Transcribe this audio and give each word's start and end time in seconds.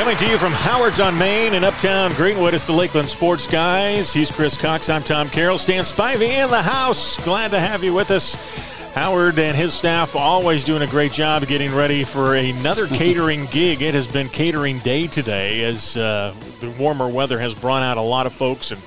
Coming 0.00 0.16
to 0.16 0.30
you 0.30 0.38
from 0.38 0.54
Howard's 0.54 0.98
on 0.98 1.18
Main 1.18 1.52
in 1.52 1.62
Uptown 1.62 2.14
Greenwood, 2.14 2.54
it's 2.54 2.66
the 2.66 2.72
Lakeland 2.72 3.10
Sports 3.10 3.46
Guys. 3.46 4.14
He's 4.14 4.30
Chris 4.30 4.56
Cox. 4.56 4.88
I'm 4.88 5.02
Tom 5.02 5.28
Carroll. 5.28 5.58
Stan 5.58 5.84
Spivey 5.84 6.42
in 6.42 6.48
the 6.48 6.62
house. 6.62 7.22
Glad 7.22 7.50
to 7.50 7.60
have 7.60 7.84
you 7.84 7.92
with 7.92 8.10
us. 8.10 8.34
Howard 8.94 9.38
and 9.38 9.54
his 9.54 9.74
staff 9.74 10.16
always 10.16 10.64
doing 10.64 10.80
a 10.80 10.86
great 10.86 11.12
job 11.12 11.46
getting 11.46 11.74
ready 11.74 12.02
for 12.02 12.34
another 12.34 12.86
catering 12.96 13.44
gig. 13.50 13.82
It 13.82 13.92
has 13.92 14.06
been 14.06 14.30
catering 14.30 14.78
day 14.78 15.06
today 15.06 15.64
as 15.64 15.98
uh, 15.98 16.34
the 16.60 16.70
warmer 16.70 17.06
weather 17.06 17.38
has 17.38 17.52
brought 17.52 17.82
out 17.82 17.98
a 17.98 18.02
lot 18.02 18.24
of 18.24 18.32
folks 18.32 18.70
and 18.70 18.80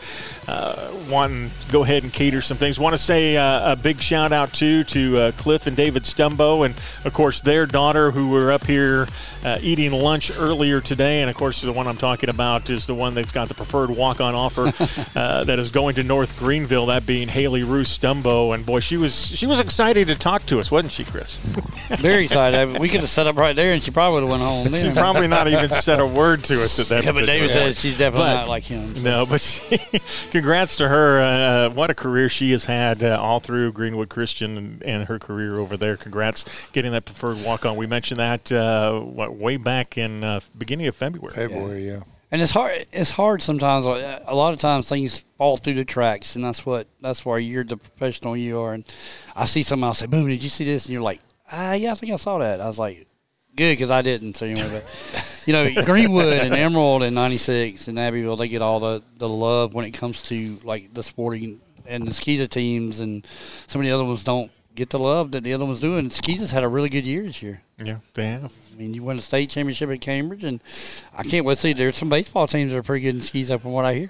uh, 0.47 0.91
wanting 1.09 1.49
to 1.65 1.71
go 1.71 1.83
ahead 1.83 2.03
and 2.03 2.11
cater 2.11 2.41
some 2.41 2.57
things. 2.57 2.79
Want 2.79 2.93
to 2.93 2.97
say 2.97 3.37
uh, 3.37 3.73
a 3.73 3.75
big 3.75 3.99
shout 4.01 4.31
out 4.31 4.53
too 4.53 4.83
to 4.85 5.17
uh, 5.17 5.31
Cliff 5.33 5.67
and 5.67 5.75
David 5.77 6.03
Stumbo, 6.03 6.65
and 6.65 6.75
of 7.05 7.13
course 7.13 7.41
their 7.41 7.65
daughter 7.65 8.11
who 8.11 8.29
were 8.29 8.51
up 8.51 8.65
here 8.65 9.07
uh, 9.43 9.57
eating 9.61 9.91
lunch 9.91 10.31
earlier 10.37 10.81
today. 10.81 11.21
And 11.21 11.29
of 11.29 11.35
course 11.35 11.61
the 11.61 11.71
one 11.71 11.87
I'm 11.87 11.97
talking 11.97 12.29
about 12.29 12.69
is 12.69 12.87
the 12.87 12.95
one 12.95 13.13
that's 13.13 13.31
got 13.31 13.47
the 13.47 13.53
preferred 13.53 13.89
walk 13.89 14.19
on 14.21 14.35
offer 14.35 14.71
uh, 15.15 15.43
that 15.45 15.59
is 15.59 15.69
going 15.69 15.95
to 15.95 16.03
North 16.03 16.37
Greenville. 16.37 16.87
That 16.87 17.05
being 17.05 17.27
Haley 17.27 17.63
Roos 17.63 17.97
Stumbo, 17.97 18.53
and 18.53 18.65
boy, 18.65 18.79
she 18.81 18.97
was 18.97 19.13
she 19.27 19.45
was 19.45 19.59
excited 19.59 20.07
to 20.07 20.15
talk 20.15 20.45
to 20.47 20.59
us, 20.59 20.69
wasn't 20.71 20.93
she, 20.93 21.03
Chris? 21.05 21.35
Very 21.99 22.25
excited. 22.25 22.79
We 22.79 22.89
could 22.89 23.01
have 23.01 23.09
set 23.09 23.27
up 23.27 23.35
right 23.35 23.55
there, 23.55 23.73
and 23.73 23.81
she 23.83 23.91
probably 23.91 24.21
would 24.23 24.29
have 24.29 24.41
went 24.41 24.73
home. 24.73 24.73
she 24.73 24.91
probably 24.99 25.27
not 25.27 25.47
even 25.47 25.69
said 25.69 25.99
a 25.99 26.05
word 26.07 26.43
to 26.45 26.55
us 26.55 26.79
at 26.79 26.87
that. 26.87 27.03
Yeah, 27.05 27.11
but 27.11 27.25
David 27.25 27.49
particular 27.49 27.73
said 27.73 27.75
she's 27.75 27.97
definitely 27.97 28.27
But- 28.29 28.33
not 28.33 28.47
like 28.49 28.63
him. 28.63 28.95
so. 28.95 29.01
No, 29.03 29.25
but 29.25 29.41
she, 29.41 29.77
congrats 30.33 30.75
to 30.77 30.89
her. 30.89 31.19
Uh, 31.21 31.69
what 31.69 31.89
a 31.89 31.93
career 31.93 32.27
she 32.27 32.51
has 32.51 32.65
had 32.65 33.03
uh, 33.03 33.17
all 33.21 33.39
through 33.39 33.71
Greenwood 33.71 34.09
Christian 34.09 34.57
and, 34.57 34.83
and 34.83 35.07
her 35.07 35.19
career 35.19 35.59
over 35.59 35.77
there. 35.77 35.95
Congrats 35.95 36.43
getting 36.71 36.91
that 36.91 37.05
preferred 37.05 37.37
walk 37.45 37.65
on. 37.65 37.77
We 37.77 37.85
mentioned 37.85 38.19
that 38.19 38.51
uh, 38.51 38.99
what 38.99 39.35
way 39.35 39.57
back 39.57 39.97
in 39.97 40.23
uh, 40.23 40.39
beginning 40.57 40.87
of 40.87 40.95
February. 40.95 41.33
February, 41.33 41.87
yeah. 41.87 42.01
And 42.31 42.41
it's 42.41 42.51
hard. 42.51 42.87
It's 42.91 43.11
hard 43.11 43.43
sometimes. 43.43 43.85
A 43.85 44.33
lot 44.33 44.53
of 44.53 44.59
times 44.59 44.89
things 44.89 45.19
fall 45.37 45.55
through 45.55 45.75
the 45.75 45.85
tracks, 45.85 46.35
and 46.35 46.43
that's 46.43 46.65
what. 46.65 46.87
That's 46.99 47.23
why 47.23 47.37
you're 47.37 47.63
the 47.63 47.77
professional 47.77 48.35
you 48.35 48.59
are. 48.59 48.73
And 48.73 48.83
I 49.35 49.45
see 49.45 49.61
something. 49.61 49.83
I'll 49.83 49.93
say, 49.93 50.07
"Boom! 50.07 50.27
Did 50.27 50.41
you 50.41 50.49
see 50.49 50.65
this?" 50.65 50.87
And 50.87 50.93
you're 50.93 51.03
like, 51.03 51.21
"Ah, 51.51 51.73
yeah, 51.73 51.91
I 51.91 51.95
think 51.95 52.11
I 52.11 52.15
saw 52.15 52.39
that." 52.39 52.59
I 52.59 52.65
was 52.65 52.79
like, 52.79 53.05
"Good," 53.55 53.73
because 53.73 53.91
I 53.91 54.01
didn't. 54.01 54.35
see 54.35 54.53
So 54.55 54.61
anyway, 54.63 54.69
but 54.69 55.43
you 55.45 55.53
know, 55.53 55.83
Greenwood 55.83 56.33
and 56.33 56.53
Emerald 56.53 57.03
and 57.03 57.15
'96 57.15 57.87
and 57.87 57.99
Abbeville, 57.99 58.35
they 58.35 58.47
get 58.47 58.61
all 58.61 58.79
the 58.79 59.03
the 59.17 59.27
love 59.27 59.73
when 59.73 59.85
it 59.85 59.91
comes 59.91 60.21
to 60.23 60.59
like 60.63 60.93
the 60.93 61.03
sporting 61.03 61.59
and 61.85 62.07
the 62.07 62.13
Skeezer 62.13 62.47
teams, 62.47 62.99
and 62.99 63.25
some 63.67 63.81
of 63.81 63.85
the 63.85 63.91
other 63.91 64.05
ones 64.05 64.23
don't 64.23 64.51
get 64.75 64.89
the 64.89 64.99
love 64.99 65.31
that 65.31 65.43
the 65.43 65.53
other 65.53 65.65
ones 65.65 65.79
do. 65.79 65.97
And 65.97 66.11
Skeezer's 66.11 66.51
had 66.51 66.63
a 66.63 66.67
really 66.67 66.89
good 66.89 67.05
year 67.05 67.23
this 67.23 67.41
year. 67.41 67.61
Yeah, 67.77 67.97
they 68.13 68.27
have. 68.27 68.53
I 68.73 68.77
mean, 68.77 68.93
you 68.93 69.03
won 69.03 69.17
a 69.17 69.21
state 69.21 69.49
championship 69.49 69.89
at 69.89 70.01
Cambridge, 70.01 70.43
and 70.43 70.61
I 71.15 71.23
can't 71.23 71.45
wait 71.45 71.55
to 71.55 71.61
see. 71.61 71.73
There's 71.73 71.95
some 71.95 72.09
baseball 72.09 72.47
teams 72.47 72.71
that 72.71 72.77
are 72.77 72.83
pretty 72.83 73.03
good 73.03 73.15
in 73.15 73.51
up 73.51 73.61
from 73.61 73.71
what 73.71 73.85
I 73.85 73.93
hear. 73.95 74.09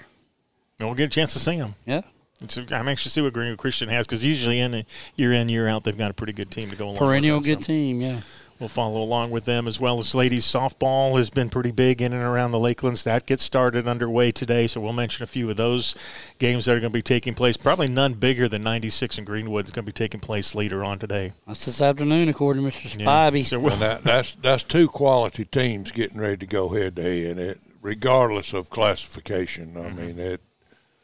And 0.80 0.88
we'll 0.88 0.96
get 0.96 1.06
a 1.06 1.10
chance 1.10 1.34
to 1.34 1.40
see 1.40 1.58
them. 1.58 1.76
Yeah. 1.86 2.02
It's, 2.42 2.58
I'm 2.58 2.90
anxious 2.90 3.06
to 3.06 3.10
see 3.10 3.22
what 3.22 3.34
Greenwood 3.34 3.58
Christian 3.58 3.90
has 3.90 4.06
because 4.06 4.24
usually 4.24 4.60
in 4.60 4.86
year 5.16 5.32
in 5.32 5.48
year 5.48 5.68
out 5.68 5.84
they've 5.84 5.98
got 5.98 6.12
a 6.12 6.14
pretty 6.14 6.34
good 6.34 6.52
team 6.52 6.70
to 6.70 6.76
go 6.76 6.88
along. 6.88 6.98
Perennial 6.98 7.38
with 7.38 7.46
that, 7.46 7.56
good 7.56 7.64
so. 7.64 7.68
team, 7.68 8.02
yeah. 8.02 8.20
We'll 8.60 8.70
follow 8.70 9.02
along 9.02 9.32
with 9.32 9.46
them 9.46 9.68
as 9.68 9.80
well 9.80 10.00
as 10.00 10.16
ladies 10.16 10.46
softball 10.46 11.18
has 11.18 11.30
been 11.30 11.50
pretty 11.50 11.72
big 11.72 12.02
in 12.02 12.14
and 12.14 12.24
around 12.24 12.52
the 12.52 12.60
Lakelands. 12.60 13.04
That 13.04 13.26
gets 13.26 13.44
started 13.44 13.88
underway 13.88 14.32
today, 14.32 14.68
so 14.68 14.80
we'll 14.80 14.94
mention 14.94 15.24
a 15.24 15.28
few 15.28 15.50
of 15.50 15.58
those 15.58 15.96
games 16.40 16.66
that 16.66 16.78
are 16.78 16.80
going 16.80 16.92
to 16.92 16.98
be 16.98 17.02
taking 17.02 17.34
place. 17.34 17.58
Probably 17.58 17.88
none 17.88 18.14
bigger 18.14 18.48
than 18.48 18.62
96 18.62 19.18
in 19.18 19.26
Greenwood 19.26 19.66
is 19.66 19.72
going 19.72 19.86
to 19.86 19.92
be 19.92 19.94
taking 19.94 20.22
place 20.22 20.56
later 20.56 20.84
on 20.84 21.00
today. 21.00 21.34
That's 21.48 21.66
this 21.66 21.82
afternoon, 21.82 22.30
according 22.30 22.64
to 22.64 22.70
Mr. 22.70 23.00
Yeah. 23.00 23.06
Spivey. 23.06 23.44
So 23.44 23.60
we'll, 23.60 23.76
that, 23.78 24.04
that's 24.04 24.36
that's 24.36 24.64
two 24.64 24.88
quality 24.88 25.46
teams 25.46 25.92
getting 25.92 26.20
ready 26.20 26.38
to 26.38 26.46
go 26.46 26.70
head 26.70 26.96
to 26.96 27.02
head, 27.02 27.38
it 27.38 27.58
regardless 27.82 28.54
of 28.54 28.70
classification. 28.70 29.78
I 29.78 29.82
mm-hmm. 29.82 29.98
mean, 29.98 30.20
it 30.20 30.42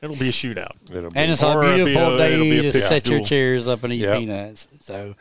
it'll 0.02 0.16
be 0.16 0.30
a 0.30 0.32
shootout. 0.32 0.72
it'll 0.94 1.10
be 1.12 1.18
and 1.20 1.32
it's 1.32 1.44
a 1.44 1.60
beautiful 1.60 2.16
a- 2.16 2.18
day 2.18 2.58
a 2.60 2.72
to 2.72 2.80
set 2.82 3.08
your 3.08 3.22
chairs 3.22 3.68
up 3.68 3.84
and 3.84 3.94
eat 3.94 4.02
Yep. 4.02 4.18
peanuts. 4.20 4.68
So 4.82 5.16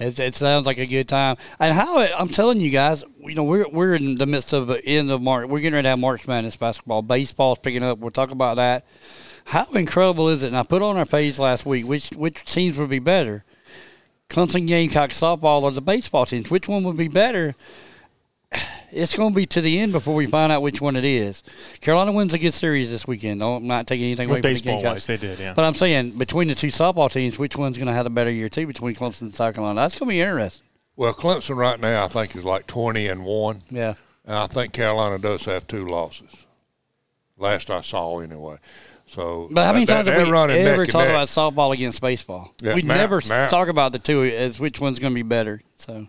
it, 0.00 0.18
it 0.18 0.34
sounds 0.34 0.66
like 0.66 0.78
a 0.78 0.86
good 0.86 1.08
time. 1.08 1.36
And 1.60 1.74
how 1.74 2.00
it, 2.00 2.10
I'm 2.18 2.28
telling 2.28 2.60
you 2.60 2.70
guys, 2.70 3.04
you 3.20 3.34
know, 3.34 3.44
we're 3.44 3.68
we're 3.68 3.94
in 3.94 4.14
the 4.16 4.26
midst 4.26 4.52
of 4.52 4.66
the 4.66 4.84
end 4.84 5.10
of 5.10 5.20
March. 5.22 5.48
We're 5.48 5.60
getting 5.60 5.74
ready 5.74 5.84
to 5.84 5.90
have 5.90 5.98
March 5.98 6.26
Madness 6.26 6.56
basketball. 6.56 7.02
Baseball's 7.02 7.58
picking 7.58 7.82
up. 7.82 7.98
We'll 7.98 8.10
talk 8.10 8.30
about 8.30 8.56
that. 8.56 8.84
How 9.44 9.64
incredible 9.72 10.28
is 10.28 10.42
it? 10.42 10.48
And 10.48 10.56
I 10.56 10.62
put 10.62 10.82
on 10.82 10.96
our 10.96 11.06
page 11.06 11.38
last 11.38 11.66
week 11.66 11.86
which 11.86 12.10
which 12.10 12.44
teams 12.44 12.78
would 12.78 12.90
be 12.90 12.98
better. 13.00 13.44
Clemson 14.28 14.66
Gamecock 14.66 15.10
softball 15.10 15.62
or 15.62 15.70
the 15.72 15.82
baseball 15.82 16.24
teams. 16.26 16.50
Which 16.50 16.66
one 16.66 16.84
would 16.84 16.96
be 16.96 17.08
better? 17.08 17.54
It's 18.94 19.16
going 19.16 19.32
to 19.32 19.36
be 19.36 19.46
to 19.46 19.60
the 19.62 19.78
end 19.80 19.92
before 19.92 20.14
we 20.14 20.26
find 20.26 20.52
out 20.52 20.60
which 20.60 20.80
one 20.82 20.96
it 20.96 21.04
is. 21.04 21.42
Carolina 21.80 22.12
wins 22.12 22.34
a 22.34 22.38
good 22.38 22.52
series 22.52 22.90
this 22.90 23.06
weekend. 23.06 23.42
I'm 23.42 23.66
not 23.66 23.86
taking 23.86 24.04
anything 24.04 24.28
away 24.28 24.42
from 24.42 24.50
the 24.50 24.54
baseball 24.54 24.82
Gamecocks. 24.82 25.06
they 25.06 25.16
did, 25.16 25.38
yeah. 25.38 25.54
But 25.54 25.64
I'm 25.64 25.72
saying 25.72 26.18
between 26.18 26.48
the 26.48 26.54
two 26.54 26.66
softball 26.68 27.10
teams, 27.10 27.38
which 27.38 27.56
one's 27.56 27.78
going 27.78 27.86
to 27.88 27.94
have 27.94 28.04
a 28.04 28.10
better 28.10 28.30
year 28.30 28.50
too? 28.50 28.66
Between 28.66 28.94
Clemson 28.94 29.22
and 29.22 29.34
South 29.34 29.54
Carolina, 29.54 29.80
that's 29.80 29.98
going 29.98 30.08
to 30.08 30.12
be 30.12 30.20
interesting. 30.20 30.66
well. 30.96 31.14
Clemson 31.14 31.56
right 31.56 31.80
now, 31.80 32.04
I 32.04 32.08
think, 32.08 32.36
is 32.36 32.44
like 32.44 32.66
twenty 32.66 33.06
and 33.08 33.24
one, 33.24 33.62
Yeah, 33.70 33.94
and 34.26 34.34
I 34.36 34.46
think 34.46 34.74
Carolina 34.74 35.18
does 35.18 35.44
have 35.46 35.66
two 35.66 35.86
losses. 35.88 36.44
Last 37.38 37.70
I 37.70 37.80
saw, 37.80 38.18
anyway. 38.18 38.56
So, 39.06 39.48
but 39.50 39.64
how 39.64 39.72
many 39.72 39.84
that- 39.86 39.92
times 39.94 40.06
they're 40.06 40.18
have 40.18 40.26
we 40.26 40.32
running 40.32 40.56
ever 40.58 40.82
neck 40.84 40.90
talked 40.90 41.08
about 41.10 41.28
softball 41.28 41.72
against 41.72 42.00
baseball? 42.00 42.52
Yeah, 42.60 42.74
we 42.74 42.82
Matt- 42.82 42.98
never 42.98 43.20
Matt- 43.28 43.50
talk 43.50 43.68
about 43.68 43.92
the 43.92 43.98
two 43.98 44.22
as 44.22 44.60
which 44.60 44.80
one's 44.80 44.98
going 44.98 45.12
to 45.12 45.14
be 45.14 45.22
better. 45.22 45.60
So 45.76 46.06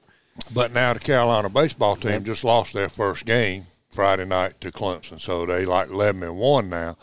But 0.53 0.73
now 0.73 0.93
the 0.93 0.99
Carolina 0.99 1.49
baseball 1.49 1.95
team 1.95 2.23
just 2.23 2.43
lost 2.43 2.73
their 2.73 2.89
first 2.89 3.25
game 3.25 3.65
Friday 3.91 4.25
night 4.25 4.59
to 4.61 4.71
Clemson, 4.71 5.19
so 5.19 5.45
they 5.45 5.65
like 5.65 5.89
eleven 5.89 6.23
and 6.23 6.37
one 6.37 6.69
now. 6.69 6.97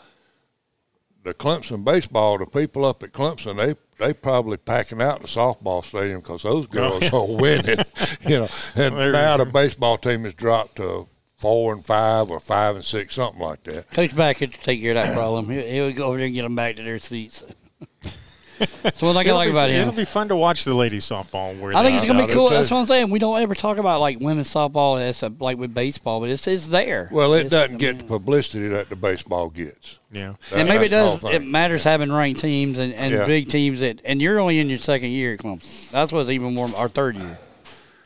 The 1.23 1.33
Clemson 1.33 1.85
baseball, 1.85 2.37
the 2.39 2.45
people 2.45 2.83
up 2.83 3.03
at 3.03 3.11
Clemson, 3.11 3.57
they 3.57 3.75
they 4.03 4.13
probably 4.13 4.57
packing 4.57 5.01
out 5.01 5.21
the 5.21 5.27
softball 5.27 5.83
stadium 5.85 6.21
because 6.21 6.43
those 6.43 6.65
oh, 6.65 6.67
girls 6.67 7.13
are 7.13 7.27
winning, 7.27 7.85
you 8.27 8.39
know. 8.39 8.47
And 8.75 8.95
They're- 8.95 9.11
now 9.11 9.37
the 9.37 9.45
baseball 9.45 9.97
team 9.97 10.23
has 10.23 10.33
dropped 10.33 10.77
to 10.77 11.07
four 11.37 11.73
and 11.73 11.83
five 11.83 12.29
or 12.29 12.39
five 12.39 12.75
and 12.75 12.85
six, 12.85 13.15
something 13.15 13.41
like 13.41 13.63
that. 13.63 13.89
Coach 13.91 14.15
Back 14.15 14.37
to 14.37 14.47
take 14.47 14.81
care 14.81 14.91
of 14.91 14.95
that 14.95 15.13
problem. 15.13 15.49
He, 15.49 15.61
he 15.61 15.81
would 15.81 15.95
go 15.95 16.07
over 16.07 16.17
there 16.17 16.25
and 16.25 16.35
get 16.35 16.43
them 16.43 16.55
back 16.55 16.75
to 16.75 16.83
their 16.83 16.99
seats. 16.99 17.43
so 18.95 19.07
what 19.07 19.17
I 19.17 19.21
It'll 19.21 19.35
like 19.35 19.47
be, 19.47 19.51
about 19.51 19.69
him. 19.69 19.81
it'll 19.87 19.97
be 19.97 20.05
fun 20.05 20.27
to 20.29 20.35
watch 20.35 20.63
the 20.65 20.73
ladies 20.73 21.05
softball. 21.05 21.57
Where 21.59 21.75
I 21.75 21.83
think 21.83 21.97
it's 21.97 22.05
gonna 22.05 22.25
be 22.27 22.31
cool. 22.33 22.49
That's 22.49 22.69
what 22.71 22.77
I'm 22.77 22.85
saying. 22.85 23.09
We 23.09 23.19
don't 23.19 23.39
ever 23.41 23.55
talk 23.55 23.77
about 23.77 23.99
like 24.01 24.19
women's 24.19 24.53
softball 24.53 24.99
as 25.01 25.23
a, 25.23 25.31
like 25.39 25.57
with 25.57 25.73
baseball, 25.73 26.19
but 26.19 26.29
it's 26.29 26.47
it's 26.47 26.67
there. 26.67 27.09
Well, 27.11 27.33
it 27.33 27.45
It's- 27.47 27.51
doesn't 27.51 27.75
I 27.75 27.79
get 27.79 27.97
the 27.99 28.05
publicity 28.05 28.67
that 28.69 28.89
the 28.89 28.95
baseball 28.95 29.49
gets. 29.49 29.99
Yeah. 30.11 30.33
and 30.53 30.67
maybe 30.67 30.85
it 30.85 30.89
That's 30.89 31.03
the 31.03 31.03
whole 31.09 31.17
does. 31.17 31.35
It 31.35 31.39
thing. 31.41 31.51
matters 31.51 31.83
having 31.83 32.11
ranked 32.11 32.41
teams 32.41 32.79
and, 32.79 32.93
and 32.93 33.13
Yeah. 33.13 33.25
big 33.25 33.47
teams 33.47 33.79
that, 33.79 34.01
and 34.03 34.21
you're 34.21 34.39
only 34.39 34.59
in 34.59 34.67
your 34.69 34.77
second 34.77 35.11
year 35.11 35.33
at 35.33 35.39
Clemson. 35.39 35.89
That's 35.91 36.11
what's 36.11 36.29
even 36.29 36.53
more 36.53 36.69
our 36.75 36.89
third 36.89 37.15
year. 37.15 37.37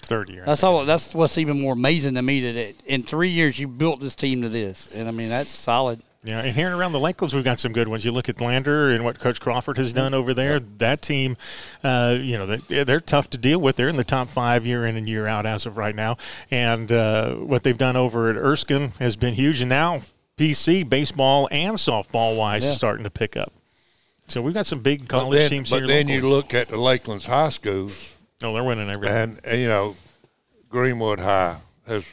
Third 0.02 0.30
year. 0.30 0.44
That's 0.46 0.64
all. 0.64 0.86
That's 0.86 1.16
what's 1.16 1.40
even 1.40 1.60
more 1.60 1.74
amazing 1.74 2.14
to 2.14 2.22
me 2.22 2.42
that 2.42 2.56
it, 2.56 2.76
in 2.86 3.02
three 3.02 3.30
years 3.30 3.58
you 3.58 3.68
built 3.68 4.00
this 4.00 4.16
team 4.16 4.44
to 4.44 4.50
this, 4.50 4.94
and 4.96 5.08
I 5.08 5.12
mean 5.12 5.30
that's 5.30 5.50
solid. 5.50 6.00
Yeah, 6.26 6.40
and 6.40 6.56
here 6.56 6.66
and 6.68 6.76
around 6.76 6.92
the 6.94 7.00
Lakelands, 7.00 7.36
we've 7.36 7.44
got 7.44 7.60
some 7.60 7.72
good 7.72 7.88
ones. 7.88 8.04
You 8.04 8.12
look 8.12 8.28
at 8.30 8.42
Lander 8.42 8.90
and 8.90 9.04
what 9.06 9.20
Coach 9.20 9.40
Crawford 9.40 9.78
has 9.78 9.94
done 9.94 10.16
over 10.16 10.34
there. 10.34 10.60
That 10.60 11.04
team, 11.04 11.38
uh, 11.84 12.18
you 12.20 12.36
know, 12.38 12.48
they, 12.48 12.84
they're 12.84 13.00
tough 13.00 13.30
to 13.30 13.38
deal 13.38 13.60
with. 13.62 13.76
They're 13.76 13.90
in 13.90 13.96
the 13.96 14.04
top 14.04 14.28
five 14.30 14.66
year 14.66 14.86
in 14.88 14.96
and 14.98 15.08
year 15.08 15.28
out 15.28 15.46
as 15.46 15.68
of 15.68 15.78
right 15.78 15.96
now. 15.96 16.18
And 16.50 16.92
uh, 16.92 17.36
what 17.36 17.62
they've 17.62 17.78
done 17.78 17.96
over 17.96 18.30
at 18.32 18.38
Erskine 18.38 18.94
has 19.00 19.16
been 19.16 19.36
huge. 19.36 19.62
And 19.62 19.70
now 19.70 20.02
PC, 20.38 20.90
baseball, 20.90 21.48
and 21.52 21.78
softball 21.78 22.36
wise, 22.36 22.64
Yeah. 22.66 22.72
is 22.72 22.76
starting 22.78 23.04
to 23.04 23.12
pick 23.12 23.38
up. 23.38 23.54
So 24.28 24.42
we've 24.42 24.56
got 24.56 24.66
some 24.66 24.80
big 24.80 25.02
But 25.02 25.10
college 25.10 25.38
then, 25.38 25.50
teams 25.52 25.70
but 25.70 25.78
here. 25.80 25.88
then 25.88 26.08
you 26.08 26.28
look 26.28 26.56
at 26.56 26.70
the 26.70 26.78
Lakeland's 26.78 27.28
high 27.28 27.50
schools, 27.50 28.10
Oh, 28.42 28.52
they're 28.54 28.64
winning 28.64 28.90
everything. 28.90 29.16
and, 29.16 29.40
and 29.46 29.62
you 29.62 29.68
know, 29.68 29.96
Greenwood 30.70 31.20
High 31.20 31.58
has 31.88 32.04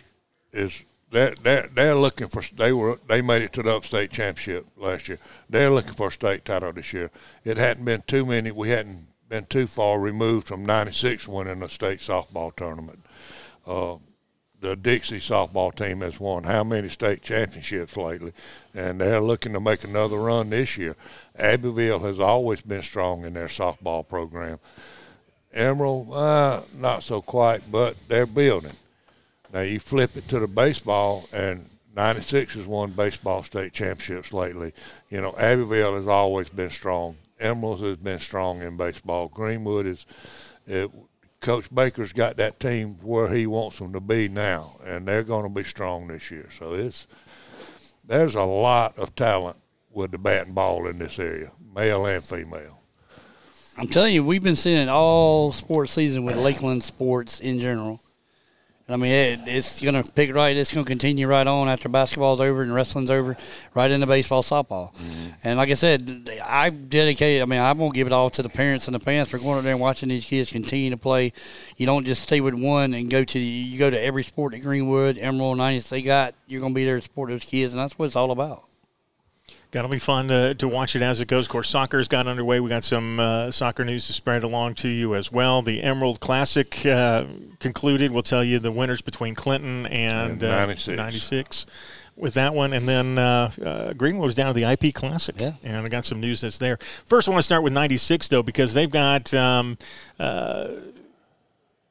is 0.53 0.85
they're, 1.13 1.35
they're, 1.43 1.69
they're 1.75 1.95
looking 1.95 2.29
for 2.29 2.43
they 2.57 2.73
were 2.73 2.99
they 3.07 3.21
made 3.21 3.43
it 3.43 3.53
to 3.53 3.63
the 3.63 3.77
upstate 3.77 4.11
championship 4.11 4.67
last 4.77 5.09
year. 5.09 5.19
They're 5.49 5.71
looking 5.71 5.93
for 5.93 6.09
a 6.09 6.13
state 6.13 6.45
title 6.45 6.73
this 6.73 6.93
year. 6.93 7.11
It 7.45 7.59
hadn't 7.59 7.85
been 7.85 8.03
too 8.07 8.25
many. 8.25 8.51
We 8.51 8.71
hadn't 8.71 9.07
been 9.29 9.45
too 9.45 9.67
far 9.67 10.01
removed 10.01 10.49
from 10.49 10.65
'96 10.65 11.29
winning 11.29 11.63
a 11.63 11.69
state 11.69 11.99
softball 11.99 12.57
tournament. 12.57 13.05
Uh, 13.67 13.97
the 14.61 14.75
Dixie 14.75 15.19
softball 15.19 15.75
team 15.75 16.01
has 16.01 16.19
won 16.19 16.45
how 16.45 16.65
many 16.65 16.89
state 16.89 17.23
championships 17.23 17.97
lately, 17.97 18.33
and 18.75 19.01
they're 19.01 19.21
looking 19.21 19.53
to 19.53 19.61
make 19.61 19.85
another 19.85 20.17
run 20.17 20.51
this 20.51 20.79
year. 20.79 20.97
Abbeville 21.37 21.99
has 21.99 22.21
always 22.21 22.63
been 22.63 22.83
strong 22.83 23.25
in 23.25 23.35
their 23.35 23.49
softball 23.49 24.09
program. 24.09 24.59
Emerald, 25.53 26.09
uh, 26.13 26.63
not 26.79 27.03
so 27.03 27.21
quite, 27.21 27.71
but 27.71 27.97
they're 28.09 28.25
building. 28.25 28.73
Now 29.53 29.61
you 29.61 29.79
flip 29.79 30.17
it 30.17 30.29
to 30.29 30.41
the 30.41 30.49
baseball, 30.49 31.25
and 31.33 31.69
'96 31.95 32.55
has 32.55 32.67
won 32.67 32.93
baseball 32.93 33.43
state 33.43 33.73
championships 33.73 34.33
lately. 34.33 34.73
You 35.11 35.21
know, 35.21 35.35
Abbeville 35.37 35.97
has 35.97 36.09
always 36.09 36.49
been 36.49 36.71
strong. 36.71 37.17
Emerald 37.39 37.81
has 37.81 37.99
been 37.99 38.21
strong 38.21 38.63
in 38.63 38.77
baseball. 38.77 39.29
Greenwood 39.29 39.87
is, 39.87 40.07
it, 40.67 40.91
Coach 41.41 41.73
Baker's 41.75 42.13
got 42.13 42.37
that 42.37 42.61
team 42.61 42.95
where 43.03 43.29
he 43.29 43.47
wants 43.47 43.79
them 43.79 43.93
to 43.93 44.01
be 44.01 44.29
now, 44.29 44.77
and 44.85 45.07
they're 45.07 45.25
going 45.25 45.43
to 45.43 45.55
be 45.55 45.65
strong 45.65 46.07
this 46.07 46.31
year. 46.31 46.49
So 46.51 46.73
it's 46.73 47.07
there's 48.07 48.37
a 48.37 48.43
lot 48.43 48.97
of 48.99 49.15
talent 49.15 49.59
with 49.91 50.13
the 50.13 50.19
bat 50.19 50.47
and 50.47 50.55
ball 50.55 50.87
in 50.87 50.99
this 50.99 51.19
area, 51.19 51.51
male 51.75 52.07
and 52.07 52.25
female. 52.25 52.81
I'm 53.77 53.89
telling 53.89 54.15
you, 54.15 54.25
we've 54.25 54.43
been 54.43 54.57
seeing 54.57 54.83
it 54.83 54.89
all 54.89 55.53
sports 55.53 55.93
season 55.93 56.25
with 56.25 56.37
Lakeland 56.37 56.83
sports 56.83 57.41
in 57.41 57.59
general. 57.59 58.01
I 58.89 58.97
mean, 58.97 59.13
it, 59.13 59.41
it's 59.47 59.81
going 59.81 60.03
to 60.03 60.13
pick 60.13 60.35
right. 60.35 60.57
It's 60.57 60.73
going 60.73 60.85
to 60.85 60.89
continue 60.89 61.27
right 61.27 61.47
on 61.47 61.69
after 61.69 61.89
basketball's 61.89 62.41
over 62.41 62.63
and 62.63 62.75
wrestling's 62.75 63.11
over, 63.11 63.37
right 63.75 63.91
into 63.91 64.07
baseball, 64.07 64.43
softball. 64.43 64.93
Mm-hmm. 64.95 65.29
And 65.45 65.57
like 65.57 65.71
I 65.71 65.75
said, 65.75 66.29
I 66.45 66.71
dedicated. 66.71 67.43
I 67.43 67.47
mean, 67.47 67.61
I'm 67.61 67.79
going 67.79 67.93
to 67.93 67.95
give 67.95 68.07
it 68.07 68.13
all 68.13 68.29
to 68.31 68.43
the 68.43 68.49
parents 68.49 68.89
and 68.89 68.95
the 68.95 69.01
fans 69.01 69.29
for 69.29 69.39
going 69.39 69.59
out 69.59 69.65
there 69.65 69.73
and 69.73 69.81
watching 69.81 70.09
these 70.09 70.25
kids 70.25 70.51
continue 70.51 70.91
to 70.91 70.97
play. 70.97 71.33
You 71.77 71.87
don't 71.87 72.05
just 72.05 72.25
stay 72.25 72.41
with 72.41 72.55
one 72.55 72.95
and 72.95 73.09
go 73.09 73.25
to 73.25 73.39
you 73.39 73.79
go 73.79 73.89
to 73.89 74.01
every 74.01 74.25
sport 74.25 74.55
at 74.55 74.63
Greenwood, 74.63 75.17
Emerald, 75.19 75.59
90s. 75.59 75.89
They 75.89 76.03
got 76.03 76.35
you're 76.47 76.61
going 76.61 76.73
to 76.73 76.77
be 76.77 76.85
there 76.85 76.97
to 76.97 77.03
support 77.03 77.31
those 77.31 77.45
kids, 77.45 77.73
and 77.73 77.81
that's 77.81 77.99
what 77.99 78.07
it's 78.07 78.17
all 78.17 78.31
about. 78.31 78.65
That'll 79.73 79.91
be 79.91 79.99
fun 79.99 80.29
to, 80.29 80.55
to 80.55 80.69
watch 80.69 80.95
it 80.97 81.01
as 81.01 81.23
it 81.23 81.29
goes. 81.29 81.47
Of 81.47 81.51
course, 81.51 81.71
soccer's 81.71 82.07
got 82.07 82.27
underway. 82.27 82.61
We 82.61 82.69
got 82.69 82.85
some 82.85 83.19
uh, 83.19 83.51
soccer 83.51 83.87
news 83.87 84.07
to 84.07 84.13
spread 84.13 84.43
along 84.43 84.75
to 84.77 84.89
you 84.89 85.15
as 85.15 85.33
well. 85.33 85.63
The 85.63 85.83
Emerald 85.83 86.21
Classic 86.21 86.85
uh, 86.85 87.25
concluded. 87.59 88.11
We'll 88.11 88.23
tell 88.23 88.45
you 88.45 88.59
the 88.59 88.71
winners 88.71 89.01
between 89.01 89.35
Clinton 89.35 89.87
and, 89.87 90.33
and 90.33 90.43
96. 90.43 90.89
Uh, 90.89 91.03
96 91.03 91.67
with 92.17 92.35
that 92.35 92.53
one. 92.53 92.75
And 92.75 92.87
then 92.87 93.19
uh, 93.19 93.51
uh, 93.65 93.93
Greenwood 93.95 94.27
was 94.27 94.35
down 94.35 94.55
to 94.55 94.61
the 94.61 94.71
IP 94.71 94.95
Classic. 94.95 95.41
Yeah. 95.41 95.55
And 95.65 95.77
I 95.87 95.89
got 95.89 96.05
some 96.05 96.21
news 96.21 96.43
that's 96.43 96.59
there. 96.59 96.77
First, 96.77 97.27
I 97.27 97.31
want 97.31 97.41
to 97.41 97.45
start 97.45 97.63
with 97.63 97.73
96, 97.73 98.29
though, 98.29 98.43
because 98.43 98.75
they've 98.75 98.91
got 98.91 99.33
um, 99.33 99.79
uh, 100.19 100.69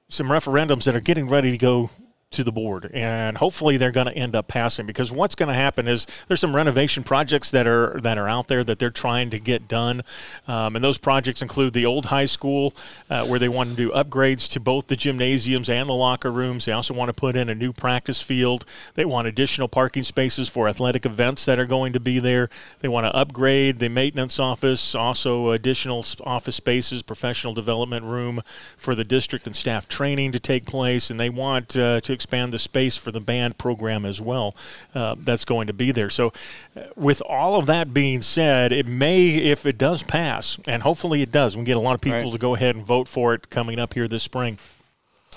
some 0.07 0.27
referendums 0.27 0.84
that 0.84 0.95
are 0.95 1.01
getting 1.01 1.27
ready 1.27 1.50
to 1.50 1.57
go 1.57 1.89
to 2.31 2.44
the 2.44 2.51
board, 2.51 2.89
and 2.94 3.38
hopefully 3.38 3.78
they're 3.78 3.92
going 3.92 4.07
to 4.07 4.16
end 4.16 4.36
up 4.36 4.48
passing. 4.48 4.86
Because 4.86 5.12
what's 5.12 5.36
going 5.36 5.48
to 5.48 5.54
happen 5.54 5.88
is 5.88 6.07
there's 6.28 6.39
some 6.39 6.56
renovation 6.56 7.04
projects 7.04 7.51
that 7.51 7.68
are 7.68 8.00
that 8.01 8.18
are 8.18 8.28
out 8.28 8.48
there 8.48 8.63
that 8.63 8.80
they're 8.80 8.89
trying 8.89 9.30
to 9.30 9.39
get 9.39 9.68
done, 9.68 10.01
um, 10.48 10.75
and 10.75 10.83
those 10.83 10.98
projects 10.98 11.42
include 11.42 11.74
the 11.74 11.86
old 11.86 12.06
high 12.06 12.25
school 12.25 12.74
uh, 13.10 13.25
where 13.25 13.39
they 13.39 13.50
want 13.50 13.69
to 13.69 13.75
do 13.75 13.92
upgrades 13.92 14.50
to 14.50 14.60
both 14.60 14.88
the 14.88 14.95
gymnasiums 14.95 15.69
and 15.69 15.89
the 15.89 15.94
locker 15.94 16.31
rooms. 16.31 16.66
They 16.66 16.72
also 16.72 16.94
want 16.94 17.10
to 17.10 17.13
put 17.13 17.36
in 17.36 17.50
a 17.50 17.56
new 17.56 17.74
practice 17.74 18.22
field. 18.22 18.66
They 18.94 19.06
want 19.06 19.27
additional 19.27 19.68
parking 19.68 20.04
spaces 20.04 20.48
for 20.48 20.68
athletic 20.68 21.06
events 21.06 21.45
that 21.45 21.60
are 21.60 21.66
going 21.66 21.94
to 21.94 22.00
be 22.00 22.19
there. 22.19 22.50
They 22.80 22.88
want 22.88 23.06
to 23.06 23.16
upgrade 23.16 23.80
the 23.80 23.89
maintenance 23.89 24.39
office, 24.39 24.95
also 24.95 25.51
additional 25.51 26.06
office 26.24 26.56
spaces, 26.56 27.01
professional 27.01 27.54
development 27.54 28.06
room 28.06 28.42
for 28.77 28.95
the 28.95 29.04
district 29.04 29.45
and 29.45 29.56
staff 29.56 29.88
training 29.88 30.31
to 30.31 30.39
take 30.39 30.66
place, 30.66 31.10
and 31.10 31.19
they 31.19 31.30
want 31.30 31.75
uh, 31.75 32.00
to 32.01 32.13
expand 32.21 32.53
the 32.53 32.59
space 32.59 32.95
for 32.95 33.12
the 33.12 33.19
band 33.19 33.57
program 33.57 34.06
as 34.06 34.21
well. 34.21 34.56
Uh, 34.94 35.15
that's 35.18 35.44
going 35.44 35.68
to 35.68 35.73
be 35.73 35.91
there. 35.91 36.09
So, 36.09 36.31
uh, 36.75 36.83
with 36.95 37.21
all 37.27 37.56
of 37.56 37.65
that 37.65 37.94
being 37.94 38.21
said, 38.21 38.71
it 38.71 38.88
may, 38.88 39.29
if 39.29 39.65
it 39.65 39.77
does 39.77 40.03
pass, 40.03 40.59
and 40.68 40.83
hopefully 40.83 41.21
it 41.21 41.31
does, 41.31 41.57
we 41.57 41.63
get 41.63 41.77
a 41.77 41.79
lot 41.79 41.95
of 41.95 42.01
people 42.01 42.21
right. 42.21 42.31
to 42.31 42.38
go 42.38 42.56
ahead 42.56 42.75
and 42.75 42.85
vote 42.85 43.07
for 43.07 43.33
it 43.33 43.50
coming 43.50 43.79
up 43.79 43.94
here 43.94 44.07
this 44.07 44.23
spring 44.23 44.59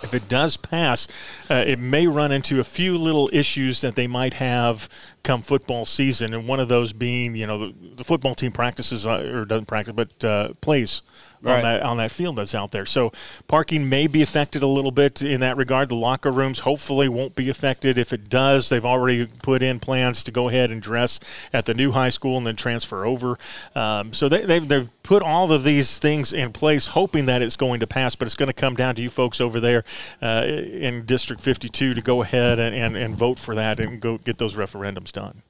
if 0.02 0.12
it 0.12 0.28
does 0.28 0.56
pass, 0.58 1.08
uh, 1.50 1.64
it 1.66 1.78
may 1.78 2.06
run 2.06 2.30
into 2.30 2.60
a 2.60 2.64
few 2.64 2.98
little 2.98 3.30
issues 3.32 3.80
that 3.80 3.94
they 3.94 4.06
might 4.06 4.34
have 4.34 4.88
come 5.24 5.42
football 5.42 5.84
season, 5.84 6.32
and 6.32 6.46
one 6.46 6.60
of 6.60 6.68
those 6.68 6.92
being, 6.92 7.34
you 7.34 7.46
know, 7.46 7.66
the, 7.66 7.74
the 7.96 8.04
football 8.04 8.34
team 8.34 8.52
practices 8.52 9.06
uh, 9.06 9.20
or 9.34 9.44
doesn't 9.44 9.66
practice, 9.66 9.94
but 9.94 10.24
uh, 10.24 10.52
plays 10.60 11.02
right. 11.44 11.56
on 11.56 11.62
that 11.62 11.82
on 11.82 11.96
that 11.98 12.10
field 12.10 12.36
that's 12.36 12.54
out 12.54 12.70
there. 12.70 12.86
So 12.86 13.12
parking 13.48 13.88
may 13.88 14.06
be 14.06 14.22
affected 14.22 14.62
a 14.62 14.66
little 14.66 14.90
bit 14.90 15.22
in 15.22 15.40
that 15.40 15.56
regard. 15.56 15.88
The 15.88 15.96
locker 15.96 16.30
rooms 16.30 16.60
hopefully 16.60 17.08
won't 17.08 17.34
be 17.34 17.48
affected. 17.48 17.98
If 17.98 18.12
it 18.12 18.28
does, 18.28 18.68
they've 18.68 18.84
already 18.84 19.26
put 19.42 19.62
in 19.62 19.80
plans 19.80 20.22
to 20.24 20.30
go 20.30 20.48
ahead 20.48 20.70
and 20.70 20.80
dress 20.80 21.20
at 21.52 21.66
the 21.66 21.74
new 21.74 21.92
high 21.92 22.08
school 22.08 22.38
and 22.38 22.46
then 22.46 22.56
transfer 22.56 23.06
over. 23.06 23.38
Um, 23.74 24.12
so 24.12 24.28
they, 24.28 24.44
they've 24.44 24.66
they've 24.66 24.90
put 25.02 25.22
all 25.22 25.52
of 25.52 25.64
these 25.64 25.98
things 25.98 26.32
in 26.32 26.52
place, 26.52 26.88
hoping 26.88 27.26
that 27.26 27.42
it's 27.42 27.56
going 27.56 27.80
to 27.80 27.86
pass. 27.86 28.14
But 28.14 28.26
it's 28.26 28.34
going 28.34 28.48
to 28.48 28.54
come 28.54 28.74
down 28.74 28.94
to 28.96 29.02
you 29.02 29.10
folks 29.10 29.40
over 29.40 29.60
there 29.60 29.84
uh, 30.22 30.44
in 30.46 31.04
District 31.04 31.40
52 31.40 31.94
to 31.94 32.00
go 32.00 32.22
ahead 32.22 32.58
and, 32.58 32.74
and, 32.74 32.96
and 32.96 33.14
vote 33.14 33.38
for 33.38 33.54
that 33.54 33.80
and 33.80 34.00
go 34.00 34.18
get 34.18 34.38
those 34.38 34.56
referendums 34.56 35.12
done. 35.14 35.42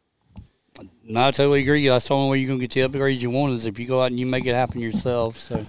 No, 1.07 1.29
I 1.29 1.31
totally 1.33 1.63
agree. 1.63 1.87
That's 1.87 2.09
the 2.09 2.15
only 2.15 2.31
way 2.31 2.39
you're 2.39 2.49
going 2.49 2.61
to 2.61 2.67
get 2.67 2.93
the 2.93 2.99
upgrades 2.99 3.21
you 3.21 3.31
want 3.31 3.53
is 3.55 3.67
if 3.67 3.79
you 3.79 3.87
go 3.87 4.03
out 4.03 4.07
and 4.07 4.19
you 4.19 4.27
make 4.27 4.47
it 4.47 4.55
happen 4.55 4.81
yourself. 4.81 5.39
So, 5.39 5.57
and, 5.57 5.69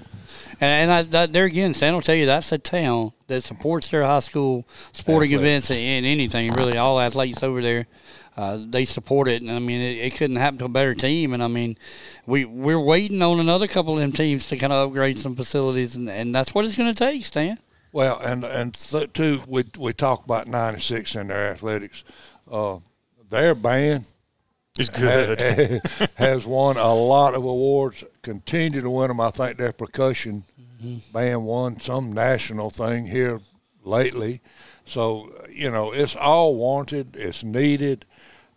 and 0.62 0.92
I, 0.92 1.02
that, 1.04 1.34
there 1.34 1.46
again, 1.46 1.74
Stan 1.74 1.94
will 1.94 2.02
tell 2.02 2.16
you 2.16 2.26
that's 2.26 2.52
a 2.52 2.58
town 2.58 3.12
that 3.28 3.42
supports 3.42 3.90
their 3.90 4.04
high 4.04 4.20
school 4.20 4.66
sporting 4.94 5.34
events 5.34 5.70
and, 5.72 5.80
and, 5.80 6.06
anything 6.06 6.54
really. 6.54 6.78
All 6.78 7.00
athletes 7.00 7.44
over 7.44 7.62
there, 7.62 7.88
uh, 8.38 8.60
they 8.66 8.86
support 8.86 9.28
it. 9.28 9.42
And 9.42 9.52
I 9.52 9.60
mean, 9.60 9.82
it, 9.82 10.06
it, 10.06 10.16
couldn't 10.16 10.38
happen 10.38 10.60
to 10.60 10.66
a 10.66 10.70
better 10.70 10.96
team. 10.96 11.34
And 11.34 11.44
I 11.44 11.48
mean, 11.48 11.78
we 12.26 12.46
we're 12.46 12.80
waiting 12.80 13.22
on 13.22 13.40
another 13.40 13.68
couple 13.68 13.94
of 13.94 14.00
them 14.00 14.14
teams 14.14 14.48
to 14.48 14.58
kind 14.58 14.72
of 14.72 14.88
upgrade 14.88 15.20
some 15.20 15.36
facilities, 15.36 15.96
and, 15.96 16.10
and 16.10 16.34
that's 16.34 16.54
what 16.54 16.66
it's 16.66 16.76
going 16.76 16.94
to 16.94 16.98
take, 16.98 17.26
Stan. 17.26 17.60
Well, 17.92 18.20
and 18.20 18.44
and 18.44 18.74
th- 18.74 19.14
too, 19.14 19.42
we 19.48 19.66
we 19.78 19.94
talk 19.94 20.24
about 20.24 20.48
'96 20.48 21.16
in 21.16 21.28
their 21.28 21.52
athletics. 21.52 22.04
Uh, 22.50 22.80
their 23.30 23.56
band 23.56 24.06
is 24.78 24.90
good. 24.90 25.40
Has, 25.40 26.10
has, 26.16 26.46
won 26.46 26.78
a 26.78 26.94
lot 26.94 27.34
of 27.34 27.44
awards. 27.44 28.04
Continue 28.22 28.82
to 28.82 28.90
win 28.90 29.08
them. 29.08 29.22
I 29.22 29.32
think 29.32 29.58
their 29.58 29.74
percussion 29.74 30.44
mm-hmm. 30.60 30.98
band 31.14 31.46
won 31.46 31.80
some 31.80 32.14
national 32.14 32.70
thing 32.70 33.06
here 33.06 33.40
lately. 33.84 34.42
So 34.86 35.32
you 35.50 35.72
know, 35.72 35.92
it's 35.92 36.16
all 36.16 36.56
wanted. 36.56 37.16
It's 37.16 37.44
needed. 37.44 38.06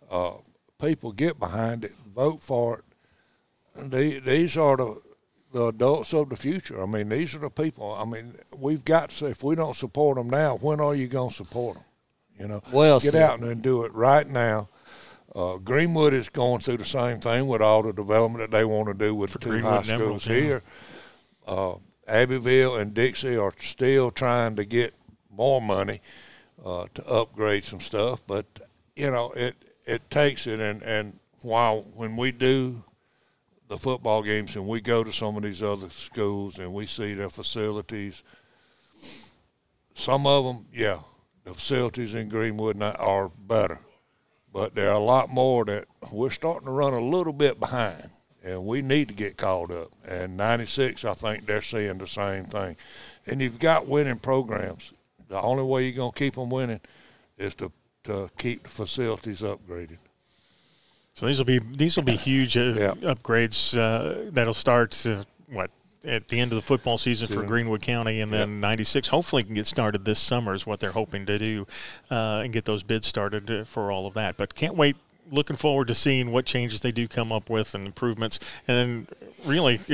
Uh, 0.09 0.33
people 0.81 1.11
get 1.11 1.39
behind 1.39 1.83
it. 1.83 1.95
Vote 2.13 2.41
for 2.41 2.79
it. 2.79 3.91
They, 3.91 4.19
these 4.19 4.57
are 4.57 4.75
the 4.75 5.01
the 5.51 5.65
adults 5.67 6.13
of 6.13 6.29
the 6.29 6.35
future. 6.35 6.81
I 6.81 6.85
mean, 6.85 7.09
these 7.09 7.35
are 7.35 7.39
the 7.39 7.49
people. 7.49 7.93
I 7.93 8.05
mean, 8.05 8.33
we've 8.59 8.85
got 8.85 9.09
to. 9.11 9.27
If 9.27 9.43
we 9.43 9.55
don't 9.55 9.75
support 9.75 10.17
them 10.17 10.29
now, 10.29 10.57
when 10.57 10.79
are 10.79 10.95
you 10.95 11.07
going 11.07 11.29
to 11.29 11.35
support 11.35 11.75
them? 11.75 11.83
You 12.39 12.47
know, 12.47 12.61
well, 12.71 12.99
get 12.99 13.15
out 13.15 13.39
and 13.41 13.61
do 13.61 13.83
it 13.83 13.93
right 13.93 14.25
now. 14.25 14.69
Uh, 15.35 15.57
Greenwood 15.57 16.13
is 16.13 16.29
going 16.29 16.59
through 16.59 16.77
the 16.77 16.85
same 16.85 17.19
thing 17.19 17.47
with 17.47 17.61
all 17.61 17.83
the 17.83 17.93
development 17.93 18.49
that 18.49 18.55
they 18.55 18.65
want 18.65 18.87
to 18.87 18.93
do 18.93 19.13
with 19.13 19.31
For 19.31 19.39
the 19.39 19.43
two 19.43 19.49
Greenwood 19.51 19.85
high 19.85 19.95
schools 19.97 20.25
here. 20.25 20.63
Uh, 21.45 21.75
Abbeville 22.07 22.77
and 22.77 22.93
Dixie 22.93 23.37
are 23.37 23.53
still 23.59 24.09
trying 24.09 24.55
to 24.55 24.65
get 24.65 24.95
more 25.29 25.61
money 25.61 25.99
uh, 26.65 26.85
to 26.95 27.07
upgrade 27.07 27.63
some 27.63 27.79
stuff, 27.79 28.23
but 28.25 28.45
you 28.95 29.11
know 29.11 29.31
it 29.31 29.55
it 29.85 30.09
takes 30.09 30.47
it. 30.47 30.59
And 30.59 30.81
and 30.81 31.19
while 31.41 31.81
when 31.95 32.15
we 32.15 32.31
do 32.31 32.81
the 33.69 33.77
football 33.77 34.23
games 34.23 34.55
and 34.55 34.67
we 34.67 34.81
go 34.81 35.03
to 35.03 35.13
some 35.13 35.37
of 35.37 35.43
these 35.43 35.63
other 35.63 35.89
schools 35.91 36.57
and 36.57 36.73
we 36.73 36.85
see 36.85 37.13
their 37.13 37.29
facilities. 37.29 38.23
Some 39.93 40.25
of 40.25 40.43
them, 40.43 40.65
yeah, 40.73 40.99
the 41.43 41.53
facilities 41.53 42.13
in 42.13 42.29
Greenwood 42.29 42.81
are 42.81 43.29
better, 43.29 43.79
but 44.53 44.75
there 44.75 44.89
are 44.89 44.99
a 44.99 45.03
lot 45.03 45.29
more 45.29 45.65
that 45.65 45.85
we're 46.11 46.29
starting 46.29 46.65
to 46.65 46.71
run 46.71 46.93
a 46.93 47.01
little 47.01 47.33
bit 47.33 47.59
behind, 47.59 48.07
and 48.43 48.65
we 48.65 48.81
need 48.81 49.07
to 49.09 49.13
get 49.13 49.37
caught 49.37 49.71
up. 49.71 49.89
And 50.07 50.37
96, 50.37 51.05
I 51.05 51.13
think 51.13 51.45
they're 51.45 51.61
seeing 51.61 51.97
the 51.97 52.07
same 52.07 52.45
thing. 52.45 52.75
And 53.27 53.41
you've 53.41 53.59
got 53.59 53.87
winning 53.87 54.19
programs. 54.19 54.93
The 55.27 55.39
only 55.41 55.63
way 55.63 55.83
you're 55.83 55.95
going 55.95 56.11
to 56.11 56.17
keep 56.17 56.35
them 56.35 56.49
winning 56.49 56.81
is 57.37 57.53
to, 57.55 57.71
to 58.05 58.29
keep 58.37 58.63
the 58.63 58.69
facilities 58.69 59.41
upgraded. 59.41 59.97
So 61.13 61.25
these 61.25 61.37
will 61.37 61.45
be 61.45 61.59
these 61.59 61.97
will 61.97 62.03
be 62.03 62.15
huge 62.15 62.55
uh, 62.55 62.73
yeah. 62.77 62.93
upgrades 63.13 63.77
uh, 63.77 64.29
that'll 64.31 64.53
start 64.53 65.05
uh, 65.05 65.23
what 65.51 65.69
at 66.05 66.27
the 66.27 66.39
end 66.39 66.51
of 66.51 66.55
the 66.55 66.61
football 66.61 66.97
season 66.97 67.27
for 67.27 67.43
Greenwood 67.43 67.81
County, 67.81 68.21
and 68.21 68.31
then 68.31 68.59
'96 68.59 69.09
hopefully 69.09 69.43
can 69.43 69.53
get 69.53 69.65
started 69.65 70.05
this 70.05 70.19
summer 70.19 70.53
is 70.53 70.65
what 70.65 70.79
they're 70.79 70.91
hoping 70.91 71.25
to 71.25 71.37
do, 71.37 71.67
uh, 72.09 72.41
and 72.43 72.53
get 72.53 72.65
those 72.65 72.83
bids 72.83 73.07
started 73.07 73.49
uh, 73.49 73.63
for 73.63 73.91
all 73.91 74.07
of 74.07 74.13
that. 74.13 74.37
But 74.37 74.55
can't 74.55 74.75
wait 74.75 74.95
looking 75.31 75.55
forward 75.55 75.87
to 75.87 75.95
seeing 75.95 76.31
what 76.31 76.45
changes 76.45 76.81
they 76.81 76.91
do 76.91 77.07
come 77.07 77.31
up 77.31 77.49
with 77.49 77.75
and 77.75 77.85
improvements. 77.85 78.39
And 78.67 79.07
really, 79.45 79.79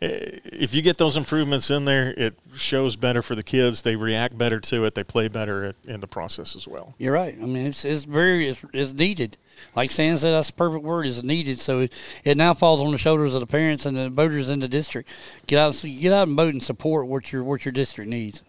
if 0.00 0.74
you 0.74 0.82
get 0.82 0.98
those 0.98 1.16
improvements 1.16 1.70
in 1.70 1.84
there, 1.84 2.12
it 2.16 2.34
shows 2.54 2.96
better 2.96 3.22
for 3.22 3.34
the 3.34 3.42
kids. 3.42 3.82
They 3.82 3.96
react 3.96 4.36
better 4.36 4.60
to 4.60 4.84
it. 4.84 4.94
They 4.94 5.04
play 5.04 5.28
better 5.28 5.72
in 5.86 6.00
the 6.00 6.06
process 6.06 6.56
as 6.56 6.66
well. 6.66 6.94
You're 6.98 7.12
right. 7.12 7.34
I 7.34 7.46
mean, 7.46 7.66
it's 7.66 7.84
it's 7.84 8.04
very 8.04 8.48
it's, 8.48 8.64
it's 8.72 8.92
needed. 8.92 9.36
Like 9.74 9.90
Stan 9.90 10.18
said, 10.18 10.32
that's 10.32 10.50
the 10.50 10.56
perfect 10.56 10.84
word. 10.84 11.06
Is 11.06 11.22
needed. 11.22 11.58
So 11.58 11.80
it, 11.80 11.92
it 12.24 12.36
now 12.36 12.54
falls 12.54 12.80
on 12.80 12.90
the 12.92 12.98
shoulders 12.98 13.34
of 13.34 13.40
the 13.40 13.46
parents 13.46 13.86
and 13.86 13.96
the 13.96 14.10
voters 14.10 14.50
in 14.50 14.60
the 14.60 14.68
district. 14.68 15.10
Get 15.46 15.58
out, 15.58 15.80
get 15.82 16.12
out 16.12 16.28
and 16.28 16.36
vote 16.36 16.52
and 16.52 16.62
support 16.62 17.06
what 17.06 17.32
your 17.32 17.44
what 17.44 17.64
your 17.64 17.72
district 17.72 18.10
needs. 18.10 18.42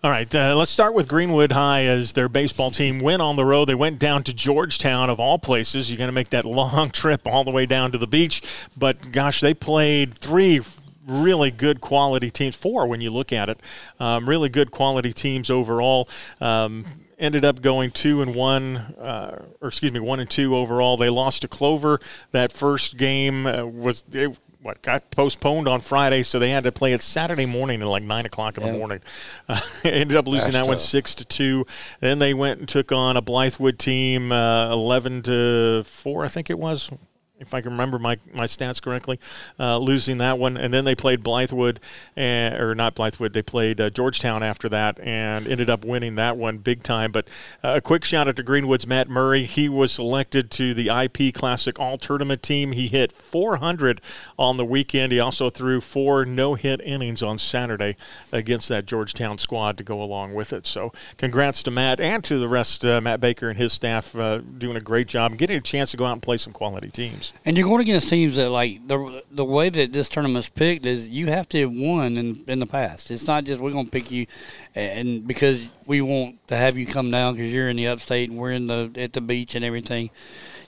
All 0.00 0.12
right, 0.12 0.32
uh, 0.32 0.54
let's 0.54 0.70
start 0.70 0.94
with 0.94 1.08
Greenwood 1.08 1.50
High 1.50 1.86
as 1.86 2.12
their 2.12 2.28
baseball 2.28 2.70
team 2.70 3.00
went 3.00 3.20
on 3.20 3.34
the 3.34 3.44
road. 3.44 3.64
They 3.64 3.74
went 3.74 3.98
down 3.98 4.22
to 4.24 4.32
Georgetown, 4.32 5.10
of 5.10 5.18
all 5.18 5.40
places. 5.40 5.90
You're 5.90 5.98
going 5.98 6.06
to 6.06 6.12
make 6.12 6.30
that 6.30 6.44
long 6.44 6.90
trip 6.90 7.26
all 7.26 7.42
the 7.42 7.50
way 7.50 7.66
down 7.66 7.90
to 7.90 7.98
the 7.98 8.06
beach. 8.06 8.40
But 8.76 9.10
gosh, 9.10 9.40
they 9.40 9.54
played 9.54 10.14
three 10.14 10.60
really 11.04 11.50
good 11.50 11.80
quality 11.80 12.30
teams. 12.30 12.54
Four 12.54 12.86
when 12.86 13.00
you 13.00 13.10
look 13.10 13.32
at 13.32 13.48
it, 13.48 13.60
um, 13.98 14.28
really 14.28 14.48
good 14.48 14.70
quality 14.70 15.12
teams 15.12 15.50
overall. 15.50 16.08
Um, 16.40 16.84
ended 17.18 17.44
up 17.44 17.60
going 17.60 17.90
two 17.90 18.22
and 18.22 18.36
one, 18.36 18.76
uh, 18.76 19.46
or 19.60 19.66
excuse 19.66 19.90
me, 19.90 19.98
one 19.98 20.20
and 20.20 20.30
two 20.30 20.54
overall. 20.54 20.96
They 20.96 21.10
lost 21.10 21.42
to 21.42 21.48
Clover. 21.48 21.98
That 22.30 22.52
first 22.52 22.98
game 22.98 23.48
uh, 23.48 23.64
was 23.64 24.04
it, 24.12 24.38
what 24.60 24.82
got 24.82 25.10
postponed 25.10 25.68
on 25.68 25.80
Friday, 25.80 26.22
so 26.22 26.38
they 26.38 26.50
had 26.50 26.64
to 26.64 26.72
play 26.72 26.92
it 26.92 27.02
Saturday 27.02 27.46
morning 27.46 27.80
at 27.80 27.88
like 27.88 28.02
nine 28.02 28.26
o'clock 28.26 28.58
in 28.58 28.64
Yeah. 28.64 28.72
the 28.72 28.78
morning. 28.78 29.00
Uh, 29.48 29.58
ended 29.84 30.14
up 30.16 30.26
losing 30.26 30.52
That's 30.52 30.66
that 30.66 30.68
one 30.68 30.78
six 30.78 31.14
to 31.16 31.24
two. 31.24 31.64
Then 32.00 32.18
they 32.18 32.34
went 32.34 32.60
and 32.60 32.68
took 32.68 32.92
on 32.92 33.16
a 33.16 33.22
Blythewood 33.22 33.78
team, 33.78 34.30
uh, 34.32 34.70
eleven 34.70 35.22
to 35.22 35.84
four, 35.84 36.24
I 36.24 36.28
think 36.28 36.50
it 36.50 36.58
was. 36.58 36.90
If 37.40 37.54
I 37.54 37.60
can 37.60 37.72
remember 37.72 37.98
my, 37.98 38.16
my 38.32 38.44
stats 38.44 38.82
correctly, 38.82 39.20
uh, 39.58 39.78
losing 39.78 40.18
that 40.18 40.38
one, 40.38 40.56
and 40.56 40.72
then 40.74 40.84
they 40.84 40.94
played 40.94 41.22
Blythewood, 41.22 41.78
and, 42.16 42.60
or 42.60 42.74
not 42.74 42.94
Blythewood, 42.94 43.32
they 43.32 43.42
played 43.42 43.80
uh, 43.80 43.90
Georgetown 43.90 44.42
after 44.42 44.68
that, 44.68 44.98
and 45.00 45.46
ended 45.46 45.70
up 45.70 45.84
winning 45.84 46.16
that 46.16 46.36
one 46.36 46.58
big 46.58 46.82
time. 46.82 47.12
But 47.12 47.28
uh, 47.62 47.74
a 47.76 47.80
quick 47.80 48.04
shout 48.04 48.28
out 48.28 48.36
to 48.36 48.42
Greenwood's 48.42 48.86
Matt 48.86 49.08
Murray. 49.08 49.44
He 49.44 49.68
was 49.68 49.92
selected 49.92 50.50
to 50.52 50.74
the 50.74 50.88
IP 50.88 51.34
Classic 51.34 51.78
All 51.78 51.96
Tournament 51.96 52.42
team. 52.42 52.72
He 52.72 52.88
hit 52.88 53.12
400 53.12 54.00
on 54.38 54.56
the 54.56 54.64
weekend. 54.64 55.12
He 55.12 55.20
also 55.20 55.50
threw 55.50 55.80
four 55.80 56.24
no 56.24 56.54
hit 56.54 56.80
innings 56.80 57.22
on 57.22 57.38
Saturday 57.38 57.96
against 58.32 58.68
that 58.68 58.86
Georgetown 58.86 59.38
squad 59.38 59.78
to 59.78 59.84
go 59.84 60.02
along 60.02 60.34
with 60.34 60.52
it. 60.52 60.66
So, 60.66 60.92
congrats 61.16 61.62
to 61.64 61.70
Matt 61.70 62.00
and 62.00 62.22
to 62.24 62.38
the 62.38 62.48
rest, 62.48 62.84
uh, 62.84 63.00
Matt 63.00 63.20
Baker 63.20 63.48
and 63.48 63.58
his 63.58 63.72
staff, 63.72 64.16
uh, 64.16 64.38
doing 64.38 64.76
a 64.76 64.80
great 64.80 65.06
job 65.08 65.32
and 65.32 65.38
getting 65.38 65.56
a 65.56 65.60
chance 65.60 65.92
to 65.92 65.96
go 65.96 66.04
out 66.04 66.12
and 66.12 66.22
play 66.22 66.36
some 66.36 66.52
quality 66.52 66.90
teams. 66.90 67.27
And 67.44 67.56
you're 67.56 67.68
going 67.68 67.80
against 67.80 68.08
teams 68.08 68.36
that 68.36 68.50
like 68.50 68.86
the 68.86 69.22
the 69.30 69.44
way 69.44 69.70
that 69.70 69.92
this 69.92 70.08
tournament's 70.08 70.48
picked 70.48 70.86
is 70.86 71.08
you 71.08 71.26
have 71.26 71.48
to 71.50 71.60
have 71.60 71.72
won 71.72 72.16
in 72.16 72.44
in 72.46 72.58
the 72.58 72.66
past. 72.66 73.10
It's 73.10 73.26
not 73.26 73.44
just 73.44 73.60
we're 73.60 73.72
going 73.72 73.86
to 73.86 73.90
pick 73.90 74.10
you, 74.10 74.26
and 74.74 75.26
because 75.26 75.68
we 75.86 76.00
want 76.00 76.46
to 76.48 76.56
have 76.56 76.76
you 76.76 76.86
come 76.86 77.10
down 77.10 77.34
because 77.34 77.52
you're 77.52 77.68
in 77.68 77.76
the 77.76 77.88
upstate 77.88 78.30
and 78.30 78.38
we're 78.38 78.52
in 78.52 78.66
the 78.66 78.90
at 78.96 79.12
the 79.12 79.20
beach 79.20 79.54
and 79.54 79.64
everything. 79.64 80.10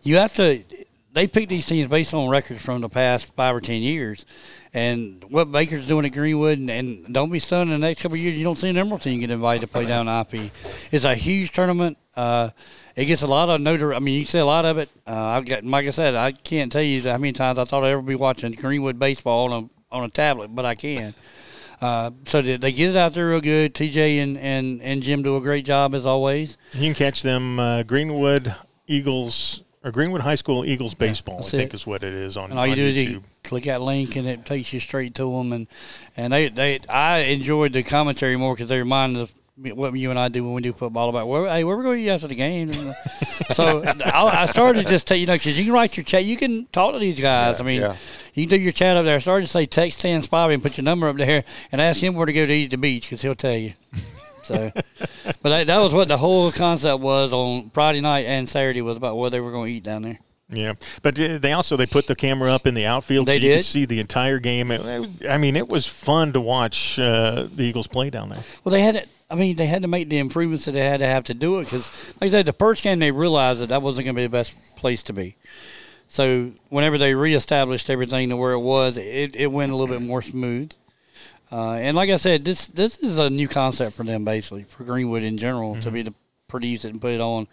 You 0.02 0.16
have 0.16 0.34
to. 0.34 0.62
They 1.12 1.26
pick 1.26 1.48
these 1.48 1.66
teams 1.66 1.88
based 1.88 2.14
on 2.14 2.28
records 2.28 2.62
from 2.62 2.80
the 2.80 2.88
past 2.88 3.34
five 3.34 3.54
or 3.54 3.60
ten 3.60 3.82
years, 3.82 4.24
and 4.72 5.24
what 5.28 5.50
Baker's 5.50 5.88
doing 5.88 6.06
at 6.06 6.12
Greenwood. 6.12 6.58
And, 6.58 6.70
and 6.70 7.14
don't 7.14 7.30
be 7.30 7.38
stunned 7.38 7.70
in 7.70 7.80
the 7.80 7.86
next 7.86 8.02
couple 8.02 8.16
of 8.16 8.20
years 8.20 8.36
you 8.36 8.44
don't 8.44 8.58
see 8.58 8.68
an 8.68 8.76
Emerald 8.76 9.02
team 9.02 9.20
get 9.20 9.30
invited 9.30 9.62
to 9.62 9.66
play 9.66 9.86
down 9.86 10.08
IP. 10.08 10.50
It's 10.92 11.04
a 11.04 11.14
huge 11.14 11.52
tournament. 11.52 11.98
Uh, 12.14 12.50
it 12.96 13.06
gets 13.06 13.22
a 13.22 13.26
lot 13.26 13.48
of 13.48 13.60
notoriety. 13.60 13.96
I 13.96 14.00
mean, 14.00 14.18
you 14.18 14.24
see 14.24 14.38
a 14.38 14.44
lot 14.44 14.64
of 14.64 14.78
it. 14.78 14.88
Uh, 15.06 15.14
I've 15.14 15.46
got, 15.46 15.64
like 15.64 15.86
I 15.86 15.90
said, 15.90 16.14
I 16.14 16.32
can't 16.32 16.70
tell 16.70 16.82
you 16.82 17.02
how 17.02 17.18
many 17.18 17.32
times 17.32 17.58
I 17.58 17.64
thought 17.64 17.84
I'd 17.84 17.90
ever 17.90 18.02
be 18.02 18.14
watching 18.14 18.52
Greenwood 18.52 18.98
baseball 18.98 19.52
on 19.52 19.64
a 19.64 19.70
on 19.92 20.04
a 20.04 20.08
tablet, 20.08 20.54
but 20.54 20.64
I 20.64 20.74
can. 20.74 21.14
Uh, 21.80 22.10
so 22.26 22.42
they, 22.42 22.56
they 22.56 22.72
get 22.72 22.90
it 22.90 22.96
out 22.96 23.14
there 23.14 23.28
real 23.28 23.40
good. 23.40 23.74
TJ 23.74 24.22
and, 24.22 24.38
and, 24.38 24.82
and 24.82 25.02
Jim 25.02 25.22
do 25.22 25.36
a 25.36 25.40
great 25.40 25.64
job 25.64 25.94
as 25.94 26.06
always. 26.06 26.58
You 26.74 26.80
can 26.80 26.94
catch 26.94 27.22
them 27.22 27.58
uh, 27.58 27.82
Greenwood 27.84 28.54
Eagles 28.86 29.62
or 29.82 29.90
Greenwood 29.90 30.20
High 30.20 30.34
School 30.34 30.64
Eagles 30.64 30.94
baseball. 30.94 31.38
I 31.40 31.42
think 31.42 31.72
it. 31.72 31.74
is 31.74 31.86
what 31.86 32.04
it 32.04 32.12
is 32.12 32.36
on, 32.36 32.50
And 32.50 32.58
all 32.58 32.66
you 32.66 32.72
on 32.72 32.78
do 32.78 32.92
YouTube. 32.92 32.96
is 32.96 33.08
you 33.10 33.22
click 33.44 33.64
that 33.64 33.80
link 33.80 34.16
and 34.16 34.28
it 34.28 34.44
takes 34.44 34.72
you 34.72 34.80
straight 34.80 35.14
to 35.16 35.30
them. 35.30 35.52
And 35.52 35.66
and 36.16 36.32
they, 36.32 36.48
they 36.48 36.80
I 36.88 37.18
enjoyed 37.20 37.72
the 37.72 37.82
commentary 37.82 38.36
more 38.36 38.54
because 38.54 38.68
they 38.68 38.78
remind 38.78 39.16
us 39.16 39.34
me- 39.56 39.72
what 39.72 39.94
you 39.94 40.10
and 40.10 40.18
I 40.18 40.28
do 40.28 40.44
when 40.44 40.52
we 40.54 40.62
do 40.62 40.72
football 40.72 41.08
about 41.08 41.28
where 41.28 41.46
hey 41.48 41.64
where 41.64 41.76
we 41.76 41.82
going 41.84 42.04
to 42.04 42.10
after 42.10 42.28
the 42.28 42.34
game. 42.34 42.70
Uh, 42.70 42.92
so 43.54 43.82
I, 43.84 44.42
I 44.42 44.46
started 44.46 44.82
to 44.84 44.88
just 44.88 45.06
tell 45.06 45.16
you 45.16 45.26
know 45.26 45.34
because 45.34 45.58
you 45.58 45.64
can 45.64 45.72
write 45.72 45.96
your 45.96 46.04
chat, 46.04 46.24
you 46.24 46.36
can 46.36 46.66
talk 46.72 46.92
to 46.92 46.98
these 46.98 47.20
guys. 47.20 47.60
I 47.60 47.64
mean. 47.64 47.80
yeah. 47.80 47.96
You 48.32 48.46
can 48.46 48.50
do 48.58 48.62
your 48.62 48.70
chat 48.72 48.96
up 48.96 49.04
there. 49.04 49.16
I 49.16 49.18
started 49.18 49.46
to 49.46 49.50
say 49.50 49.66
text 49.66 49.98
Stan 49.98 50.22
Spivey 50.22 50.54
and 50.54 50.62
put 50.62 50.76
your 50.76 50.84
number 50.84 51.08
up 51.08 51.16
there 51.16 51.42
and 51.72 51.80
ask 51.80 52.00
him 52.00 52.14
where 52.14 52.26
to 52.26 52.32
go 52.32 52.46
to 52.46 52.52
eat 52.52 52.66
at 52.66 52.70
the 52.70 52.78
beach 52.78 53.06
because 53.06 53.22
he'll 53.22 53.34
tell 53.34 53.56
you. 53.56 53.72
So, 54.50 54.70
but 55.42 55.48
that, 55.48 55.66
that 55.68 55.78
was 55.78 55.92
what 55.92 56.08
the 56.08 56.16
whole 56.16 56.50
concept 56.50 57.00
was 57.00 57.32
on 57.32 57.70
Friday 57.70 58.00
night 58.00 58.26
and 58.26 58.48
Saturday 58.48 58.82
was 58.82 58.96
about 58.96 59.16
where 59.16 59.30
they 59.30 59.40
were 59.40 59.52
going 59.52 59.70
to 59.70 59.76
eat 59.76 59.84
down 59.84 60.02
there. 60.02 60.18
Yeah, 60.52 60.72
but 61.02 61.14
they 61.14 61.52
also 61.52 61.76
they 61.76 61.86
put 61.86 62.08
the 62.08 62.16
camera 62.16 62.52
up 62.52 62.66
in 62.66 62.74
the 62.74 62.84
outfield 62.84 63.26
They 63.28 63.38
so 63.38 63.46
you 63.46 63.54
could 63.54 63.64
see 63.64 63.84
the 63.84 64.00
entire 64.00 64.40
game. 64.40 64.72
It- 64.72 64.80
it- 64.84 65.30
I 65.30 65.38
mean, 65.38 65.54
it 65.54 65.68
was 65.68 65.86
fun 65.86 66.32
to 66.32 66.40
watch 66.40 66.98
uh, 66.98 67.46
the 67.54 67.62
Eagles 67.62 67.86
play 67.86 68.10
down 68.10 68.30
there. 68.30 68.42
Well, 68.64 68.72
they 68.72 68.82
had 68.82 68.94
to. 68.96 69.06
I 69.30 69.36
mean, 69.36 69.54
they 69.54 69.66
had 69.66 69.82
to 69.82 69.88
make 69.88 70.08
the 70.10 70.18
improvements 70.18 70.64
that 70.64 70.72
they 70.72 70.80
had 70.84 70.98
to 70.98 71.06
have 71.06 71.22
to 71.24 71.34
do 71.34 71.60
it 71.60 71.66
because, 71.66 71.88
like 72.20 72.26
I 72.26 72.30
said, 72.30 72.46
the 72.46 72.52
first 72.52 72.82
game 72.82 72.98
they 72.98 73.12
realized 73.12 73.60
that 73.60 73.68
that 73.68 73.80
wasn't 73.80 74.06
going 74.06 74.16
to 74.16 74.18
be 74.22 74.26
the 74.26 74.28
best 74.28 74.74
place 74.76 75.04
to 75.04 75.12
be. 75.12 75.36
So 76.08 76.50
whenever 76.68 76.98
they 76.98 77.14
reestablished 77.14 77.88
everything 77.88 78.30
to 78.30 78.36
where 78.36 78.50
it 78.50 78.58
was, 78.58 78.98
it, 78.98 79.36
it 79.36 79.52
went 79.52 79.70
a 79.70 79.76
little 79.76 79.96
bit 79.96 80.04
more 80.04 80.20
smooth. 80.20 80.72
Uh, 81.52 81.72
and 81.72 81.96
like 81.96 82.10
I 82.10 82.16
said, 82.16 82.44
this 82.44 82.68
this 82.68 82.98
is 82.98 83.18
a 83.18 83.28
new 83.28 83.48
concept 83.48 83.96
for 83.96 84.04
them, 84.04 84.24
basically 84.24 84.64
for 84.64 84.84
Greenwood 84.84 85.22
in 85.22 85.36
general, 85.36 85.80
to 85.80 85.90
be 85.90 86.04
to 86.04 86.14
produce 86.46 86.84
it 86.84 86.90
and 86.90 87.00
put 87.00 87.12
it 87.12 87.20
on 87.20 87.48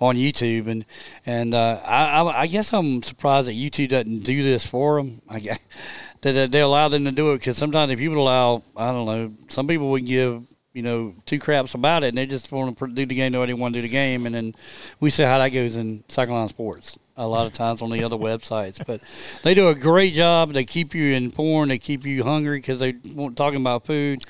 on 0.00 0.16
YouTube. 0.16 0.68
And 0.68 0.86
and 1.26 1.54
uh, 1.54 1.80
I, 1.84 2.20
I 2.20 2.40
I 2.42 2.46
guess 2.46 2.72
I'm 2.72 3.02
surprised 3.02 3.48
that 3.48 3.54
YouTube 3.54 3.90
doesn't 3.90 4.20
do 4.20 4.42
this 4.42 4.64
for 4.64 4.96
them. 4.96 5.20
I 5.28 5.40
guess, 5.40 5.58
that 6.22 6.32
that 6.32 6.52
they 6.52 6.60
allow 6.60 6.88
them 6.88 7.04
to 7.04 7.12
do 7.12 7.32
it 7.32 7.38
because 7.38 7.58
sometimes 7.58 7.92
if 7.92 8.00
you 8.00 8.10
would 8.10 8.18
allow, 8.18 8.62
I 8.76 8.90
don't 8.90 9.06
know, 9.06 9.32
some 9.48 9.66
people 9.66 9.90
would 9.90 10.06
give 10.06 10.46
you 10.72 10.82
know 10.82 11.14
two 11.26 11.38
craps 11.38 11.74
about 11.74 12.04
it 12.04 12.08
and 12.08 12.18
they 12.18 12.26
just 12.26 12.50
want 12.52 12.78
to 12.78 12.86
do 12.88 13.06
the 13.06 13.14
game. 13.14 13.32
Nobody 13.32 13.52
want 13.52 13.74
to 13.74 13.78
do 13.78 13.82
the 13.82 13.92
game, 13.92 14.26
and 14.26 14.34
then 14.34 14.54
we 15.00 15.10
see 15.10 15.22
how 15.22 15.38
that 15.38 15.48
goes 15.48 15.76
in 15.76 16.04
Cycle 16.08 16.34
Line 16.34 16.48
Sports 16.48 16.98
a 17.16 17.26
lot 17.26 17.46
of 17.46 17.52
times 17.52 17.82
on 17.82 17.90
the 17.90 18.02
other 18.04 18.16
websites. 18.18 18.84
But 18.84 19.00
they 19.42 19.54
do 19.54 19.68
a 19.68 19.74
great 19.74 20.14
job. 20.14 20.52
They 20.52 20.64
keep 20.64 20.94
you 20.94 21.14
informed. 21.14 21.70
They 21.70 21.78
keep 21.78 22.04
you 22.04 22.24
hungry 22.24 22.58
because 22.58 22.80
they 22.80 22.94
want 23.14 23.36
talking 23.36 23.60
about 23.60 23.86
food. 23.86 24.24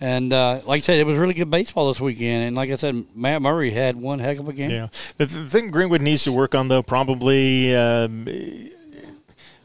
And 0.00 0.32
uh, 0.32 0.60
like 0.64 0.78
I 0.78 0.80
said, 0.80 0.98
it 0.98 1.06
was 1.06 1.18
really 1.18 1.34
good 1.34 1.50
baseball 1.50 1.88
this 1.88 2.00
weekend. 2.00 2.44
And 2.44 2.56
like 2.56 2.70
I 2.70 2.76
said, 2.76 3.04
Matt 3.14 3.42
Murray 3.42 3.70
had 3.70 3.96
one 3.96 4.18
heck 4.18 4.38
of 4.38 4.48
a 4.48 4.52
game. 4.52 4.70
Yeah, 4.70 4.88
the, 5.16 5.26
the 5.26 5.46
thing 5.46 5.70
Greenwood 5.70 6.00
needs 6.00 6.24
to 6.24 6.32
work 6.32 6.54
on 6.54 6.68
though 6.68 6.82
probably. 6.82 7.74
Um, 7.74 8.26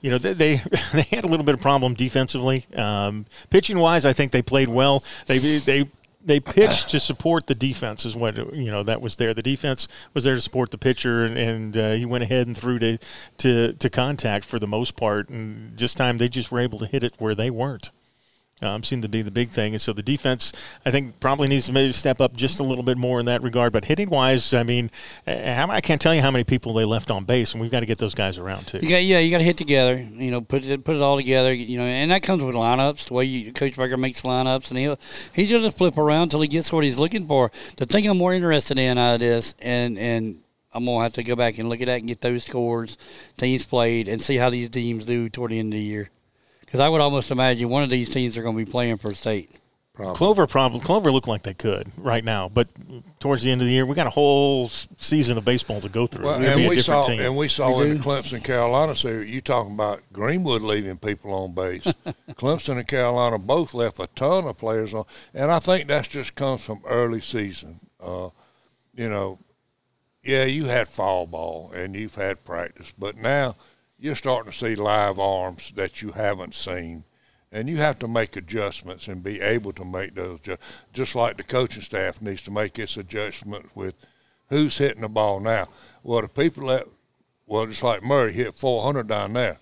you 0.01 0.09
know 0.09 0.17
they, 0.17 0.31
they 0.31 0.55
they 0.93 1.01
had 1.01 1.25
a 1.25 1.27
little 1.27 1.45
bit 1.45 1.55
of 1.55 1.61
problem 1.61 1.93
defensively. 1.93 2.65
Um, 2.73 3.25
pitching 3.49 3.79
wise, 3.79 4.05
I 4.05 4.13
think 4.13 4.31
they 4.31 4.41
played 4.41 4.69
well. 4.69 5.03
They 5.25 5.39
they 5.39 5.89
they 6.21 6.39
pitched 6.39 6.89
to 6.89 6.99
support 6.99 7.47
the 7.47 7.55
defense 7.55 8.05
is 8.05 8.15
what 8.15 8.35
you 8.53 8.71
know 8.71 8.83
that 8.83 9.01
was 9.01 9.15
there. 9.15 9.33
The 9.33 9.41
defense 9.41 9.87
was 10.13 10.23
there 10.23 10.35
to 10.35 10.41
support 10.41 10.71
the 10.71 10.77
pitcher, 10.77 11.23
and, 11.23 11.37
and 11.37 11.77
uh, 11.77 11.91
he 11.93 12.05
went 12.05 12.23
ahead 12.23 12.47
and 12.47 12.57
threw 12.57 12.79
to, 12.79 12.97
to 13.37 13.73
to 13.73 13.89
contact 13.89 14.45
for 14.45 14.59
the 14.59 14.67
most 14.67 14.95
part. 14.95 15.29
And 15.29 15.77
this 15.77 15.95
time 15.95 16.17
they 16.17 16.29
just 16.29 16.51
were 16.51 16.59
able 16.59 16.79
to 16.79 16.85
hit 16.85 17.03
it 17.03 17.15
where 17.19 17.35
they 17.35 17.49
weren't. 17.49 17.91
Um, 18.61 18.83
seemed 18.83 19.03
to 19.03 19.09
be 19.09 19.21
the 19.21 19.31
big 19.31 19.51
thing, 19.51 19.73
and 19.73 19.81
so 19.81 19.93
the 19.93 20.03
defense, 20.03 20.51
I 20.85 20.91
think, 20.91 21.19
probably 21.21 21.47
needs 21.47 21.67
to 21.67 21.71
maybe 21.71 21.93
step 21.93 22.19
up 22.19 22.35
just 22.35 22.59
a 22.59 22.63
little 22.63 22.83
bit 22.83 22.97
more 22.97 23.19
in 23.19 23.25
that 23.27 23.41
regard. 23.41 23.71
But 23.71 23.85
hitting 23.85 24.09
wise, 24.09 24.53
I 24.53 24.63
mean, 24.63 24.91
uh, 25.25 25.67
I 25.69 25.79
can't 25.79 26.01
tell 26.01 26.13
you 26.13 26.21
how 26.21 26.29
many 26.29 26.43
people 26.43 26.73
they 26.73 26.83
left 26.83 27.09
on 27.09 27.23
base, 27.23 27.53
and 27.53 27.61
we've 27.61 27.71
got 27.71 27.79
to 27.79 27.85
get 27.85 27.99
those 27.99 28.13
guys 28.13 28.37
around 28.37 28.67
too. 28.67 28.79
You 28.81 28.89
got 28.89 29.03
yeah, 29.03 29.19
you 29.19 29.31
got 29.31 29.37
to 29.37 29.45
hit 29.45 29.57
together. 29.57 29.97
You 29.97 30.31
know, 30.31 30.41
put 30.41 30.65
it 30.65 30.83
put 30.83 30.97
it 30.97 31.01
all 31.01 31.15
together. 31.15 31.53
You 31.53 31.77
know, 31.77 31.85
and 31.85 32.11
that 32.11 32.21
comes 32.21 32.43
with 32.43 32.55
lineups. 32.55 33.05
The 33.05 33.13
way 33.13 33.25
you, 33.25 33.53
Coach 33.53 33.77
Baker 33.77 33.95
makes 33.95 34.23
lineups, 34.23 34.69
and 34.71 34.77
he'll 34.77 34.99
he's 35.31 35.51
going 35.51 35.63
to 35.63 35.71
flip 35.71 35.97
around 35.97 36.23
until 36.23 36.41
he 36.41 36.49
gets 36.49 36.71
what 36.71 36.83
he's 36.83 36.99
looking 36.99 37.25
for. 37.25 37.51
The 37.77 37.85
thing 37.85 38.07
I'm 38.07 38.17
more 38.17 38.33
interested 38.33 38.77
in 38.77 38.97
out 38.97 39.15
of 39.15 39.19
this, 39.21 39.55
and 39.61 39.97
and 39.97 40.41
I'm 40.73 40.85
gonna 40.85 41.03
have 41.03 41.13
to 41.13 41.23
go 41.23 41.35
back 41.35 41.57
and 41.57 41.69
look 41.69 41.81
at 41.81 41.87
that 41.87 41.99
and 41.99 42.07
get 42.07 42.21
those 42.21 42.43
scores, 42.43 42.97
teams 43.37 43.65
played, 43.65 44.07
and 44.07 44.21
see 44.21 44.35
how 44.35 44.49
these 44.49 44.69
teams 44.69 45.05
do 45.05 45.29
toward 45.29 45.51
the 45.51 45.59
end 45.59 45.73
of 45.73 45.77
the 45.77 45.83
year. 45.83 46.09
Because 46.69 46.81
I 46.81 46.87
would 46.89 47.01
almost 47.01 47.31
imagine 47.31 47.67
one 47.67 47.81
of 47.81 47.89
these 47.89 48.09
teams 48.11 48.37
are 48.37 48.43
going 48.43 48.55
to 48.55 48.63
be 48.63 48.69
playing 48.69 48.97
for 48.97 49.11
state. 49.15 49.49
Clover 49.95 50.45
probably 50.47 50.79
Clover 50.79 51.11
looked 51.11 51.27
like 51.27 51.41
they 51.43 51.55
could 51.55 51.91
right 51.97 52.23
now, 52.23 52.47
but 52.47 52.69
towards 53.19 53.41
the 53.43 53.51
end 53.51 53.59
of 53.59 53.67
the 53.67 53.73
year, 53.73 53.85
we 53.85 53.95
got 53.95 54.07
a 54.07 54.11
whole 54.11 54.69
season 54.69 55.37
of 55.37 55.43
baseball 55.43 55.81
to 55.81 55.89
go 55.89 56.07
through. 56.07 56.23
Well, 56.25 56.41
It'll 56.41 56.55
be 56.55 56.61
and 56.63 56.71
a 56.71 56.75
we 56.75 56.79
saw, 56.79 57.01
team. 57.01 57.19
and 57.19 57.35
we 57.35 57.47
saw 57.49 57.77
We 57.77 57.89
in 57.89 57.97
the. 57.97 58.03
Clemson 58.03 58.41
Carolina 58.43 58.95
series. 58.95 59.29
You 59.29 59.41
talking 59.41 59.73
about 59.73 60.01
Greenwood 60.13 60.61
leaving 60.61 60.97
people 60.97 61.33
on 61.33 61.53
base? 61.53 61.81
Clemson 62.35 62.77
and 62.77 62.87
Carolina 62.87 63.39
both 63.39 63.73
left 63.73 63.99
a 63.99 64.07
ton 64.15 64.45
of 64.45 64.57
players 64.57 64.93
on, 64.93 65.03
and 65.33 65.51
I 65.51 65.59
think 65.59 65.87
that's 65.89 66.07
just 66.07 66.33
comes 66.35 66.63
from 66.63 66.79
early 66.85 67.19
season. 67.19 67.75
Uh, 67.99 68.29
you 68.95 69.09
know, 69.09 69.37
yeah, 70.23 70.45
you 70.45 70.65
had 70.65 70.87
fall 70.87 71.25
ball 71.27 71.71
and 71.75 71.93
you've 71.93 72.15
had 72.15 72.45
practice, 72.45 72.93
but 72.97 73.17
now 73.17 73.57
you're 73.99 74.15
starting 74.15 74.51
to 74.51 74.57
see 74.57 74.75
live 74.75 75.19
arms 75.19 75.71
that 75.75 76.01
you 76.01 76.11
haven't 76.11 76.55
seen. 76.55 77.03
And 77.51 77.67
you 77.67 77.77
have 77.77 77.97
to 77.99 78.07
make 78.07 78.35
adjustments 78.35 79.07
and 79.07 79.23
be 79.23 79.41
able 79.41 79.73
to 79.73 79.83
make 79.83 80.13
those, 80.13 80.39
ju- 80.41 80.57
just 80.93 81.15
like 81.15 81.35
the 81.37 81.43
coaching 81.43 81.81
staff 81.81 82.21
needs 82.21 82.43
to 82.43 82.51
make 82.51 82.77
its 82.77 82.95
adjustment 82.95 83.75
with 83.75 83.95
who's 84.49 84.77
hitting 84.77 85.01
the 85.01 85.09
ball 85.09 85.39
now. 85.39 85.65
Well, 86.03 86.21
the 86.21 86.27
people 86.27 86.67
that, 86.67 86.85
well, 87.47 87.65
just 87.65 87.81
like 87.81 88.03
Murray 88.03 88.33
hit 88.33 88.53
400 88.53 89.07
down 89.07 89.33
there. 89.33 89.57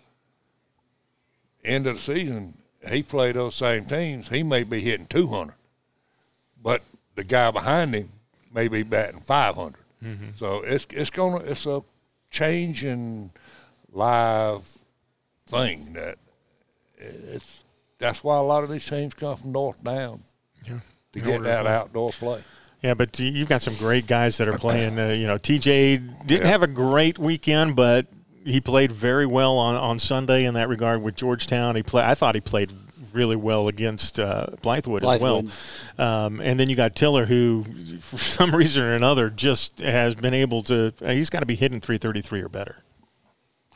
End 1.63 1.87
of 1.87 1.95
the 1.95 2.01
season, 2.01 2.53
he 2.89 3.03
played 3.03 3.35
those 3.35 3.55
same 3.55 3.85
teams. 3.85 4.27
He 4.27 4.43
may 4.43 4.63
be 4.63 4.81
hitting 4.81 5.07
200, 5.07 5.55
but 6.61 6.81
the 7.15 7.23
guy 7.23 7.51
behind 7.51 7.93
him 7.95 8.09
may 8.53 8.67
be 8.67 8.83
batting 8.83 9.21
500. 9.21 9.75
Mm-hmm. 10.03 10.25
So 10.35 10.61
it's 10.63 10.85
it's 10.91 11.09
gonna 11.09 11.37
it's 11.37 11.65
a 11.65 11.81
changing 12.29 13.31
live 13.91 14.67
thing 15.47 15.93
that 15.93 16.15
it's 16.97 17.63
that's 17.99 18.23
why 18.23 18.37
a 18.37 18.41
lot 18.41 18.63
of 18.63 18.69
these 18.69 18.87
teams 18.87 19.13
come 19.13 19.35
from 19.37 19.51
north 19.51 19.83
down 19.83 20.21
Yeah. 20.67 20.79
to 21.13 21.19
In 21.19 21.25
get 21.25 21.31
order 21.31 21.43
to 21.43 21.49
that 21.49 21.63
play. 21.65 21.73
outdoor 21.73 22.11
play. 22.11 22.41
Yeah, 22.83 22.93
but 22.93 23.17
you've 23.19 23.49
got 23.49 23.61
some 23.63 23.73
great 23.75 24.05
guys 24.05 24.37
that 24.37 24.47
are 24.47 24.57
playing. 24.57 24.99
Uh, 24.99 25.07
you 25.09 25.25
know, 25.25 25.37
TJ 25.37 26.27
didn't 26.27 26.45
have 26.47 26.61
a 26.61 26.67
great 26.67 27.17
weekend, 27.17 27.75
but 27.75 28.05
he 28.45 28.61
played 28.61 28.91
very 28.91 29.25
well 29.25 29.57
on, 29.57 29.75
on 29.75 29.97
Sunday 29.99 30.45
in 30.45 30.53
that 30.53 30.69
regard 30.69 31.01
with 31.01 31.15
Georgetown. 31.15 31.75
He 31.75 31.81
play. 31.81 32.03
I 32.03 32.13
thought 32.13 32.35
he 32.35 32.41
played 32.41 32.71
really 33.13 33.35
well 33.35 33.67
against 33.67 34.19
uh, 34.19 34.45
Blythewood, 34.61 34.97
as 35.15 35.19
well. 35.21 35.43
Um, 35.97 36.39
and 36.39 36.59
then 36.59 36.69
you 36.69 36.75
got 36.75 36.95
Tiller, 36.95 37.25
who 37.25 37.63
for 37.99 38.17
some 38.19 38.55
reason 38.55 38.83
or 38.83 38.93
another 38.93 39.31
just 39.31 39.79
has 39.79 40.13
been 40.13 40.35
able 40.35 40.61
to. 40.63 40.93
Uh, 41.03 41.09
he's 41.13 41.31
got 41.31 41.39
to 41.39 41.47
be 41.47 41.55
hitting 41.55 41.81
333 41.81 42.43
or 42.43 42.49
better. 42.49 42.75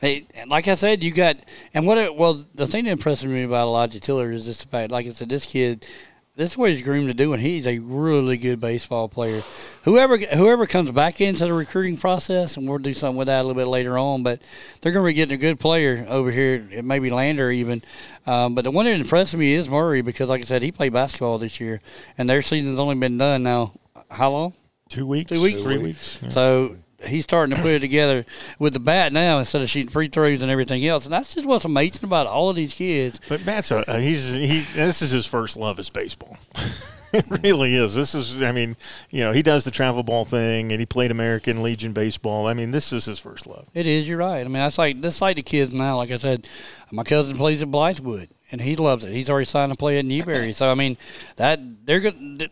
Hey, 0.02 0.26
like 0.48 0.66
I 0.66 0.74
said, 0.74 1.00
you 1.00 1.12
got 1.12 1.36
and 1.72 1.86
what? 1.86 1.96
It, 1.96 2.16
well, 2.16 2.44
the 2.56 2.66
thing 2.66 2.86
that 2.86 2.90
impresses 2.90 3.24
me 3.24 3.44
about 3.44 3.68
Elijah 3.68 4.00
Tiller 4.00 4.32
is 4.32 4.44
just 4.46 4.62
the 4.62 4.68
fact, 4.68 4.90
like 4.90 5.06
I 5.06 5.10
said, 5.10 5.28
this 5.28 5.46
kid, 5.46 5.86
this 6.34 6.50
is 6.50 6.56
what 6.58 6.70
he's 6.70 6.82
groomed 6.82 7.06
to 7.06 7.14
do, 7.14 7.32
and 7.34 7.40
he's 7.40 7.68
a 7.68 7.78
really 7.78 8.36
good 8.36 8.60
baseball 8.60 9.08
player. 9.08 9.42
Whoever 9.84 10.18
whoever 10.18 10.66
comes 10.66 10.90
back 10.90 11.20
into 11.20 11.44
the 11.46 11.52
recruiting 11.52 11.96
process, 11.96 12.56
and 12.56 12.68
we'll 12.68 12.78
do 12.78 12.94
something 12.94 13.16
with 13.16 13.28
that 13.28 13.42
a 13.42 13.44
little 13.44 13.54
bit 13.54 13.68
later 13.68 13.96
on, 13.96 14.24
but 14.24 14.42
they're 14.80 14.90
going 14.90 15.04
to 15.06 15.08
be 15.08 15.14
getting 15.14 15.34
a 15.34 15.38
good 15.38 15.60
player 15.60 16.04
over 16.08 16.32
here, 16.32 16.66
maybe 16.82 17.08
Lander 17.08 17.52
even. 17.52 17.80
Um, 18.26 18.56
but 18.56 18.64
the 18.64 18.72
one 18.72 18.86
that 18.86 18.98
impressed 18.98 19.36
me 19.36 19.52
is 19.52 19.68
Murray 19.68 20.02
because, 20.02 20.28
like 20.28 20.40
I 20.40 20.44
said, 20.44 20.62
he 20.62 20.72
played 20.72 20.92
basketball 20.92 21.38
this 21.38 21.60
year, 21.60 21.80
and 22.18 22.28
their 22.28 22.42
season's 22.42 22.80
only 22.80 22.96
been 22.96 23.18
done 23.18 23.44
now. 23.44 23.72
How 24.10 24.32
long? 24.32 24.54
Two 24.88 25.06
weeks, 25.06 25.30
Two 25.30 25.40
weeks? 25.40 25.62
three 25.62 25.76
Two 25.76 25.82
weeks. 25.84 26.18
Yeah. 26.20 26.28
So 26.28 26.76
he's 27.06 27.24
starting 27.24 27.54
to 27.54 27.62
put 27.62 27.72
it 27.72 27.80
together 27.80 28.24
with 28.58 28.72
the 28.72 28.80
bat 28.80 29.12
now 29.12 29.38
instead 29.38 29.62
of 29.62 29.70
shooting 29.70 29.90
free 29.90 30.08
throws 30.08 30.42
and 30.42 30.50
everything 30.50 30.84
else. 30.86 31.04
And 31.04 31.12
that's 31.12 31.34
just 31.34 31.46
what's 31.46 31.64
amazing 31.64 32.04
about 32.04 32.26
all 32.26 32.50
of 32.50 32.56
these 32.56 32.74
kids. 32.74 33.20
But 33.28 33.44
Matt's 33.44 33.70
a, 33.70 33.88
uh, 33.90 33.98
he's 33.98 34.32
he. 34.32 34.66
This 34.74 35.02
is 35.02 35.10
his 35.10 35.26
first 35.26 35.56
love 35.56 35.78
is 35.78 35.90
baseball. 35.90 36.38
it 37.12 37.24
really 37.42 37.74
is. 37.76 37.94
This 37.94 38.14
is. 38.14 38.42
I 38.42 38.52
mean, 38.52 38.76
you 39.10 39.20
know, 39.20 39.32
he 39.32 39.42
does 39.42 39.64
the 39.64 39.70
travel 39.70 40.02
ball 40.02 40.24
thing, 40.24 40.72
and 40.72 40.80
he 40.80 40.86
played 40.86 41.10
American 41.10 41.62
Legion 41.62 41.92
baseball. 41.92 42.46
I 42.46 42.54
mean, 42.54 42.70
this 42.70 42.92
is 42.92 43.04
his 43.04 43.18
first 43.18 43.46
love. 43.46 43.68
It 43.74 43.86
is. 43.86 44.08
You're 44.08 44.18
right. 44.18 44.40
I 44.40 44.44
mean, 44.44 44.54
that's 44.54 44.78
like 44.78 45.00
that's 45.00 45.20
like 45.20 45.36
the 45.36 45.42
kids 45.42 45.72
now. 45.72 45.96
Like 45.96 46.10
I 46.10 46.16
said, 46.16 46.48
my 46.90 47.04
cousin 47.04 47.36
plays 47.36 47.62
at 47.62 47.68
Blythewood, 47.68 48.28
and 48.50 48.60
he 48.60 48.76
loves 48.76 49.04
it. 49.04 49.12
He's 49.12 49.30
already 49.30 49.46
signed 49.46 49.72
to 49.72 49.78
play 49.78 49.98
at 49.98 50.04
Newberry. 50.04 50.52
So 50.52 50.70
I 50.70 50.74
mean, 50.74 50.96
that 51.36 51.60
they're 51.86 52.00
good. 52.00 52.50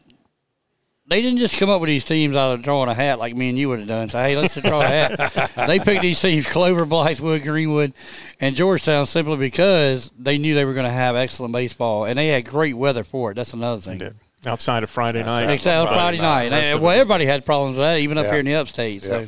They 1.11 1.23
didn't 1.23 1.39
just 1.41 1.57
come 1.57 1.69
up 1.69 1.81
with 1.81 1.89
these 1.89 2.05
teams 2.05 2.37
out 2.37 2.53
of 2.53 2.63
drawing 2.63 2.89
a 2.89 2.95
hat 2.95 3.19
like 3.19 3.35
me 3.35 3.49
and 3.49 3.59
you 3.59 3.69
would 3.69 3.81
have 3.81 3.89
done. 3.89 4.09
So 4.09 4.19
hey, 4.23 4.37
let's 4.37 4.55
just 4.55 4.65
draw 4.65 4.81
a 4.81 4.87
hat. 4.87 5.51
they 5.67 5.81
picked 5.81 6.03
these 6.03 6.21
teams: 6.21 6.47
Clover, 6.47 6.87
Blythewood, 6.87 7.43
Greenwood, 7.43 7.93
and 8.41 8.55
Georgetown, 8.55 9.07
simply 9.07 9.37
because 9.37 10.13
they 10.17 10.39
knew 10.39 10.55
they 10.55 10.65
were 10.65 10.73
going 10.73 10.87
to 10.87 10.93
have 10.93 11.17
excellent 11.17 11.53
baseball, 11.53 12.05
and 12.05 12.17
they 12.17 12.29
had 12.29 12.45
great 12.45 12.77
weather 12.77 13.03
for 13.03 13.33
it. 13.33 13.35
That's 13.35 13.55
another 13.55 13.81
thing. 13.81 13.99
Did. 13.99 14.15
Outside 14.47 14.85
of 14.85 14.89
Friday 14.91 15.23
night, 15.25 15.51
Outside 15.53 15.73
of 15.83 15.89
Friday 15.89 16.19
night. 16.19 16.51
Rest 16.53 16.67
And, 16.69 16.77
of 16.77 16.83
well, 16.83 16.93
everybody 16.93 17.27
had 17.27 17.45
problems 17.45 17.77
with 17.77 17.85
that, 17.85 17.99
even 17.99 18.17
up 18.17 18.25
Yeah. 18.27 18.31
here 18.31 18.41
in 18.41 18.47
the 18.47 18.55
upstate. 18.55 19.03
So 19.03 19.19
Yeah. 19.21 19.27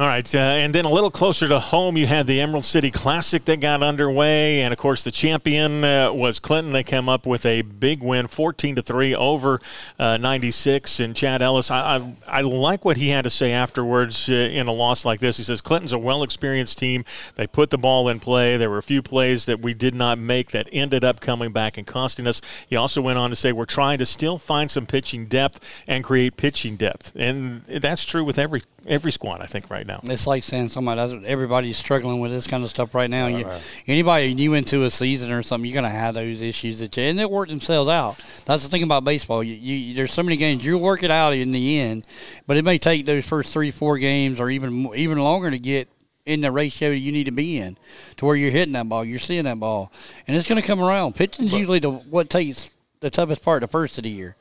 All 0.00 0.06
right, 0.06 0.32
uh, 0.32 0.38
and 0.38 0.72
then 0.72 0.84
a 0.84 0.90
little 0.90 1.10
closer 1.10 1.48
to 1.48 1.58
home, 1.58 1.96
you 1.96 2.06
had 2.06 2.28
the 2.28 2.40
Emerald 2.40 2.64
City 2.64 2.92
Classic 2.92 3.44
that 3.46 3.58
got 3.58 3.82
underway, 3.82 4.60
and 4.60 4.70
of 4.70 4.78
course 4.78 5.02
the 5.02 5.10
champion 5.10 5.82
uh, 5.82 6.12
was 6.12 6.38
Clinton. 6.38 6.72
They 6.72 6.84
came 6.84 7.08
up 7.08 7.26
with 7.26 7.44
a 7.44 7.62
big 7.62 8.00
win, 8.00 8.28
fourteen 8.28 8.76
to 8.76 8.82
three 8.82 9.12
over 9.12 9.60
uh, 9.98 10.16
ninety 10.16 10.52
six. 10.52 11.00
And 11.00 11.16
Chad 11.16 11.42
Ellis, 11.42 11.72
I, 11.72 11.96
I 11.96 12.14
I 12.28 12.40
like 12.42 12.84
what 12.84 12.96
he 12.96 13.08
had 13.08 13.22
to 13.24 13.30
say 13.30 13.50
afterwards 13.50 14.30
uh, 14.30 14.34
in 14.34 14.68
a 14.68 14.72
loss 14.72 15.04
like 15.04 15.18
this. 15.18 15.36
He 15.36 15.42
says 15.42 15.60
Clinton's 15.60 15.92
a 15.92 15.98
well 15.98 16.22
experienced 16.22 16.78
team. 16.78 17.04
They 17.34 17.48
put 17.48 17.70
the 17.70 17.78
ball 17.78 18.08
in 18.08 18.20
play. 18.20 18.56
There 18.56 18.70
were 18.70 18.78
a 18.78 18.84
few 18.84 19.02
plays 19.02 19.46
that 19.46 19.58
we 19.58 19.74
did 19.74 19.96
not 19.96 20.16
make 20.16 20.52
that 20.52 20.68
ended 20.70 21.02
up 21.02 21.18
coming 21.18 21.50
back 21.50 21.76
and 21.76 21.84
costing 21.84 22.28
us. 22.28 22.40
He 22.68 22.76
also 22.76 23.02
went 23.02 23.18
on 23.18 23.30
to 23.30 23.36
say 23.36 23.50
we're 23.50 23.64
trying 23.64 23.98
to 23.98 24.06
still 24.06 24.38
find 24.38 24.70
some 24.70 24.86
pitching 24.86 25.26
depth 25.26 25.82
and 25.88 26.04
create 26.04 26.36
pitching 26.36 26.76
depth, 26.76 27.10
and 27.16 27.62
that's 27.62 28.04
true 28.04 28.22
with 28.22 28.38
every 28.38 28.62
every 28.86 29.10
squad 29.10 29.40
I 29.40 29.46
think 29.46 29.70
right 29.70 29.87
now. 29.88 30.00
it's 30.04 30.26
like 30.26 30.44
saying 30.44 30.68
somebody 30.68 31.00
that's 31.00 31.26
everybody's 31.26 31.76
struggling 31.76 32.20
with 32.20 32.30
this 32.30 32.46
kind 32.46 32.62
of 32.62 32.70
stuff 32.70 32.94
right 32.94 33.10
now. 33.10 33.26
You, 33.26 33.46
anybody 33.86 34.34
new 34.34 34.54
into 34.54 34.84
a 34.84 34.90
season 34.90 35.32
or 35.32 35.42
something, 35.42 35.68
you're 35.68 35.80
going 35.80 35.90
to 35.90 35.98
have 35.98 36.14
those 36.14 36.40
issues 36.42 36.78
that 36.78 36.96
you, 36.96 37.02
and 37.02 37.18
they 37.18 37.26
work 37.26 37.48
themselves 37.48 37.88
out. 37.88 38.22
That's 38.44 38.62
the 38.62 38.68
thing 38.68 38.84
about 38.84 39.04
baseball. 39.04 39.42
You, 39.42 39.54
you, 39.54 39.94
there's 39.94 40.12
so 40.12 40.22
many 40.22 40.36
games 40.36 40.64
you'll 40.64 40.80
work 40.80 41.02
it 41.02 41.10
out 41.10 41.32
in 41.34 41.50
the 41.50 41.80
end, 41.80 42.06
but 42.46 42.56
it 42.56 42.64
may 42.64 42.78
take 42.78 43.06
those 43.06 43.26
first 43.26 43.52
three, 43.52 43.70
four 43.70 43.98
games 43.98 44.38
or 44.38 44.50
even 44.50 44.94
even 44.94 45.18
longer 45.18 45.50
to 45.50 45.58
get 45.58 45.88
in 46.26 46.42
the 46.42 46.52
ratio 46.52 46.90
you 46.90 47.10
need 47.10 47.24
to 47.24 47.32
be 47.32 47.58
in 47.58 47.76
to 48.16 48.26
where 48.26 48.36
you're 48.36 48.50
hitting 48.50 48.74
that 48.74 48.88
ball, 48.88 49.04
you're 49.04 49.18
seeing 49.18 49.44
that 49.44 49.58
ball, 49.58 49.90
and 50.26 50.36
it's 50.36 50.46
going 50.46 50.60
to 50.60 50.66
come 50.66 50.80
around. 50.80 51.14
Pitching's 51.14 51.54
usually 51.54 51.78
the 51.78 51.90
what 51.90 52.28
takes 52.28 52.70
the 53.00 53.10
toughest 53.10 53.42
part 53.42 53.62
the 53.62 53.68
first 53.68 53.98
of 53.98 54.04
the 54.04 54.10
year. 54.10 54.36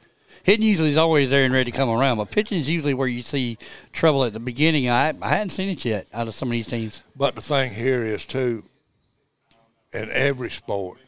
Hitting 0.47 0.65
usually 0.65 0.87
is 0.87 0.97
always 0.97 1.29
there 1.29 1.43
and 1.43 1.53
ready 1.53 1.69
to 1.69 1.75
come 1.77 1.89
around, 1.89 2.19
but 2.19 2.31
pitching 2.31 2.57
is 2.57 2.69
usually 2.69 2.93
where 2.93 3.09
you 3.09 3.21
see 3.21 3.57
trouble 3.91 4.23
at 4.23 4.31
the 4.31 4.39
beginning. 4.39 4.89
I, 4.89 5.13
I 5.21 5.27
hadn't 5.27 5.49
seen 5.49 5.67
it 5.67 5.83
yet 5.83 6.07
out 6.13 6.29
of 6.29 6.35
some 6.35 6.47
of 6.47 6.53
these 6.53 6.67
teams. 6.67 7.03
But 7.17 7.35
the 7.35 7.41
thing 7.41 7.73
here 7.73 8.05
is 8.05 8.25
too, 8.25 8.63
in 9.91 10.09
every 10.09 10.49
sport, 10.49 10.99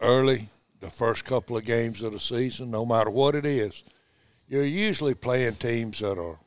early 0.00 0.46
the 0.78 0.90
first 0.90 1.24
couple 1.24 1.56
of 1.56 1.64
games 1.64 2.02
of 2.02 2.12
the 2.12 2.20
season, 2.20 2.70
no 2.70 2.86
matter 2.86 3.10
what 3.10 3.34
it 3.34 3.44
is, 3.44 3.82
you're 4.46 4.62
usually 4.62 5.14
playing 5.14 5.56
teams 5.56 5.98
that 5.98 6.16
are, 6.16 6.38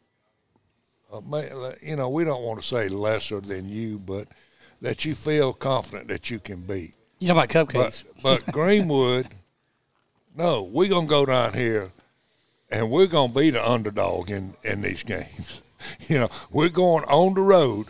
uh, 1.12 1.72
you 1.82 1.98
know, 1.98 2.08
we 2.10 2.24
don't 2.24 2.44
want 2.44 2.62
to 2.62 2.66
say 2.66 2.88
lesser 2.88 3.42
than 3.42 3.68
you, 3.68 4.00
but 4.00 4.30
that 4.80 5.04
you 5.04 5.16
feel 5.16 5.52
confident 5.52 6.08
that 6.08 6.30
you 6.30 6.40
can 6.40 6.62
beat. 6.62 6.96
You 7.20 7.28
know 7.28 7.34
about 7.34 7.50
cupcakes. 7.50 8.06
But 8.24 8.42
but 8.46 8.54
Greenwood, 8.54 9.28
no, 10.36 10.64
we're 10.64 10.90
gonna 10.90 11.08
go 11.08 11.26
down 11.26 11.54
here, 11.54 11.92
and 12.72 12.90
we're 12.90 13.08
gonna 13.08 13.32
be 13.34 13.50
the 13.50 13.68
underdog 13.68 14.30
in 14.32 14.54
in 14.64 14.82
these 14.82 15.04
games. 15.16 15.62
You 16.08 16.20
know, 16.20 16.30
we're 16.52 16.70
going 16.70 17.04
on 17.06 17.34
the 17.34 17.42
road 17.42 17.88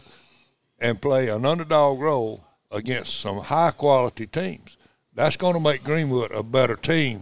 and 0.79 1.01
play 1.01 1.29
an 1.29 1.45
underdog 1.45 1.99
role 1.99 2.43
against 2.71 3.19
some 3.19 3.37
high 3.37 3.71
quality 3.71 4.25
teams. 4.25 4.77
That's 5.13 5.37
going 5.37 5.53
to 5.53 5.59
make 5.59 5.83
Greenwood 5.83 6.31
a 6.31 6.41
better 6.41 6.75
team 6.75 7.21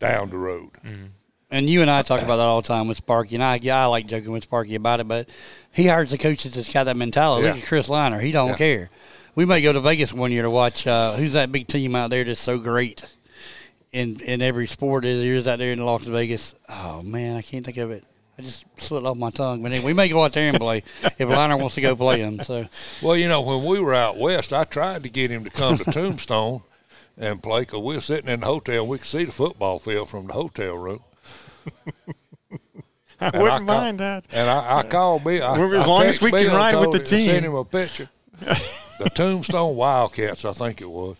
down 0.00 0.30
the 0.30 0.38
road. 0.38 0.70
and 1.50 1.68
you 1.68 1.82
and 1.82 1.90
I 1.90 2.00
talk 2.00 2.22
about 2.22 2.36
that 2.36 2.42
all 2.44 2.62
the 2.62 2.68
time 2.68 2.88
with 2.88 2.96
Sparky. 2.96 3.34
And 3.36 3.44
I, 3.44 3.58
yeah, 3.60 3.82
I 3.82 3.84
like 3.86 4.06
joking 4.06 4.32
with 4.32 4.44
Sparky 4.44 4.76
about 4.76 5.00
it, 5.00 5.06
but 5.08 5.28
he 5.72 5.86
hires 5.86 6.10
the 6.10 6.16
coaches 6.16 6.54
that's 6.54 6.72
got 6.72 6.84
that 6.84 6.96
mentality. 6.96 7.46
Look 7.46 7.58
at 7.58 7.64
Chris 7.64 7.90
Liner. 7.90 8.18
He 8.18 8.32
don't 8.32 8.48
Yeah. 8.50 8.56
care. 8.56 8.90
We 9.34 9.44
may 9.44 9.60
go 9.60 9.74
to 9.74 9.80
Vegas 9.82 10.12
one 10.14 10.32
year 10.32 10.42
to 10.42 10.50
watch 10.50 10.86
uh, 10.86 11.12
who's 11.12 11.34
that 11.34 11.52
big 11.52 11.68
team 11.68 11.94
out 11.94 12.08
there 12.08 12.24
that's 12.24 12.40
so 12.40 12.58
great 12.58 13.04
in 13.98 14.20
in 14.20 14.42
every 14.42 14.66
sport 14.66 15.04
is 15.04 15.20
there 15.22 15.34
is 15.34 15.48
out 15.48 15.58
there 15.58 15.72
in 15.72 15.84
Las 15.84 16.04
Vegas. 16.06 16.54
Oh 16.68 17.02
man, 17.02 17.36
I 17.36 17.42
can't 17.42 17.64
think 17.64 17.76
of 17.78 17.90
it. 17.90 18.04
I 18.38 18.42
just 18.42 18.64
slipped 18.80 19.04
off 19.04 19.16
my 19.16 19.30
tongue. 19.30 19.62
But 19.62 19.72
anyway, 19.72 19.86
we 19.86 19.94
may 19.94 20.08
go 20.08 20.22
out 20.24 20.32
there 20.32 20.48
and 20.48 20.58
play 20.58 20.84
if 21.18 21.28
Liner 21.28 21.56
wants 21.56 21.74
to 21.74 21.80
go 21.80 21.96
play 21.96 22.20
them. 22.20 22.40
So 22.40 22.66
Well, 23.02 23.16
you 23.16 23.26
know, 23.28 23.42
when 23.42 23.64
we 23.64 23.80
were 23.80 23.94
out 23.94 24.16
west, 24.16 24.52
I 24.52 24.62
tried 24.64 25.02
to 25.02 25.08
get 25.08 25.30
him 25.32 25.42
to 25.44 25.50
come 25.50 25.76
to 25.76 25.84
Tombstone 25.92 26.60
and 27.16 27.42
play 27.42 27.62
because 27.62 27.80
we 27.80 27.96
were 27.96 28.00
sitting 28.00 28.30
in 28.30 28.40
the 28.40 28.46
hotel. 28.46 28.82
And 28.82 28.88
we 28.88 28.98
could 28.98 29.08
see 29.08 29.24
the 29.24 29.32
football 29.32 29.80
field 29.80 30.08
from 30.08 30.28
the 30.28 30.34
hotel 30.34 30.76
room. 30.76 31.00
I 33.20 33.26
And 33.30 33.42
wouldn't 33.42 33.66
call- 33.66 33.80
mind 33.80 33.98
that. 33.98 34.24
And 34.32 34.48
I, 34.48 34.78
I 34.78 34.82
called 34.84 35.24
Bill. 35.24 35.42
I, 35.44 35.58
as 35.60 35.82
I 35.82 35.86
long 35.86 36.02
as 36.04 36.20
we 36.20 36.30
can 36.30 36.38
Bill 36.40 36.48
and 36.50 36.56
ride 36.56 36.74
with 36.76 36.92
the 36.92 36.98
him- 36.98 37.04
Sent 37.24 37.42
team. 37.42 37.50
him 37.50 37.54
a 37.56 37.64
picture. 37.64 38.08
the 38.38 39.10
Tombstone 39.14 39.74
Wildcats, 39.74 40.44
I 40.44 40.52
think 40.52 40.80
it 40.80 40.88
was. 40.88 41.16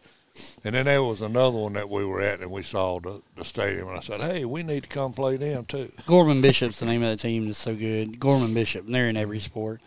And 0.64 0.74
then 0.74 0.86
there 0.86 1.02
was 1.02 1.20
another 1.20 1.56
one 1.56 1.74
that 1.74 1.88
we 1.88 2.04
were 2.04 2.20
at, 2.20 2.40
and 2.40 2.50
we 2.50 2.62
saw 2.62 3.00
the, 3.00 3.22
the 3.36 3.44
stadium. 3.44 3.88
And 3.88 3.98
I 3.98 4.00
said, 4.00 4.20
"Hey, 4.20 4.44
we 4.44 4.62
need 4.62 4.84
to 4.84 4.88
come 4.88 5.12
play 5.12 5.36
them 5.36 5.64
too." 5.64 5.90
Gorman 6.06 6.40
Bishop's 6.40 6.80
the 6.80 6.86
name 6.86 7.02
of 7.02 7.10
the 7.10 7.16
team 7.16 7.46
that's 7.46 7.58
so 7.58 7.74
good. 7.74 8.18
Gorman 8.18 8.54
Bishop. 8.54 8.86
and 8.86 8.94
They're 8.94 9.08
in 9.08 9.16
every 9.16 9.40
sport. 9.40 9.80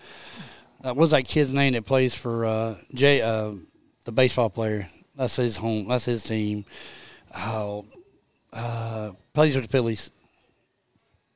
Uh, 0.84 0.94
what's 0.94 1.12
that 1.12 1.26
kid's 1.26 1.54
name 1.54 1.74
that 1.74 1.86
plays 1.86 2.16
for 2.16 2.46
uh, 2.46 2.76
Jay, 2.94 3.22
uh, 3.22 3.52
the 4.06 4.12
baseball 4.12 4.50
player? 4.50 4.90
That's 5.16 5.36
his 5.36 5.58
home. 5.58 5.88
That's 5.88 6.06
his 6.06 6.24
team. 6.24 6.66
Oh, 7.38 7.86
uh, 8.54 9.12
plays 9.34 9.56
with 9.56 9.66
the 9.66 9.72
Phillies. 9.72 10.10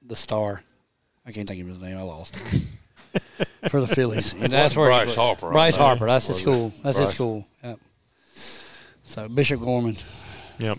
The 0.07 0.15
star. 0.15 0.61
I 1.25 1.31
can't 1.31 1.47
think 1.47 1.61
of 1.61 1.67
his 1.67 1.79
name. 1.79 1.97
I 1.97 2.01
lost 2.01 2.37
it. 2.37 2.63
for 3.69 3.81
the 3.81 3.87
Phillies. 3.87 4.33
And 4.33 4.51
that's 4.51 4.75
where 4.75 4.91
he 4.91 5.05
Bryce. 5.05 5.15
Harper, 5.15 5.49
Bryce. 5.51 5.75
Harper. 5.75 6.05
That's 6.05 6.27
his 6.27 6.37
school. 6.37 6.73
That's 6.83 6.97
his 6.97 7.09
school. 7.09 7.45
Yep. 7.63 7.79
So 9.05 9.27
Bishop 9.29 9.61
Gorman. 9.61 9.95
Yep. 10.57 10.77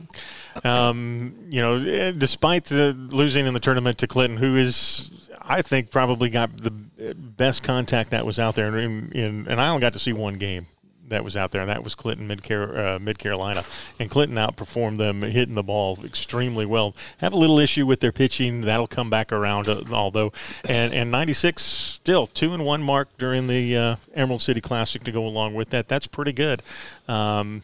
Um, 0.64 1.34
you 1.48 1.60
know, 1.60 1.76
eh, 1.76 2.12
despite 2.16 2.64
the 2.64 2.92
losing 2.92 3.46
in 3.46 3.54
the 3.54 3.60
tournament 3.60 3.98
to 3.98 4.06
Clinton, 4.06 4.38
who 4.38 4.56
is, 4.56 5.10
I 5.40 5.62
think, 5.62 5.90
probably 5.90 6.30
got 6.30 6.56
the 6.56 6.70
best 6.70 7.62
contact 7.62 8.10
that 8.10 8.24
was 8.24 8.38
out 8.38 8.54
there. 8.54 8.76
In, 8.76 9.12
in, 9.12 9.46
and 9.48 9.60
I 9.60 9.68
only 9.68 9.80
got 9.80 9.92
to 9.92 9.98
see 9.98 10.12
one 10.12 10.34
game 10.34 10.66
that 11.08 11.22
was 11.22 11.36
out 11.36 11.52
there, 11.52 11.60
and 11.60 11.70
that 11.70 11.84
was 11.84 11.94
Clinton 11.94 12.26
Mid 12.26 12.50
uh, 12.50 12.98
Mid 13.00 13.18
Carolina. 13.18 13.64
And 13.98 14.10
Clinton 14.10 14.36
outperformed 14.36 14.98
them, 14.98 15.22
hitting 15.22 15.54
the 15.54 15.62
ball 15.62 15.98
extremely 16.04 16.66
well. 16.66 16.94
Have 17.18 17.32
a 17.32 17.36
little 17.36 17.58
issue 17.58 17.86
with 17.86 18.00
their 18.00 18.12
pitching. 18.12 18.62
That'll 18.62 18.86
come 18.86 19.10
back 19.10 19.32
around, 19.32 19.68
uh, 19.68 19.82
although. 19.92 20.32
And 20.68 20.92
and 20.92 21.10
96 21.10 21.62
still 21.62 22.26
two 22.26 22.54
and 22.54 22.64
one 22.64 22.82
mark 22.82 23.16
during 23.18 23.46
the 23.46 23.76
uh, 23.76 23.96
Emerald 24.14 24.42
City 24.42 24.60
Classic 24.60 25.02
to 25.04 25.12
go 25.12 25.26
along 25.26 25.54
with 25.54 25.70
that. 25.70 25.88
That's 25.88 26.06
pretty 26.06 26.32
good. 26.32 26.62
Um, 27.08 27.62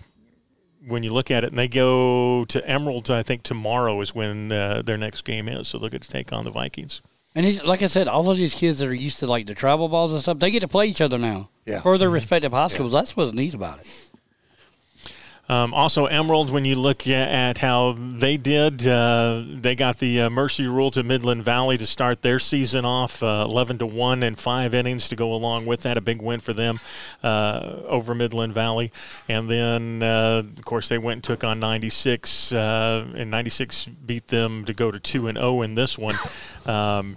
when 0.87 1.03
you 1.03 1.13
look 1.13 1.31
at 1.31 1.45
it, 1.45 1.51
and 1.51 1.59
they 1.59 1.69
go 1.69 2.45
to 2.47 2.69
Emerald, 2.69 3.11
I 3.11 3.23
think 3.23 3.43
tomorrow 3.43 4.01
is 4.01 4.15
when 4.15 4.51
uh, 4.53 4.83
their 4.83 4.99
next 4.99 5.25
game 5.25 5.49
is, 5.49 5.69
so 5.69 5.79
they'll 5.79 5.89
get 5.89 6.03
to 6.03 6.09
take 6.09 6.33
on 6.33 6.45
the 6.45 6.51
Vikings. 6.51 7.03
And 7.35 7.47
he's, 7.47 7.63
like 7.65 7.83
I 7.83 7.87
said, 7.87 8.09
all 8.09 8.31
of 8.31 8.37
these 8.37 8.55
kids 8.55 8.79
that 8.81 8.89
are 8.89 8.95
used 8.95 9.19
to 9.21 9.27
like 9.27 9.47
the 9.47 9.55
travel 9.55 9.89
balls 9.89 10.13
and 10.13 10.21
stuff, 10.21 10.39
they 10.39 10.51
get 10.51 10.61
to 10.61 10.69
play 10.69 10.87
each 10.87 11.01
other 11.01 11.19
now 11.19 11.49
Yeah. 11.65 11.81
for 11.81 11.97
their 11.97 12.11
respective 12.11 12.53
high 12.53 12.67
schools. 12.69 12.93
That's 12.93 13.17
what's 13.17 13.33
neat 13.33 13.55
about 13.55 13.81
it. 13.81 14.11
Um, 15.49 15.75
also, 15.75 16.07
Emerald, 16.07 16.51
when 16.51 16.65
you 16.65 16.77
look 16.77 17.09
at 17.09 17.59
how 17.59 17.97
they 17.99 18.37
did, 18.37 18.87
uh, 18.87 19.43
they 19.45 19.75
got 19.75 19.99
the 19.99 20.23
uh, 20.23 20.31
mercy 20.31 20.67
rule 20.67 20.91
to 20.93 21.03
Midland 21.03 21.45
Valley 21.45 21.77
to 21.79 21.87
start 21.87 22.23
their 22.23 22.39
season 22.39 22.85
off, 22.85 23.23
uh, 23.23 23.47
11 23.49 23.79
to 23.79 23.87
one 23.87 24.23
and 24.23 24.39
five 24.39 24.73
innings 24.73 25.09
to 25.09 25.17
go 25.17 25.33
along 25.33 25.67
with 25.67 25.81
that. 25.83 25.99
A 25.99 26.01
big 26.01 26.23
win 26.23 26.39
for 26.39 26.53
them 26.53 26.79
uh, 27.25 27.81
over 27.87 28.15
Midland 28.15 28.55
Valley, 28.55 28.93
and 29.29 29.51
then 29.51 30.03
uh, 30.03 30.45
of 30.57 30.65
course 30.65 30.89
they 30.89 30.99
went 30.99 31.17
and 31.19 31.25
took 31.25 31.43
on 31.43 31.59
96, 31.59 32.53
uh, 32.53 33.07
and 33.17 33.31
96 33.31 33.87
beat 33.87 34.29
them 34.29 34.65
to 34.65 34.73
go 34.73 34.93
to 34.93 35.01
two 35.01 35.27
and 35.27 35.37
zero 35.37 35.63
in 35.63 35.75
this 35.75 35.99
one. 35.99 36.15
Um, 36.67 37.17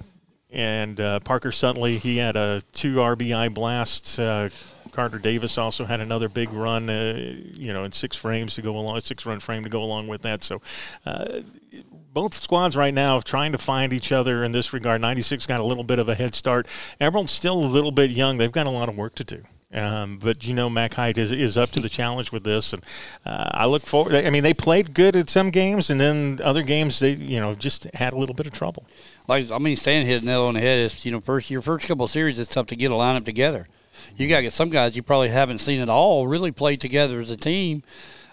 and 0.49 0.97
Parker 0.97 1.51
Sutley, 1.51 1.99
he 1.99 2.17
had 2.17 2.35
a 2.35 2.63
two 2.71 2.95
RBI 2.95 3.53
blast. 3.53 4.19
Carter 4.95 5.19
Davis 5.19 5.58
also 5.58 5.84
had 5.86 5.99
another 5.99 6.29
big 6.29 6.51
run, 6.53 6.89
uh, 6.89 7.36
you 7.53 7.73
know, 7.73 7.84
in 7.84 7.91
six 7.91 8.15
frames 8.15 8.55
to 8.55 8.62
go 8.62 8.77
along, 8.77 9.01
six 9.01 9.25
run 9.25 9.39
frame 9.39 9.63
to 9.63 9.69
go 9.69 9.84
along 9.84 10.08
with 10.08 10.21
that. 10.21 10.41
So, 10.41 10.62
uh, 11.05 11.41
both 12.13 12.34
squads 12.34 12.77
right 12.77 12.93
now 12.93 13.17
are 13.17 13.21
trying 13.21 13.51
to 13.51 13.58
find 13.58 13.91
each 13.91 14.13
other 14.13 14.43
in 14.45 14.53
this 14.53 14.71
regard. 14.71 15.01
96 15.01 15.45
got 15.47 15.60
a 15.60 15.65
little 15.65 15.84
bit 15.84 15.99
of 15.99 16.08
a 16.08 16.15
head 16.15 16.34
start. 16.34 16.65
Emerald's 17.01 17.34
still 17.34 17.60
a 17.60 17.67
little 17.67 17.91
bit 17.91 18.12
young. 18.12 18.38
They've 18.38 18.51
got 18.51 18.67
a 18.67 18.69
lot 18.69 18.88
of 18.88 18.95
work 18.95 19.15
to 19.15 19.25
do. 19.25 19.43
Um, 19.73 20.19
but 20.19 20.47
you 20.47 20.53
know, 20.53 20.69
Mac 20.69 20.93
Height 20.93 21.17
is, 21.17 21.34
is 21.34 21.58
up 21.58 21.71
to 21.71 21.81
the 21.81 21.89
challenge 21.89 22.31
with 22.31 22.45
this, 22.45 22.71
and 22.71 22.81
uh, 23.25 23.49
I 23.51 23.65
look 23.65 23.81
forward. 23.81 24.15
I 24.15 24.29
mean, 24.29 24.43
they 24.43 24.53
played 24.53 24.93
good 24.93 25.17
at 25.17 25.29
some 25.29 25.49
games, 25.49 25.89
and 25.89 25.99
then 25.99 26.39
other 26.41 26.63
games 26.63 26.99
they, 26.99 27.12
you 27.12 27.41
know, 27.41 27.53
just 27.53 27.84
had 27.93 28.13
a 28.13 28.17
little 28.17 28.36
bit 28.36 28.47
of 28.47 28.53
trouble. 28.53 28.88
Like 29.27 29.51
I 29.51 29.58
mean, 29.58 29.75
Stan 29.75 30.05
hit 30.05 30.23
nail 30.23 30.43
on 30.43 30.53
the 30.53 30.62
head. 30.62 30.79
Is 30.79 31.03
you 31.03 31.12
know, 31.12 31.19
first 31.19 31.51
your 31.51 31.62
first 31.62 31.86
couple 31.88 32.08
series, 32.08 32.39
it's 32.39 32.53
tough 32.53 32.67
to 32.67 32.77
get 32.77 32.91
a 32.91 32.93
lineup 32.93 33.25
together. 33.25 33.67
You 34.17 34.27
got 34.27 34.38
to 34.38 34.43
get 34.43 34.53
some 34.53 34.69
guys 34.69 34.95
you 34.95 35.03
probably 35.03 35.29
haven't 35.29 35.60
seen 35.60 35.81
at 35.81 35.89
all 35.89 36.27
really 36.27 36.51
play 36.51 36.75
together 36.77 37.19
as 37.21 37.29
a 37.29 37.38
team. 37.38 37.84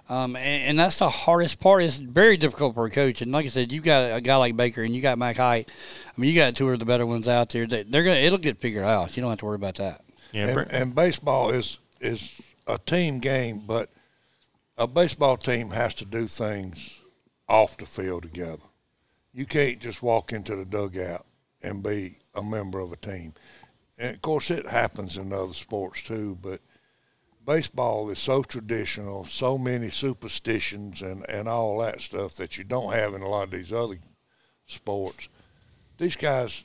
Um, 0.08 0.36
and, 0.36 0.70
and 0.70 0.78
that's 0.78 0.98
the 0.98 1.08
hardest 1.08 1.60
part. 1.60 1.82
It's 1.82 1.96
very 1.96 2.36
difficult 2.36 2.74
for 2.74 2.84
a 2.84 2.90
coach. 2.90 3.22
And 3.22 3.32
like 3.32 3.46
I 3.46 3.48
said, 3.48 3.72
you 3.72 3.80
got 3.80 4.16
a 4.16 4.20
guy 4.20 4.36
like 4.36 4.56
Baker 4.56 4.82
and 4.82 4.94
you 4.94 5.00
got 5.00 5.16
Mike 5.16 5.38
Height. 5.38 5.70
I 6.06 6.20
mean, 6.20 6.30
you 6.30 6.36
got 6.36 6.54
two 6.54 6.68
of 6.70 6.78
the 6.78 6.84
better 6.84 7.06
ones 7.06 7.28
out 7.28 7.50
there. 7.50 7.66
They, 7.66 7.84
they're 7.84 8.02
gonna. 8.02 8.16
It'll 8.16 8.38
get 8.38 8.58
figured 8.58 8.84
out. 8.84 9.16
You 9.16 9.22
don't 9.22 9.30
have 9.30 9.38
to 9.38 9.46
worry 9.46 9.54
about 9.54 9.76
that. 9.76 10.02
Yeah, 10.32 10.48
and, 10.48 10.70
and 10.70 10.94
baseball 10.94 11.50
is 11.50 11.78
is 12.00 12.42
a 12.66 12.78
team 12.78 13.20
game, 13.20 13.62
but 13.66 13.90
a 14.76 14.86
baseball 14.86 15.36
team 15.36 15.70
has 15.70 15.94
to 15.94 16.04
do 16.04 16.26
things 16.26 17.00
off 17.48 17.76
the 17.76 17.86
field 17.86 18.24
together. 18.24 18.62
You 19.32 19.46
can't 19.46 19.80
just 19.80 20.02
walk 20.02 20.32
into 20.32 20.56
the 20.56 20.64
dugout 20.64 21.24
and 21.62 21.82
be 21.82 22.18
a 22.34 22.42
member 22.42 22.80
of 22.80 22.92
a 22.92 22.96
team. 22.96 23.34
And 23.98 24.14
of 24.14 24.22
course, 24.22 24.50
it 24.50 24.66
happens 24.66 25.16
in 25.16 25.32
other 25.32 25.54
sports 25.54 26.02
too, 26.02 26.38
but 26.42 26.60
baseball 27.46 28.10
is 28.10 28.18
so 28.18 28.42
traditional, 28.42 29.24
so 29.24 29.58
many 29.58 29.90
superstitions 29.90 31.02
and, 31.02 31.24
and 31.28 31.48
all 31.48 31.78
that 31.78 32.00
stuff 32.00 32.34
that 32.36 32.56
you 32.56 32.64
don't 32.64 32.92
have 32.92 33.14
in 33.14 33.22
a 33.22 33.28
lot 33.28 33.44
of 33.44 33.50
these 33.50 33.72
other 33.72 33.96
sports. 34.66 35.28
These 35.98 36.16
guys, 36.16 36.64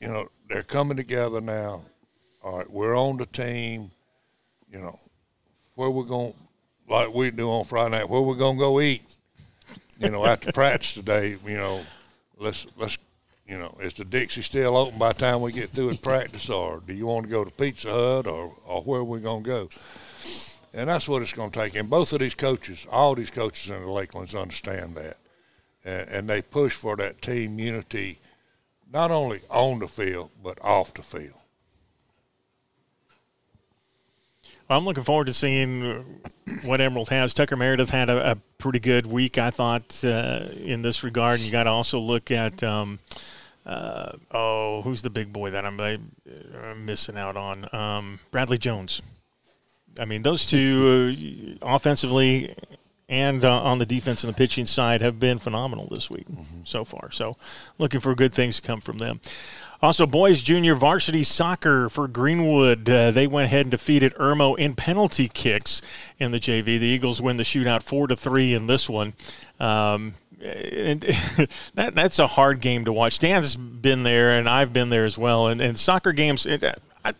you 0.00 0.08
know, 0.08 0.28
they're 0.48 0.62
coming 0.62 0.96
together 0.96 1.40
now. 1.40 1.82
All 2.42 2.58
right, 2.58 2.70
we're 2.70 2.96
on 2.96 3.16
the 3.16 3.26
team. 3.26 3.90
You 4.70 4.80
know, 4.80 4.98
where 5.74 5.90
we're 5.90 6.04
going, 6.04 6.34
like 6.88 7.12
we 7.12 7.30
do 7.30 7.48
on 7.50 7.64
Friday 7.64 7.96
night, 7.96 8.08
where 8.08 8.20
we're 8.20 8.34
gonna 8.34 8.58
go 8.58 8.80
eat. 8.80 9.02
You 9.98 10.10
know, 10.10 10.24
after 10.24 10.52
practice 10.52 10.94
today, 10.94 11.36
you 11.44 11.56
know, 11.56 11.80
let's 12.36 12.66
let's, 12.76 12.98
you 13.48 13.58
know, 13.58 13.74
is 13.80 13.94
the 13.94 14.04
Dixie 14.04 14.42
still 14.42 14.76
open 14.76 14.98
by 14.98 15.12
the 15.12 15.18
time 15.18 15.40
we 15.40 15.52
get 15.52 15.70
through 15.70 15.88
with 15.88 16.02
practice, 16.02 16.50
or 16.50 16.82
do 16.86 16.92
you 16.92 17.06
want 17.06 17.26
to 17.26 17.30
go 17.30 17.44
to 17.44 17.50
Pizza 17.50 17.90
Hut, 17.90 18.26
or 18.26 18.54
or 18.66 18.82
where 18.82 19.00
are 19.00 19.04
we 19.04 19.20
gonna 19.20 19.42
go? 19.42 19.68
And 20.74 20.88
that's 20.88 21.08
what 21.08 21.22
it's 21.22 21.32
going 21.32 21.50
to 21.50 21.58
take. 21.58 21.74
And 21.76 21.88
both 21.88 22.12
of 22.12 22.18
these 22.20 22.34
coaches, 22.34 22.86
all 22.92 23.14
these 23.14 23.30
coaches 23.30 23.70
in 23.70 23.80
the 23.80 23.88
Lakelands 23.88 24.38
understand 24.38 24.96
that, 24.96 25.16
and, 25.82 26.08
and 26.10 26.28
they 26.28 26.42
push 26.42 26.74
for 26.74 26.94
that 26.96 27.22
team 27.22 27.58
unity, 27.58 28.20
not 28.92 29.10
only 29.10 29.40
on 29.48 29.78
the 29.78 29.88
field 29.88 30.30
but 30.42 30.62
off 30.62 30.92
the 30.92 31.02
field. 31.02 31.32
I'm 34.70 34.84
looking 34.84 35.04
forward 35.04 35.28
to 35.28 35.32
seeing 35.32 36.20
what 36.64 36.82
Emerald 36.82 37.08
has. 37.08 37.32
Tucker 37.32 37.56
Meredith 37.56 37.88
had 37.88 38.10
a, 38.10 38.32
a 38.32 38.36
pretty 38.58 38.80
good 38.80 39.06
week, 39.06 39.38
I 39.38 39.48
thought, 39.48 40.04
uh, 40.04 40.44
in 40.62 40.82
this 40.82 41.02
regard. 41.02 41.36
And 41.36 41.46
you 41.46 41.50
got 41.50 41.64
to 41.64 41.70
also 41.70 41.98
look 41.98 42.30
at, 42.30 42.62
um, 42.62 42.98
uh, 43.68 44.12
oh, 44.30 44.80
who's 44.82 45.02
the 45.02 45.10
big 45.10 45.32
boy 45.32 45.50
that 45.50 45.64
I'm, 45.66 45.78
I'm 45.80 46.86
missing 46.86 47.18
out 47.18 47.36
on? 47.36 47.68
Um, 47.74 48.18
Bradley 48.30 48.56
Jones. 48.56 49.02
I 49.98 50.06
mean, 50.06 50.22
those 50.22 50.46
two 50.46 51.58
uh, 51.62 51.74
offensively 51.74 52.54
and 53.08 53.44
uh, 53.44 53.62
on 53.62 53.78
the 53.78 53.86
defense 53.86 54.24
and 54.24 54.32
the 54.32 54.36
pitching 54.36 54.66
side 54.66 55.00
have 55.00 55.20
been 55.20 55.38
phenomenal 55.38 55.88
this 55.90 56.08
week 56.08 56.26
so 56.64 56.84
far. 56.84 57.10
So, 57.10 57.36
looking 57.78 58.00
for 58.00 58.14
good 58.14 58.34
things 58.34 58.56
to 58.56 58.62
come 58.62 58.80
from 58.80 58.98
them. 58.98 59.20
Also, 59.80 60.06
boys 60.06 60.42
junior 60.42 60.74
varsity 60.74 61.22
soccer 61.22 61.88
for 61.88 62.08
Greenwood. 62.08 62.88
Uh, 62.88 63.10
they 63.10 63.26
went 63.26 63.46
ahead 63.46 63.62
and 63.62 63.70
defeated 63.70 64.12
Irmo 64.14 64.58
in 64.58 64.74
penalty 64.74 65.28
kicks 65.28 65.80
in 66.18 66.32
the 66.32 66.40
JV. 66.40 66.64
The 66.64 66.86
Eagles 66.86 67.22
win 67.22 67.36
the 67.36 67.44
shootout 67.44 67.82
four 67.82 68.08
to 68.08 68.16
three 68.16 68.54
in 68.54 68.66
this 68.66 68.88
one. 68.88 69.12
Um, 69.60 70.14
that 71.74 71.92
that's 71.94 72.18
a 72.18 72.26
hard 72.26 72.60
game 72.60 72.84
to 72.84 72.92
watch. 72.92 73.18
Dan's 73.18 73.56
been 73.56 74.04
there, 74.04 74.38
and 74.38 74.48
I've 74.48 74.72
been 74.72 74.90
there 74.90 75.04
as 75.04 75.18
well. 75.18 75.48
And, 75.48 75.60
and 75.60 75.78
soccer 75.78 76.12
games, 76.12 76.46
it, 76.46 76.62
I, 77.04 77.12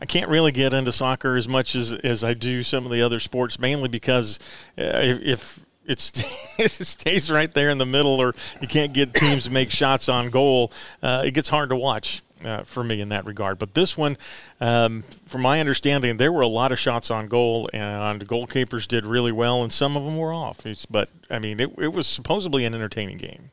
I 0.00 0.06
can't 0.06 0.30
really 0.30 0.52
get 0.52 0.72
into 0.72 0.92
soccer 0.92 1.36
as 1.36 1.46
much 1.46 1.74
as, 1.74 1.92
as 1.92 2.24
I 2.24 2.34
do 2.34 2.62
some 2.62 2.86
of 2.86 2.92
the 2.92 3.02
other 3.02 3.20
sports, 3.20 3.58
mainly 3.58 3.88
because 3.88 4.38
uh, 4.78 5.00
if, 5.02 5.22
if 5.22 5.66
it's, 5.84 6.12
it 6.58 6.70
stays 6.70 7.30
right 7.30 7.52
there 7.52 7.68
in 7.68 7.78
the 7.78 7.86
middle, 7.86 8.20
or 8.20 8.34
you 8.60 8.68
can't 8.68 8.94
get 8.94 9.12
teams 9.12 9.44
to 9.44 9.50
make 9.50 9.70
shots 9.70 10.08
on 10.08 10.30
goal, 10.30 10.72
uh, 11.02 11.22
it 11.26 11.32
gets 11.32 11.48
hard 11.48 11.68
to 11.70 11.76
watch. 11.76 12.22
Uh, 12.42 12.62
for 12.62 12.82
me 12.82 13.02
in 13.02 13.10
that 13.10 13.26
regard, 13.26 13.58
but 13.58 13.74
this 13.74 13.98
one, 13.98 14.16
um, 14.62 15.02
from 15.26 15.42
my 15.42 15.60
understanding, 15.60 16.16
there 16.16 16.32
were 16.32 16.40
a 16.40 16.48
lot 16.48 16.72
of 16.72 16.78
shots 16.78 17.10
on 17.10 17.26
goal, 17.26 17.68
and 17.74 18.26
goalkeepers 18.26 18.88
did 18.88 19.04
really 19.04 19.30
well, 19.30 19.62
and 19.62 19.70
some 19.70 19.94
of 19.94 20.04
them 20.04 20.16
were 20.16 20.32
off. 20.32 20.64
It's, 20.64 20.86
but 20.86 21.10
I 21.28 21.38
mean, 21.38 21.60
it, 21.60 21.70
it 21.76 21.92
was 21.92 22.06
supposedly 22.06 22.64
an 22.64 22.74
entertaining 22.74 23.18
game. 23.18 23.50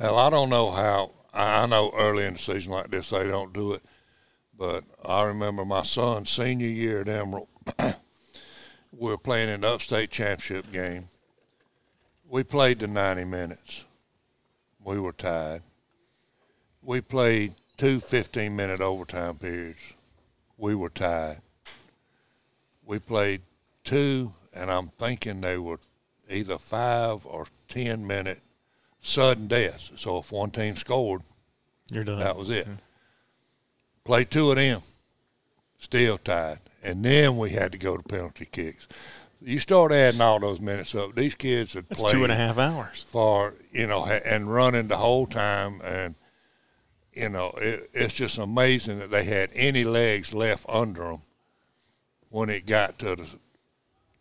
Well, 0.00 0.18
I 0.18 0.30
don't 0.30 0.48
know 0.48 0.70
how. 0.70 1.12
I 1.34 1.66
know 1.66 1.90
early 1.94 2.24
in 2.24 2.34
the 2.34 2.38
season 2.38 2.72
like 2.72 2.90
this 2.90 3.10
they 3.10 3.26
don't 3.26 3.52
do 3.52 3.74
it, 3.74 3.82
but 4.56 4.84
I 5.04 5.22
remember 5.24 5.64
my 5.64 5.82
son's 5.82 6.30
senior 6.30 6.66
year 6.66 7.02
at 7.02 7.08
Emerald. 7.08 7.48
we 7.78 9.10
were 9.10 9.18
playing 9.18 9.50
an 9.50 9.64
upstate 9.64 10.10
championship 10.10 10.72
game. 10.72 11.08
We 12.28 12.42
played 12.42 12.80
to 12.80 12.86
90 12.86 13.24
minutes. 13.24 13.84
We 14.84 14.98
were 14.98 15.12
tied. 15.12 15.62
We 16.86 17.00
played 17.00 17.52
two 17.76 17.98
15 17.98 18.54
minute 18.54 18.80
overtime 18.80 19.38
periods. 19.38 19.80
We 20.56 20.76
were 20.76 20.88
tied. 20.88 21.40
We 22.84 23.00
played 23.00 23.42
two, 23.82 24.30
and 24.54 24.70
I'm 24.70 24.86
thinking 24.96 25.40
they 25.40 25.58
were 25.58 25.80
either 26.30 26.58
five 26.58 27.26
or 27.26 27.46
10 27.70 28.06
minute 28.06 28.38
sudden 29.02 29.48
deaths. 29.48 29.90
So 29.96 30.18
if 30.18 30.30
one 30.30 30.50
team 30.50 30.76
scored, 30.76 31.22
You're 31.90 32.04
done. 32.04 32.20
that 32.20 32.36
was 32.36 32.50
it. 32.50 32.66
Mm-hmm. 32.66 32.74
Played 34.04 34.30
two 34.30 34.50
of 34.50 34.56
them, 34.56 34.80
still 35.80 36.18
tied. 36.18 36.58
And 36.84 37.04
then 37.04 37.36
we 37.36 37.50
had 37.50 37.72
to 37.72 37.78
go 37.78 37.96
to 37.96 38.02
penalty 38.04 38.44
kicks. 38.44 38.86
You 39.42 39.58
start 39.58 39.90
adding 39.90 40.20
all 40.20 40.38
those 40.38 40.60
minutes 40.60 40.94
up. 40.94 41.16
These 41.16 41.34
kids 41.34 41.74
had 41.74 41.88
That's 41.88 42.00
played 42.00 42.14
two 42.14 42.22
and 42.22 42.32
a 42.32 42.36
half 42.36 42.58
hours. 42.58 43.04
for 43.08 43.54
you 43.72 43.88
know 43.88 44.04
and 44.06 44.52
running 44.52 44.86
the 44.86 44.96
whole 44.96 45.26
time 45.26 45.80
and 45.82 46.14
you 47.16 47.28
know 47.28 47.50
it, 47.56 47.90
it's 47.94 48.14
just 48.14 48.38
amazing 48.38 48.98
that 48.98 49.10
they 49.10 49.24
had 49.24 49.50
any 49.54 49.84
legs 49.84 50.34
left 50.34 50.66
under 50.68 51.02
them 51.02 51.18
when 52.30 52.50
it 52.50 52.66
got 52.66 52.98
to 52.98 53.16
the 53.16 53.26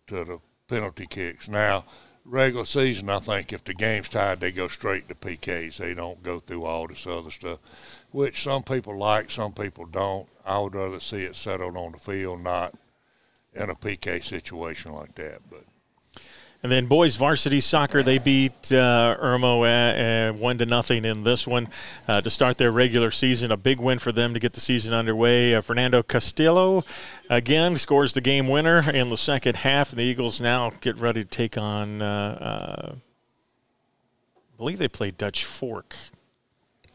to 0.08 0.24
the 0.24 0.40
penalty 0.68 1.06
kicks. 1.08 1.50
Now 1.50 1.86
regular 2.28 2.66
season 2.66 3.08
i 3.08 3.20
think 3.20 3.54
if 3.54 3.64
the 3.64 3.74
game's 3.74 4.10
tied 4.10 4.40
they 4.40 4.52
go 4.52 4.68
straight 4.68 5.08
to 5.08 5.14
pks 5.14 5.78
they 5.78 5.94
don't 5.94 6.24
go 6.24 6.40
through 6.40 6.66
all 6.66 6.88
this 6.88 7.06
other 7.06 7.30
stuff 7.30 7.60
which 8.10 8.42
some 8.42 8.64
people 8.64 8.98
like 8.98 9.30
some 9.30 9.54
people 9.54 9.86
don't. 9.86 10.28
I 10.44 10.58
would 10.60 10.74
rather 10.74 11.00
see 11.00 11.24
it 11.24 11.36
settled 11.36 11.78
on 11.78 11.92
the 11.92 12.00
field 12.00 12.42
not 12.42 12.74
in 13.54 13.70
a 13.70 13.76
pk 13.76 14.24
situation 14.24 14.92
like 14.94 15.14
that 15.16 15.40
but 15.50 15.64
And 16.66 16.72
then 16.72 16.88
boys 16.88 17.16
varsity 17.16 17.60
soccer, 17.60 18.02
they 18.02 18.18
beat 18.18 18.74
uh, 18.74 19.16
Irmo 19.22 19.62
uh, 19.62 20.32
uh, 20.32 20.34
one 20.34 20.58
to 20.58 20.66
nothing 20.66 21.06
in 21.06 21.22
this 21.22 21.46
one 21.46 21.68
uh, 22.08 22.22
to 22.22 22.30
start 22.32 22.58
their 22.58 22.72
regular 22.72 23.12
season. 23.12 23.52
A 23.52 23.56
big 23.56 23.80
win 23.80 24.00
for 24.00 24.12
them 24.12 24.34
to 24.34 24.40
get 24.40 24.54
the 24.54 24.60
season 24.60 24.92
underway. 24.92 25.54
Uh, 25.54 25.62
Fernando 25.62 26.02
Castillo 26.02 26.84
again 27.30 27.76
scores 27.76 28.16
the 28.16 28.22
game 28.22 28.48
winner 28.48 28.90
in 28.90 29.12
the 29.12 29.16
second 29.16 29.58
half, 29.58 29.92
and 29.92 30.00
the 30.00 30.06
Eagles 30.06 30.42
now 30.42 30.72
get 30.82 30.98
ready 30.98 31.24
to 31.24 31.30
take 31.30 31.56
on. 31.56 32.02
Uh, 32.02 32.96
I 32.96 34.58
believe 34.58 34.80
they 34.80 34.88
play 34.88 35.12
Dutch 35.12 35.46
Fork 35.46 35.96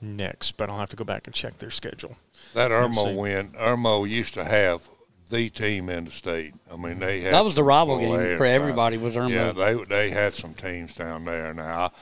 next, 0.02 0.56
but 0.56 0.68
I'll 0.68 0.80
have 0.80 0.88
to 0.88 0.96
go 0.96 1.04
back 1.04 1.28
and 1.28 1.32
check 1.32 1.60
their 1.60 1.70
schedule. 1.70 2.16
That. 2.54 2.72
Irmo 2.72 3.14
win, 3.14 3.50
Irmo 3.50 4.08
used 4.08 4.34
to 4.34 4.44
have 4.44 4.82
the 5.30 5.48
team 5.48 5.88
in 5.88 6.04
the 6.06 6.10
state. 6.10 6.54
I 6.70 6.76
mean, 6.76 6.98
they 6.98 7.20
had 7.20 7.32
That 7.32 7.44
was 7.44 7.54
the 7.54 7.62
rival 7.62 7.98
game 7.98 8.10
for 8.36 8.42
right? 8.42 8.50
everybody 8.50 8.96
was 8.98 9.14
Irmo. 9.16 9.30
Yeah, 9.30 9.52
they 9.52 9.82
they 9.84 10.10
had 10.10 10.34
some 10.34 10.54
teams 10.54 10.92
down 10.94 11.24
there. 11.24 11.54
Now, 11.54 11.92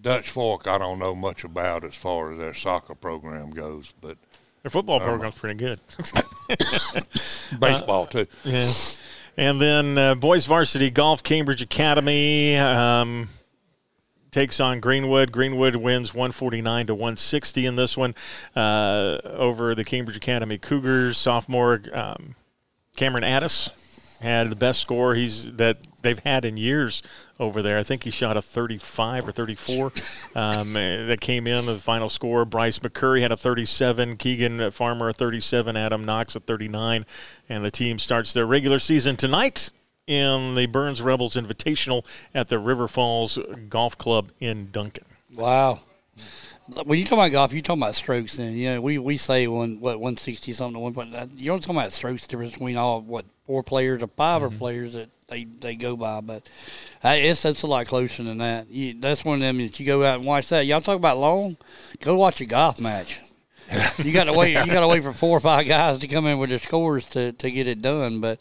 Dutch 0.00 0.28
Fork, 0.30 0.66
I 0.66 0.78
don't 0.78 0.98
know 0.98 1.14
much 1.14 1.44
about 1.44 1.84
as 1.84 1.94
far 1.94 2.32
as 2.32 2.38
their 2.38 2.54
soccer 2.54 2.94
program 2.94 3.50
goes, 3.50 3.94
but 4.00 4.18
Their 4.62 4.70
football 4.70 5.00
program's 5.00 5.36
pretty 5.36 5.58
good. 5.58 5.80
baseball 7.58 8.06
too. 8.06 8.26
Yeah. 8.44 8.70
And 9.34 9.62
then 9.62 9.96
uh, 9.96 10.14
boys 10.14 10.44
varsity 10.44 10.90
golf, 10.90 11.22
Cambridge 11.22 11.62
Academy 11.62 12.54
um, 12.58 13.28
takes 14.30 14.60
on 14.60 14.78
Greenwood. 14.80 15.32
Greenwood 15.32 15.74
wins 15.76 16.12
149 16.12 16.88
to 16.88 16.94
160 16.94 17.64
in 17.64 17.76
this 17.76 17.96
one 17.96 18.14
uh, 18.54 19.20
over 19.24 19.74
the 19.74 19.84
Cambridge 19.84 20.18
Academy 20.18 20.58
Cougars. 20.58 21.16
Sophomore 21.16 21.80
um, 21.94 22.34
Cameron 22.96 23.24
Addis 23.24 24.18
had 24.22 24.50
the 24.50 24.56
best 24.56 24.80
score 24.80 25.14
he's 25.14 25.52
that 25.54 25.78
they've 26.02 26.18
had 26.20 26.44
in 26.44 26.56
years 26.56 27.02
over 27.40 27.60
there. 27.60 27.78
I 27.78 27.82
think 27.82 28.04
he 28.04 28.10
shot 28.10 28.36
a 28.36 28.42
35 28.42 29.28
or 29.28 29.32
34 29.32 29.92
um, 30.36 30.74
that 30.74 31.18
came 31.20 31.46
in 31.46 31.66
the 31.66 31.74
final 31.76 32.08
score. 32.08 32.44
Bryce 32.44 32.78
McCurry 32.78 33.20
had 33.20 33.32
a 33.32 33.36
37, 33.36 34.16
Keegan 34.16 34.70
Farmer 34.70 35.08
a 35.08 35.12
37, 35.12 35.76
Adam 35.76 36.04
Knox 36.04 36.36
a 36.36 36.40
39, 36.40 37.04
and 37.48 37.64
the 37.64 37.70
team 37.70 37.98
starts 37.98 38.32
their 38.32 38.46
regular 38.46 38.78
season 38.78 39.16
tonight 39.16 39.70
in 40.06 40.54
the 40.54 40.66
Byrnes 40.66 41.02
Rebels 41.02 41.34
Invitational 41.34 42.06
at 42.34 42.48
the 42.48 42.58
River 42.58 42.88
Falls 42.88 43.38
Golf 43.68 43.98
Club 43.98 44.30
in 44.40 44.70
Duncan. 44.70 45.04
Wow. 45.34 45.80
When 46.84 46.98
you 46.98 47.04
talk 47.04 47.14
about 47.14 47.32
golf, 47.32 47.52
you 47.52 47.62
talk 47.62 47.76
about 47.76 47.94
strokes. 47.94 48.36
Then 48.36 48.54
you 48.54 48.70
know 48.70 48.80
we, 48.80 48.98
we 48.98 49.16
say 49.16 49.46
one 49.46 49.80
what 49.80 50.00
one 50.00 50.16
sixty 50.16 50.52
something 50.52 50.74
to 50.74 50.78
one 50.80 50.94
point. 50.94 51.14
You're 51.36 51.58
talking 51.58 51.76
about 51.76 51.92
strokes 51.92 52.26
difference 52.26 52.52
between 52.52 52.76
all 52.76 53.00
what 53.00 53.24
four 53.46 53.62
players 53.62 54.02
or 54.02 54.06
5 54.06 54.42
or 54.42 54.50
players 54.50 54.94
that 54.94 55.10
they, 55.28 55.44
they 55.44 55.74
go 55.74 55.96
by. 55.96 56.20
But 56.20 56.48
uh, 57.04 57.16
it's 57.18 57.42
that's 57.42 57.62
a 57.62 57.66
lot 57.66 57.86
closer 57.86 58.22
than 58.22 58.38
that. 58.38 58.70
You, 58.70 58.94
that's 58.98 59.24
one 59.24 59.36
of 59.36 59.40
them 59.40 59.58
that 59.58 59.78
you 59.78 59.86
go 59.86 60.04
out 60.04 60.18
and 60.18 60.26
watch 60.26 60.48
that. 60.50 60.66
Y'all 60.66 60.80
talk 60.80 60.96
about 60.96 61.18
long. 61.18 61.56
Go 62.00 62.16
watch 62.16 62.40
a 62.40 62.46
golf 62.46 62.80
match. 62.80 63.20
You 63.98 64.12
got 64.12 64.24
to 64.24 64.32
wait. 64.32 64.50
You 64.50 64.66
got 64.66 64.80
to 64.80 64.88
wait 64.88 65.02
for 65.02 65.12
four 65.12 65.36
or 65.36 65.40
five 65.40 65.66
guys 65.66 65.98
to 66.00 66.08
come 66.08 66.26
in 66.26 66.38
with 66.38 66.50
their 66.50 66.58
scores 66.58 67.06
to, 67.10 67.32
to 67.32 67.50
get 67.50 67.66
it 67.66 67.82
done. 67.82 68.20
But 68.20 68.40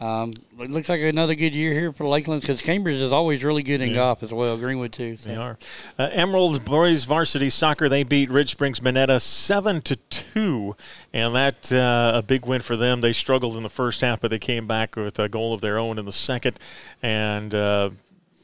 um, 0.00 0.32
it 0.60 0.70
looks 0.70 0.88
like 0.88 1.00
another 1.00 1.34
good 1.34 1.54
year 1.54 1.72
here 1.72 1.92
for 1.92 2.06
Lakeland 2.06 2.42
because 2.42 2.62
Cambridge 2.62 3.00
is 3.00 3.10
always 3.10 3.42
really 3.42 3.62
good 3.62 3.80
in 3.80 3.94
golf 3.94 4.22
as 4.22 4.32
well. 4.32 4.56
Greenwood 4.56 4.92
too. 4.92 5.16
So. 5.16 5.28
They 5.28 5.36
are. 5.36 5.58
Uh, 5.98 6.08
Emerald 6.12 6.64
boys 6.64 7.04
varsity 7.04 7.50
soccer. 7.50 7.88
They 7.88 8.04
beat 8.04 8.30
Ridge 8.30 8.50
Springs 8.50 8.80
Monetta 8.80 9.20
seven 9.20 9.80
to 9.82 9.96
two, 9.96 10.76
and 11.12 11.34
that 11.34 11.72
uh, 11.72 12.12
a 12.14 12.22
big 12.22 12.46
win 12.46 12.60
for 12.60 12.76
them. 12.76 13.00
They 13.00 13.12
struggled 13.12 13.56
in 13.56 13.64
the 13.64 13.68
first 13.68 14.00
half, 14.00 14.20
but 14.20 14.30
they 14.30 14.38
came 14.38 14.66
back 14.66 14.94
with 14.96 15.18
a 15.18 15.28
goal 15.28 15.52
of 15.52 15.60
their 15.60 15.78
own 15.78 15.98
in 15.98 16.04
the 16.04 16.12
second, 16.12 16.58
and. 17.02 17.54
Uh, 17.54 17.90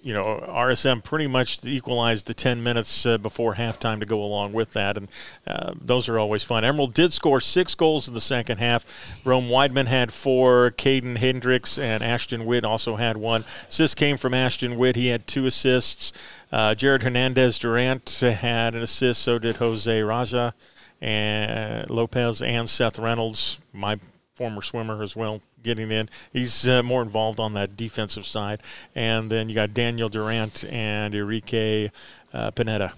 you 0.04 0.12
know, 0.12 0.44
RSM 0.46 1.02
pretty 1.02 1.26
much 1.26 1.64
equalized 1.64 2.26
the 2.26 2.34
10 2.34 2.62
minutes 2.62 3.06
uh, 3.06 3.16
before 3.16 3.54
halftime 3.54 4.00
to 4.00 4.06
go 4.06 4.22
along 4.22 4.52
with 4.52 4.74
that, 4.74 4.98
and 4.98 5.08
uh, 5.46 5.72
those 5.80 6.10
are 6.10 6.18
always 6.18 6.44
fun. 6.44 6.62
Emerald 6.62 6.92
did 6.92 7.12
score 7.14 7.40
six 7.40 7.74
goals 7.74 8.06
in 8.06 8.12
the 8.12 8.20
second 8.20 8.58
half. 8.58 9.22
Rome 9.24 9.48
Weidman 9.48 9.86
had 9.86 10.12
four. 10.12 10.72
Caden 10.76 11.16
Hendricks 11.16 11.78
and 11.78 12.04
Ashton 12.04 12.44
Witt 12.44 12.64
also 12.66 12.96
had 12.96 13.16
one. 13.16 13.44
Assist 13.68 13.96
came 13.96 14.18
from 14.18 14.34
Ashton 14.34 14.76
Witt. 14.76 14.94
He 14.94 15.06
had 15.06 15.26
two 15.26 15.46
assists. 15.46 16.12
Uh, 16.52 16.74
Jared 16.74 17.02
Hernandez 17.02 17.58
Durant 17.58 18.08
had 18.20 18.74
an 18.74 18.82
assist. 18.82 19.22
So 19.22 19.38
did 19.38 19.56
Jose 19.56 20.02
Raja 20.02 20.54
and 21.00 21.88
Lopez 21.88 22.42
and 22.42 22.68
Seth 22.68 22.98
Reynolds, 22.98 23.58
my 23.72 23.98
former 24.34 24.60
swimmer 24.60 25.02
as 25.02 25.16
well, 25.16 25.40
getting 25.64 25.90
in. 25.90 26.09
He's 26.33 26.68
uh, 26.68 26.83
more 26.83 27.03
involved 27.03 27.40
on 27.40 27.55
that 27.55 27.77
defensive 27.77 28.24
side. 28.24 28.61
And 28.94 29.31
then 29.31 29.48
you 29.48 29.55
got 29.55 29.74
Daniel 29.74 30.09
Durant 30.09 30.64
and 30.70 31.14
Enrique 31.14 31.90
uh, 32.33 32.50
Pineda, 32.53 32.92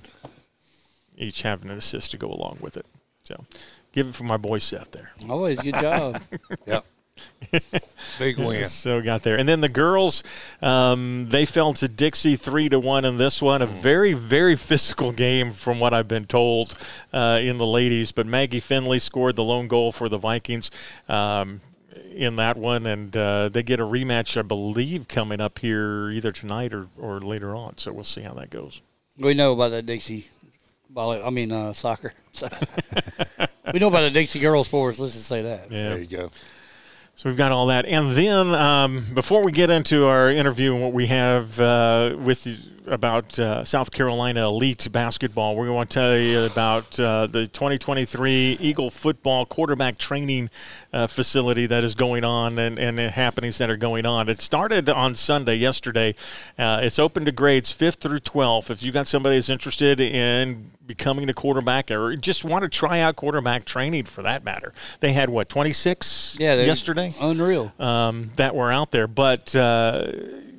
each 1.16 1.42
having 1.42 1.70
an 1.70 1.78
assist 1.78 2.10
to 2.10 2.18
go 2.18 2.28
along 2.28 2.58
with 2.60 2.76
it. 2.76 2.84
So 3.22 3.44
give 3.92 4.08
it 4.08 4.14
for 4.14 4.24
my 4.24 4.36
boy 4.36 4.58
Seth 4.58 4.92
there. 4.92 5.12
Always 5.28 5.60
good 5.60 5.74
job. 5.74 6.20
Yep. 6.66 6.84
Big 8.18 8.38
win. 8.38 8.64
So 8.68 9.00
got 9.00 9.22
there, 9.22 9.38
and 9.38 9.48
then 9.48 9.60
the 9.60 9.68
girls, 9.68 10.22
um, 10.60 11.28
they 11.30 11.44
fell 11.44 11.72
to 11.74 11.88
Dixie 11.88 12.36
three 12.36 12.68
to 12.68 12.78
one 12.78 13.04
in 13.04 13.16
this 13.16 13.40
one. 13.40 13.62
A 13.62 13.66
very 13.66 14.12
very 14.12 14.56
physical 14.70 15.12
game 15.12 15.52
from 15.52 15.80
what 15.80 15.94
I've 15.94 16.08
been 16.08 16.26
told 16.26 16.74
uh, 17.12 17.38
in 17.42 17.58
the 17.58 17.66
ladies. 17.66 18.12
But 18.12 18.26
Maggie 18.26 18.60
Finley 18.60 18.98
scored 18.98 19.36
the 19.36 19.44
lone 19.44 19.68
goal 19.68 19.92
for 19.92 20.08
the 20.08 20.18
Vikings. 20.18 20.70
Um, 21.08 21.60
in 22.16 22.36
that 22.36 22.56
one, 22.56 22.86
and 22.86 23.16
uh, 23.16 23.48
they 23.50 23.62
get 23.62 23.78
a 23.78 23.84
rematch, 23.84 24.36
I 24.36 24.42
believe, 24.42 25.06
coming 25.06 25.40
up 25.40 25.58
here 25.58 26.10
either 26.10 26.32
tonight 26.32 26.72
or, 26.72 26.88
or 26.98 27.20
later 27.20 27.54
on. 27.54 27.76
So 27.78 27.92
we'll 27.92 28.04
see 28.04 28.22
how 28.22 28.32
that 28.34 28.50
goes. 28.50 28.80
we 29.18 29.34
know 29.34 29.52
about 29.52 29.70
the 29.70 29.82
Dixie, 29.82 30.26
volley. 30.90 31.22
I 31.22 31.30
mean 31.30 31.52
uh, 31.52 31.72
soccer. 31.72 32.14
So. 32.32 32.48
we 33.72 33.78
know 33.78 33.88
about 33.88 34.02
the 34.02 34.10
Dixie 34.10 34.40
girls 34.40 34.68
force. 34.68 34.98
Let's 34.98 35.12
just 35.12 35.26
say 35.26 35.42
that. 35.42 35.70
Yeah. 35.70 35.90
There 35.90 35.98
you 35.98 36.06
go. 36.06 36.30
So 37.18 37.30
we've 37.30 37.38
got 37.38 37.50
all 37.50 37.68
that, 37.68 37.86
and 37.86 38.10
then 38.10 38.54
um, 38.54 39.02
before 39.14 39.42
we 39.42 39.50
get 39.50 39.70
into 39.70 40.04
our 40.04 40.28
interview 40.28 40.74
and 40.74 40.82
what 40.82 40.92
we 40.92 41.06
have 41.06 41.58
uh, 41.58 42.14
with 42.18 42.46
you 42.46 42.56
about 42.86 43.38
uh, 43.38 43.64
South 43.64 43.90
Carolina 43.90 44.46
elite 44.46 44.86
basketball, 44.92 45.56
we're 45.56 45.64
going 45.64 45.86
to 45.86 45.94
tell 45.94 46.18
you 46.18 46.40
about 46.40 47.00
uh, 47.00 47.26
the 47.26 47.46
2023 47.46 48.58
Eagle 48.60 48.90
football 48.90 49.46
quarterback 49.46 49.96
training 49.96 50.50
uh, 50.92 51.06
facility 51.06 51.64
that 51.64 51.82
is 51.84 51.94
going 51.94 52.22
on 52.22 52.58
and, 52.58 52.78
and 52.78 52.98
the 52.98 53.08
happenings 53.08 53.56
that 53.56 53.70
are 53.70 53.78
going 53.78 54.04
on. 54.04 54.28
It 54.28 54.38
started 54.38 54.90
on 54.90 55.14
Sunday, 55.14 55.54
yesterday. 55.54 56.14
Uh, 56.58 56.80
it's 56.82 56.98
open 56.98 57.24
to 57.24 57.32
grades 57.32 57.74
5th 57.74 57.96
through 57.96 58.20
12th. 58.20 58.68
If 58.68 58.82
you 58.82 58.92
got 58.92 59.06
somebody 59.06 59.36
that's 59.36 59.48
interested 59.48 60.00
in 60.00 60.70
becoming 60.86 61.28
a 61.28 61.34
quarterback 61.34 61.90
or 61.90 62.14
just 62.16 62.44
want 62.44 62.62
to 62.62 62.68
try 62.68 63.00
out 63.00 63.16
quarterback 63.16 63.64
training 63.64 64.04
for 64.04 64.22
that 64.22 64.44
matter, 64.44 64.72
they 65.00 65.12
had 65.12 65.28
what 65.28 65.48
26 65.48 66.36
Yeah, 66.38 66.54
yesterday 66.54 67.12
Unreal. 67.20 67.72
um, 67.78 68.30
that 68.36 68.54
were 68.54 68.70
out 68.70 68.90
there. 68.92 69.06
But 69.06 69.54
uh, 69.56 70.12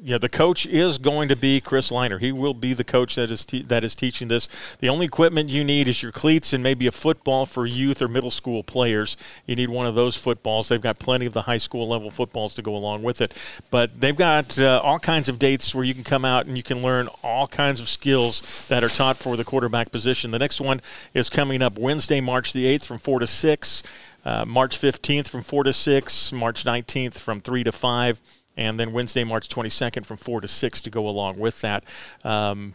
yeah, 0.07 0.17
the 0.17 0.29
coach 0.29 0.65
is 0.65 0.99
going 0.99 1.27
to 1.27 1.35
be 1.35 1.59
Chris 1.59 1.91
Liner. 1.91 2.17
He 2.17 2.31
will 2.31 2.53
be 2.53 2.73
the 2.73 2.85
coach 2.85 3.15
that 3.15 3.29
is 3.29 3.43
te- 3.43 3.63
that 3.63 3.83
is 3.83 3.93
teaching 3.93 4.29
this. 4.29 4.47
The 4.79 4.87
only 4.87 5.05
equipment 5.05 5.49
you 5.49 5.65
need 5.65 5.89
is 5.89 6.01
your 6.01 6.13
cleats 6.13 6.53
and 6.53 6.63
maybe 6.63 6.87
a 6.87 6.93
football 6.93 7.45
for 7.45 7.65
youth 7.65 8.01
or 8.01 8.07
middle 8.07 8.31
school 8.31 8.63
players. 8.63 9.17
You 9.45 9.57
need 9.57 9.69
one 9.69 9.85
of 9.85 9.95
those 9.95 10.15
footballs. 10.15 10.69
They've 10.69 10.79
got 10.79 10.97
plenty 10.97 11.25
of 11.25 11.33
the 11.33 11.41
high 11.41 11.57
school 11.57 11.89
level 11.89 12.09
footballs 12.09 12.55
to 12.55 12.61
go 12.61 12.73
along 12.73 13.03
with 13.03 13.19
it. 13.19 13.33
But 13.69 13.99
they've 13.99 14.15
got 14.15 14.57
uh, 14.57 14.79
all 14.81 14.97
kinds 14.97 15.27
of 15.27 15.39
dates 15.39 15.75
where 15.75 15.83
you 15.83 15.93
can 15.93 16.05
come 16.05 16.23
out 16.23 16.45
and 16.45 16.55
you 16.55 16.63
can 16.63 16.81
learn 16.81 17.09
all 17.21 17.45
kinds 17.45 17.81
of 17.81 17.89
skills 17.89 18.65
that 18.69 18.85
are 18.85 18.89
taught 18.89 19.17
for 19.17 19.35
the 19.35 19.43
quarterback 19.43 19.91
position. 19.91 20.31
The 20.31 20.39
next 20.39 20.61
one 20.61 20.79
is 21.13 21.29
coming 21.29 21.61
up 21.61 21.77
Wednesday, 21.77 22.21
March 22.21 22.53
the 22.53 22.63
8th 22.63 22.85
from 22.85 22.97
4 22.97 23.19
to 23.19 23.27
6. 23.27 23.83
Uh, 24.25 24.43
March 24.45 24.77
15th 24.77 25.29
from 25.29 25.41
4 25.41 25.63
to 25.63 25.71
6, 25.71 26.33
March 26.33 26.65
19th 26.65 27.17
from 27.17 27.39
3 27.39 27.63
to 27.63 27.71
5, 27.71 28.21
and 28.57 28.79
then 28.79 28.91
Wednesday, 28.91 29.23
March 29.23 29.47
22nd 29.47 30.05
from 30.05 30.17
4 30.17 30.41
to 30.41 30.47
6 30.47 30.81
to 30.81 30.89
go 30.89 31.07
along 31.07 31.37
with 31.37 31.61
that. 31.61 31.83
Um, 32.23 32.73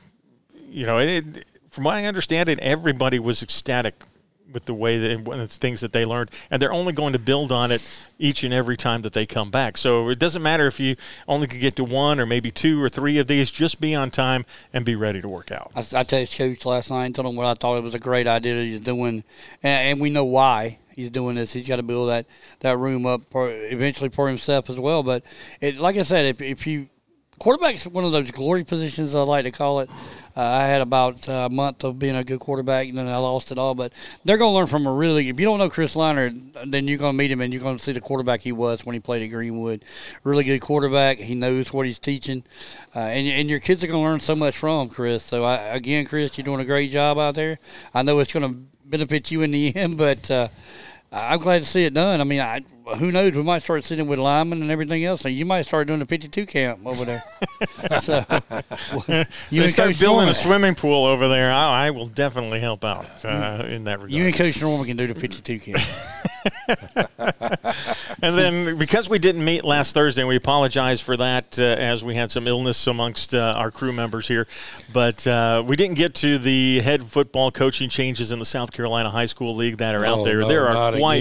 you 0.71 0.87
know, 0.87 0.99
it, 0.99 1.45
from 1.71 1.85
my 1.85 2.07
understanding, 2.07 2.59
everybody 2.61 3.19
was 3.19 3.43
ecstatic 3.43 3.95
with 4.53 4.67
the 4.67 4.75
way 4.75 4.99
that 4.99 5.25
the 5.25 5.47
things 5.47 5.81
that 5.81 5.93
they 5.93 6.05
learned, 6.05 6.31
and 6.51 6.61
they're 6.61 6.73
only 6.73 6.93
going 6.93 7.15
to 7.15 7.19
build 7.19 7.51
on 7.51 7.71
it 7.71 7.87
each 8.19 8.45
and 8.45 8.53
every 8.53 8.77
time 8.77 9.03
that 9.03 9.13
they 9.13 9.27
come 9.27 9.51
back. 9.51 9.77
So 9.77 10.09
it 10.09 10.19
doesn't 10.19 10.43
matter 10.43 10.67
if 10.67 10.79
you 10.79 10.97
only 11.27 11.47
could 11.47 11.61
get 11.61 11.77
to 11.77 11.85
one 11.85 12.21
or 12.21 12.27
maybe 12.27 12.51
two 12.51 12.83
or 12.83 12.89
three 12.89 13.19
of 13.19 13.27
these. 13.27 13.51
Just 13.51 13.81
be 13.81 13.95
on 13.95 14.11
time 14.11 14.45
and 14.73 14.85
be 14.85 14.95
ready 14.95 15.21
to 15.23 15.29
work 15.29 15.51
out. 15.51 15.73
I, 15.75 15.81
I 15.81 16.05
texted 16.05 16.37
Coach 16.37 16.67
last 16.67 16.91
night 16.91 17.07
and 17.07 17.15
told 17.15 17.29
him 17.29 17.37
what 17.37 17.47
I 17.47 17.55
thought 17.55 17.79
it 17.79 17.83
was 17.83 17.95
a 17.95 17.99
great 17.99 18.27
idea 18.27 18.63
he's 18.63 18.81
doing, 18.81 19.25
and, 19.63 19.91
and 19.91 20.01
we 20.01 20.11
know 20.11 20.25
why 20.25 20.79
he's 20.95 21.11
doing 21.11 21.37
this. 21.37 21.53
He's 21.53 21.69
got 21.69 21.77
to 21.77 21.83
build 21.83 22.09
that, 22.09 22.27
that 22.61 22.79
room 22.79 23.07
up 23.07 23.23
for, 23.31 23.51
eventually 23.51 24.11
for 24.11 24.29
himself 24.29 24.71
as 24.71 24.79
well. 24.79 25.03
But 25.03 25.23
it, 25.61 25.79
like 25.79 25.97
I 25.97 26.03
said, 26.03 26.27
if, 26.27 26.43
if 26.43 26.67
you 26.67 26.89
quarterback's 27.43 27.87
one 27.89 28.05
of 28.05 28.13
those 28.13 28.31
glory 28.31 28.63
positions 28.63 29.17
I 29.17 29.23
like 29.23 29.45
to 29.45 29.51
call 29.51 29.81
it. 29.81 29.91
Uh, 30.35 30.41
I 30.41 30.63
had 30.63 30.81
about 30.81 31.29
a 31.29 31.51
month 31.51 31.85
of 31.85 31.99
being 31.99 32.17
a 32.17 32.25
good 32.25 32.41
quarterback, 32.41 32.89
and 32.89 32.97
then 32.97 33.07
I 33.07 33.19
lost 33.19 33.53
it 33.53 33.59
all. 33.59 33.75
But 33.75 33.93
they're 34.25 34.39
going 34.39 34.53
to 34.53 34.57
learn 34.57 34.67
from 34.67 34.87
a 34.87 34.93
really. 34.93 35.29
If 35.29 35.39
you 35.39 35.45
don't 35.45 35.59
know 35.59 35.69
Chris 35.69 35.95
Liner, 35.95 36.31
then 36.65 36.89
you're 36.89 36.99
going 36.99 37.13
to 37.13 37.19
meet 37.19 37.31
him, 37.31 37.43
and 37.43 37.53
you're 37.53 37.61
going 37.61 37.77
to 37.77 37.83
see 37.83 37.93
the 37.93 38.01
quarterback 38.01 38.41
he 38.41 38.53
was 38.53 38.87
when 38.87 38.95
he 38.95 39.01
played 39.01 39.23
at 39.23 39.27
Greenwood. 39.27 39.85
Really 40.25 40.45
good 40.45 40.61
quarterback. 40.61 41.19
He 41.19 41.35
knows 41.35 41.73
what 41.73 41.85
he's 41.85 41.99
teaching, 41.99 42.45
uh, 42.95 43.01
and 43.01 43.27
and 43.27 43.51
your 43.51 43.61
kids 43.61 43.85
are 43.85 43.89
going 43.89 44.03
to 44.03 44.09
learn 44.09 44.21
so 44.21 44.35
much 44.35 44.57
from 44.57 44.89
Chris. 44.89 45.23
So 45.23 45.45
I, 45.45 45.57
again, 45.57 46.07
Chris, 46.07 46.39
you're 46.39 46.45
doing 46.45 46.61
a 46.61 46.65
great 46.65 46.91
job 46.91 47.19
out 47.19 47.35
there. 47.35 47.59
I 47.93 48.03
know 48.03 48.19
it's 48.21 48.33
going 48.33 48.55
to 48.55 48.72
benefit 48.93 49.31
you 49.33 49.43
in 49.43 49.51
the 49.51 49.75
end, 49.75 49.99
but. 49.99 50.31
Uh, 50.31 50.49
I'm 51.15 51.41
glad 51.41 51.59
to 51.59 51.67
see 51.67 51.85
it 51.85 51.93
done. 51.93 52.23
I 52.23 52.25
mean, 52.25 52.41
I, 52.41 52.63
who 52.97 53.13
knows? 53.13 53.35
We 53.37 53.43
might 53.43 53.63
start 53.63 53.85
sitting 53.85 54.07
with 54.07 54.19
linemen 54.19 54.63
and 54.63 54.71
everything 54.71 55.05
else. 55.05 55.25
And 55.25 55.35
you 55.35 55.45
might 55.45 55.63
start 55.63 55.87
doing 55.87 56.01
the 56.01 56.07
52 56.07 56.47
camp 56.47 56.87
over 56.87 57.05
there. 57.05 57.25
so, 58.01 58.25
you 59.51 59.63
they 59.63 59.69
start 59.69 59.91
Coach 59.91 60.01
building 60.01 60.17
Norman, 60.17 60.29
a 60.29 60.35
swimming 60.35 60.75
pool 60.75 61.05
over 61.05 61.29
there. 61.29 61.51
I, 61.51 61.87
I 61.87 61.91
will 61.91 62.07
definitely 62.07 62.61
help 62.61 62.85
out 62.85 63.07
uh, 63.25 63.65
in 63.69 63.85
that 63.85 63.99
regard. 63.99 64.13
You 64.13 64.25
and 64.25 64.35
Coach 64.35 64.61
Norman 64.61 64.87
can 64.87 64.97
do 64.97 65.07
the 65.07 65.15
52 65.15 65.59
camp. 65.61 65.79
and 68.23 68.37
then 68.37 68.79
because 68.79 69.09
we 69.09 69.19
didn't 69.19 69.45
meet 69.45 69.65
last 69.65 69.95
Thursday, 69.95 70.25
we 70.25 70.37
apologize 70.37 71.01
for 71.01 71.17
that 71.17 71.59
uh, 71.59 71.63
as 71.63 72.05
we 72.05 72.15
had 72.15 72.31
some 72.31 72.47
illness 72.47 72.87
amongst 72.87 73.35
uh, 73.35 73.55
our 73.57 73.71
crew 73.71 73.93
members 73.93 74.27
here. 74.29 74.47
But 74.93 75.27
uh, 75.27 75.63
we 75.67 75.77
didn't 75.77 75.95
get 75.95 76.15
to 76.17 76.39
the 76.39 76.81
head 76.81 77.05
football 77.05 77.51
coaching 77.51 77.89
changes 77.89 78.33
in 78.33 78.39
the 78.39 78.45
South 78.45 78.73
Carolina 78.73 79.11
High 79.11 79.27
School 79.27 79.55
League 79.55 79.79
that 79.79 79.95
are 79.95 80.05
oh, 80.05 80.21
out 80.21 80.25
there. 80.25 80.41
No, 80.41 80.49
there 80.49 80.69
are 80.69 80.93
quite 80.93 81.21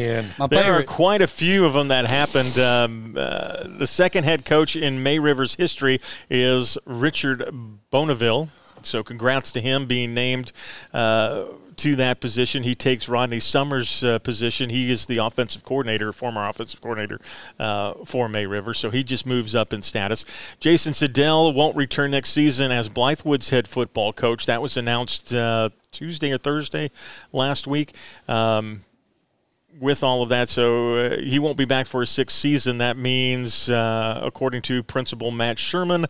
there 0.50 0.74
are 0.74 0.84
quite 0.84 1.22
a 1.22 1.28
few 1.28 1.51
of 1.60 1.74
them 1.74 1.90
that 1.90 2.06
happened. 2.06 2.58
Um, 2.60 3.16
uh, 3.18 3.68
the 3.68 3.88
second 3.88 4.24
head 4.24 4.46
coach 4.46 4.76
in 4.76 5.04
May 5.04 5.20
River's 5.20 5.56
history 5.56 6.00
is 6.30 6.78
Richard 6.86 7.44
Bonneville. 7.92 8.50
So 8.84 9.04
congrats 9.04 9.52
to 9.54 9.62
him 9.62 9.86
being 9.86 10.14
named 10.14 10.52
uh, 10.94 11.46
to 11.78 11.96
that 11.96 12.20
position. 12.20 12.64
He 12.64 12.76
takes 12.76 13.08
Rodney 13.08 13.40
Summers' 13.40 14.04
uh, 14.04 14.20
position. 14.20 14.70
He 14.70 14.92
is 14.92 15.06
the 15.06 15.18
offensive 15.18 15.64
coordinator, 15.64 16.14
former 16.14 16.48
offensive 16.48 16.82
coordinator 16.82 17.20
uh, 17.60 17.94
for 18.06 18.30
May 18.30 18.46
River. 18.46 18.74
So 18.74 18.90
he 18.90 19.04
just 19.04 19.26
moves 19.26 19.56
up 19.56 19.74
in 19.74 19.82
status. 19.82 20.26
Jason 20.60 20.94
Siddell 20.94 21.54
won't 21.54 21.76
return 21.76 22.12
next 22.12 22.30
season 22.30 22.72
as 22.72 22.90
Blythewood's 22.90 23.50
head 23.50 23.68
football 23.68 24.14
coach. 24.14 24.46
That 24.46 24.62
was 24.62 24.78
announced 24.78 25.34
uh, 25.34 25.70
Tuesday 25.92 26.32
or 26.32 26.38
Thursday 26.38 26.92
last 27.32 27.68
week. 27.68 27.94
Um, 28.28 28.84
with 29.80 30.04
all 30.04 30.22
of 30.22 30.30
that, 30.30 30.50
so 30.50 30.96
uh, 30.96 31.18
he 31.18 31.40
won't 31.40 31.58
be 31.58 31.66
back 31.66 31.88
for 31.88 32.02
his 32.02 32.10
sixth 32.10 32.38
season. 32.38 32.78
That 32.78 32.98
means, 32.98 33.70
uh, 33.70 34.20
according 34.24 34.62
to 34.64 34.84
Principal 34.84 35.32
Matt 35.32 35.58
Sherman, 35.60 36.06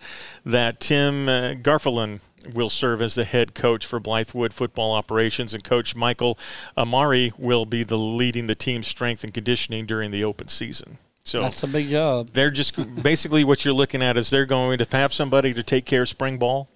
that 0.45 0.79
Tim 0.79 1.29
uh, 1.29 1.53
Garfelin 1.53 2.19
will 2.53 2.69
serve 2.69 3.01
as 3.01 3.15
the 3.15 3.23
head 3.23 3.53
coach 3.53 3.85
for 3.85 3.99
Blythewood 3.99 4.51
football 4.53 4.93
operations, 4.93 5.53
and 5.53 5.63
Coach 5.63 5.95
Michael 5.95 6.37
Amari 6.75 7.31
will 7.37 7.65
be 7.65 7.83
the 7.83 7.97
leading 7.97 8.47
the 8.47 8.55
team's 8.55 8.87
strength 8.87 9.23
and 9.23 9.33
conditioning 9.33 9.85
during 9.85 10.11
the 10.11 10.23
open 10.23 10.47
season. 10.47 10.97
So 11.23 11.41
that's 11.41 11.61
a 11.61 11.67
big 11.67 11.89
job. 11.89 12.29
They're 12.29 12.49
just 12.49 13.03
basically 13.03 13.43
what 13.43 13.63
you're 13.63 13.75
looking 13.75 14.01
at 14.01 14.17
is 14.17 14.31
they're 14.31 14.47
going 14.47 14.79
to 14.79 14.87
have 14.91 15.13
somebody 15.13 15.53
to 15.53 15.61
take 15.61 15.85
care 15.85 16.01
of 16.01 16.09
spring 16.09 16.39
ball, 16.39 16.67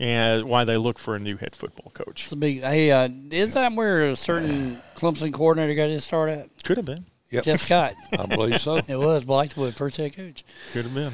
and 0.00 0.44
why 0.44 0.64
they 0.64 0.78
look 0.78 0.98
for 0.98 1.14
a 1.14 1.20
new 1.20 1.36
head 1.36 1.54
football 1.54 1.92
coach. 1.92 2.24
It's 2.24 2.32
a 2.32 2.36
big. 2.36 2.62
Hey, 2.62 2.90
uh, 2.90 3.08
is 3.30 3.54
that 3.54 3.72
where 3.74 4.08
a 4.08 4.16
certain 4.16 4.80
Clemson 4.96 5.32
coordinator 5.32 5.74
got 5.74 5.90
his 5.90 6.02
start 6.02 6.30
at? 6.30 6.48
Could 6.64 6.78
have 6.78 6.86
been. 6.86 7.04
Yep. 7.30 7.44
Jeff 7.44 7.62
Scott. 7.62 7.94
I 8.18 8.26
believe 8.26 8.60
so. 8.60 8.76
it 8.76 8.96
was 8.96 9.24
Blythewood 9.24 9.74
first 9.74 9.98
head 9.98 10.16
coach. 10.16 10.42
Could 10.72 10.86
have 10.86 10.94
been. 10.94 11.12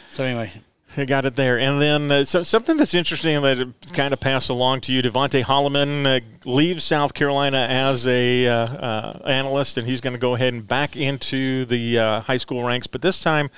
so 0.10 0.22
anyway, 0.22 0.52
I 0.96 1.06
got 1.06 1.24
it 1.24 1.34
there. 1.34 1.58
And 1.58 1.80
then 1.80 2.12
uh, 2.12 2.24
so, 2.24 2.42
something 2.42 2.76
that's 2.76 2.92
interesting 2.92 3.40
that 3.40 3.72
kind 3.94 4.12
of 4.12 4.20
passed 4.20 4.50
along 4.50 4.82
to 4.82 4.92
you. 4.92 5.02
Devontae 5.02 5.42
Holloman 5.42 6.06
uh, 6.06 6.20
leaves 6.48 6.84
South 6.84 7.14
Carolina 7.14 7.66
as 7.70 8.06
a 8.06 8.46
uh, 8.46 8.52
uh 8.52 9.22
analyst, 9.24 9.78
and 9.78 9.88
he's 9.88 10.02
going 10.02 10.12
to 10.12 10.20
go 10.20 10.34
ahead 10.34 10.52
and 10.52 10.68
back 10.68 10.94
into 10.94 11.64
the 11.64 11.98
uh, 11.98 12.20
high 12.20 12.36
school 12.36 12.62
ranks. 12.62 12.86
But 12.86 13.00
this 13.00 13.20
time, 13.20 13.50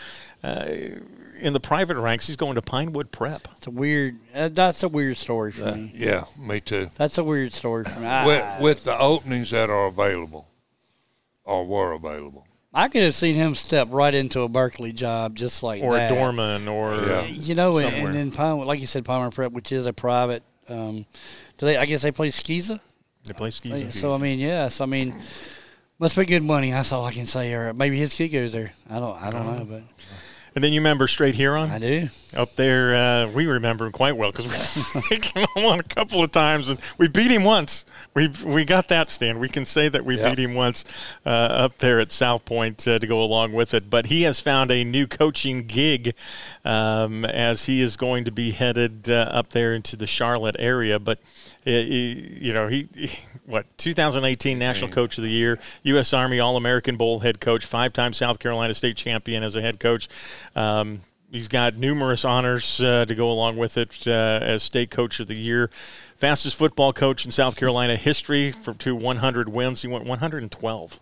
uh, 0.44 0.66
in 1.42 1.52
the 1.52 1.60
private 1.60 1.96
ranks, 1.98 2.26
he's 2.26 2.36
going 2.36 2.54
to 2.54 2.62
Pinewood 2.62 3.10
Prep. 3.10 3.48
It's 3.56 3.66
a 3.66 3.70
weird. 3.70 4.18
Uh, 4.34 4.48
that's 4.48 4.82
a 4.82 4.88
weird 4.88 5.16
story 5.16 5.52
for 5.52 5.68
uh, 5.68 5.74
me. 5.74 5.90
Yeah, 5.94 6.24
me 6.38 6.60
too. 6.60 6.88
That's 6.96 7.18
a 7.18 7.24
weird 7.24 7.52
story 7.52 7.84
for 7.84 8.00
me. 8.00 8.26
With, 8.26 8.60
with 8.60 8.84
the 8.84 8.96
openings 8.96 9.50
that 9.50 9.68
are 9.68 9.86
available, 9.86 10.46
or 11.44 11.66
were 11.66 11.92
available. 11.92 12.46
I 12.72 12.88
could 12.88 13.02
have 13.02 13.14
seen 13.14 13.34
him 13.34 13.54
step 13.54 13.88
right 13.90 14.14
into 14.14 14.40
a 14.42 14.48
Berkeley 14.48 14.92
job 14.92 15.34
just 15.34 15.62
like 15.62 15.82
or 15.82 15.92
that. 15.92 16.10
a 16.10 16.14
Dorman, 16.14 16.68
or 16.68 16.94
yeah. 16.94 17.18
Uh, 17.18 17.24
you 17.24 17.54
know, 17.54 17.76
and, 17.76 17.94
and 17.94 18.14
then 18.14 18.30
Pinewood, 18.30 18.66
like 18.66 18.80
you 18.80 18.86
said, 18.86 19.04
Palmer 19.04 19.30
Prep, 19.30 19.52
which 19.52 19.72
is 19.72 19.86
a 19.86 19.92
private. 19.92 20.42
Um, 20.68 21.04
do 21.58 21.66
they? 21.66 21.76
I 21.76 21.84
guess 21.84 22.02
they 22.02 22.12
play 22.12 22.28
SCISA. 22.28 22.80
They 23.24 23.34
play 23.34 23.50
SCISA. 23.50 23.92
So 23.92 24.14
I 24.14 24.18
mean, 24.18 24.38
yes, 24.38 24.80
I 24.80 24.86
mean, 24.86 25.14
must 25.98 26.16
be 26.16 26.24
good 26.24 26.42
money. 26.42 26.70
That's 26.70 26.92
all 26.92 27.04
I 27.04 27.12
can 27.12 27.26
say. 27.26 27.52
Or 27.52 27.74
maybe 27.74 27.98
his 27.98 28.14
kid 28.14 28.28
goes 28.28 28.52
there. 28.52 28.72
I 28.88 29.00
don't. 29.00 29.20
I 29.20 29.30
don't 29.30 29.56
know, 29.56 29.64
but. 29.64 29.82
And 30.54 30.62
then 30.62 30.72
you 30.72 30.80
remember 30.80 31.08
Strait 31.08 31.34
Herron? 31.34 31.70
I 31.70 31.78
do. 31.78 32.08
Up 32.34 32.54
there, 32.56 32.94
uh, 32.94 33.26
we 33.28 33.46
remember 33.46 33.86
him 33.86 33.92
quite 33.92 34.16
well 34.16 34.32
because 34.32 34.46
we 35.10 35.18
came 35.18 35.46
on 35.56 35.80
a 35.80 35.82
couple 35.82 36.22
of 36.22 36.30
times 36.30 36.68
and 36.68 36.78
we 36.98 37.08
beat 37.08 37.30
him 37.30 37.44
once. 37.44 37.84
We 38.14 38.28
we 38.44 38.64
got 38.64 38.88
that 38.88 39.10
stand. 39.10 39.40
We 39.40 39.48
can 39.48 39.64
say 39.64 39.88
that 39.88 40.04
we 40.04 40.16
yep. 40.16 40.36
beat 40.36 40.44
him 40.44 40.54
once 40.54 40.84
uh, 41.24 41.28
up 41.28 41.78
there 41.78 42.00
at 42.00 42.12
South 42.12 42.44
Pointe 42.44 42.86
uh, 42.86 42.98
to 42.98 43.06
go 43.06 43.22
along 43.22 43.52
with 43.52 43.74
it. 43.74 43.88
But 43.88 44.06
he 44.06 44.22
has 44.22 44.40
found 44.40 44.70
a 44.70 44.84
new 44.84 45.06
coaching 45.06 45.66
gig 45.66 46.14
um, 46.64 47.24
as 47.24 47.66
he 47.66 47.80
is 47.80 47.96
going 47.96 48.24
to 48.24 48.30
be 48.30 48.50
headed 48.50 49.08
uh, 49.08 49.28
up 49.32 49.50
there 49.50 49.74
into 49.74 49.96
the 49.96 50.06
Charlotte 50.06 50.56
area. 50.58 50.98
But 50.98 51.18
he, 51.64 52.38
you 52.40 52.52
know, 52.52 52.68
he, 52.68 52.88
he, 52.94 53.10
what 53.46 53.66
2018 53.78 54.58
National 54.58 54.90
Coach 54.90 55.18
of 55.18 55.24
the 55.24 55.30
Year, 55.30 55.58
U.S. 55.84 56.12
Army 56.12 56.40
All 56.40 56.56
American 56.56 56.96
Bowl 56.96 57.20
head 57.20 57.40
coach, 57.40 57.64
five-time 57.64 58.12
South 58.12 58.38
Carolina 58.38 58.74
State 58.74 58.96
champion 58.96 59.42
as 59.42 59.56
a 59.56 59.60
head 59.60 59.80
coach. 59.80 60.08
Um, 60.56 61.02
he's 61.30 61.48
got 61.48 61.76
numerous 61.76 62.24
honors 62.24 62.80
uh, 62.80 63.04
to 63.06 63.14
go 63.14 63.30
along 63.30 63.56
with 63.56 63.76
it 63.76 64.06
uh, 64.06 64.40
as 64.42 64.62
state 64.62 64.90
coach 64.90 65.18
of 65.20 65.26
the 65.26 65.34
year. 65.34 65.70
Fastest 66.16 66.56
football 66.56 66.92
coach 66.92 67.24
in 67.24 67.32
South 67.32 67.56
Carolina 67.56 67.96
history 67.96 68.52
for 68.52 68.74
to 68.74 68.94
100 68.94 69.48
wins. 69.48 69.82
He 69.82 69.88
went 69.88 70.04
112. 70.04 71.00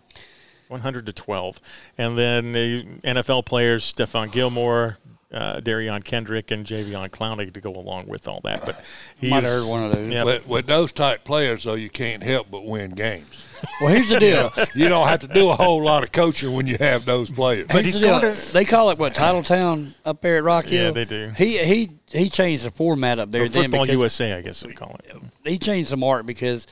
100 0.67 1.05
to 1.05 1.13
12. 1.13 1.61
And 1.97 2.17
then 2.17 2.53
the 2.53 2.85
NFL 3.03 3.45
players, 3.45 3.93
Stephon 3.93 4.31
Gilmore, 4.31 4.97
uh, 5.33 5.61
Derion 5.61 6.03
Kendrick 6.03 6.51
and 6.51 6.65
Jadeveon 6.65 7.09
Clowney 7.09 7.51
to 7.51 7.61
go 7.61 7.73
along 7.73 8.07
with 8.07 8.27
all 8.27 8.41
that. 8.43 8.65
But 8.65 8.83
he 9.19 9.29
might 9.29 9.43
have 9.43 9.51
heard 9.51 9.69
one 9.69 9.83
of 9.83 9.95
those. 9.95 10.11
Yeah, 10.11 10.23
with, 10.23 10.47
with, 10.47 10.65
those 10.65 10.91
type 10.91 11.23
players, 11.23 11.63
though, 11.63 11.75
you 11.75 11.89
can't 11.89 12.21
help 12.21 12.51
but 12.51 12.65
win 12.65 12.91
games. 12.91 13.47
Well, 13.79 13.93
here's 13.93 14.09
the 14.09 14.19
deal: 14.19 14.51
you 14.75 14.89
don't 14.89 15.07
have 15.07 15.19
to 15.19 15.27
do 15.27 15.49
a 15.49 15.55
whole 15.55 15.83
lot 15.83 16.03
of 16.03 16.11
coaching 16.11 16.53
when 16.53 16.67
you 16.67 16.77
have 16.79 17.05
those 17.05 17.29
players. 17.29 17.67
But 17.71 17.85
he's 17.85 17.99
the 17.99 18.07
going 18.07 18.33
to, 18.33 18.53
They 18.53 18.65
call 18.65 18.89
it 18.89 18.97
what 18.97 19.13
Titletown 19.13 19.93
up 20.03 20.21
there 20.21 20.37
at 20.37 20.43
Rock 20.43 20.65
Hill. 20.65 20.85
Yeah, 20.85 20.91
they 20.91 21.05
do. 21.05 21.31
He 21.37 21.59
he 21.59 21.91
he 22.07 22.29
changed 22.29 22.65
the 22.65 22.71
format 22.71 23.19
up 23.19 23.31
there. 23.31 23.43
Or 23.43 23.49
Football 23.49 23.87
USA, 23.87 24.33
I 24.33 24.41
guess 24.41 24.61
they 24.61 24.73
call 24.73 24.99
it. 25.03 25.15
He 25.45 25.57
changed 25.57 25.91
the 25.91 25.97
mark 25.97 26.25
because 26.25 26.67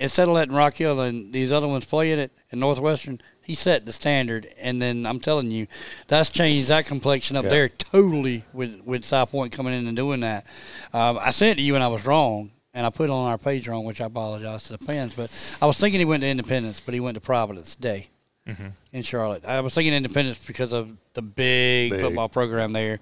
instead 0.00 0.28
of 0.28 0.34
letting 0.34 0.54
Rock 0.54 0.74
Hill 0.74 1.00
and 1.00 1.32
these 1.32 1.52
other 1.52 1.68
ones 1.68 1.84
play 1.84 2.12
in 2.12 2.18
it 2.18 2.32
in 2.50 2.60
Northwestern, 2.60 3.20
he 3.42 3.54
set 3.54 3.86
the 3.86 3.92
standard, 3.92 4.46
and 4.60 4.80
then 4.80 5.06
I'm 5.06 5.20
telling 5.20 5.50
you, 5.50 5.66
that's 6.06 6.28
changed 6.28 6.68
that 6.68 6.84
complexion 6.84 7.36
up 7.36 7.44
yeah. 7.44 7.50
there 7.50 7.68
totally 7.70 8.44
with 8.52 8.82
with 8.84 9.04
South 9.04 9.30
Pointe 9.30 9.52
coming 9.52 9.72
in 9.72 9.86
and 9.86 9.96
doing 9.96 10.20
that. 10.20 10.44
Um, 10.92 11.18
I 11.18 11.30
said 11.30 11.56
to 11.56 11.62
you, 11.62 11.74
and 11.74 11.82
I 11.82 11.88
was 11.88 12.04
wrong, 12.04 12.50
and 12.74 12.84
I 12.84 12.90
put 12.90 13.04
it 13.04 13.12
on 13.12 13.26
our 13.26 13.38
page 13.38 13.66
wrong, 13.66 13.84
which 13.84 14.00
I 14.02 14.04
apologize 14.04 14.64
to 14.64 14.76
the 14.76 14.84
fans. 14.84 15.14
But 15.14 15.32
I 15.62 15.66
was 15.66 15.78
thinking 15.78 15.98
he 15.98 16.04
went 16.04 16.22
to 16.22 16.28
Independence, 16.28 16.80
but 16.80 16.92
he 16.92 17.00
went 17.00 17.14
to 17.14 17.22
Providence 17.22 17.74
Day 17.74 18.08
mm-hmm. 18.46 18.68
in 18.92 19.02
Charlotte. 19.02 19.46
I 19.46 19.60
was 19.60 19.74
thinking 19.74 19.94
Independence 19.94 20.44
because 20.46 20.72
of 20.72 20.94
the 21.14 21.22
big, 21.22 21.92
big. 21.92 22.00
football 22.02 22.28
program 22.28 22.72
there. 22.72 23.00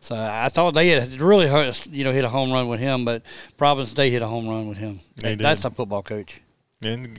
So 0.00 0.16
I 0.16 0.48
thought 0.48 0.72
they 0.72 0.88
had 0.88 1.20
really, 1.20 1.46
hurt, 1.46 1.86
you 1.86 2.04
know, 2.04 2.12
hit 2.12 2.24
a 2.24 2.28
home 2.28 2.50
run 2.50 2.68
with 2.68 2.80
him, 2.80 3.04
but 3.04 3.22
Providence 3.58 3.92
they 3.92 4.10
hit 4.10 4.22
a 4.22 4.26
home 4.26 4.48
run 4.48 4.68
with 4.68 4.78
him. 4.78 5.00
They 5.16 5.34
That's 5.34 5.62
did. 5.62 5.72
a 5.72 5.74
football 5.74 6.02
coach. 6.02 6.40
And 6.82 7.18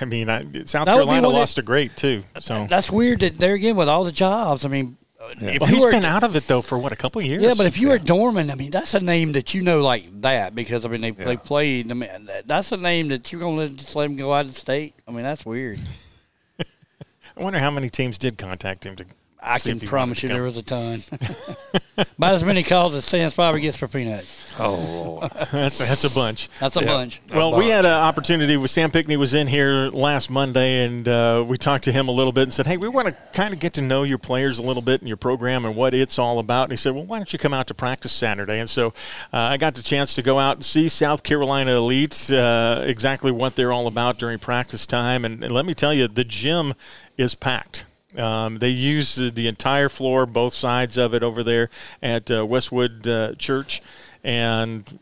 I 0.00 0.04
mean, 0.04 0.30
I, 0.30 0.44
South 0.64 0.86
that 0.86 0.94
Carolina 0.94 1.28
lost 1.28 1.58
a 1.58 1.62
great 1.62 1.96
too. 1.96 2.22
So 2.38 2.66
that's 2.68 2.90
weird 2.90 3.20
that 3.20 3.38
there 3.38 3.54
again 3.54 3.74
with 3.74 3.88
all 3.88 4.04
the 4.04 4.12
jobs. 4.12 4.64
I 4.64 4.68
mean, 4.68 4.96
yeah. 5.40 5.58
well, 5.60 5.68
he's 5.68 5.84
were, 5.84 5.90
been 5.90 6.04
out 6.04 6.22
of 6.22 6.36
it 6.36 6.44
though 6.44 6.62
for 6.62 6.78
what 6.78 6.92
a 6.92 6.96
couple 6.96 7.20
years. 7.20 7.42
Yeah, 7.42 7.54
but 7.56 7.66
if 7.66 7.76
you 7.78 7.88
yeah. 7.88 7.94
were 7.94 7.98
Dorman, 7.98 8.50
I 8.50 8.54
mean, 8.54 8.70
that's 8.70 8.94
a 8.94 9.00
name 9.00 9.32
that 9.32 9.52
you 9.52 9.62
know 9.62 9.82
like 9.82 10.20
that 10.20 10.54
because 10.54 10.84
I 10.84 10.88
mean 10.88 11.00
they, 11.00 11.10
yeah. 11.10 11.24
they 11.24 11.36
played. 11.36 11.90
I 11.90 11.94
mean, 11.94 12.28
that's 12.46 12.70
a 12.70 12.76
name 12.76 13.08
that 13.08 13.32
you're 13.32 13.40
gonna 13.40 13.68
just 13.68 13.96
let 13.96 14.08
him 14.08 14.16
go 14.16 14.32
out 14.32 14.46
of 14.46 14.56
state. 14.56 14.94
I 15.08 15.10
mean, 15.10 15.24
that's 15.24 15.44
weird. 15.44 15.80
I 16.60 17.42
wonder 17.42 17.58
how 17.58 17.70
many 17.70 17.90
teams 17.90 18.16
did 18.16 18.38
contact 18.38 18.86
him 18.86 18.94
to. 18.96 19.06
I 19.42 19.58
can 19.58 19.80
promise 19.80 20.22
you 20.22 20.28
there 20.28 20.42
was 20.42 20.56
a 20.56 20.62
ton. 20.62 21.02
About 21.96 22.34
as 22.34 22.44
many 22.44 22.62
calls 22.62 22.94
as 22.94 23.04
Stan 23.04 23.30
probably 23.30 23.60
gets 23.62 23.76
for 23.76 23.88
peanuts. 23.88 24.52
Oh 24.58 25.20
That's 25.52 25.78
that's 25.78 26.04
a 26.04 26.10
bunch. 26.14 26.48
That's 26.60 26.76
a 26.76 26.80
Yeah. 26.80 26.86
bunch. 26.86 27.20
Well, 27.32 27.52
we 27.52 27.60
bunch. 27.64 27.70
had 27.70 27.84
an 27.86 27.92
opportunity 27.92 28.56
with 28.56 28.70
Sam 28.70 28.90
Pickney 28.90 29.16
was 29.16 29.32
in 29.32 29.46
here 29.46 29.88
last 29.88 30.28
Monday, 30.28 30.84
and 30.84 31.08
uh, 31.08 31.44
we 31.46 31.56
talked 31.56 31.84
to 31.84 31.92
him 31.92 32.08
a 32.08 32.12
little 32.12 32.32
bit 32.32 32.42
and 32.42 32.52
said, 32.52 32.66
"Hey, 32.66 32.76
we 32.76 32.88
want 32.88 33.08
to 33.08 33.12
kind 33.32 33.54
of 33.54 33.60
get 33.60 33.74
to 33.74 33.80
know 33.82 34.02
your 34.02 34.18
players 34.18 34.58
a 34.58 34.62
little 34.62 34.82
bit 34.82 35.00
and 35.00 35.08
your 35.08 35.16
program 35.16 35.64
and 35.64 35.74
what 35.76 35.94
it's 35.94 36.18
all 36.18 36.38
about." 36.38 36.64
And 36.64 36.72
he 36.72 36.76
said, 36.76 36.94
"Well, 36.94 37.04
why 37.04 37.16
don't 37.18 37.32
you 37.32 37.38
come 37.38 37.54
out 37.54 37.66
to 37.68 37.74
practice 37.74 38.12
Saturday?" 38.12 38.58
And 38.58 38.68
so 38.68 38.88
uh, 39.32 39.38
I 39.38 39.56
got 39.56 39.74
the 39.74 39.82
chance 39.82 40.14
to 40.16 40.22
go 40.22 40.38
out 40.38 40.56
and 40.56 40.64
see 40.64 40.88
South 40.88 41.22
Carolina 41.22 41.72
Elite, 41.76 42.30
uh, 42.32 42.82
exactly 42.86 43.30
what 43.32 43.56
they're 43.56 43.72
all 43.72 43.86
about 43.86 44.18
during 44.18 44.38
practice 44.38 44.84
time. 44.86 45.24
And, 45.24 45.42
and 45.44 45.52
let 45.52 45.64
me 45.64 45.74
tell 45.74 45.94
you, 45.94 46.08
the 46.08 46.24
gym 46.24 46.74
is 47.16 47.34
packed. 47.34 47.86
Um, 48.16 48.58
they 48.58 48.70
use 48.70 49.14
the, 49.14 49.46
entire 49.46 49.88
floor, 49.88 50.26
both 50.26 50.52
sides 50.52 50.96
of 50.96 51.14
it 51.14 51.22
over 51.22 51.42
there 51.42 51.70
at 52.02 52.30
uh, 52.30 52.44
Westwood 52.44 53.06
uh, 53.06 53.34
Church, 53.36 53.82
and 54.24 54.98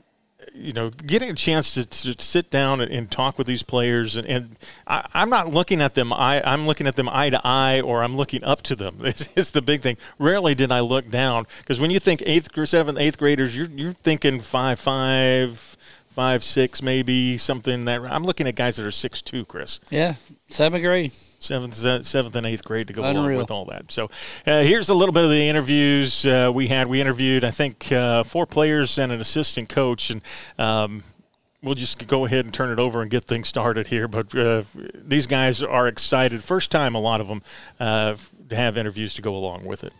you 0.59 0.73
know, 0.73 0.91
getting 0.91 1.31
a 1.31 1.35
chance 1.35 1.75
to, 1.75 1.87
to 1.87 2.23
sit 2.23 2.51
down 2.51 2.81
and, 2.81 2.91
and 2.91 3.11
talk 3.11 3.39
with 3.39 3.47
these 3.47 3.63
players, 3.63 4.17
and, 4.17 4.27
and 4.27 4.57
I, 4.87 5.07
I'm 5.15 5.31
not 5.31 5.53
looking 5.53 5.81
at 5.81 5.95
them. 5.95 6.13
I, 6.13 6.43
I'm 6.45 6.67
looking 6.67 6.87
at 6.87 6.97
them 6.97 7.09
eye 7.09 7.31
to 7.31 7.41
eye, 7.45 7.81
or 7.81 8.03
I'm 8.03 8.17
looking 8.17 8.43
up 8.45 8.63
to 8.63 8.77
them. 8.77 9.01
It's, 9.09 9.29
it's 9.37 9.51
the 9.53 9.63
big 9.63 9.81
thing. 9.81 9.97
Rarely 10.19 10.55
did 10.55 10.71
I 10.71 10.81
look 10.81 11.09
down 11.11 11.47
because 11.59 11.81
when 11.81 11.91
you 11.91 11.99
think 11.99 12.23
eighth, 12.27 12.57
or 12.59 12.67
seventh, 12.67 12.99
eighth 12.99 13.17
graders, 13.17 13.57
you're 13.57 13.69
you're 13.69 13.95
thinking 13.95 14.41
five 14.41 14.79
five, 14.79 15.59
five 16.11 16.45
six, 16.45 16.83
maybe 16.83 17.39
something 17.39 17.87
that. 17.87 18.03
I'm 18.03 18.25
looking 18.25 18.47
at 18.47 18.55
guys 18.55 18.77
that 18.77 18.85
are 18.85 18.91
six 18.91 19.23
two, 19.23 19.47
Chris 19.47 19.81
Yeah, 19.91 20.15
seventh 20.51 20.83
grade. 20.83 21.13
Seventh, 21.39 21.75
seventh 22.05 22.37
and 22.37 22.47
eighth 22.47 22.65
grade 22.65 22.87
to 22.89 22.93
go 22.93 23.03
along 23.03 23.37
with 23.37 23.51
all 23.51 23.65
that. 23.67 23.91
So 23.91 24.11
uh, 24.47 24.63
here's 24.63 24.89
a 24.89 24.95
little 24.95 25.13
bit 25.13 25.25
of 25.25 25.31
the 25.31 25.49
interviews 25.49 26.27
uh, 26.27 26.51
we 26.55 26.69
had. 26.69 26.87
We 26.89 27.01
interviewed, 27.01 27.45
I 27.45 27.51
think, 27.51 27.91
uh, 27.93 28.25
four 28.25 28.47
players 28.47 28.99
and 28.99 29.13
an 29.13 29.21
assistant 29.21 29.69
coach, 29.69 30.11
and 30.11 30.23
um, 30.59 31.03
we'll 31.63 31.75
just 31.75 32.07
go 32.07 32.25
ahead 32.25 32.45
and 32.45 32.55
turn 32.55 32.71
it 32.71 32.79
over 32.79 33.03
and 33.03 33.11
get 33.11 33.25
things 33.25 33.49
started 33.49 33.89
here. 33.89 34.09
But 34.09 34.35
uh, 34.35 34.63
these 34.95 35.27
guys 35.27 35.63
are 35.63 35.89
excited. 35.89 36.43
First 36.43 36.71
time, 36.71 36.95
a 36.95 37.01
lot 37.01 37.21
of 37.21 37.29
them, 37.29 37.43
uh, 37.81 38.17
to 38.49 38.57
have 38.57 38.77
interviews 38.77 39.15
to 39.15 39.23
go 39.23 39.35
along 39.35 39.65
with 39.65 39.85
it. 39.85 39.93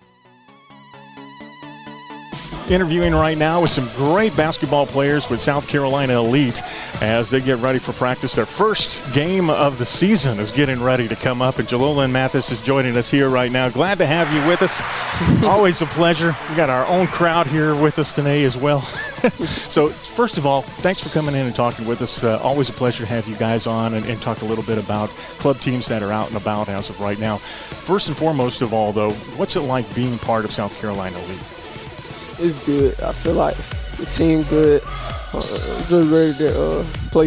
Interviewing 2.71 3.15
right 3.15 3.39
now 3.39 3.63
with 3.63 3.71
some 3.71 3.89
great 3.97 4.37
basketball 4.37 4.87
players 4.87 5.31
with 5.31 5.41
South 5.41 5.67
Carolina 5.67 6.19
Elite 6.19 6.61
as 7.01 7.31
they 7.31 7.41
get 7.41 7.59
ready 7.59 7.79
for 7.79 7.93
practice. 7.93 8.35
Their 8.35 8.45
first 8.45 9.11
game 9.15 9.49
of 9.49 9.79
the 9.79 9.87
season 9.87 10.39
is 10.39 10.51
getting 10.51 10.83
ready 10.83 11.09
to 11.09 11.17
come 11.17 11.41
up, 11.41 11.59
and 11.59 11.67
Jalolin 11.67 12.11
Mathis 12.11 12.51
is 12.51 12.63
joining 12.63 12.97
us 12.97 13.11
here 13.11 13.31
right 13.31 13.51
now. 13.51 13.71
Glad 13.71 13.99
to 13.99 14.07
have 14.07 14.31
you 14.35 14.47
with 14.47 14.61
us. 14.61 14.83
Always 15.45 15.81
a 15.81 15.87
pleasure. 15.87 16.35
We 16.51 16.57
got 16.57 16.69
our 16.69 16.87
own 16.87 17.07
crowd 17.07 17.47
here 17.47 17.75
with 17.75 17.99
us 17.99 18.15
today 18.15 18.45
as 18.45 18.57
well. 18.57 18.83
so, 18.83 19.89
first 19.89 20.37
of 20.37 20.47
all, 20.47 20.61
thanks 20.61 21.03
for 21.03 21.09
coming 21.09 21.35
in 21.35 21.47
and 21.47 21.55
talking 21.55 21.87
with 21.87 22.03
us. 22.03 22.23
Uh, 22.23 22.39
always 22.43 22.69
a 22.69 22.75
pleasure 22.75 23.05
to 23.05 23.11
have 23.11 23.27
you 23.27 23.37
guys 23.37 23.67
on 23.67 23.95
and, 23.95 24.05
and 24.07 24.21
talk 24.21 24.43
a 24.43 24.45
little 24.45 24.65
bit 24.65 24.77
about 24.77 25.09
club 25.39 25.59
teams 25.59 25.87
that 25.87 26.03
are 26.03 26.13
out 26.13 26.29
and 26.29 26.37
about 26.37 26.69
as 26.69 26.91
of 26.91 27.01
right 27.01 27.19
now. 27.19 27.37
First 27.39 28.09
and 28.09 28.17
foremost 28.17 28.61
of 28.61 28.75
all, 28.75 28.93
though, 28.93 29.13
what's 29.37 29.57
it 29.57 29.61
like 29.61 29.93
being 29.95 30.19
part 30.19 30.45
of 30.45 30.51
South 30.51 30.79
Carolina 30.81 31.17
Elite? 31.19 31.58
It's 32.41 32.65
good. 32.67 33.01
I 33.01 33.13
feel 33.13 33.35
like 33.35 33.57
the 33.99 34.07
team 34.07 34.43
good. 34.45 34.83
Uh, 35.33 35.41
just 35.89 36.11
ready 36.13 36.33
to 36.39 36.61
uh, 36.81 36.85
play. 37.11 37.27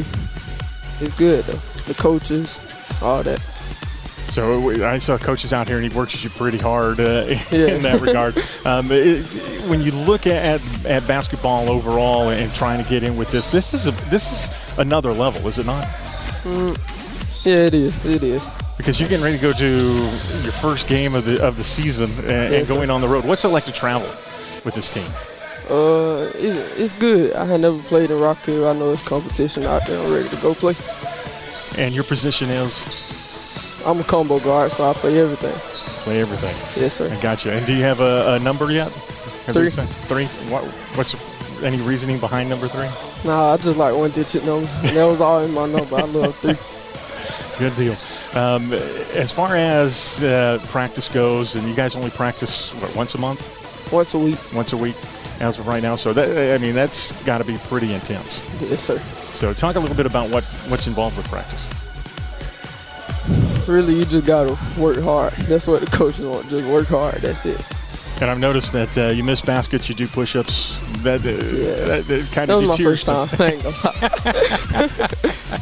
It's 0.99 1.17
good 1.17 1.43
though. 1.45 1.57
The 1.87 1.93
coaches, 1.95 2.59
all 3.01 3.23
that. 3.23 3.39
So 3.39 4.69
I 4.85 4.97
saw 4.97 5.17
coaches 5.17 5.51
out 5.51 5.67
here, 5.67 5.77
and 5.79 5.91
he 5.91 5.97
works 5.97 6.23
you 6.23 6.29
pretty 6.29 6.57
hard 6.57 6.99
uh, 7.01 7.25
Yeah. 7.51 7.67
in 7.75 7.81
that 7.81 7.99
regard. 7.99 8.37
Um, 8.65 8.87
it, 8.89 9.23
when 9.69 9.81
you 9.81 9.91
look 9.91 10.25
at, 10.25 10.61
at 10.85 11.05
basketball 11.05 11.69
overall 11.69 12.29
and 12.29 12.53
trying 12.53 12.81
to 12.81 12.89
get 12.89 13.03
in 13.03 13.17
with 13.17 13.29
this, 13.31 13.49
this 13.49 13.73
is 13.73 13.87
a, 13.87 13.91
this 14.09 14.31
is 14.49 14.77
another 14.79 15.11
level, 15.11 15.45
is 15.49 15.59
it 15.59 15.65
not? 15.65 15.85
Yeah, 16.45 17.55
it 17.67 17.73
is. 17.73 18.05
It 18.05 18.23
is. 18.23 18.49
Because 18.77 18.99
you're 19.01 19.09
getting 19.09 19.23
ready 19.25 19.37
to 19.37 19.41
go 19.43 19.51
to 19.51 19.65
your 20.43 20.51
first 20.53 20.87
game 20.87 21.13
of 21.13 21.25
the 21.25 21.45
of 21.45 21.57
the 21.57 21.63
season 21.63 22.09
and, 22.11 22.19
and 22.31 22.53
Yes, 22.53 22.67
sir. 22.69 22.75
going 22.75 22.89
on 22.89 23.01
the 23.01 23.07
road. 23.07 23.25
What's 23.25 23.43
it 23.45 23.49
like 23.49 23.65
to 23.65 23.71
travel 23.73 24.07
with 24.65 24.75
this 24.75 24.89
team? 24.93 25.07
Uh, 25.69 26.29
it, 26.35 26.79
it's 26.79 26.93
good. 26.93 27.33
I 27.35 27.45
had 27.45 27.61
never 27.61 27.79
played 27.83 28.09
in 28.09 28.19
Rock 28.19 28.37
Hill. 28.39 28.67
I 28.67 28.73
know 28.73 28.91
it's 28.91 29.07
competition 29.07 29.63
out 29.63 29.85
there. 29.87 30.03
I'm 30.03 30.11
ready 30.11 30.29
to 30.29 30.35
go 30.41 30.53
play. 30.53 30.73
And 31.77 31.93
your 31.95 32.03
position 32.03 32.49
is 32.49 33.81
I'm 33.85 33.99
a 33.99 34.03
combo 34.03 34.39
guard, 34.39 34.71
so 34.71 34.89
I 34.89 34.93
play 34.93 35.19
everything. 35.19 35.53
play 36.03 36.21
everything. 36.21 36.55
Yes, 36.81 36.95
sir. 36.95 37.09
I 37.11 37.21
got 37.21 37.45
you. 37.45 37.51
And 37.51 37.65
do 37.65 37.73
you 37.73 37.83
have 37.83 37.99
a, 37.99 38.35
a 38.35 38.39
number 38.39 38.71
yet? 38.71 38.89
Have 39.45 39.55
Three. 39.55 39.69
Three. 39.69 40.25
What, 40.51 40.63
what's 40.95 41.15
any 41.63 41.79
reasoning 41.81 42.19
behind 42.19 42.49
number 42.49 42.67
three? 42.67 42.89
Nah, 43.23 43.53
I 43.53 43.57
just 43.57 43.77
like 43.77 43.95
one 43.95 44.11
digit 44.11 44.45
number. 44.45 44.67
And 44.83 44.97
that 44.97 45.05
was 45.05 45.21
all 45.21 45.39
in 45.39 45.53
my 45.53 45.67
number. 45.67 45.95
I 45.95 46.01
love 46.01 46.35
three. 46.35 46.57
Good 47.59 47.75
deal. 47.77 47.95
Um, 48.33 48.71
as 49.13 49.31
far 49.31 49.55
as 49.55 50.23
uh, 50.23 50.59
practice 50.69 51.09
goes, 51.09 51.55
and 51.55 51.67
you 51.67 51.75
guys 51.75 51.95
only 51.95 52.09
practice 52.11 52.71
what, 52.81 52.95
once 52.95 53.15
a 53.15 53.17
month, 53.17 53.60
Once 53.91 54.13
a 54.13 54.19
week. 54.19 54.39
once 54.53 54.73
a 54.73 54.77
week, 54.77 54.95
as 55.39 55.59
of 55.59 55.67
right 55.67 55.83
now. 55.83 55.95
So 55.95 56.13
that 56.13 56.55
I 56.55 56.57
mean, 56.63 56.73
that's 56.75 57.11
got 57.25 57.39
to 57.39 57.43
be 57.43 57.57
pretty 57.67 57.93
intense. 57.93 58.39
Yes, 58.61 58.83
sir. 58.83 58.97
So 58.97 59.53
talk 59.53 59.75
a 59.75 59.79
little 59.79 59.95
bit 59.95 60.05
about 60.05 60.29
what 60.29 60.43
what's 60.67 60.87
involved 60.87 61.17
with 61.17 61.29
practice. 61.29 61.67
Really, 63.67 63.95
you 63.95 64.05
just 64.05 64.25
gotta 64.25 64.57
work 64.79 64.99
hard. 64.99 65.33
That's 65.33 65.67
what 65.67 65.81
the 65.81 65.87
coaches 65.87 66.25
want. 66.25 66.49
Just 66.49 66.65
work 66.65 66.87
hard. 66.87 67.15
That's 67.15 67.45
it. 67.45 67.61
And 68.21 68.29
I've 68.29 68.39
noticed 68.39 68.71
that 68.73 68.97
uh, 68.97 69.07
you 69.07 69.23
miss 69.23 69.41
baskets, 69.41 69.89
you 69.89 69.95
do 69.95 70.07
push-ups. 70.07 70.79
That, 71.01 71.21
uh, 71.21 71.23
that, 71.87 72.03
that 72.05 72.31
kind 72.31 72.49
That 72.51 72.57
of 72.57 72.67
was 72.67 72.77
my 72.77 72.83
first 72.83 73.05
time. 73.05 73.27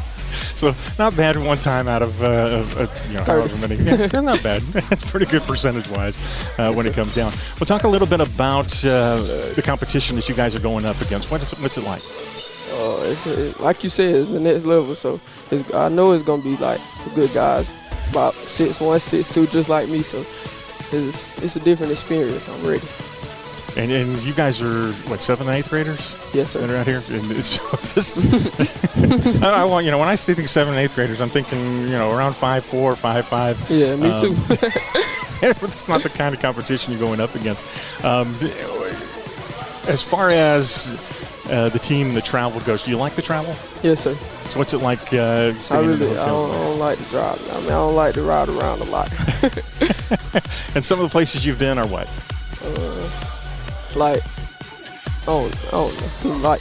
I 0.30 0.36
ain't 0.36 0.60
gonna 0.60 0.74
lie. 0.74 0.74
So 0.74 0.74
not 0.98 1.16
bad 1.16 1.36
one 1.36 1.58
time 1.58 1.88
out 1.88 2.02
of, 2.02 2.22
uh, 2.22 2.26
of, 2.26 2.76
of 2.78 3.08
you 3.08 3.18
know 3.18 3.24
Thirty. 3.24 3.48
however 3.48 3.68
many. 3.68 3.76
Yeah, 3.82 4.20
not 4.20 4.42
bad. 4.42 4.62
That's 4.62 5.10
pretty 5.10 5.26
good 5.26 5.42
percentage-wise 5.42 6.18
uh, 6.58 6.72
when 6.72 6.86
it 6.86 6.94
comes 6.94 7.14
down. 7.14 7.32
We'll 7.58 7.66
talk 7.66 7.84
a 7.84 7.88
little 7.88 8.06
bit 8.08 8.20
about 8.20 8.84
uh, 8.84 9.16
the 9.54 9.62
competition 9.64 10.16
that 10.16 10.28
you 10.28 10.34
guys 10.34 10.54
are 10.54 10.60
going 10.60 10.84
up 10.84 11.00
against. 11.00 11.30
What 11.30 11.42
is 11.42 11.52
what's 11.58 11.76
it 11.78 11.84
like? 11.84 12.02
Uh, 12.72 13.00
it's, 13.04 13.26
it, 13.26 13.60
like 13.60 13.82
you 13.82 13.90
said, 13.90 14.14
it's 14.14 14.30
the 14.30 14.40
next 14.40 14.64
level. 14.64 14.94
So 14.94 15.20
it's, 15.50 15.72
I 15.74 15.88
know 15.88 16.12
it's 16.12 16.22
gonna 16.22 16.42
be 16.42 16.56
like 16.56 16.80
good 17.14 17.30
guys, 17.34 17.70
about 18.10 18.34
six 18.34 18.80
one, 18.80 19.00
six 19.00 19.32
two, 19.32 19.46
just 19.46 19.68
like 19.68 19.88
me. 19.88 20.02
So 20.02 20.18
it's, 20.92 21.42
it's 21.42 21.56
a 21.56 21.60
different 21.60 21.92
experience. 21.92 22.48
I'm 22.48 22.66
ready. 22.66 22.86
And, 23.76 23.90
and 23.92 24.22
you 24.22 24.32
guys 24.32 24.60
are 24.60 24.92
what 25.08 25.20
seventh 25.20 25.48
and 25.48 25.56
eighth 25.56 25.70
graders 25.70 26.16
Yes, 26.34 26.54
that 26.54 26.68
are 26.68 26.76
out 26.76 26.86
here. 26.86 27.02
And 27.10 27.30
it's, 27.30 27.58
this 27.94 28.16
is, 28.16 29.42
I, 29.42 29.62
I 29.62 29.64
want 29.64 29.84
you 29.84 29.90
know 29.90 29.98
when 29.98 30.08
I 30.08 30.16
think 30.16 30.48
seventh 30.48 30.76
and 30.76 30.84
eighth 30.84 30.94
graders, 30.94 31.20
I'm 31.20 31.28
thinking 31.30 31.58
you 31.82 31.90
know 31.98 32.10
around 32.12 32.34
five 32.34 32.64
four, 32.64 32.96
five 32.96 33.26
five. 33.26 33.58
Yeah, 33.70 33.96
me 33.96 34.10
Um, 34.10 34.20
too. 34.20 34.34
it's 35.42 35.88
not 35.88 36.02
the 36.02 36.08
kind 36.10 36.34
of 36.34 36.40
competition 36.42 36.92
you're 36.92 37.00
going 37.00 37.20
up 37.20 37.34
against. 37.34 38.04
Um, 38.04 38.34
as 39.88 40.02
far 40.02 40.30
as 40.30 40.98
uh, 41.50 41.68
the 41.70 41.78
team, 41.78 42.14
the 42.14 42.20
travel 42.20 42.60
goes, 42.60 42.82
do 42.82 42.90
you 42.90 42.96
like 42.96 43.14
the 43.14 43.22
travel? 43.22 43.54
yes, 43.82 44.00
sir. 44.02 44.14
So 44.14 44.58
what's 44.58 44.72
it 44.74 44.78
like? 44.78 44.98
Uh, 45.12 45.52
I 45.54 45.58
staying 45.62 45.84
in 45.84 45.98
the 45.98 46.06
really, 46.06 46.18
I 46.18 46.26
don't, 46.26 46.50
I 46.50 46.58
don't 46.58 46.78
like 46.80 46.98
to 46.98 47.04
drive. 47.04 47.50
I 47.52 47.60
mean, 47.60 47.66
I 47.66 47.70
don't 47.70 47.94
like 47.94 48.14
to 48.14 48.22
ride 48.22 48.48
around 48.48 48.80
a 48.80 48.84
lot. 48.84 49.08
And 50.74 50.84
some 50.84 50.98
of 51.00 51.04
the 51.04 51.08
places 51.10 51.46
you've 51.46 51.58
been 51.58 51.78
are 51.78 51.86
what? 51.86 52.08
Like, 53.96 54.20
I 55.22 55.26
don't. 55.26 56.42
Like, 56.42 56.60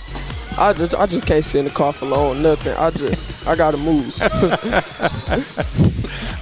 I 0.58 0.74
just, 0.74 0.96
I 0.96 1.06
just 1.06 1.26
can't 1.26 1.44
sit 1.46 1.60
in 1.60 1.66
the 1.66 1.72
car 1.72 1.94
for 1.94 2.06
long. 2.06 2.42
Nothing. 2.42 2.74
I 2.78 2.90
just, 2.92 3.48
I 3.48 3.56
gotta 3.56 3.78
move. 3.78 4.14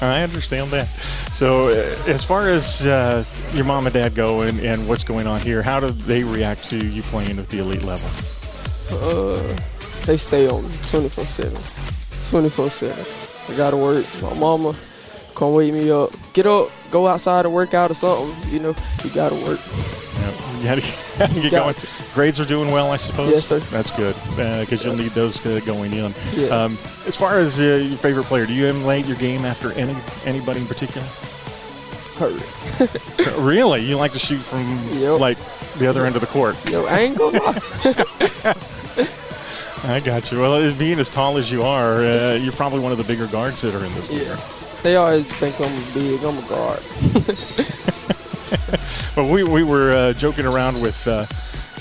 I 0.02 0.24
understand 0.24 0.72
that. 0.72 0.88
So, 0.88 1.68
uh, 1.68 2.10
as 2.10 2.24
far 2.24 2.50
as 2.50 2.86
uh, 2.88 3.24
your 3.54 3.66
mom 3.66 3.86
and 3.88 3.94
dad 3.94 4.16
go 4.16 4.42
and, 4.42 4.60
and 4.60 4.88
what's 4.88 5.04
going 5.04 5.28
on 5.28 5.40
here, 5.42 5.62
how 5.62 5.80
do 5.80 5.90
they 5.90 6.24
react 6.24 6.66
to 6.66 6.78
you 6.78 7.02
playing 7.04 7.38
at 7.40 7.48
the 7.48 7.60
elite 7.60 7.84
level? 7.84 8.10
uh, 8.92 9.56
they 10.06 10.18
stay 10.18 10.48
on 10.48 10.64
me 10.64 10.76
24 10.88 11.26
7. 11.26 11.62
24 12.30 12.70
7. 12.70 13.54
I 13.54 13.58
gotta 13.58 13.78
work. 13.78 14.06
My 14.22 14.34
mama 14.34 14.74
come 15.36 15.54
wake 15.54 15.74
me 15.74 15.92
up. 15.92 16.12
Get 16.34 16.46
up, 16.46 16.70
go 16.92 17.08
outside 17.08 17.46
and 17.46 17.54
work 17.54 17.74
out 17.74 17.92
or 17.92 17.94
something. 17.94 18.52
You 18.52 18.60
know, 18.60 18.76
you 19.04 19.10
gotta 19.12 19.36
work. 19.36 19.60
Yeah, 20.20 20.32
you 20.62 20.64
gotta, 20.64 20.82
gotta 21.18 21.34
get 21.42 21.52
Got 21.52 21.64
going. 21.64 21.74
to. 21.76 21.88
Grades 22.14 22.40
are 22.40 22.46
doing 22.46 22.72
well, 22.72 22.92
I 22.92 22.98
suppose. 22.98 23.32
Yes, 23.32 23.46
sir. 23.48 23.60
That's 23.60 23.92
good 23.92 24.16
because 24.62 24.84
you'll 24.84 24.96
need 24.96 25.12
those 25.12 25.46
uh, 25.46 25.60
going 25.66 25.94
in. 25.94 26.14
Yeah. 26.34 26.48
Um, 26.48 26.74
as 27.06 27.16
far 27.16 27.38
as 27.40 27.60
uh, 27.60 27.64
your 27.88 27.98
favorite 27.98 28.26
player, 28.26 28.46
do 28.46 28.54
you 28.54 28.66
emulate 28.68 29.06
your 29.06 29.18
game 29.18 29.46
after 29.46 29.72
any 29.74 29.96
anybody 30.26 30.62
in 30.62 30.68
particular? 30.68 31.06
Hurry. 32.18 32.42
really, 33.44 33.82
you 33.82 33.96
like 33.96 34.12
to 34.14 34.20
shoot 34.20 34.40
from 34.40 34.64
Yep. 35.00 35.20
like 35.20 35.38
the 35.78 35.86
other 35.88 36.06
end 36.06 36.16
of 36.16 36.22
the 36.22 36.28
court? 36.28 36.56
Yo, 36.72 36.86
I 36.86 37.00
ain't 37.02 37.18
gonna. 37.18 37.40
I 39.84 40.00
got 40.00 40.32
you. 40.32 40.40
Well, 40.40 40.54
uh, 40.54 40.74
being 40.78 40.98
as 41.00 41.10
tall 41.10 41.38
as 41.38 41.52
you 41.52 41.62
are, 41.64 41.98
uh, 41.98 42.34
you're 42.34 42.52
probably 42.54 42.80
one 42.80 42.92
of 42.92 42.98
the 42.98 43.04
bigger 43.04 43.28
guards 43.28 43.62
that 43.62 43.76
are 43.76 43.86
in 43.86 43.94
this 43.94 44.10
league. 44.12 44.24
Yeah. 44.24 44.36
They 44.84 44.96
always 44.96 45.28
think 45.28 45.56
I'm 45.62 45.94
big. 45.94 46.20
I'm 46.24 46.38
a 46.38 46.42
guard. 46.50 46.80
But 49.16 49.32
we, 49.32 49.44
we 49.44 49.64
were 49.64 49.90
uh, 49.90 50.14
joking 50.14 50.46
around 50.46 50.80
with 50.80 51.08
uh, 51.08 51.26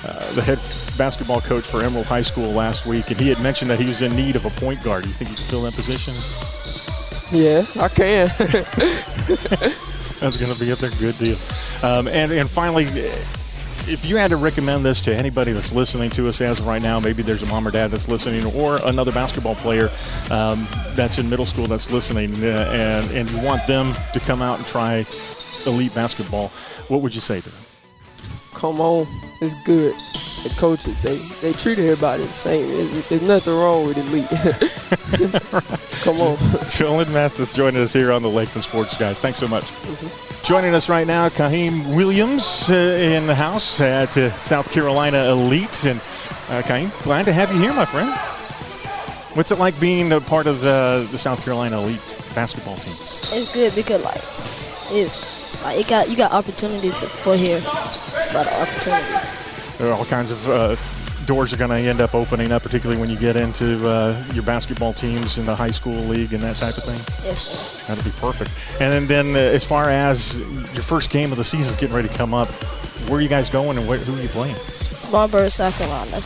uh, 0.07 0.33
the 0.33 0.41
head 0.41 0.59
basketball 0.97 1.43
coach 1.43 1.65
for 1.65 1.83
Emerald 1.83 2.07
High 2.07 2.23
School 2.23 2.51
last 2.53 2.87
week, 2.87 3.11
and 3.11 3.21
he 3.21 3.29
had 3.29 3.43
mentioned 3.43 3.71
that 3.71 3.79
he 3.79 3.85
was 3.85 4.01
in 4.01 4.17
need 4.17 4.37
of 4.37 4.47
a 4.47 4.51
point 4.51 4.83
guard. 4.83 5.03
Do 5.03 5.11
you 5.11 5.15
think 5.15 5.31
you 5.31 5.37
can 5.37 5.45
fill 5.45 5.61
that 5.61 5.75
position? 5.75 6.15
Yeah, 7.31 7.67
I 7.79 7.89
can. 7.89 8.29
That's 10.21 10.39
going 10.41 10.55
to 10.55 10.59
be 10.59 10.71
a 10.71 10.77
good 10.99 11.19
deal. 11.19 11.37
Um, 11.83 12.09
and 12.09 12.33
and 12.33 12.49
finally, 12.49 12.85
if 13.89 14.05
you 14.05 14.17
had 14.17 14.31
to 14.31 14.37
recommend 14.37 14.85
this 14.85 15.01
to 15.03 15.15
anybody 15.15 15.53
that's 15.53 15.73
listening 15.73 16.11
to 16.11 16.29
us 16.29 16.41
as 16.41 16.59
of 16.59 16.67
right 16.67 16.83
now, 16.83 16.99
maybe 17.01 17.23
there's 17.23 17.43
a 17.43 17.47
mom 17.47 17.67
or 17.67 17.71
dad 17.71 17.91
that's 17.91 18.09
listening, 18.09 18.45
or 18.55 18.79
another 18.85 19.13
basketball 19.13 19.57
player 19.57 19.89
um, 20.31 20.67
that's 20.95 21.19
in 21.19 21.29
middle 21.29 21.47
school 21.47 21.67
that's 21.67 21.91
listening, 21.91 22.33
uh, 22.43 22.71
and 22.73 23.11
and 23.11 23.31
you 23.31 23.45
want 23.45 23.67
them 23.67 23.93
to 24.13 24.21
come 24.21 24.41
out 24.41 24.59
and 24.59 24.67
try 24.67 25.05
elite 25.67 25.95
basketball, 25.95 26.49
what 26.89 27.01
would 27.03 27.15
you 27.15 27.21
say 27.21 27.41
to 27.41 27.49
them? 27.49 27.61
Come 28.57 28.81
on, 28.81 29.05
it's 29.43 29.55
good. 29.65 29.95
The 30.43 30.55
coaches, 30.57 31.01
they 31.03 31.17
they 31.43 31.53
treat 31.53 31.79
everybody 31.79 32.23
the 32.23 32.29
same. 32.29 32.67
There's, 32.69 33.09
there's 33.09 33.23
nothing 33.23 33.53
wrong 33.53 33.87
with 33.87 33.99
elite. 33.99 34.29
Come 36.05 36.21
on. 36.21 36.37
Jolyn 36.71 37.13
Mathis 37.13 37.53
joining 37.53 37.83
us 37.83 37.93
here 37.93 38.13
on 38.13 38.23
the 38.23 38.29
Lakelands 38.29 38.63
Sports 38.63 38.97
Guys. 38.97 39.21
Thanks 39.21 39.39
so 39.39 39.49
much. 39.49 39.65
Joining 40.45 40.75
us 40.75 40.89
right 40.89 41.07
now, 41.07 41.29
Kaheem 41.29 41.97
Williams 41.97 42.71
uh, 42.71 42.75
in 42.75 43.27
the 43.27 43.35
house 43.35 43.81
at 43.81 44.17
uh, 44.17 44.31
South 44.31 44.73
Carolina 44.73 45.25
Elite. 45.25 45.85
And 45.85 45.99
uh, 45.99 46.63
Kaheem, 46.63 47.03
glad 47.03 47.27
to 47.27 47.33
have 47.33 47.53
you 47.53 47.61
here, 47.61 47.75
my 47.75 47.85
friend. 47.85 48.09
What's 49.37 49.51
it 49.51 49.59
like 49.59 49.79
being 49.81 50.13
a 50.13 50.21
part 50.21 50.47
of 50.47 50.61
the, 50.61 51.07
the 51.11 51.19
South 51.19 51.45
Carolina 51.45 51.79
Elite 51.79 52.01
basketball 52.35 52.77
team? 52.77 52.93
It's 52.93 53.53
good 53.53 53.75
because 53.75 54.03
like 54.05 54.23
it's 54.97 55.36
like 55.63 55.79
it 55.79 55.89
got 55.89 56.09
you 56.09 56.17
got 56.17 56.33
opportunities 56.33 57.03
for 57.23 57.37
here, 57.37 57.59
a 57.59 58.35
lot 58.35 58.47
of 58.47 58.55
opportunities. 58.57 59.79
There 59.79 59.89
are 59.91 59.95
all 59.95 60.05
kinds 60.05 60.31
of 60.31 60.49
uh, 60.49 60.77
doors 61.27 61.53
are 61.53 61.57
going 61.57 61.71
to 61.71 61.77
end 61.77 62.01
up 62.01 62.15
opening 62.15 62.53
up, 62.53 62.63
particularly 62.63 63.01
when 63.01 63.11
you 63.11 63.19
get 63.19 63.37
into 63.37 63.87
uh, 63.87 64.25
your 64.33 64.45
basketball 64.45 64.93
teams 64.93 65.39
in 65.39 65.45
the 65.45 65.55
high 65.55 65.71
school 65.71 66.01
league 66.05 66.33
and 66.33 66.43
that 66.43 66.57
type 66.57 66.77
of 66.79 66.85
thing. 66.85 67.01
Yes, 67.25 67.49
sir. 67.49 67.87
That'll 67.87 68.05
be 68.05 68.17
perfect. 68.19 68.51
And 68.81 68.93
then, 68.93 69.07
then 69.07 69.37
uh, 69.37 69.55
as 69.55 69.65
far 69.65 69.91
as 69.91 70.39
your 70.39 70.83
first 70.83 71.11
game 71.11 71.33
of 71.33 71.39
the 71.39 71.45
season 71.45 71.73
is 71.73 71.77
getting 71.79 71.95
ready 71.95 72.09
to 72.09 72.15
come 72.15 72.33
up, 72.33 72.49
where 73.09 73.19
are 73.19 73.23
you 73.23 73.29
guys 73.29 73.49
going 73.49 73.79
and 73.79 73.87
who 73.87 73.93
are 73.93 74.23
you 74.23 74.29
playing? 74.29 74.55
Spartanburg, 74.57 75.51
South 75.51 75.77
Carolina, 75.79 76.17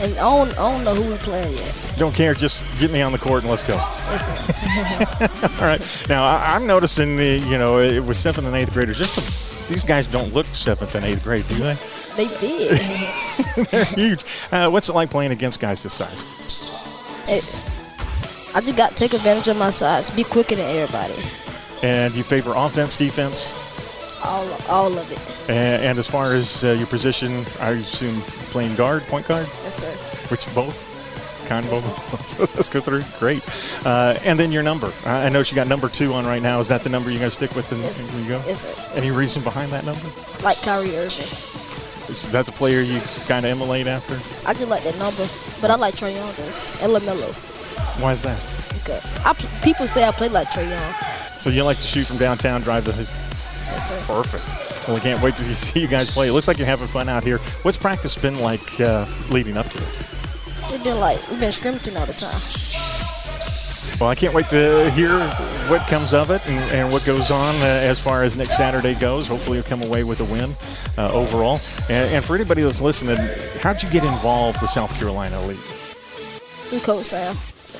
and 0.00 0.12
I 0.14 0.20
don't, 0.20 0.52
I 0.52 0.72
don't 0.72 0.84
know 0.84 0.94
who 0.94 1.10
we're 1.10 1.18
playing 1.18 1.54
yet. 1.54 1.94
Don't 1.96 2.14
care. 2.14 2.34
Just 2.34 2.80
get 2.80 2.90
me 2.90 3.02
on 3.02 3.12
the 3.12 3.18
court 3.18 3.42
and 3.42 3.50
let's 3.50 3.66
go. 3.66 3.74
Yes. 3.74 5.60
All 5.60 5.68
right. 5.68 6.06
Now 6.08 6.24
I, 6.24 6.54
I'm 6.54 6.66
noticing, 6.66 7.16
the, 7.16 7.38
you 7.38 7.58
know, 7.58 7.78
uh, 7.78 8.02
with 8.02 8.16
seventh 8.16 8.46
and 8.46 8.56
eighth 8.56 8.72
graders, 8.72 8.98
just 8.98 9.14
some, 9.14 9.68
these 9.68 9.84
guys 9.84 10.06
don't 10.06 10.32
look 10.34 10.46
seventh 10.46 10.94
and 10.96 11.04
eighth 11.04 11.22
grade, 11.22 11.46
do 11.48 11.56
they? 11.56 11.76
They 12.16 12.28
big. 12.40 12.78
They're 13.70 13.84
huge. 13.84 14.24
Uh, 14.52 14.70
what's 14.70 14.88
it 14.88 14.92
like 14.94 15.10
playing 15.10 15.32
against 15.32 15.60
guys 15.60 15.82
this 15.82 15.94
size? 15.94 16.22
It, 17.26 17.70
I 18.56 18.60
just 18.60 18.76
got 18.76 18.90
to 18.90 18.96
take 18.96 19.14
advantage 19.14 19.48
of 19.48 19.56
my 19.56 19.70
size, 19.70 20.10
be 20.10 20.24
quicker 20.24 20.54
than 20.54 20.76
everybody. 20.78 21.14
And 21.82 22.14
you 22.14 22.22
favor 22.22 22.52
offense, 22.54 22.96
defense? 22.96 23.54
All, 24.24 24.48
all 24.68 24.92
of 24.96 25.10
it. 25.12 25.50
And, 25.50 25.82
and 25.84 25.98
as 25.98 26.08
far 26.08 26.34
as 26.34 26.64
uh, 26.64 26.70
your 26.72 26.86
position, 26.86 27.32
I 27.60 27.70
assume 27.70 28.20
playing 28.52 28.74
guard, 28.76 29.02
point 29.02 29.26
guard, 29.28 29.46
Yes, 29.64 29.82
sir. 29.84 30.28
which 30.30 30.52
both? 30.54 30.92
Kind 31.48 31.66
of 31.66 31.72
both. 31.72 32.54
Let's 32.56 32.68
go 32.70 32.80
through. 32.80 33.02
Great. 33.18 33.42
Uh, 33.84 34.18
and 34.24 34.38
then 34.38 34.50
your 34.50 34.62
number. 34.62 34.90
I 35.04 35.28
know 35.28 35.40
you 35.40 35.54
got 35.54 35.66
number 35.66 35.90
two 35.90 36.14
on 36.14 36.24
right 36.24 36.40
now. 36.40 36.58
Is 36.60 36.68
that 36.68 36.82
the 36.82 36.88
number 36.88 37.10
you're 37.10 37.18
going 37.18 37.28
to 37.30 37.36
stick 37.36 37.54
with 37.54 37.70
in, 37.70 37.80
Yes, 37.80 38.00
when 38.14 38.22
you 38.22 38.28
go? 38.30 38.42
yes, 38.46 38.60
sir. 38.64 38.96
Any 38.96 39.10
reason 39.10 39.42
behind 39.42 39.70
that 39.72 39.84
number? 39.84 40.08
Like 40.42 40.56
Kyrie 40.62 40.96
Irving. 40.96 41.26
Is 42.08 42.30
that 42.32 42.46
the 42.46 42.52
player 42.52 42.80
you 42.80 43.00
kind 43.26 43.44
of 43.46 43.50
emulate 43.50 43.86
after? 43.86 44.14
I 44.48 44.52
just 44.52 44.70
like 44.70 44.82
that 44.82 44.98
number, 44.98 45.26
but 45.60 45.70
I 45.70 45.76
like 45.76 45.94
Trae 45.94 46.14
Young 46.14 46.32
though, 46.36 46.84
and 46.84 46.92
LaMelo. 46.92 48.02
Why 48.02 48.12
is 48.12 48.22
that? 48.22 48.38
Because 48.68 49.24
I, 49.24 49.32
people 49.64 49.86
say 49.86 50.04
I 50.06 50.12
play 50.12 50.28
like 50.28 50.48
Trae 50.48 50.68
Young. 50.68 50.94
So 51.40 51.50
you 51.50 51.62
like 51.64 51.78
to 51.78 51.86
shoot 51.86 52.06
from 52.06 52.18
downtown, 52.18 52.60
drive 52.60 52.84
the 52.84 52.92
hoop. 52.92 53.08
Yes, 53.66 53.88
sir. 53.88 54.12
Perfect. 54.12 54.86
Well, 54.86 54.96
we 54.96 55.00
can't 55.00 55.22
wait 55.22 55.36
to 55.36 55.42
see 55.56 55.80
you 55.80 55.88
guys 55.88 56.12
play. 56.12 56.28
It 56.28 56.32
looks 56.32 56.48
like 56.48 56.58
you're 56.58 56.66
having 56.66 56.88
fun 56.88 57.08
out 57.08 57.24
here. 57.24 57.38
What's 57.62 57.78
practice 57.78 58.16
been 58.16 58.40
like 58.40 58.80
uh, 58.80 59.06
leading 59.30 59.56
up 59.56 59.66
to 59.70 59.78
this? 59.78 60.70
We've 60.70 60.84
been 60.84 61.00
like 61.00 61.18
we've 61.30 61.40
been 61.40 61.52
scrimmaging 61.52 61.96
all 61.96 62.06
the 62.06 62.12
time. 62.12 62.40
Well, 64.00 64.10
I 64.10 64.14
can't 64.14 64.34
wait 64.34 64.46
to 64.50 64.90
hear 64.90 65.18
what 65.68 65.80
comes 65.88 66.12
of 66.12 66.30
it 66.30 66.44
and, 66.46 66.58
and 66.72 66.92
what 66.92 67.04
goes 67.04 67.30
on 67.30 67.54
uh, 67.56 67.80
as 67.82 68.00
far 68.00 68.22
as 68.22 68.36
next 68.36 68.56
Saturday 68.56 68.94
goes. 68.94 69.28
Hopefully, 69.28 69.58
you'll 69.58 69.66
come 69.66 69.82
away 69.82 70.04
with 70.04 70.20
a 70.20 70.32
win 70.32 70.50
uh, 70.98 71.12
overall. 71.12 71.60
And, 71.88 72.14
and 72.14 72.24
for 72.24 72.34
anybody 72.34 72.62
that's 72.62 72.80
listening, 72.80 73.16
how'd 73.60 73.82
you 73.82 73.90
get 73.90 74.02
involved 74.02 74.60
with 74.60 74.70
South 74.70 74.92
Carolina 74.98 75.38
Elite? 75.42 75.56
Through 75.58 76.80
Coach 76.80 77.06
Sam. 77.06 77.36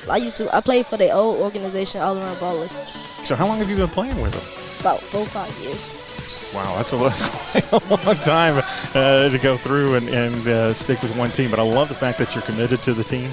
I 0.09 0.17
used 0.17 0.37
to 0.37 0.55
I 0.55 0.61
played 0.61 0.85
for 0.85 0.97
the 0.97 1.09
old 1.09 1.41
organization 1.41 1.99
All 2.01 2.15
Around 2.15 2.35
Ballers 2.35 2.71
So, 3.25 3.35
how 3.35 3.47
long 3.47 3.57
have 3.57 3.69
you 3.69 3.75
been 3.75 3.87
playing 3.87 4.21
with 4.21 4.33
them? 4.33 4.61
about 4.81 4.99
four 4.99 5.21
or 5.21 5.25
five 5.25 5.49
years. 5.65 6.14
Wow, 6.53 6.75
that's 6.77 6.93
a, 6.93 6.97
that's 6.97 7.71
a 7.73 7.77
long 7.89 8.15
time 8.17 8.63
uh, 8.95 9.29
to 9.29 9.39
go 9.41 9.57
through 9.57 9.95
and, 9.95 10.07
and 10.09 10.47
uh, 10.47 10.73
stick 10.73 11.01
with 11.01 11.17
one 11.17 11.29
team. 11.29 11.49
But 11.49 11.59
I 11.59 11.63
love 11.63 11.89
the 11.89 11.95
fact 11.95 12.17
that 12.19 12.33
you're 12.33 12.43
committed 12.43 12.81
to 12.83 12.93
the 12.93 13.03
team 13.03 13.29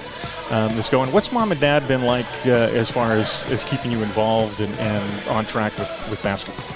um, 0.50 0.74
that's 0.74 0.90
going. 0.90 1.12
What's 1.12 1.32
mom 1.32 1.52
and 1.52 1.60
dad 1.60 1.86
been 1.86 2.04
like 2.04 2.26
uh, 2.46 2.70
as 2.74 2.90
far 2.90 3.12
as, 3.12 3.48
as 3.50 3.64
keeping 3.64 3.92
you 3.92 3.98
involved 3.98 4.60
and, 4.60 4.74
and 4.78 5.28
on 5.28 5.44
track 5.44 5.76
with, 5.78 5.88
with 6.10 6.22
basketball? 6.22 6.66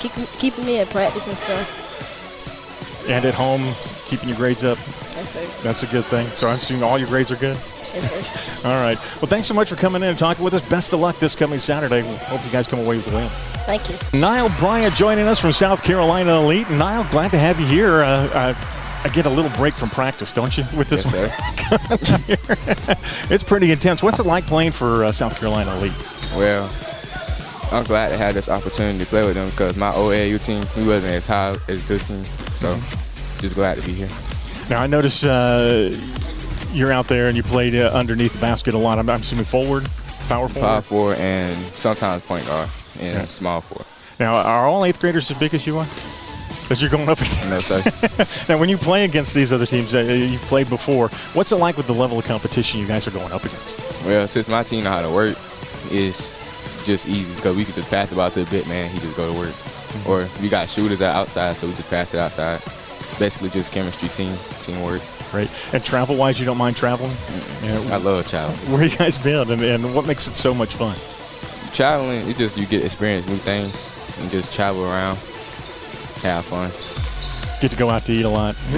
Keep, 0.00 0.28
keeping 0.38 0.64
me 0.66 0.80
at 0.80 0.88
practice 0.90 1.28
and 1.28 1.36
stuff. 1.36 1.86
And 3.08 3.24
at 3.24 3.34
home, 3.34 3.72
keeping 4.08 4.28
your 4.28 4.36
grades 4.36 4.64
up? 4.64 4.78
Yes, 4.78 5.30
sir. 5.30 5.62
That's 5.62 5.82
a 5.82 5.86
good 5.86 6.04
thing. 6.04 6.26
So 6.26 6.48
I'm 6.48 6.56
assuming 6.56 6.82
all 6.82 6.98
your 6.98 7.08
grades 7.08 7.30
are 7.30 7.36
good? 7.36 7.54
Yes, 7.54 8.62
sir. 8.62 8.68
All 8.68 8.80
right. 8.82 8.98
Well, 9.16 9.28
thanks 9.28 9.46
so 9.48 9.54
much 9.54 9.68
for 9.70 9.76
coming 9.76 10.02
in 10.02 10.08
and 10.08 10.18
talking 10.18 10.44
with 10.44 10.54
us. 10.54 10.68
Best 10.68 10.92
of 10.92 11.00
luck 11.00 11.18
this 11.18 11.34
coming 11.36 11.58
Saturday. 11.60 12.02
We 12.02 12.16
hope 12.16 12.44
you 12.44 12.50
guys 12.50 12.66
come 12.66 12.80
away 12.80 12.96
with 12.96 13.06
the 13.06 13.14
win. 13.14 13.28
Thank 13.66 13.88
you. 13.88 14.18
Niall 14.18 14.50
Bryant 14.58 14.94
joining 14.94 15.26
us 15.26 15.38
from 15.40 15.52
South 15.52 15.82
Carolina 15.82 16.40
Elite. 16.40 16.68
Niall, 16.70 17.06
glad 17.10 17.30
to 17.30 17.38
have 17.38 17.58
you 17.60 17.66
here. 17.66 18.02
Uh, 18.02 18.28
uh, 18.28 18.54
I 19.04 19.08
get 19.08 19.24
a 19.26 19.30
little 19.30 19.50
break 19.56 19.74
from 19.74 19.88
practice, 19.88 20.32
don't 20.32 20.56
you, 20.58 20.64
with 20.76 20.88
this 20.88 21.04
Yes, 21.12 21.38
one? 22.90 23.28
it's 23.32 23.44
pretty 23.44 23.70
intense. 23.70 24.02
What's 24.02 24.18
it 24.18 24.26
like 24.26 24.46
playing 24.46 24.72
for 24.72 25.04
uh, 25.04 25.12
South 25.12 25.38
Carolina 25.38 25.76
Elite? 25.76 25.92
Well, 26.34 26.68
I'm 27.70 27.84
glad 27.84 28.08
to 28.10 28.16
have 28.16 28.34
this 28.34 28.48
opportunity 28.48 28.98
to 28.98 29.06
play 29.06 29.24
with 29.24 29.34
them 29.34 29.48
because 29.50 29.76
my 29.76 29.90
AAU 29.92 30.44
team, 30.44 30.64
we 30.76 30.88
wasn't 30.88 31.14
as 31.14 31.26
high 31.26 31.56
as 31.68 31.86
this 31.86 32.08
team. 32.08 32.24
So 32.56 32.78
just 33.40 33.54
glad 33.54 33.78
to 33.78 33.86
be 33.86 33.92
here. 33.92 34.08
Now, 34.68 34.82
I 34.82 34.86
notice 34.86 35.24
uh, 35.24 35.96
you're 36.72 36.92
out 36.92 37.06
there 37.06 37.28
and 37.28 37.36
you 37.36 37.42
played 37.42 37.74
uh, 37.74 37.90
underneath 37.92 38.32
the 38.32 38.40
basket 38.40 38.74
a 38.74 38.78
lot. 38.78 38.98
I'm, 38.98 39.08
I'm 39.08 39.20
assuming 39.20 39.44
forward, 39.44 39.84
power 40.28 40.48
forward? 40.48 40.66
Five 40.66 40.86
four 40.86 41.14
and 41.14 41.56
sometimes 41.58 42.26
point 42.26 42.46
guard 42.46 42.68
and 43.00 43.12
Yeah. 43.20 43.24
small 43.26 43.60
four. 43.60 43.82
Now, 44.18 44.34
are 44.36 44.66
all 44.66 44.84
eighth 44.84 45.00
graders 45.00 45.30
as 45.30 45.38
big 45.38 45.54
as 45.54 45.66
you 45.66 45.78
are? 45.78 45.86
That 46.68 46.80
you're 46.80 46.90
going 46.90 47.08
up 47.08 47.18
against? 47.20 47.44
No, 48.48 48.54
now, 48.54 48.58
when 48.58 48.68
you 48.68 48.76
play 48.76 49.04
against 49.04 49.34
these 49.34 49.52
other 49.52 49.66
teams 49.66 49.92
that 49.92 50.04
you've 50.06 50.40
played 50.42 50.68
before, 50.68 51.08
what's 51.34 51.52
it 51.52 51.56
like 51.56 51.76
with 51.76 51.86
the 51.86 51.92
level 51.94 52.18
of 52.18 52.24
competition 52.24 52.80
you 52.80 52.88
guys 52.88 53.06
are 53.06 53.12
going 53.12 53.30
up 53.30 53.44
against? 53.44 54.04
Well, 54.04 54.26
since 54.26 54.48
my 54.48 54.62
team 54.64 54.82
know 54.84 54.90
how 54.90 55.02
to 55.02 55.10
work, 55.10 55.36
it's 55.92 56.34
just 56.84 57.06
easy 57.08 57.32
because 57.36 57.56
we 57.56 57.64
could 57.64 57.74
just 57.76 57.90
pass 57.90 58.10
the 58.10 58.16
ball 58.16 58.30
to 58.30 58.42
the 58.42 58.50
bit 58.50 58.66
man. 58.66 58.90
He 58.90 58.98
just 59.00 59.16
go 59.16 59.30
to 59.32 59.38
work. 59.38 59.54
Or 60.06 60.28
we 60.40 60.48
got 60.48 60.68
shooters 60.68 61.00
at 61.00 61.14
outside, 61.14 61.56
so 61.56 61.66
we 61.66 61.74
just 61.74 61.90
pass 61.90 62.14
it 62.14 62.18
outside. 62.18 62.60
Basically, 63.18 63.50
just 63.50 63.72
chemistry, 63.72 64.08
team, 64.08 64.36
teamwork. 64.62 65.02
Right. 65.32 65.50
And 65.74 65.84
travel 65.84 66.16
wise, 66.16 66.38
you 66.38 66.46
don't 66.46 66.58
mind 66.58 66.76
traveling? 66.76 67.12
Yeah. 67.62 67.80
I 67.92 67.96
love 67.96 68.28
traveling. 68.28 68.56
Where 68.72 68.84
you 68.84 68.96
guys 68.96 69.18
been 69.18 69.50
and, 69.50 69.62
and 69.62 69.94
what 69.94 70.06
makes 70.06 70.28
it 70.28 70.36
so 70.36 70.54
much 70.54 70.74
fun? 70.74 70.96
Traveling, 71.72 72.28
it's 72.28 72.38
just 72.38 72.56
you 72.56 72.66
get 72.66 72.84
experience 72.84 73.28
new 73.28 73.36
things 73.36 73.74
and 74.20 74.30
just 74.30 74.54
travel 74.54 74.84
around, 74.84 75.16
have 76.22 76.44
fun. 76.44 76.70
Get 77.60 77.70
to 77.70 77.76
go 77.76 77.90
out 77.90 78.04
to 78.06 78.12
eat 78.12 78.24
a 78.24 78.28
lot. 78.28 78.56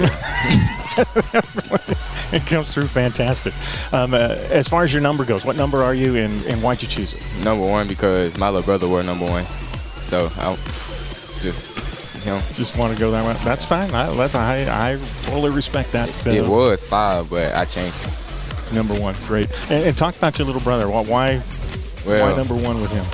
it 2.33 2.45
comes 2.45 2.73
through 2.73 2.87
fantastic. 2.87 3.53
Um, 3.93 4.13
uh, 4.13 4.35
as 4.49 4.67
far 4.67 4.83
as 4.83 4.93
your 4.93 5.01
number 5.01 5.25
goes, 5.25 5.45
what 5.45 5.55
number 5.55 5.83
are 5.83 5.93
you 5.93 6.15
and, 6.15 6.45
and 6.45 6.61
why'd 6.63 6.81
you 6.81 6.87
choose 6.87 7.13
it? 7.13 7.21
Number 7.43 7.65
one 7.65 7.87
because 7.87 8.37
my 8.37 8.49
little 8.49 8.63
brother 8.63 8.87
wore 8.87 9.03
number 9.03 9.25
one, 9.25 9.45
so 9.45 10.29
I 10.37 10.55
just 11.41 12.25
you 12.25 12.31
know 12.31 12.41
Just 12.53 12.77
want 12.77 12.93
to 12.93 12.99
go 12.99 13.11
that 13.11 13.25
way. 13.25 13.33
That's 13.43 13.63
fine. 13.65 13.89
I, 13.93 14.13
that's, 14.15 14.35
I, 14.35 14.91
I 14.93 14.99
totally 15.23 15.51
respect 15.51 15.91
that. 15.93 16.09
it 16.27 16.45
Uh, 16.45 16.49
was 16.49 16.83
five, 16.83 17.29
but 17.29 17.55
I 17.55 17.65
changed 17.65 17.97
it. 18.03 18.73
number 18.73 18.93
one. 18.93 19.15
Great. 19.25 19.49
And, 19.71 19.85
and 19.85 19.97
talk 19.97 20.15
about 20.17 20.37
your 20.37 20.45
little 20.45 20.61
brother. 20.61 20.89
Why, 20.89 21.03
why, 21.03 21.37
why 22.05 22.35
number 22.35 22.55
one 22.55 22.81
with 22.81 22.91
him? 22.91 23.05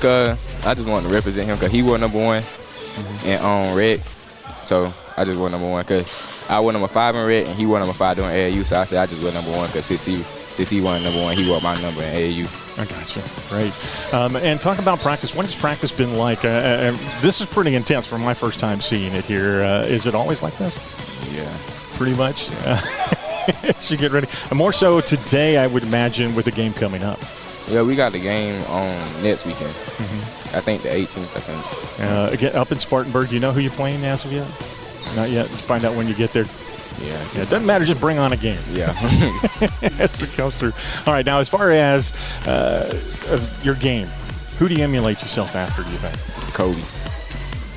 cause 0.00 0.38
I 0.66 0.72
just 0.72 0.88
wanted 0.88 1.08
to 1.10 1.14
represent 1.14 1.46
him 1.46 1.56
because 1.56 1.70
he 1.72 1.82
wore 1.82 1.98
number 1.98 2.18
one 2.18 2.42
Mm-hmm. 2.42 3.28
and 3.28 3.44
on 3.44 3.76
red, 3.76 4.00
so 4.62 4.92
I 5.16 5.24
just 5.24 5.38
wore 5.38 5.48
number 5.48 5.68
one 5.70 5.82
because 5.84 6.50
I 6.50 6.58
wore 6.58 6.72
number 6.72 6.88
five 6.88 7.14
in 7.14 7.24
red 7.24 7.46
and 7.46 7.54
he 7.54 7.64
wore 7.64 7.78
number 7.78 7.92
five 7.94 8.16
doing 8.16 8.28
AAU, 8.30 8.64
so 8.66 8.80
I 8.80 8.84
said 8.84 8.98
I 8.98 9.06
just 9.06 9.22
wear 9.22 9.32
number 9.32 9.52
one 9.52 9.68
because 9.68 9.86
since 9.86 10.04
he 10.04 10.16
since 10.16 10.68
he 10.68 10.80
won 10.80 11.02
number 11.04 11.22
one, 11.22 11.36
he 11.36 11.48
wore 11.48 11.60
my 11.60 11.74
number 11.80 12.02
in 12.02 12.12
AAU. 12.14 12.69
I 12.80 12.86
gotcha. 12.86 13.22
Great. 13.50 14.14
Um, 14.14 14.36
and 14.36 14.58
talk 14.58 14.78
about 14.78 15.00
practice. 15.00 15.34
What 15.34 15.44
has 15.44 15.54
practice 15.54 15.92
been 15.92 16.16
like? 16.16 16.46
Uh, 16.46 16.48
uh, 16.48 16.90
this 17.20 17.42
is 17.42 17.46
pretty 17.46 17.74
intense 17.74 18.06
for 18.06 18.18
my 18.18 18.32
first 18.32 18.58
time 18.58 18.80
seeing 18.80 19.12
it 19.12 19.26
here. 19.26 19.62
Uh, 19.62 19.82
is 19.82 20.06
it 20.06 20.14
always 20.14 20.42
like 20.42 20.56
this? 20.56 20.74
Yeah, 21.34 21.54
pretty 21.98 22.16
much. 22.16 22.48
she 23.80 23.98
get 23.98 24.12
ready. 24.12 24.28
And 24.48 24.58
more 24.58 24.72
so 24.72 25.02
today, 25.02 25.58
I 25.58 25.66
would 25.66 25.82
imagine, 25.82 26.34
with 26.34 26.46
the 26.46 26.52
game 26.52 26.72
coming 26.72 27.02
up. 27.02 27.18
Yeah, 27.68 27.82
we 27.82 27.94
got 27.94 28.12
the 28.12 28.18
game 28.18 28.62
on 28.62 29.22
next 29.22 29.44
weekend. 29.44 29.68
I 30.54 30.60
think 30.62 30.82
the 30.82 30.88
18th. 30.88 31.36
I 31.36 31.40
think. 31.40 32.10
Uh, 32.10 32.30
again, 32.32 32.56
up 32.56 32.72
in 32.72 32.78
Spartanburg, 32.78 33.28
do 33.28 33.34
you 33.34 33.40
know 33.42 33.52
who 33.52 33.60
you're 33.60 33.70
playing 33.72 34.02
as 34.06 34.24
of 34.24 34.32
yet? 34.32 34.48
Not 35.16 35.28
yet. 35.28 35.48
Find 35.48 35.84
out 35.84 35.94
when 35.96 36.08
you 36.08 36.14
get 36.14 36.32
there. 36.32 36.46
Yeah. 37.02 37.08
Yeah, 37.34 37.42
it 37.42 37.48
doesn't 37.50 37.66
matter. 37.66 37.84
Just 37.84 38.00
bring 38.00 38.18
on 38.18 38.32
a 38.32 38.36
game 38.36 38.58
Yeah. 38.72 38.90
as 39.98 40.22
it 40.22 40.32
comes 40.36 40.58
through. 40.58 40.72
All 41.06 41.14
right, 41.14 41.24
now 41.24 41.40
as 41.40 41.48
far 41.48 41.70
as 41.70 42.12
uh, 42.46 42.92
your 43.62 43.74
game, 43.76 44.06
who 44.58 44.68
do 44.68 44.74
you 44.74 44.84
emulate 44.84 45.20
yourself 45.22 45.56
after? 45.56 45.82
Do 45.82 45.90
you 45.90 45.98
think? 45.98 46.54
Kobe. 46.54 46.80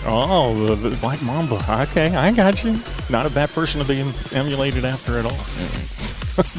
Oh, 0.05 0.76
the, 0.76 0.93
Black 0.97 1.21
Mamba. 1.24 1.55
Okay, 1.89 2.13
I 2.13 2.32
got 2.34 2.63
you. 2.65 2.78
Not 3.09 3.26
a 3.26 3.30
bad 3.30 3.49
person 3.49 3.80
to 3.82 3.88
be 3.88 4.01
emulated 4.38 4.84
after 4.84 5.17
at 5.17 5.26
all. 5.26 5.38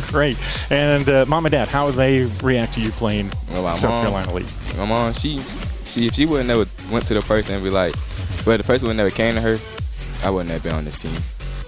Great. 0.10 0.38
And 0.70 1.06
uh, 1.08 1.26
mom 1.28 1.44
and 1.44 1.52
dad, 1.52 1.68
how 1.68 1.86
would 1.86 1.96
they 1.96 2.24
react 2.42 2.74
to 2.74 2.80
you 2.80 2.90
playing 2.92 3.30
Well, 3.50 3.76
South 3.76 3.90
mom- 3.90 4.02
Carolina 4.04 4.30
Elite? 4.30 4.54
My 4.78 4.86
mom, 4.86 5.12
she, 5.12 5.40
she, 5.84 6.06
if 6.06 6.14
she 6.14 6.24
would 6.24 6.38
have 6.38 6.46
never 6.46 6.64
went 6.90 7.06
to 7.08 7.14
the 7.14 7.20
person 7.20 7.56
and 7.56 7.62
be 7.62 7.68
like, 7.70 7.94
well, 8.46 8.56
the 8.56 8.64
person 8.64 8.88
would 8.88 8.96
never 8.96 9.10
came 9.10 9.34
to 9.34 9.40
her, 9.42 9.58
I 10.22 10.30
wouldn't 10.30 10.50
have 10.50 10.62
been 10.62 10.72
on 10.72 10.86
this 10.86 10.96
team. 10.98 11.12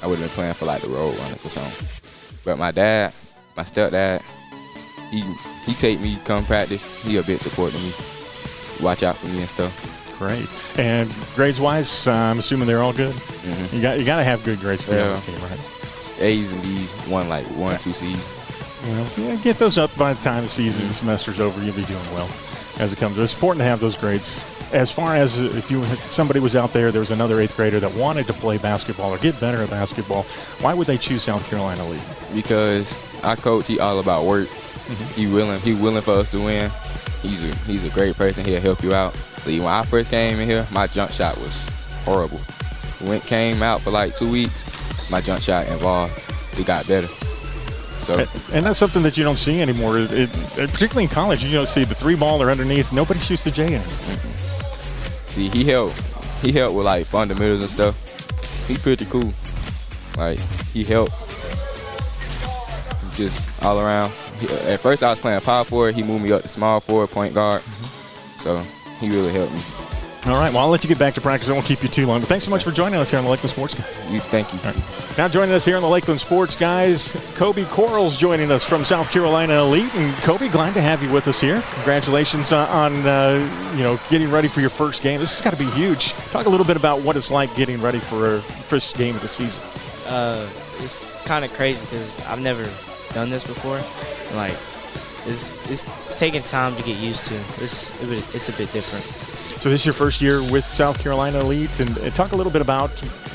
I 0.06 0.08
would 0.08 0.20
have 0.20 0.28
been 0.28 0.34
playing 0.36 0.54
for 0.54 0.66
like 0.66 0.82
the 0.82 0.88
road 0.88 1.18
runners 1.18 1.44
or 1.44 1.48
something. 1.48 1.88
But 2.44 2.58
my 2.58 2.70
dad, 2.70 3.12
my 3.56 3.64
stepdad, 3.64 4.22
he 5.10 5.20
he 5.66 5.72
take 5.74 6.00
me 6.00 6.16
come 6.24 6.44
practice. 6.44 6.84
He 7.02 7.16
a 7.16 7.24
bit 7.24 7.40
supporting 7.40 7.80
me, 7.82 7.90
watch 8.80 9.02
out 9.02 9.16
for 9.16 9.26
me 9.26 9.40
and 9.40 9.48
stuff. 9.48 9.74
Great. 10.16 10.46
And 10.78 11.12
grades 11.34 11.60
wise, 11.60 12.06
uh, 12.06 12.12
I'm 12.12 12.38
assuming 12.38 12.68
they're 12.68 12.82
all 12.84 12.92
good. 12.92 13.12
Mhm. 13.16 13.72
You 13.72 13.82
got 13.82 13.98
you 13.98 14.04
got 14.04 14.18
to 14.18 14.22
have 14.24 14.44
good 14.44 14.60
grades 14.60 14.84
be 14.84 14.92
Yeah. 14.94 15.18
team, 15.26 15.34
right? 15.42 15.58
A's 16.20 16.52
and 16.52 16.62
B's, 16.62 16.92
one 17.08 17.28
like 17.28 17.44
one, 17.58 17.76
two 17.80 17.92
C's. 17.92 18.16
Well, 18.86 19.06
yeah, 19.16 19.34
get 19.42 19.58
those 19.58 19.76
up 19.76 19.90
by 19.98 20.12
the 20.12 20.22
time 20.22 20.44
the 20.44 20.48
season 20.48 20.86
the 20.86 20.94
semester's 20.94 21.40
over. 21.40 21.60
You'll 21.64 21.74
be 21.74 21.82
doing 21.82 22.12
well 22.14 22.28
as 22.78 22.92
it 22.92 23.00
comes. 23.00 23.18
It's 23.18 23.34
important 23.34 23.58
to 23.62 23.64
have 23.64 23.80
those 23.80 23.96
grades. 23.96 24.40
As 24.72 24.90
far 24.90 25.14
as 25.14 25.38
if 25.38 25.70
you 25.70 25.82
if 25.82 26.12
somebody 26.12 26.40
was 26.40 26.56
out 26.56 26.72
there, 26.72 26.90
there 26.90 27.00
was 27.00 27.12
another 27.12 27.40
eighth 27.40 27.56
grader 27.56 27.78
that 27.80 27.94
wanted 27.94 28.26
to 28.26 28.32
play 28.32 28.58
basketball 28.58 29.12
or 29.14 29.18
get 29.18 29.38
better 29.40 29.62
at 29.62 29.70
basketball. 29.70 30.22
Why 30.60 30.74
would 30.74 30.86
they 30.86 30.98
choose 30.98 31.22
South 31.22 31.48
Carolina 31.48 31.84
Elite? 31.84 32.02
because 32.34 32.92
our 33.24 33.36
coach 33.36 33.66
he 33.66 33.80
all 33.80 33.98
about 33.98 34.24
work. 34.24 34.48
Mm-hmm. 34.48 35.20
He 35.20 35.32
willing 35.32 35.60
he 35.60 35.74
willing 35.74 36.02
for 36.02 36.12
us 36.12 36.28
to 36.30 36.38
win. 36.38 36.70
He's 37.22 37.42
a 37.42 37.56
he's 37.64 37.84
a 37.84 37.90
great 37.90 38.16
person. 38.16 38.44
He'll 38.44 38.60
help 38.60 38.82
you 38.82 38.94
out. 38.94 39.14
See, 39.14 39.58
when 39.60 39.68
I 39.68 39.84
first 39.84 40.10
came 40.10 40.38
in 40.38 40.48
here, 40.48 40.66
my 40.72 40.86
jump 40.86 41.10
shot 41.10 41.36
was 41.38 41.68
horrible. 42.04 42.38
When 43.06 43.16
it 43.16 43.24
came 43.24 43.62
out 43.62 43.80
for 43.80 43.90
like 43.90 44.16
two 44.16 44.30
weeks, 44.30 45.10
my 45.10 45.20
jump 45.20 45.42
shot 45.42 45.66
involved. 45.68 46.12
It 46.58 46.66
got 46.66 46.86
better. 46.86 47.08
So 48.06 48.24
And 48.52 48.64
that's 48.64 48.78
something 48.78 49.02
that 49.02 49.16
you 49.16 49.24
don't 49.24 49.36
see 49.36 49.60
anymore. 49.60 49.98
It, 49.98 50.12
it, 50.12 50.30
particularly 50.70 51.04
in 51.04 51.10
college, 51.10 51.44
you 51.44 51.50
don't 51.50 51.68
see 51.68 51.82
the 51.84 51.94
three 51.94 52.14
ball 52.14 52.40
or 52.40 52.50
underneath. 52.50 52.92
Nobody 52.92 53.18
shoots 53.18 53.42
the 53.44 53.50
J 53.50 53.64
anymore. 53.64 54.35
See, 55.36 55.50
he 55.50 55.64
helped 55.64 56.00
he 56.40 56.50
helped 56.50 56.74
with 56.74 56.86
like 56.86 57.04
fundamentals 57.04 57.60
and 57.60 57.68
stuff. 57.68 57.94
He 58.66 58.74
pretty 58.78 59.04
cool. 59.04 59.34
Like 60.16 60.38
he 60.72 60.82
helped 60.82 61.12
just 63.16 63.62
all 63.62 63.78
around. 63.78 64.12
He- 64.40 64.48
at 64.48 64.80
first, 64.80 65.02
I 65.02 65.10
was 65.10 65.20
playing 65.20 65.42
power 65.42 65.64
forward. 65.64 65.94
He 65.94 66.02
moved 66.02 66.24
me 66.24 66.32
up 66.32 66.40
to 66.40 66.48
small 66.48 66.80
forward, 66.80 67.10
point 67.10 67.34
guard. 67.34 67.60
Mm-hmm. 67.60 68.38
So 68.38 68.62
he 68.98 69.10
really 69.10 69.30
helped 69.30 69.52
me. 69.52 69.60
All 70.32 70.40
right, 70.40 70.50
well, 70.54 70.62
I'll 70.62 70.70
let 70.70 70.82
you 70.82 70.88
get 70.88 70.98
back 70.98 71.12
to 71.14 71.20
practice. 71.20 71.50
I 71.50 71.52
won't 71.52 71.66
keep 71.66 71.82
you 71.82 71.90
too 71.90 72.06
long. 72.06 72.20
But 72.20 72.30
thanks 72.30 72.46
so 72.46 72.50
much 72.50 72.64
for 72.64 72.70
joining 72.70 72.98
us 72.98 73.10
here 73.10 73.18
on 73.18 73.26
the 73.26 73.30
Lakelands 73.30 73.50
Sports 73.50 73.74
Guys. 73.74 74.10
You 74.10 74.20
thank 74.20 74.50
you. 74.54 75.05
Now 75.16 75.28
joining 75.28 75.54
us 75.54 75.64
here 75.64 75.76
on 75.76 75.82
the 75.82 75.88
Lakelands 75.88 76.20
Sports 76.20 76.54
Guys, 76.56 77.16
Kobe 77.36 77.64
Corals 77.64 78.18
joining 78.18 78.50
us 78.52 78.68
from 78.68 78.84
South 78.84 79.10
Carolina 79.10 79.54
Elite. 79.54 79.94
And 79.94 80.14
Kobe, 80.16 80.50
glad 80.50 80.74
to 80.74 80.82
have 80.82 81.02
you 81.02 81.10
with 81.10 81.26
us 81.26 81.40
here. 81.40 81.62
Congratulations 81.76 82.52
on, 82.52 82.68
on 82.68 83.06
uh, 83.06 83.72
you 83.74 83.82
know 83.82 83.98
getting 84.10 84.30
ready 84.30 84.46
for 84.46 84.60
your 84.60 84.68
first 84.68 85.02
game. 85.02 85.18
This 85.18 85.30
has 85.30 85.42
got 85.42 85.58
to 85.58 85.58
be 85.58 85.70
huge. 85.70 86.12
Talk 86.32 86.44
a 86.44 86.50
little 86.50 86.66
bit 86.66 86.76
about 86.76 87.00
what 87.00 87.16
it's 87.16 87.30
like 87.30 87.54
getting 87.56 87.80
ready 87.80 87.98
for 87.98 88.40
first 88.40 88.98
game 88.98 89.14
of 89.16 89.22
the 89.22 89.28
season. 89.28 89.64
Uh, 90.06 90.46
it's 90.80 91.16
kind 91.24 91.46
of 91.46 91.52
crazy 91.54 91.86
because 91.86 92.20
I've 92.26 92.42
never 92.42 92.64
done 93.14 93.30
this 93.30 93.46
before. 93.46 93.80
Like, 94.36 94.52
it's, 95.32 95.70
it's 95.70 96.18
taking 96.18 96.42
time 96.42 96.76
to 96.76 96.82
get 96.82 96.98
used 96.98 97.24
to. 97.28 97.34
It's 97.64 97.90
it's 98.02 98.50
a 98.50 98.52
bit 98.52 98.70
different. 98.70 99.45
So 99.58 99.70
this 99.70 99.80
is 99.80 99.86
your 99.86 99.94
first 99.94 100.22
year 100.22 100.42
with 100.42 100.64
South 100.64 101.02
Carolina 101.02 101.40
Elite, 101.40 101.80
and, 101.80 101.88
and 101.98 102.14
talk 102.14 102.32
a 102.32 102.36
little 102.36 102.52
bit 102.52 102.62
about 102.62 102.90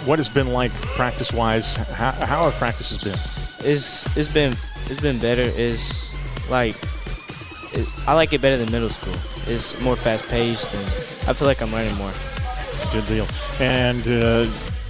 what 0.05 0.19
it's 0.19 0.29
been 0.29 0.53
like 0.53 0.71
practice-wise. 0.71 1.75
How, 1.75 2.11
how 2.11 2.43
have 2.49 2.53
practices 2.53 3.03
been? 3.03 3.69
It's 3.69 4.05
it's 4.15 4.29
been 4.29 4.53
it's 4.85 5.01
been 5.01 5.19
better. 5.19 5.43
It's 5.43 6.09
like 6.49 6.75
it, 7.73 7.87
I 8.07 8.13
like 8.13 8.33
it 8.33 8.41
better 8.41 8.57
than 8.57 8.71
middle 8.71 8.89
school. 8.89 9.15
It's 9.51 9.79
more 9.81 9.95
fast 9.95 10.29
paced, 10.29 10.73
and 10.73 10.83
I 11.29 11.33
feel 11.33 11.47
like 11.47 11.61
I'm 11.61 11.71
learning 11.71 11.95
more. 11.95 12.13
Good 12.93 13.07
deal. 13.07 13.27
And 13.59 14.07
uh, 14.07 14.49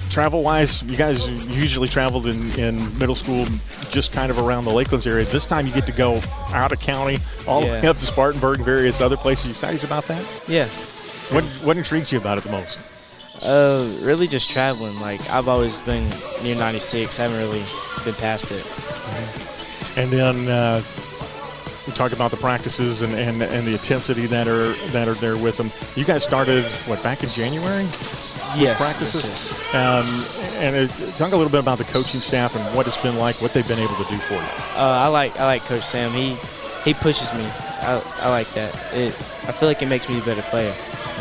travel 0.10 0.44
wise, 0.44 0.84
you 0.84 0.98
guys 0.98 1.28
usually 1.50 1.88
traveled 1.88 2.28
in, 2.28 2.40
in 2.60 2.76
middle 3.00 3.16
school 3.16 3.46
just 3.90 4.14
kind 4.14 4.30
of 4.30 4.38
around 4.38 4.66
the 4.66 4.72
Lakelands 4.72 5.08
area. 5.08 5.26
This 5.26 5.46
time 5.46 5.66
you 5.66 5.74
get 5.74 5.86
to 5.86 5.92
go 5.92 6.22
out 6.54 6.72
of 6.72 6.80
county, 6.80 7.18
all 7.48 7.62
the 7.62 7.68
way 7.68 7.88
up 7.88 7.98
to 7.98 8.06
Spartanburg 8.06 8.58
and 8.58 8.66
various 8.66 9.02
other 9.02 9.18
places. 9.18 9.46
You 9.46 9.52
excited 9.52 9.84
about 9.84 10.06
that? 10.06 10.44
Yeah. 10.48 10.68
What, 11.32 11.46
what 11.64 11.78
intrigues 11.78 12.12
you 12.12 12.20
about 12.20 12.38
it 12.38 12.44
the 12.44 12.52
most? 12.52 12.92
Uh, 13.46 13.88
really 14.06 14.28
just 14.28 14.50
traveling. 14.50 15.00
Like 15.00 15.22
I've 15.30 15.48
always 15.48 15.82
been 15.82 16.08
near 16.44 16.56
96. 16.56 17.20
I 17.20 17.24
haven't 17.24 17.40
really 17.40 17.64
been 18.04 18.14
past 18.16 18.52
it. 18.52 19.98
And 19.98 20.12
then 20.12 20.48
uh, 20.48 20.82
we 21.88 21.94
talked 21.94 22.14
about 22.14 22.32
the 22.32 22.38
practices 22.38 23.02
and, 23.02 23.14
and, 23.14 23.42
and 23.42 23.66
the 23.66 23.74
intensity 23.74 24.28
that 24.28 24.48
are 24.48 24.74
that 24.92 25.08
are 25.08 25.16
there 25.16 25.42
with 25.42 25.58
them. 25.58 25.68
You 26.00 26.06
guys 26.06 26.24
started, 26.24 26.66
what, 26.88 27.02
back 27.02 27.24
in 27.24 27.30
January? 27.30 27.88
Yes. 28.54 28.78
practices. 28.78 29.24
yes, 29.24 29.74
yes. 29.74 29.74
Um, 29.74 30.64
and 30.64 30.76
it, 30.76 31.18
talk 31.18 31.32
a 31.32 31.38
little 31.38 31.52
bit 31.52 31.62
about 31.62 31.78
the 31.78 31.86
coaching 31.86 32.20
staff 32.20 32.56
and 32.56 32.76
what 32.76 32.86
it's 32.86 33.02
been 33.02 33.16
like, 33.18 33.42
what 33.42 33.54
they've 33.54 33.68
been 33.68 33.80
able 33.80 33.96
to 33.96 34.10
do 34.10 34.18
for 34.18 34.34
you. 34.34 34.76
Uh, 34.76 35.00
I 35.00 35.08
like 35.08 35.40
I 35.40 35.46
like 35.46 35.64
Coach 35.64 35.84
Sam. 35.84 36.12
He 36.12 36.36
he 36.84 36.94
pushes 36.94 37.34
me. 37.34 37.48
I, 37.82 38.04
I 38.20 38.30
like 38.30 38.50
that. 38.50 38.76
It 38.94 39.14
I 39.48 39.52
feel 39.52 39.70
like 39.70 39.82
it 39.82 39.88
makes 39.88 40.10
me 40.10 40.20
a 40.20 40.24
better 40.24 40.44
player. 40.44 40.76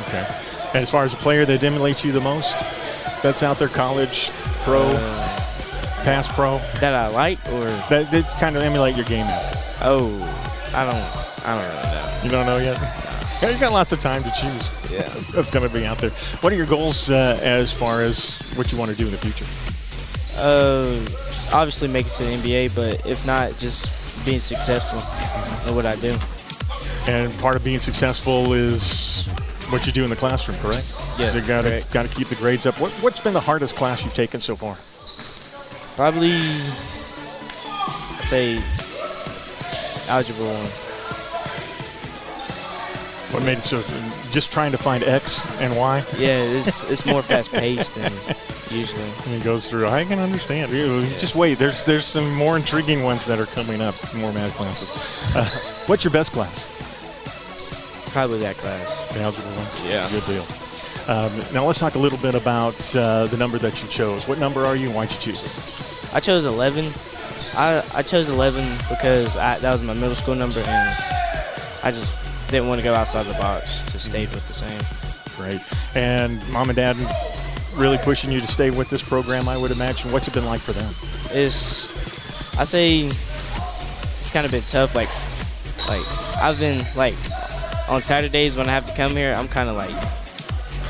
Okay. 0.09 0.27
And 0.75 0.83
as 0.83 0.91
far 0.91 1.05
as 1.05 1.15
a 1.15 1.17
player 1.17 1.45
that 1.47 1.63
emulates 1.63 2.05
you 2.05 2.13
the 2.13 2.21
most, 2.21 2.59
that's 3.23 3.43
out 3.43 3.59
there, 3.59 3.69
college, 3.69 4.31
pro, 4.63 4.89
pass 6.05 6.31
pro, 6.33 6.59
That 6.81 6.95
I 6.95 7.09
like 7.09 7.39
or 7.49 7.65
that, 7.91 8.11
that 8.11 8.27
kind 8.41 8.57
of 8.57 8.63
emulate 8.63 8.97
your 8.97 9.05
game. 9.05 9.27
Now. 9.27 9.51
oh 9.83 10.71
I 10.75 10.85
don't 10.85 11.47
I 11.47 11.55
don't 11.55 11.71
really 11.71 11.83
know. 11.83 12.21
You 12.25 12.31
don't 12.31 12.47
know 12.47 12.59
yet? 12.59 13.07
Yeah, 13.41 13.49
you 13.49 13.59
got 13.59 13.73
lots 13.73 13.91
of 13.91 14.03
time 14.03 14.23
to 14.23 14.31
choose. 14.39 14.93
Yeah. 14.93 15.01
that's 15.35 15.51
going 15.51 15.67
to 15.67 15.75
be 15.75 15.87
out 15.87 15.97
there. 15.97 16.11
What 16.43 16.53
are 16.53 16.57
your 16.57 16.67
goals 16.67 17.11
uh, 17.11 17.39
as 17.41 17.73
far 17.73 18.03
as 18.03 18.39
what 18.55 18.71
you 18.71 18.77
want 18.77 18.91
to 18.91 18.97
do 18.99 19.07
in 19.07 19.13
the 19.13 19.17
future? 19.17 19.47
Uh, 20.37 21.01
obviously 21.51 21.89
make 21.89 22.05
it 22.05 22.11
to 22.11 22.25
the 22.25 22.33
NBA, 22.33 22.77
but 22.77 23.07
if 23.07 23.27
not, 23.27 23.57
just 23.57 24.27
being 24.27 24.41
successful 24.41 24.99
in 25.67 25.75
what 25.75 25.87
I 25.87 25.97
do. 25.97 26.15
And 27.11 27.33
part 27.41 27.57
of 27.57 27.65
being 27.65 27.79
successful 27.79 28.53
is 28.53 29.27
what 29.71 29.87
you 29.87 29.93
do 29.93 30.05
in 30.05 30.11
the 30.11 30.17
classroom, 30.17 30.59
correct? 30.59 30.93
Yeah, 31.19 31.33
You 31.35 31.41
got 31.47 31.63
to 31.63 31.85
got 31.93 32.07
to 32.07 32.15
keep 32.15 32.29
the 32.29 32.35
grades 32.37 32.67
up. 32.67 32.81
What, 32.81 32.91
what's 33.03 33.21
been 33.21 33.33
the 33.35 33.41
hardest 33.41 33.77
class 33.77 34.05
you've 34.05 34.15
taken 34.15 34.41
so 34.41 34.55
far? 34.57 34.75
Probably 35.97 36.33
I'd 36.33 38.25
say 38.25 38.57
algebra 40.09 40.45
one. 40.47 40.67
What 43.33 43.45
made 43.45 43.59
it 43.59 43.63
so? 43.65 43.83
Just 44.33 44.53
trying 44.53 44.73
to 44.73 44.79
find 44.79 45.05
X 45.05 45.41
and 45.61 45.77
Y. 45.77 46.05
Yeah, 46.19 46.43
it's 46.43 46.83
it's 46.91 47.07
more 47.07 47.23
fast 47.31 47.53
paced 47.53 47.95
than 47.95 48.11
usually. 48.77 49.05
And 49.27 49.35
it 49.41 49.45
goes 49.45 49.69
through. 49.71 49.87
I 49.87 50.05
can 50.05 50.19
understand. 50.19 50.73
You 50.73 51.03
Just 51.19 51.37
wait. 51.37 51.59
There's 51.59 51.83
there's 51.85 52.05
some 52.07 52.33
more 52.35 52.57
intriguing 52.57 53.05
ones 53.05 53.27
that 53.27 53.39
are 53.39 53.47
coming 53.47 53.81
up. 53.81 53.95
More 54.19 54.33
math 54.33 54.57
classes. 54.57 54.91
Uh, 55.37 55.45
what's 55.87 56.03
your 56.03 56.13
best 56.13 56.33
class? 56.33 56.80
Probably 58.13 58.39
that 58.41 58.57
class. 58.57 59.17
Algebra 59.17 59.51
one. 59.53 59.91
Yeah. 59.91 60.09
Good 60.11 60.25
deal. 60.25 60.45
Um, 61.09 61.33
now 61.55 61.67
let's 61.67 61.79
talk 61.81 61.95
a 61.95 61.99
little 61.99 62.19
bit 62.19 62.35
about 62.35 62.75
uh, 62.95 63.27
the 63.27 63.37
number 63.37 63.59
that 63.59 63.83
you 63.83 63.89
chose. 63.89 64.29
What 64.29 64.39
number 64.39 64.65
are 64.65 64.77
you, 64.77 64.87
and 64.87 64.95
why'd 64.95 65.11
you 65.11 65.19
choose 65.19 65.43
it? 65.43 66.15
I 66.15 66.21
chose 66.21 66.45
11. 66.45 66.85
I, 67.57 67.83
I 67.95 68.03
chose 68.03 68.29
11 68.29 68.65
because 68.89 69.37
I, 69.37 69.59
that 69.59 69.73
was 69.73 69.83
my 69.83 69.95
middle 69.95 70.15
school 70.15 70.35
number, 70.35 70.61
and 70.61 70.97
I 71.83 71.91
just 71.91 72.51
didn't 72.51 72.69
want 72.69 72.81
to 72.81 72.85
go 72.85 72.95
outside 72.95 73.27
the 73.27 73.35
box. 73.35 73.83
Just 73.93 74.07
stayed 74.07 74.31
with 74.31 74.47
the 74.49 74.55
same. 74.55 74.81
Great. 75.37 75.61
And 75.95 76.47
mom 76.53 76.69
and 76.69 76.77
dad 76.77 76.97
really 77.77 77.99
pushing 77.99 78.31
you 78.31 78.41
to 78.41 78.47
stay 78.47 78.71
with 78.71 78.91
this 78.91 79.07
program. 79.07 79.49
I 79.49 79.57
would 79.57 79.71
imagine. 79.71 80.13
What's 80.13 80.29
it 80.29 80.39
been 80.39 80.49
like 80.49 80.61
for 80.61 80.73
them? 80.73 80.91
It's 81.37 82.59
I 82.59 82.65
say 82.65 83.01
it's 83.01 84.31
kind 84.31 84.45
of 84.45 84.53
been 84.53 84.63
tough. 84.63 84.95
Like 84.95 85.09
like 85.89 86.07
I've 86.43 86.59
been 86.59 86.85
like 86.95 87.15
on 87.91 88.01
Saturdays 88.01 88.57
when 88.57 88.69
I 88.69 88.73
have 88.73 88.87
to 88.87 88.95
come 88.95 89.13
here, 89.13 89.35
I'm 89.35 89.49
kind 89.49 89.69
of 89.69 89.77
like 89.77 89.91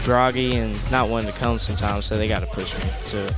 groggy 0.05 0.57
and 0.57 0.79
not 0.91 1.09
wanting 1.09 1.33
to 1.33 1.39
come 1.39 1.59
sometimes. 1.59 2.07
So 2.07 2.17
they 2.17 2.29
got 2.29 2.41
to 2.41 2.47
push 2.47 2.75
me 2.79 2.91
to. 3.11 3.35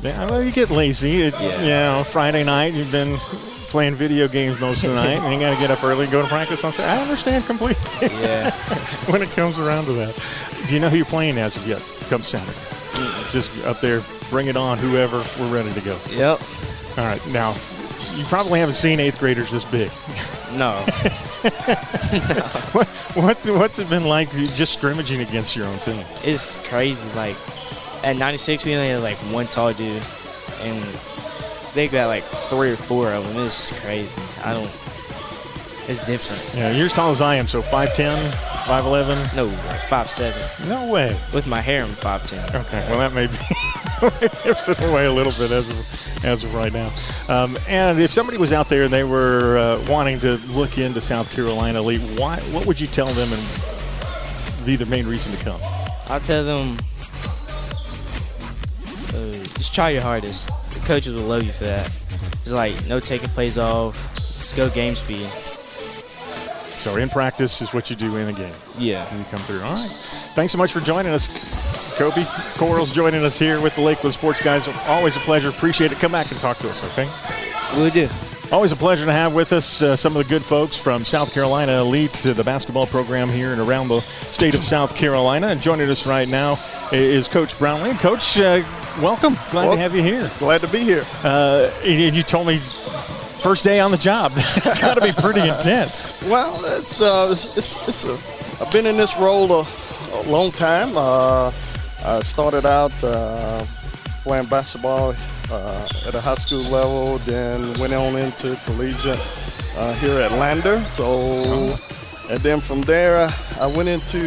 Yeah, 0.00 0.26
well, 0.30 0.42
you 0.42 0.52
get 0.52 0.70
lazy. 0.70 1.22
It, 1.22 1.34
Yeah. 1.40 1.62
You 1.62 1.68
know, 1.68 2.04
Friday 2.04 2.44
night 2.44 2.72
you've 2.74 2.92
been 2.92 3.16
playing 3.70 3.94
video 3.94 4.28
games 4.28 4.60
most 4.60 4.84
of 4.84 4.90
the 4.90 4.96
night, 4.96 5.18
and 5.18 5.34
you 5.34 5.40
got 5.40 5.52
to 5.54 5.60
get 5.60 5.70
up 5.70 5.82
early 5.82 6.04
and 6.04 6.12
go 6.12 6.22
to 6.22 6.28
practice 6.28 6.62
on 6.64 6.72
Saturday. 6.72 6.98
I 6.98 7.02
understand 7.02 7.44
completely 7.44 8.08
Yeah. 8.22 8.50
when 9.10 9.20
it 9.22 9.30
comes 9.34 9.58
around 9.58 9.86
to 9.86 9.92
that. 9.94 10.14
Do 10.68 10.74
you 10.74 10.80
know 10.80 10.88
who 10.88 10.96
you're 10.98 11.04
playing 11.06 11.36
as 11.38 11.56
of 11.56 11.66
yet? 11.66 11.80
Come 12.10 12.20
Saturday, 12.22 13.32
just 13.32 13.50
up 13.66 13.80
there, 13.80 14.02
bring 14.30 14.46
it 14.46 14.56
on. 14.56 14.78
Whoever, 14.78 15.22
we're 15.40 15.52
ready 15.52 15.72
to 15.72 15.80
go. 15.80 15.98
yep. 16.10 16.40
All 16.96 17.04
right, 17.04 17.20
now 17.32 17.50
you 18.16 18.24
probably 18.24 18.60
haven't 18.60 18.74
seen 18.76 19.00
eighth 19.00 19.18
graders 19.18 19.50
this 19.50 19.64
big. 19.70 19.90
No. 20.58 20.84
What, 22.72 22.86
what 23.14 23.36
what's 23.46 23.78
it 23.78 23.88
been 23.88 24.04
like 24.04 24.30
just 24.32 24.74
scrimmaging 24.74 25.20
against 25.20 25.56
your 25.56 25.66
own 25.66 25.78
team? 25.78 26.04
It's 26.22 26.56
crazy. 26.68 27.08
Like 27.16 27.36
at 28.04 28.16
96, 28.18 28.64
we 28.64 28.74
only 28.74 28.88
had 28.88 29.02
like 29.02 29.16
one 29.32 29.46
tall 29.46 29.72
dude, 29.72 30.02
and 30.60 30.82
they 31.74 31.88
got 31.88 32.08
like 32.08 32.24
three 32.50 32.72
or 32.72 32.76
four 32.76 33.12
of 33.12 33.26
them. 33.32 33.44
It's 33.46 33.78
crazy. 33.84 34.20
I 34.44 34.52
don't. 34.52 34.64
It's 35.88 36.04
different. 36.04 36.52
Yeah, 36.54 36.72
you're 36.72 36.86
as 36.86 36.92
tall 36.92 37.10
as 37.10 37.22
I 37.22 37.36
am, 37.36 37.48
so 37.48 37.62
5'10", 37.62 38.30
5'11". 38.66 39.34
No, 39.36 39.46
like 39.46 39.80
five 39.88 40.10
seven. 40.10 40.68
No 40.68 40.92
way. 40.92 41.16
With 41.32 41.46
my 41.46 41.62
hair, 41.62 41.82
I'm 41.84 41.88
five 41.88 42.26
ten. 42.26 42.44
Okay, 42.54 42.84
well 42.90 42.98
that 42.98 43.14
may 43.14 43.26
be 43.26 43.32
gives 44.44 44.68
it 44.68 44.82
away 44.84 45.06
a 45.06 45.12
little 45.12 45.32
bit 45.32 45.50
as 45.50 45.68
of, 45.68 46.24
as 46.24 46.44
of 46.44 46.54
right 46.54 46.72
now. 46.72 46.88
Um, 47.28 47.56
and 47.68 48.00
if 48.00 48.10
somebody 48.12 48.38
was 48.38 48.52
out 48.52 48.68
there 48.68 48.84
and 48.84 48.92
they 48.92 49.04
were 49.04 49.58
uh, 49.58 49.84
wanting 49.88 50.20
to 50.20 50.36
look 50.52 50.78
into 50.78 51.00
South 51.00 51.32
Carolina 51.34 51.80
Elite, 51.80 52.00
why? 52.18 52.38
What 52.52 52.66
would 52.66 52.80
you 52.80 52.86
tell 52.86 53.06
them 53.06 53.28
and 53.32 54.66
be 54.66 54.76
the 54.76 54.86
main 54.86 55.06
reason 55.06 55.32
to 55.32 55.44
come? 55.44 55.60
I'll 56.08 56.20
tell 56.20 56.44
them, 56.44 56.76
uh, 59.14 59.44
just 59.56 59.74
try 59.74 59.90
your 59.90 60.02
hardest. 60.02 60.48
The 60.72 60.80
coaches 60.80 61.14
will 61.14 61.28
love 61.28 61.42
you 61.42 61.52
for 61.52 61.64
that. 61.64 61.86
It's 61.86 62.52
like 62.52 62.86
no 62.86 63.00
taking 63.00 63.28
plays 63.30 63.58
off. 63.58 63.96
Just 64.14 64.56
go 64.56 64.70
game 64.70 64.94
speed. 64.94 65.26
So 66.78 66.96
in 66.96 67.08
practice 67.08 67.60
is 67.60 67.74
what 67.74 67.90
you 67.90 67.96
do 67.96 68.16
in 68.16 68.28
a 68.28 68.32
game. 68.32 68.54
Yeah. 68.78 69.04
And 69.10 69.18
you 69.18 69.24
come 69.30 69.40
through. 69.40 69.60
All 69.62 69.74
right. 69.74 69.90
Thanks 70.34 70.52
so 70.52 70.58
much 70.58 70.72
for 70.72 70.80
joining 70.80 71.12
us. 71.12 71.67
Kobe 71.98 72.22
Coral's 72.56 72.92
joining 72.92 73.24
us 73.24 73.38
here 73.40 73.60
with 73.60 73.74
the 73.74 73.82
Lakelands 73.82 74.12
Sports 74.14 74.40
Guys. 74.40 74.68
Always 74.86 75.16
a 75.16 75.20
pleasure. 75.20 75.48
Appreciate 75.48 75.90
it. 75.90 75.98
Come 75.98 76.12
back 76.12 76.30
and 76.30 76.38
talk 76.40 76.56
to 76.58 76.68
us, 76.68 76.84
okay? 76.96 77.08
We'll 77.76 77.90
do. 77.90 78.08
Always 78.52 78.70
a 78.70 78.76
pleasure 78.76 79.04
to 79.04 79.12
have 79.12 79.34
with 79.34 79.52
us 79.52 79.82
uh, 79.82 79.96
some 79.96 80.16
of 80.16 80.22
the 80.22 80.28
good 80.32 80.42
folks 80.42 80.78
from 80.80 81.02
South 81.04 81.34
Carolina 81.34 81.72
Elite, 81.80 82.24
uh, 82.26 82.32
the 82.34 82.44
basketball 82.44 82.86
program 82.86 83.28
here 83.28 83.50
and 83.50 83.60
around 83.60 83.88
the 83.88 84.00
state 84.00 84.54
of 84.54 84.62
South 84.64 84.94
Carolina. 84.96 85.48
And 85.48 85.60
joining 85.60 85.88
us 85.90 86.06
right 86.06 86.28
now 86.28 86.56
is 86.92 87.26
Coach 87.26 87.58
Brownlee. 87.58 87.94
Coach, 87.94 88.38
uh, 88.38 88.62
welcome. 89.02 89.34
Glad 89.50 89.66
Well- 89.66 89.72
to 89.74 89.80
have 89.80 89.92
you 89.94 90.02
here. 90.02 90.30
Glad 90.38 90.60
to 90.60 90.68
be 90.68 90.78
here. 90.78 91.04
Uh, 91.24 91.68
and 91.84 92.14
you 92.14 92.22
told 92.22 92.46
me 92.46 92.58
first 92.58 93.64
day 93.64 93.80
on 93.80 93.90
the 93.90 93.98
job. 93.98 94.32
it's 94.36 94.80
got 94.80 94.94
to 94.94 95.00
be 95.00 95.12
pretty 95.12 95.40
intense. 95.40 96.22
Well, 96.30 96.60
it's 96.78 97.00
uh, 97.00 97.28
it's, 97.32 97.56
it's, 97.56 97.88
it's 97.88 98.04
a, 98.04 98.64
I've 98.64 98.72
been 98.72 98.86
in 98.86 98.96
this 98.96 99.18
role 99.18 99.50
a, 99.50 99.66
a 100.14 100.22
long 100.30 100.52
time. 100.52 100.96
I 102.04 102.20
started 102.20 102.64
out 102.64 102.92
uh, 103.02 103.64
playing 104.22 104.46
basketball 104.46 105.14
uh, 105.50 105.88
at 106.06 106.14
a 106.14 106.20
high 106.20 106.34
school 106.34 106.62
level, 106.70 107.18
then 107.18 107.60
went 107.80 107.92
on 107.92 108.14
into 108.16 108.56
collegiate 108.64 109.20
uh, 109.76 109.94
here 109.94 110.18
at 110.20 110.32
Lander. 110.32 110.78
So, 110.80 111.76
and 112.30 112.40
then 112.40 112.60
from 112.60 112.82
there, 112.82 113.28
I 113.60 113.66
went 113.66 113.88
into 113.88 114.18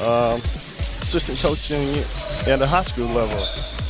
um, 0.00 0.36
assistant 0.36 1.38
coaching 1.40 1.98
at 2.50 2.58
the 2.58 2.66
high 2.66 2.82
school 2.82 3.08
level, 3.08 3.42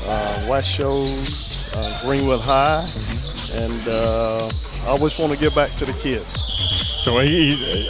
uh, 0.06 0.46
West 0.48 0.70
Shows, 0.70 1.68
uh, 1.76 2.00
Greenwood 2.02 2.40
High, 2.40 2.80
and 3.54 3.88
uh, 3.88 4.50
I 4.86 4.88
always 4.88 5.18
want 5.18 5.32
to 5.32 5.38
give 5.38 5.54
back 5.54 5.70
to 5.70 5.84
the 5.84 5.92
kids. 6.02 6.32
So 7.04 7.18
he, 7.18 7.88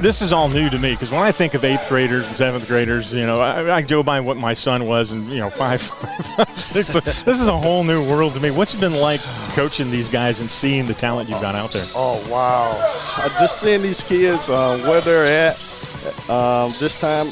this 0.00 0.22
is 0.22 0.32
all 0.32 0.48
new 0.48 0.70
to 0.70 0.78
me 0.78 0.92
because 0.92 1.10
when 1.10 1.20
I 1.20 1.32
think 1.32 1.54
of 1.54 1.64
eighth 1.64 1.88
graders 1.88 2.26
and 2.26 2.36
seventh 2.36 2.66
graders, 2.66 3.14
you 3.14 3.26
know, 3.26 3.40
I, 3.40 3.76
I 3.76 3.82
go 3.82 4.02
by 4.02 4.20
what 4.20 4.36
my 4.36 4.54
son 4.54 4.86
was 4.86 5.10
and, 5.10 5.28
you 5.28 5.38
know, 5.38 5.50
five, 5.58 5.80
five 5.82 6.60
six. 6.60 6.90
So 6.90 7.00
this 7.00 7.40
is 7.40 7.48
a 7.48 7.56
whole 7.56 7.84
new 7.84 8.08
world 8.08 8.34
to 8.34 8.40
me. 8.40 8.50
What's 8.50 8.74
it 8.74 8.80
been 8.80 8.94
like 8.94 9.20
coaching 9.54 9.90
these 9.90 10.08
guys 10.08 10.40
and 10.40 10.50
seeing 10.50 10.86
the 10.86 10.94
talent 10.94 11.28
you've 11.28 11.40
got 11.40 11.54
out 11.54 11.72
there? 11.72 11.86
Oh 11.94 12.24
wow! 12.30 12.72
Just 13.40 13.60
seeing 13.60 13.82
these 13.82 14.02
kids 14.02 14.48
uh, 14.48 14.78
where 14.88 15.00
they're 15.00 15.24
at. 15.24 15.56
Um, 16.30 16.72
this 16.78 16.98
time, 16.98 17.26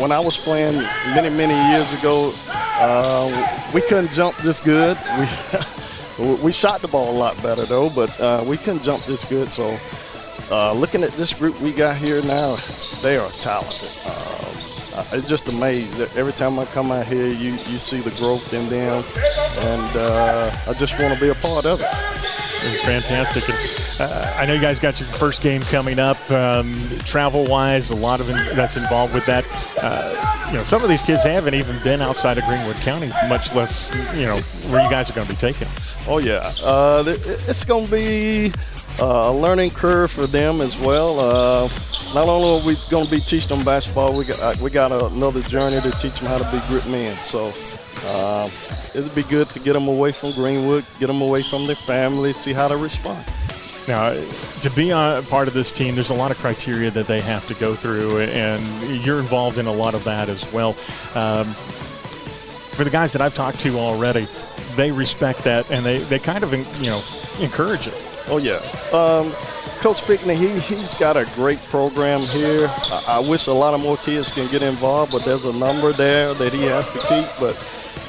when 0.00 0.12
I 0.12 0.20
was 0.20 0.42
playing 0.42 0.76
many 1.14 1.30
many 1.30 1.54
years 1.72 1.92
ago, 1.98 2.32
uh, 2.48 3.70
we 3.74 3.80
couldn't 3.82 4.10
jump 4.10 4.36
this 4.38 4.60
good. 4.60 4.96
We 6.18 6.34
we 6.36 6.52
shot 6.52 6.80
the 6.80 6.88
ball 6.88 7.10
a 7.10 7.18
lot 7.18 7.40
better 7.42 7.66
though, 7.66 7.90
but 7.90 8.18
uh, 8.20 8.42
we 8.46 8.56
couldn't 8.56 8.82
jump 8.82 9.02
this 9.04 9.24
good. 9.26 9.48
So, 9.52 9.78
uh, 10.50 10.72
looking 10.72 11.02
at 11.02 11.12
this 11.12 11.34
group 11.34 11.60
we 11.60 11.72
got 11.72 11.96
here 11.96 12.22
now, 12.22 12.56
they 13.02 13.16
are 13.16 13.28
talented. 13.40 13.90
Um, 14.06 14.12
I- 14.98 15.06
it's 15.12 15.28
just 15.28 15.52
amazing. 15.56 16.06
Every 16.18 16.32
time 16.32 16.58
I 16.58 16.64
come 16.66 16.90
out 16.90 17.06
here, 17.06 17.26
you, 17.26 17.50
you 17.50 17.78
see 17.78 18.00
the 18.00 18.14
growth 18.18 18.52
in 18.54 18.66
them, 18.68 19.02
and 19.66 19.96
uh, 19.96 20.50
I 20.68 20.72
just 20.74 20.98
want 21.00 21.14
to 21.14 21.20
be 21.20 21.28
a 21.28 21.34
part 21.34 21.66
of 21.66 21.80
it. 21.80 21.86
It's 22.68 22.82
fantastic. 22.84 23.44
And, 23.48 24.00
uh, 24.10 24.34
I 24.38 24.46
know 24.46 24.54
you 24.54 24.60
guys 24.60 24.78
got 24.80 24.98
your 24.98 25.08
first 25.10 25.42
game 25.42 25.60
coming 25.62 25.98
up. 25.98 26.18
Um, 26.30 26.72
travel-wise, 27.04 27.90
a 27.90 27.94
lot 27.94 28.20
of 28.20 28.28
in, 28.30 28.36
that's 28.56 28.76
involved 28.76 29.14
with 29.14 29.26
that. 29.26 29.44
Uh, 29.82 30.46
you 30.50 30.54
know, 30.58 30.64
some 30.64 30.82
of 30.82 30.88
these 30.88 31.02
kids 31.02 31.24
haven't 31.24 31.54
even 31.54 31.78
been 31.84 32.00
outside 32.00 32.38
of 32.38 32.44
Greenwood 32.44 32.76
County, 32.76 33.08
much 33.28 33.54
less 33.54 33.92
you 34.16 34.24
know 34.26 34.38
where 34.70 34.82
you 34.82 34.90
guys 34.90 35.10
are 35.10 35.12
going 35.12 35.26
to 35.26 35.32
be 35.32 35.38
taking. 35.38 35.68
them. 35.68 35.76
Oh 36.08 36.18
yeah, 36.18 36.50
uh, 36.64 37.04
it's 37.06 37.64
going 37.64 37.84
to 37.86 37.90
be 37.92 38.52
uh, 39.00 39.30
a 39.30 39.32
learning 39.32 39.70
curve 39.70 40.10
for 40.10 40.26
them 40.26 40.60
as 40.60 40.78
well. 40.80 41.18
Uh, 41.20 41.68
not 42.14 42.28
only 42.28 42.48
are 42.48 42.66
we 42.66 42.74
going 42.90 43.04
to 43.04 43.10
be 43.10 43.20
teaching 43.20 43.56
them 43.56 43.64
basketball, 43.64 44.16
we 44.16 44.24
got 44.24 44.60
we 44.60 44.70
got 44.70 44.92
another 44.92 45.42
journey 45.42 45.80
to 45.80 45.90
teach 45.92 46.20
them 46.20 46.28
how 46.28 46.38
to 46.38 46.50
be 46.50 46.62
grit 46.68 46.86
men. 46.86 47.14
So 47.16 47.52
uh, 48.06 48.48
it'd 48.94 49.14
be 49.14 49.22
good 49.24 49.50
to 49.50 49.60
get 49.60 49.74
them 49.74 49.88
away 49.88 50.12
from 50.12 50.32
Greenwood, 50.32 50.84
get 50.98 51.08
them 51.08 51.20
away 51.20 51.42
from 51.42 51.66
their 51.66 51.76
family, 51.76 52.32
see 52.32 52.52
how 52.52 52.68
they 52.68 52.76
respond. 52.76 53.24
Now, 53.88 54.14
to 54.62 54.70
be 54.70 54.90
a 54.90 55.22
part 55.28 55.46
of 55.46 55.54
this 55.54 55.70
team, 55.70 55.94
there's 55.94 56.10
a 56.10 56.14
lot 56.14 56.30
of 56.30 56.38
criteria 56.38 56.90
that 56.90 57.06
they 57.06 57.20
have 57.20 57.46
to 57.48 57.54
go 57.54 57.74
through, 57.74 58.18
and 58.18 59.04
you're 59.04 59.20
involved 59.20 59.58
in 59.58 59.66
a 59.66 59.72
lot 59.72 59.94
of 59.94 60.02
that 60.04 60.28
as 60.28 60.52
well. 60.52 60.70
Um, 61.14 61.46
for 62.74 62.82
the 62.84 62.90
guys 62.90 63.12
that 63.12 63.22
I've 63.22 63.34
talked 63.34 63.60
to 63.60 63.78
already, 63.78 64.26
they 64.74 64.90
respect 64.90 65.44
that, 65.44 65.70
and 65.70 65.84
they, 65.84 65.98
they 65.98 66.18
kind 66.18 66.42
of 66.42 66.52
you 66.82 66.90
know 66.90 67.02
encourage 67.40 67.86
it. 67.86 68.05
Oh 68.28 68.38
yeah, 68.38 68.60
um, 68.92 69.32
Coach 69.80 70.04
Pickney, 70.04 70.34
he 70.34 70.48
he's 70.48 70.94
got 70.94 71.16
a 71.16 71.24
great 71.34 71.58
program 71.68 72.20
here. 72.20 72.66
I, 72.68 73.20
I 73.22 73.30
wish 73.30 73.46
a 73.46 73.52
lot 73.52 73.74
of 73.74 73.80
more 73.80 73.96
kids 73.98 74.34
can 74.34 74.50
get 74.50 74.62
involved, 74.62 75.12
but 75.12 75.24
there's 75.24 75.44
a 75.44 75.52
number 75.52 75.92
there 75.92 76.34
that 76.34 76.52
he 76.52 76.62
has 76.64 76.90
to 76.92 76.98
keep. 77.06 77.28
But 77.38 77.54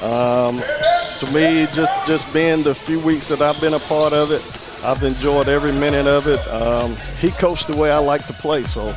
um, 0.02 0.60
to 1.18 1.26
me, 1.32 1.66
just 1.72 2.06
just 2.06 2.32
being 2.34 2.62
the 2.64 2.74
few 2.74 2.98
weeks 3.00 3.28
that 3.28 3.40
I've 3.40 3.60
been 3.60 3.74
a 3.74 3.80
part 3.80 4.12
of 4.12 4.32
it, 4.32 4.42
I've 4.84 5.02
enjoyed 5.04 5.48
every 5.48 5.72
minute 5.72 6.06
of 6.06 6.26
it. 6.26 6.40
Um, 6.48 6.96
he 7.18 7.30
coached 7.30 7.68
the 7.68 7.76
way 7.76 7.90
I 7.90 7.98
like 7.98 8.26
to 8.26 8.32
play, 8.32 8.62
so 8.64 8.94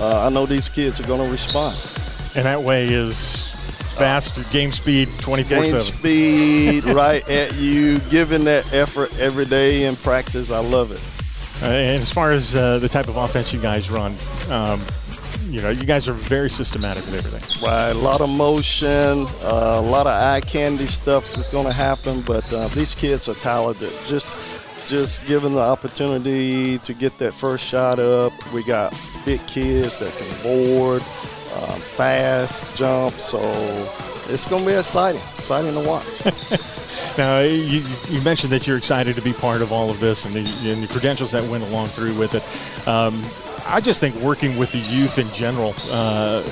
uh, 0.00 0.26
I 0.26 0.30
know 0.30 0.46
these 0.46 0.68
kids 0.68 1.00
are 1.00 1.06
going 1.06 1.20
to 1.20 1.30
respond. 1.30 1.76
And 2.34 2.46
that 2.46 2.62
way 2.62 2.86
is 2.88 3.54
fast 3.96 4.52
game 4.52 4.72
speed 4.72 5.08
24 5.20 5.66
7. 5.66 5.70
Game 5.70 5.80
speed 5.80 6.84
right 6.94 7.28
at 7.28 7.54
you, 7.56 7.98
giving 8.10 8.44
that 8.44 8.72
effort 8.72 9.16
every 9.18 9.44
day 9.44 9.84
in 9.84 9.96
practice. 9.96 10.50
I 10.50 10.60
love 10.60 10.92
it. 10.92 11.00
Uh, 11.62 11.66
and 11.66 12.02
as 12.02 12.12
far 12.12 12.32
as 12.32 12.56
uh, 12.56 12.78
the 12.78 12.88
type 12.88 13.08
of 13.08 13.16
offense 13.16 13.52
you 13.52 13.60
guys 13.60 13.90
run, 13.90 14.14
um, 14.50 14.80
you 15.52 15.60
know, 15.60 15.68
you 15.68 15.84
guys 15.84 16.08
are 16.08 16.12
very 16.12 16.48
systematic 16.50 17.04
with 17.04 17.14
everything. 17.14 17.62
Right, 17.64 17.90
a 17.90 17.94
lot 17.94 18.20
of 18.20 18.30
motion, 18.30 19.26
uh, 19.42 19.76
a 19.76 19.80
lot 19.80 20.06
of 20.06 20.12
eye 20.14 20.40
candy 20.40 20.86
stuff 20.86 21.36
is 21.36 21.46
going 21.48 21.66
to 21.66 21.72
happen, 21.72 22.22
but 22.22 22.50
uh, 22.52 22.68
these 22.68 22.94
kids 22.94 23.28
are 23.28 23.34
talented. 23.34 23.92
Just, 24.06 24.36
just 24.88 25.26
given 25.26 25.52
the 25.52 25.60
opportunity 25.60 26.78
to 26.78 26.94
get 26.94 27.18
that 27.18 27.32
first 27.34 27.66
shot 27.66 27.98
up, 27.98 28.32
we 28.52 28.64
got 28.64 28.98
big 29.24 29.46
kids 29.46 29.98
that 29.98 30.12
can 30.16 30.42
board, 30.42 31.02
um, 31.56 31.78
fast 31.80 32.76
jump, 32.76 33.14
so 33.14 33.40
it's 34.28 34.48
going 34.48 34.62
to 34.62 34.68
be 34.68 34.74
exciting, 34.74 35.20
exciting 35.20 35.72
to 35.74 35.86
watch. 35.86 36.68
Now, 37.18 37.40
you, 37.40 37.82
you 38.08 38.24
mentioned 38.24 38.52
that 38.52 38.66
you're 38.66 38.78
excited 38.78 39.16
to 39.16 39.22
be 39.22 39.32
part 39.34 39.60
of 39.60 39.70
all 39.70 39.90
of 39.90 40.00
this 40.00 40.24
and 40.24 40.34
the, 40.34 40.70
and 40.70 40.82
the 40.82 40.88
credentials 40.90 41.30
that 41.32 41.42
went 41.50 41.62
along 41.64 41.88
through 41.88 42.18
with 42.18 42.34
it. 42.34 42.88
Um, 42.88 43.22
I 43.66 43.80
just 43.80 44.00
think 44.00 44.14
working 44.16 44.56
with 44.56 44.72
the 44.72 44.78
youth 44.78 45.18
in 45.18 45.28
general 45.32 45.74
uh, 45.90 46.42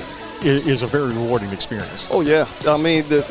is, 0.43 0.67
is 0.67 0.83
a 0.83 0.87
very 0.87 1.13
rewarding 1.13 1.51
experience. 1.51 2.07
Oh 2.11 2.21
yeah, 2.21 2.45
I 2.67 2.77
mean 2.77 3.07
the 3.09 3.21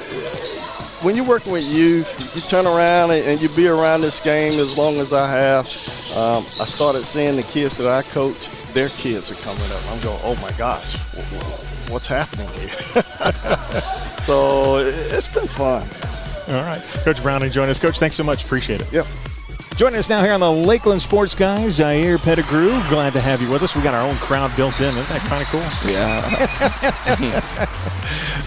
when 1.03 1.17
you're 1.17 1.27
working 1.27 1.53
with 1.53 1.65
youth, 1.73 2.35
you 2.35 2.43
turn 2.43 2.67
around 2.67 3.11
and, 3.11 3.25
and 3.25 3.41
you 3.41 3.49
be 3.57 3.69
around 3.69 4.01
this 4.03 4.21
game 4.21 4.59
as 4.61 4.77
long 4.77 4.97
as 4.99 5.13
I 5.13 5.27
have. 5.31 5.67
Um, 6.17 6.45
I 6.61 6.65
started 6.65 7.05
seeing 7.05 7.37
the 7.37 7.43
kids 7.43 7.77
that 7.79 7.87
I 7.89 8.03
coach, 8.11 8.73
their 8.73 8.89
kids 8.91 9.31
are 9.31 9.35
coming 9.43 9.63
up. 9.73 9.83
I'm 9.93 10.01
going, 10.03 10.19
oh 10.23 10.39
my 10.43 10.51
gosh, 10.59 10.95
wh- 11.15 11.21
wh- 11.35 11.93
what's 11.93 12.07
happening 12.07 12.49
here? 12.49 12.69
so 14.19 14.77
it- 14.79 14.95
it's 15.13 15.29
been 15.29 15.47
fun. 15.47 15.83
All 16.55 16.65
right. 16.65 16.83
Coach 17.05 17.23
Browning 17.23 17.51
join 17.51 17.69
us. 17.69 17.79
Coach, 17.79 17.99
thanks 17.99 18.17
so 18.17 18.25
much. 18.25 18.45
Appreciate 18.45 18.81
it. 18.81 18.93
Yep. 18.93 19.07
Joining 19.81 19.99
us 19.99 20.11
now 20.11 20.23
here 20.23 20.35
on 20.35 20.41
the 20.41 20.45
Lakelands 20.45 21.01
Sports 21.01 21.35
Guys, 21.35 21.77
Zaire 21.77 22.19
Pettigrew. 22.19 22.69
Glad 22.91 23.15
to 23.15 23.21
have 23.23 23.41
you 23.41 23.51
with 23.51 23.63
us. 23.63 23.75
We 23.75 23.81
got 23.81 23.95
our 23.95 24.07
own 24.07 24.15
crowd 24.17 24.55
built 24.55 24.79
in. 24.79 24.89
Isn't 24.89 25.09
that 25.09 25.23
kind 25.23 25.41
of 25.41 25.49
cool? 25.49 25.63
Yeah. 25.91 27.41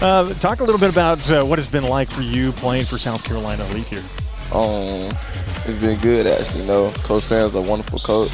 Uh, 0.00 0.32
talk 0.34 0.60
a 0.60 0.64
little 0.64 0.78
bit 0.78 0.90
about 0.90 1.30
uh, 1.30 1.42
what 1.44 1.58
it's 1.58 1.70
been 1.70 1.84
like 1.84 2.10
for 2.10 2.20
you 2.20 2.52
playing 2.52 2.84
for 2.84 2.98
South 2.98 3.24
Carolina 3.24 3.64
Elite 3.66 3.86
here. 3.86 4.02
Um, 4.52 5.10
it's 5.64 5.76
been 5.80 5.98
good 6.00 6.26
actually. 6.26 6.60
You 6.62 6.66
know, 6.66 6.90
Coach 6.98 7.22
Sam's 7.22 7.54
a 7.54 7.62
wonderful 7.62 7.98
coach. 8.00 8.32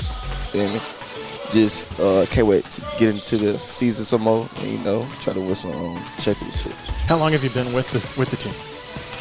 And 0.55 0.73
just 1.53 2.01
uh, 2.01 2.27
can't 2.27 2.49
wait 2.49 2.65
to 2.65 2.83
get 2.99 3.09
into 3.09 3.37
the 3.37 3.59
season 3.61 4.05
some 4.05 4.23
more. 4.23 4.49
And 4.57 4.67
you 4.67 4.79
know, 4.79 5.07
try 5.21 5.33
to 5.33 5.41
win 5.41 5.55
some 5.55 5.73
um, 5.73 6.03
championships. 6.19 6.89
How 7.07 7.17
long 7.17 7.33
have 7.33 7.45
you 7.45 7.51
been 7.51 7.73
with 7.73 7.91
the 7.93 8.19
with 8.19 8.31
the 8.31 8.37
team? 8.37 8.70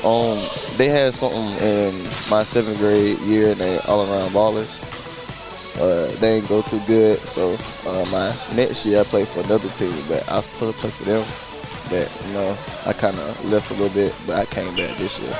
Um, 0.05 0.39
they 0.77 0.87
had 0.87 1.13
something 1.13 1.57
in 1.61 1.93
my 2.29 2.43
seventh 2.43 2.77
grade 2.77 3.19
year, 3.19 3.51
and 3.51 3.59
they 3.59 3.77
all 3.79 4.09
around 4.09 4.31
ballers. 4.31 4.79
Uh, 5.79 6.07
they 6.19 6.39
didn't 6.39 6.49
go 6.49 6.61
too 6.61 6.81
good, 6.87 7.19
so 7.19 7.57
uh, 7.87 8.05
my 8.11 8.33
next 8.55 8.85
year 8.85 9.01
I 9.01 9.03
played 9.03 9.27
for 9.27 9.41
another 9.41 9.69
team, 9.69 9.93
but 10.07 10.27
I 10.29 10.37
was 10.37 10.45
supposed 10.45 10.75
to 10.75 10.81
play 10.81 10.89
for 10.91 11.03
them. 11.03 11.48
But 11.89 12.11
you 12.27 12.33
know, 12.33 12.57
I 12.85 12.93
kind 12.93 13.17
of 13.17 13.45
left 13.45 13.71
a 13.71 13.73
little 13.73 13.89
bit, 13.89 14.15
but 14.27 14.37
I 14.37 14.45
came 14.45 14.75
back 14.75 14.97
this 14.97 15.19
year. 15.19 15.33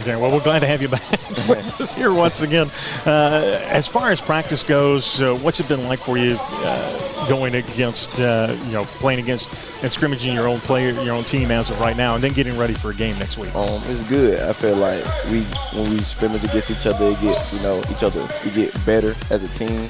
Okay, 0.00 0.16
well, 0.16 0.32
we're 0.32 0.42
glad 0.42 0.60
to 0.60 0.66
have 0.66 0.80
you 0.80 0.88
back 0.88 1.02
with 1.48 1.80
us 1.80 1.94
here 1.94 2.12
once 2.12 2.42
again. 2.42 2.68
Uh, 3.06 3.60
as 3.68 3.86
far 3.86 4.10
as 4.10 4.20
practice 4.20 4.62
goes, 4.62 5.20
uh, 5.20 5.34
what's 5.36 5.60
it 5.60 5.68
been 5.68 5.84
like 5.86 5.98
for 5.98 6.16
you 6.16 6.36
uh, 6.40 7.28
going 7.28 7.54
against, 7.54 8.20
uh, 8.20 8.54
you 8.66 8.72
know, 8.72 8.84
playing 8.84 9.20
against 9.20 9.82
and 9.82 9.90
scrimmaging 9.90 10.34
your 10.34 10.48
own 10.48 10.60
player, 10.60 10.92
your 11.02 11.14
own 11.14 11.24
team 11.24 11.50
as 11.50 11.70
of 11.70 11.80
right 11.80 11.96
now, 11.96 12.14
and 12.14 12.22
then 12.22 12.32
getting 12.32 12.56
ready 12.56 12.74
for 12.74 12.90
a 12.90 12.94
game 12.94 13.18
next 13.18 13.38
week? 13.38 13.54
Um, 13.54 13.80
it's 13.86 14.08
good. 14.08 14.40
I 14.40 14.52
feel 14.52 14.76
like 14.76 15.04
we 15.30 15.42
when 15.76 15.90
we 15.90 15.98
scrimmage 16.02 16.44
against 16.44 16.70
each 16.70 16.86
other, 16.86 17.06
it 17.06 17.20
gets 17.20 17.52
you 17.52 17.60
know 17.60 17.82
each 17.90 18.02
other. 18.02 18.26
We 18.44 18.50
get 18.50 18.72
better 18.86 19.14
as 19.30 19.42
a 19.42 19.48
team, 19.48 19.88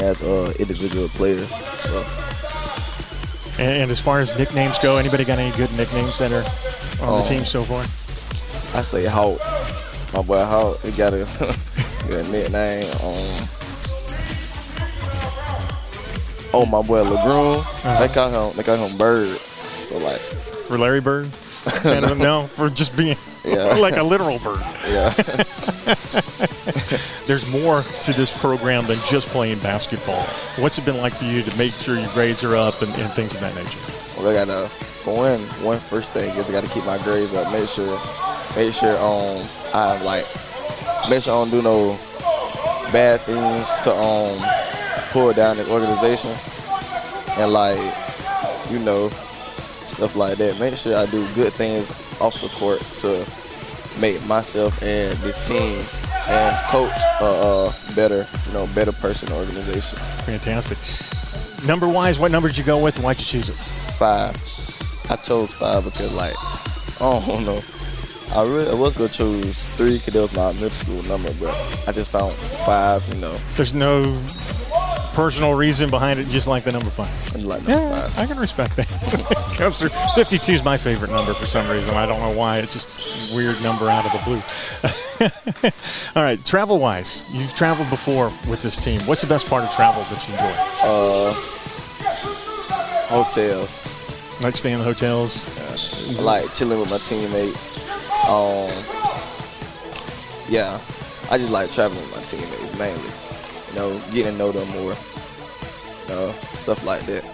as 0.00 0.22
uh, 0.22 0.52
individual 0.58 1.08
players. 1.08 1.48
So 1.80 2.02
And, 3.58 3.82
and 3.82 3.90
as 3.90 4.00
far 4.00 4.20
as 4.20 4.36
nicknames 4.38 4.78
go, 4.78 4.96
anybody 4.96 5.24
got 5.24 5.38
any 5.38 5.54
good 5.56 5.72
nicknames 5.76 6.18
that 6.18 6.32
are 6.32 6.44
on 7.04 7.14
the 7.14 7.20
Um, 7.20 7.24
team 7.24 7.44
so 7.44 7.62
far? 7.62 7.82
I 8.78 8.82
say 8.82 9.04
Hawk. 9.04 9.38
My 10.14 10.22
boy 10.22 10.44
Hawk, 10.44 10.80
he 10.82 10.90
got 10.92 11.12
a, 11.12 11.24
got 11.38 12.10
a 12.10 12.28
nickname. 12.28 12.84
Um, 13.02 13.48
oh, 16.54 16.66
my 16.70 16.82
boy 16.82 17.02
Legroom. 17.04 17.98
They 17.98 18.08
call 18.12 18.50
him 18.50 18.56
they 18.56 18.62
call 18.62 18.76
him 18.76 18.96
Bird. 18.98 19.28
So 19.28 19.98
like, 19.98 20.20
For 20.20 20.78
Larry 20.78 21.00
Bird? 21.00 21.26
of, 21.84 22.18
no, 22.18 22.46
for 22.46 22.68
just 22.68 22.96
being 22.96 23.16
Yeah. 23.44 23.64
like 23.80 23.96
a 23.96 24.02
literal 24.02 24.38
bird. 24.38 24.60
yeah. 24.88 25.10
There's 27.26 27.46
more 27.50 27.82
to 27.82 28.12
this 28.12 28.36
program 28.36 28.86
than 28.86 28.98
just 29.08 29.28
playing 29.28 29.58
basketball. 29.60 30.22
What's 30.58 30.78
it 30.78 30.84
been 30.84 30.98
like 30.98 31.12
for 31.14 31.24
you 31.24 31.42
to 31.42 31.58
make 31.58 31.72
sure 31.72 31.98
your 31.98 32.10
grades 32.12 32.44
are 32.44 32.56
up 32.56 32.82
and, 32.82 32.92
and 32.94 33.10
things 33.12 33.34
of 33.34 33.40
that 33.40 33.54
nature? 33.54 33.80
Well, 34.16 34.28
I 34.28 34.34
gotta 34.44 34.68
for 34.68 35.16
one, 35.16 35.40
one 35.64 35.78
first 35.78 36.12
thing 36.12 36.30
is 36.36 36.48
I 36.48 36.52
gotta 36.52 36.68
keep 36.68 36.84
my 36.84 36.98
grades 37.02 37.34
up. 37.34 37.52
Make 37.52 37.68
sure, 37.68 38.00
make 38.56 38.72
sure 38.72 38.96
um 38.98 39.44
I 39.74 40.00
like 40.04 40.26
make 41.10 41.22
sure 41.22 41.32
I 41.32 41.36
don't 41.42 41.50
do 41.50 41.62
no 41.62 41.96
bad 42.92 43.20
things 43.20 43.74
to 43.84 43.92
um 43.92 44.38
pull 45.10 45.32
down 45.32 45.56
the 45.56 45.68
organization 45.70 46.30
and 47.38 47.52
like 47.52 47.78
you 48.70 48.78
know 48.78 49.10
stuff 49.92 50.16
like 50.16 50.38
that. 50.38 50.58
Make 50.58 50.74
sure 50.76 50.96
I 50.96 51.06
do 51.06 51.26
good 51.34 51.52
things 51.52 51.90
off 52.20 52.34
the 52.40 52.48
court 52.58 52.80
to 53.02 53.20
make 54.00 54.16
myself 54.26 54.82
and 54.82 55.12
this 55.18 55.46
team 55.46 55.84
and 56.28 56.56
coach 56.68 56.90
a 57.20 57.24
uh, 57.24 57.72
better, 57.94 58.24
you 58.46 58.52
know, 58.54 58.66
better 58.74 58.92
person 58.92 59.32
organization. 59.32 59.98
Fantastic. 60.24 60.78
Number 61.66 61.86
wise, 61.88 62.18
what 62.18 62.32
number 62.32 62.48
did 62.48 62.58
you 62.58 62.64
go 62.64 62.82
with 62.82 62.96
and 62.96 63.04
why'd 63.04 63.18
you 63.18 63.24
choose 63.24 63.48
it? 63.48 63.82
five. 64.02 64.34
I 65.10 65.16
chose 65.16 65.52
five 65.54 65.84
because 65.84 66.12
like 66.14 66.34
I 67.00 67.24
don't 67.26 67.44
know. 67.44 67.60
I 68.34 68.42
really 68.42 68.70
I 68.70 68.74
was 68.74 68.96
gonna 68.96 69.10
choose 69.10 69.68
three 69.76 69.98
because 69.98 70.14
that 70.14 70.22
was 70.22 70.34
my 70.34 70.52
middle 70.54 70.70
school 70.70 71.02
number, 71.04 71.30
but 71.38 71.54
I 71.86 71.92
just 71.92 72.10
found 72.10 72.32
five. 72.66 73.06
You 73.14 73.20
know, 73.20 73.38
There's 73.56 73.74
no 73.74 74.02
personal 75.14 75.54
reason 75.54 75.90
behind 75.90 76.18
it, 76.20 76.26
just 76.28 76.46
like 76.48 76.64
the 76.64 76.72
number 76.72 76.90
five. 76.90 77.34
and 77.34 77.44
like 77.46 77.62
number 77.66 77.72
Yeah, 77.84 78.08
five. 78.08 78.18
I 78.18 78.26
can 78.26 78.38
respect 78.38 78.76
that. 78.76 78.86
Cubs 79.58 79.82
are 79.82 79.88
52 80.14 80.52
is 80.52 80.64
my 80.64 80.76
favorite 80.76 81.10
number 81.10 81.34
for 81.34 81.46
some 81.46 81.68
reason. 81.70 81.94
I 81.94 82.06
don't 82.06 82.20
know 82.20 82.36
why. 82.38 82.58
It's 82.58 82.72
just 82.72 83.32
a 83.32 83.36
weird 83.36 83.62
number 83.62 83.88
out 83.88 84.04
of 84.06 84.12
the 84.12 84.22
blue. 84.24 84.42
All 86.16 86.22
right, 86.22 86.38
travel 86.44 86.78
wise, 86.78 87.30
you've 87.34 87.54
traveled 87.54 87.88
before 87.90 88.26
with 88.50 88.62
this 88.62 88.82
team. 88.84 89.00
What's 89.06 89.20
the 89.22 89.28
best 89.28 89.48
part 89.48 89.64
of 89.64 89.70
travel 89.72 90.02
that 90.02 90.28
you 90.28 90.34
enjoy? 90.34 90.52
Uh, 90.84 91.32
hotels. 93.08 94.40
Like 94.42 94.56
staying 94.56 94.74
in 94.74 94.80
the 94.80 94.84
hotels. 94.86 95.46
I 96.18 96.22
like 96.22 96.52
chilling 96.54 96.80
with 96.80 96.90
my 96.90 96.98
teammates. 96.98 97.88
Um, 98.28 98.70
yeah, 100.48 100.80
I 101.30 101.38
just 101.38 101.50
like 101.52 101.70
traveling 101.70 102.00
with 102.02 102.16
my 102.16 102.22
teammates 102.22 102.78
mainly. 102.78 103.31
You 103.72 103.78
know, 103.78 104.00
getting 104.12 104.32
to 104.32 104.38
know 104.38 104.52
them 104.52 104.68
more. 104.82 104.92
Uh, 106.10 106.32
stuff 106.32 106.84
like 106.84 107.02
that. 107.06 107.24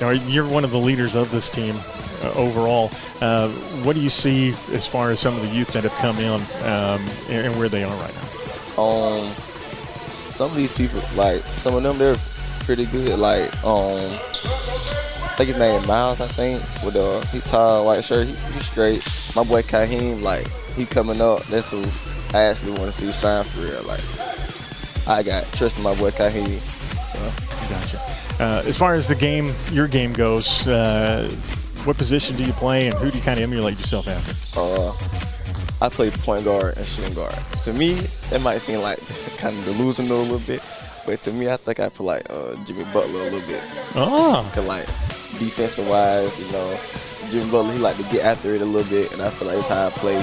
Now, 0.00 0.10
you're 0.10 0.48
one 0.48 0.64
of 0.64 0.72
the 0.72 0.78
leaders 0.78 1.14
of 1.14 1.30
this 1.30 1.48
team 1.48 1.76
uh, 2.22 2.32
overall. 2.34 2.90
Uh, 3.20 3.48
what 3.84 3.94
do 3.94 4.00
you 4.00 4.10
see 4.10 4.48
as 4.72 4.86
far 4.86 5.10
as 5.10 5.20
some 5.20 5.34
of 5.36 5.42
the 5.42 5.48
youth 5.48 5.68
that 5.68 5.84
have 5.84 5.94
come 5.94 6.16
in 6.18 6.32
um, 6.64 7.04
and, 7.28 7.46
and 7.46 7.58
where 7.58 7.68
they 7.68 7.84
are 7.84 7.96
right 7.96 8.14
now? 8.14 8.20
um 8.76 9.30
some 10.34 10.50
of 10.50 10.56
these 10.56 10.76
people 10.76 11.00
like 11.14 11.40
some 11.42 11.76
of 11.76 11.82
them 11.84 11.96
they're 11.96 12.16
pretty 12.64 12.86
good 12.86 13.16
like 13.18 13.46
um 13.64 14.10
I 15.22 15.36
think 15.36 15.48
his 15.48 15.56
name 15.56 15.80
is 15.80 15.86
Miles 15.86 16.20
I 16.20 16.26
think 16.26 16.58
with 16.84 16.94
the 16.94 17.28
he 17.32 17.38
tall 17.48 17.86
white 17.86 18.02
shirt 18.04 18.26
he, 18.26 18.32
he's 18.32 18.66
straight 18.66 19.06
my 19.36 19.44
boy 19.44 19.62
Kaheem 19.62 20.22
like 20.22 20.48
he 20.74 20.86
coming 20.86 21.20
up 21.20 21.44
that's 21.44 21.70
who 21.70 21.84
I 22.36 22.42
actually 22.42 22.72
want 22.72 22.86
to 22.86 22.92
see 22.92 23.12
shine 23.12 23.44
for 23.44 23.60
real 23.60 23.80
like 23.84 24.00
I 25.06 25.22
got 25.22 25.44
trust 25.52 25.76
in 25.76 25.82
my 25.82 25.94
boy 25.96 26.10
Kaheem 26.10 26.60
Gotcha. 27.70 27.98
Uh, 28.42 28.62
as 28.66 28.76
far 28.76 28.94
as 28.94 29.08
the 29.08 29.14
game, 29.14 29.54
your 29.72 29.86
game 29.88 30.12
goes, 30.12 30.66
uh, 30.66 31.30
what 31.84 31.96
position 31.96 32.36
do 32.36 32.44
you 32.44 32.52
play 32.54 32.86
and 32.88 32.94
who 32.96 33.10
do 33.10 33.16
you 33.16 33.22
kind 33.22 33.38
of 33.38 33.42
emulate 33.44 33.78
yourself 33.78 34.08
after? 34.08 34.60
uh 34.60 34.92
I 35.84 35.88
play 35.90 36.10
point 36.10 36.44
guard 36.44 36.76
and 36.76 36.86
shooting 36.86 37.14
guard 37.14 37.34
to 37.64 37.72
me 37.74 37.90
it 38.32 38.40
might 38.42 38.58
seem 38.58 38.80
like 38.80 38.98
kind 39.38 39.56
of 39.56 39.64
delusional 39.64 40.20
a 40.20 40.22
little 40.22 40.38
bit 40.46 40.62
but 41.04 41.20
to 41.22 41.32
me 41.32 41.50
I 41.50 41.56
think 41.58 41.80
I 41.80 41.88
play 41.90 42.06
like 42.06 42.30
uh, 42.30 42.56
Jimmy 42.64 42.84
Butler 42.84 43.20
a 43.20 43.24
little 43.24 43.40
bit 43.40 43.62
Oh, 43.94 44.50
Cause 44.54 44.64
like 44.66 44.86
defensive 45.38 45.86
wise, 45.88 46.38
you 46.40 46.50
know, 46.52 46.78
Jimmy 47.30 47.50
Butler 47.50 47.72
he 47.72 47.78
like 47.78 47.96
to 47.96 48.02
get 48.04 48.24
after 48.24 48.54
it 48.54 48.62
a 48.62 48.64
little 48.64 48.88
bit, 48.90 49.12
and 49.12 49.20
I 49.22 49.28
feel 49.30 49.48
like 49.48 49.56
that's 49.56 49.68
how 49.68 49.86
I 49.86 49.90
play 49.90 50.16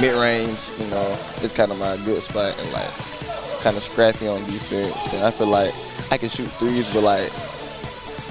mid 0.00 0.14
range. 0.14 0.70
You 0.78 0.86
know, 0.90 1.16
it's 1.42 1.52
kind 1.52 1.70
of 1.72 1.78
my 1.78 1.96
good 2.04 2.22
spot, 2.22 2.56
and 2.58 2.72
like 2.72 2.90
kind 3.62 3.76
of 3.76 3.82
scrappy 3.82 4.28
on 4.28 4.40
defense. 4.44 5.14
And 5.14 5.24
I 5.24 5.30
feel 5.30 5.48
like 5.48 5.72
I 6.10 6.18
can 6.18 6.28
shoot 6.28 6.48
threes, 6.48 6.92
but 6.92 7.02
like 7.02 7.28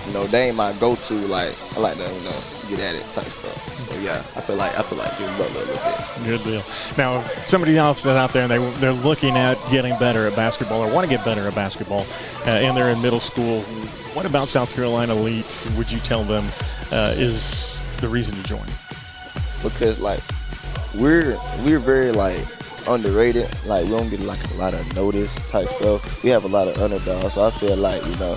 you 0.08 0.14
know, 0.14 0.26
they 0.28 0.48
ain't 0.48 0.58
my 0.58 0.74
go-to. 0.80 1.16
Like 1.28 1.56
I 1.76 1.80
like 1.80 1.96
to 1.96 2.04
you 2.04 2.24
know 2.24 2.40
get 2.70 2.80
at 2.80 2.96
it 2.96 3.06
type 3.12 3.28
stuff. 3.28 3.58
So 3.80 3.96
yeah, 4.00 4.20
I 4.36 4.42
feel 4.42 4.56
like 4.56 4.78
I 4.78 4.82
feel 4.84 4.98
like 4.98 5.18
Jimmy 5.18 5.38
Butler 5.38 5.62
a 5.62 5.66
little 5.66 5.84
bit. 5.84 6.24
good 6.26 6.44
deal. 6.44 6.64
Now, 6.98 7.22
somebody 7.48 7.78
else 7.78 8.04
that's 8.04 8.18
out 8.18 8.32
there 8.32 8.44
and 8.44 8.52
they, 8.52 8.80
they're 8.80 8.92
looking 8.92 9.36
at 9.38 9.58
getting 9.70 9.98
better 10.00 10.28
at 10.28 10.36
basketball 10.36 10.82
or 10.82 10.94
want 10.94 11.10
to 11.10 11.16
get 11.16 11.24
better 11.26 11.48
at 11.48 11.56
basketball, 11.56 12.06
uh, 12.46 12.52
and 12.52 12.76
they're 12.76 12.90
in 12.90 13.02
middle 13.02 13.20
school. 13.20 13.62
What 14.14 14.26
about 14.26 14.48
South 14.48 14.74
Carolina 14.74 15.14
Elite 15.14 15.68
would 15.78 15.92
you 15.92 16.00
tell 16.00 16.24
them 16.24 16.44
uh, 16.92 17.14
is 17.16 17.82
the 17.98 18.08
reason 18.08 18.36
to 18.36 18.44
join? 18.44 18.68
because 19.64 20.00
like 20.00 20.22
we're 20.96 21.38
we're 21.64 21.80
very 21.80 22.12
like 22.12 22.46
underrated. 22.88 23.50
Like 23.66 23.86
we 23.86 23.92
don't 23.92 24.10
get 24.10 24.20
like 24.22 24.40
a 24.52 24.54
lot 24.56 24.74
of 24.74 24.96
notice 24.96 25.52
type 25.52 25.68
stuff. 25.68 26.24
We 26.24 26.30
have 26.30 26.44
a 26.44 26.48
lot 26.48 26.68
of 26.68 26.78
underdogs, 26.82 27.34
so 27.34 27.48
I 27.48 27.52
feel 27.52 27.78
like 27.78 28.04
you 28.06 28.18
know 28.20 28.36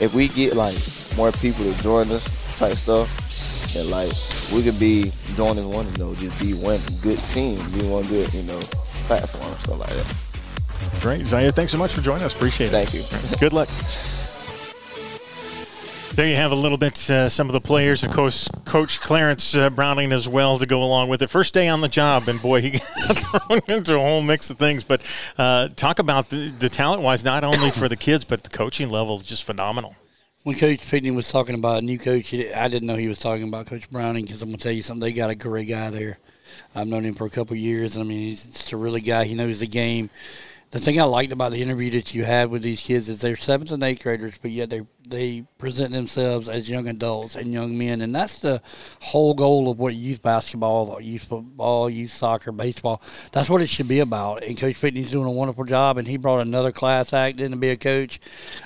if 0.00 0.12
we 0.14 0.28
get 0.28 0.54
like 0.54 0.76
more 1.16 1.32
people 1.32 1.64
to 1.64 1.82
join 1.82 2.10
us 2.10 2.58
type 2.58 2.76
stuff, 2.76 3.08
and 3.76 3.90
like 3.90 4.12
we 4.52 4.62
could 4.62 4.78
be 4.78 5.10
joining 5.34 5.70
one, 5.70 5.86
you 5.92 5.98
know, 5.98 6.14
just 6.14 6.38
be 6.40 6.52
one 6.54 6.80
good 7.02 7.18
team, 7.30 7.58
be 7.72 7.82
one 7.86 8.06
good 8.06 8.32
you 8.34 8.42
know 8.44 8.60
platform 9.08 9.52
stuff 9.58 9.78
like 9.78 9.90
that. 9.90 11.00
Great. 11.00 11.26
Zaire, 11.26 11.50
thanks 11.50 11.72
so 11.72 11.78
much 11.78 11.92
for 11.92 12.00
joining 12.00 12.24
us. 12.24 12.34
Appreciate 12.34 12.68
it. 12.68 12.70
Thank 12.70 12.94
you. 12.94 13.02
Good 13.38 13.52
luck. 13.52 13.68
There 16.16 16.26
you 16.26 16.36
have 16.36 16.50
a 16.50 16.54
little 16.54 16.78
bit, 16.78 17.10
uh, 17.10 17.28
some 17.28 17.46
of 17.46 17.52
the 17.52 17.60
players, 17.60 18.02
and 18.02 18.10
course, 18.10 18.48
Coach 18.64 19.02
Clarence 19.02 19.54
uh, 19.54 19.68
Browning 19.68 20.12
as 20.12 20.26
well 20.26 20.56
to 20.56 20.64
go 20.64 20.82
along 20.82 21.10
with 21.10 21.20
it. 21.20 21.26
First 21.26 21.52
day 21.52 21.68
on 21.68 21.82
the 21.82 21.90
job, 21.90 22.26
and 22.26 22.40
boy, 22.40 22.62
he 22.62 22.70
got 23.06 23.18
thrown 23.18 23.60
into 23.68 23.96
a 23.96 23.98
whole 23.98 24.22
mix 24.22 24.48
of 24.48 24.56
things. 24.56 24.82
But 24.82 25.02
uh, 25.36 25.68
talk 25.68 25.98
about 25.98 26.30
the, 26.30 26.48
the 26.48 26.70
talent 26.70 27.02
wise, 27.02 27.22
not 27.22 27.44
only 27.44 27.70
for 27.70 27.86
the 27.86 27.96
kids, 27.96 28.24
but 28.24 28.44
the 28.44 28.48
coaching 28.48 28.88
level 28.88 29.16
is 29.18 29.24
just 29.24 29.44
phenomenal. 29.44 29.94
When 30.44 30.56
Coach 30.56 30.78
Pitney 30.78 31.14
was 31.14 31.30
talking 31.30 31.54
about 31.54 31.80
a 31.80 31.82
new 31.82 31.98
coach, 31.98 32.32
I 32.32 32.66
didn't 32.68 32.86
know 32.86 32.96
he 32.96 33.08
was 33.08 33.18
talking 33.18 33.46
about 33.46 33.66
Coach 33.66 33.90
Browning 33.90 34.24
because 34.24 34.40
I'm 34.40 34.48
going 34.48 34.56
to 34.56 34.62
tell 34.62 34.72
you 34.72 34.82
something. 34.82 35.02
They 35.02 35.12
got 35.12 35.28
a 35.28 35.34
great 35.34 35.68
guy 35.68 35.90
there. 35.90 36.18
I've 36.74 36.86
known 36.86 37.04
him 37.04 37.12
for 37.12 37.26
a 37.26 37.30
couple 37.30 37.52
of 37.52 37.60
years. 37.60 37.98
I 37.98 38.04
mean, 38.04 38.20
he's 38.20 38.46
just 38.46 38.72
a 38.72 38.78
really 38.78 39.02
guy. 39.02 39.24
He 39.24 39.34
knows 39.34 39.60
the 39.60 39.66
game. 39.66 40.08
The 40.70 40.78
thing 40.78 40.98
I 40.98 41.04
liked 41.04 41.32
about 41.32 41.52
the 41.52 41.60
interview 41.60 41.90
that 41.90 42.14
you 42.14 42.24
had 42.24 42.48
with 42.48 42.62
these 42.62 42.80
kids 42.80 43.10
is 43.10 43.20
they're 43.20 43.36
seventh 43.36 43.70
and 43.70 43.82
eighth 43.84 44.02
graders, 44.02 44.38
but 44.40 44.50
yet 44.50 44.70
they 44.70 44.80
they 45.08 45.44
present 45.58 45.92
themselves 45.92 46.48
as 46.48 46.68
young 46.68 46.86
adults 46.86 47.36
and 47.36 47.52
young 47.52 47.76
men, 47.76 48.00
and 48.00 48.14
that's 48.14 48.40
the 48.40 48.60
whole 49.00 49.34
goal 49.34 49.70
of 49.70 49.78
what 49.78 49.94
youth 49.94 50.22
basketball, 50.22 51.00
youth 51.00 51.24
football, 51.24 51.88
youth 51.88 52.12
soccer, 52.12 52.52
baseball. 52.52 53.02
That's 53.32 53.50
what 53.50 53.62
it 53.62 53.68
should 53.68 53.88
be 53.88 54.00
about. 54.00 54.42
And 54.42 54.58
Coach 54.58 54.80
Pitney's 54.80 55.10
doing 55.10 55.26
a 55.26 55.30
wonderful 55.30 55.64
job, 55.64 55.98
and 55.98 56.06
he 56.08 56.16
brought 56.16 56.40
another 56.40 56.72
class 56.72 57.12
act 57.12 57.40
in 57.40 57.50
to 57.52 57.56
be 57.56 57.70
a 57.70 57.76
coach. 57.76 58.20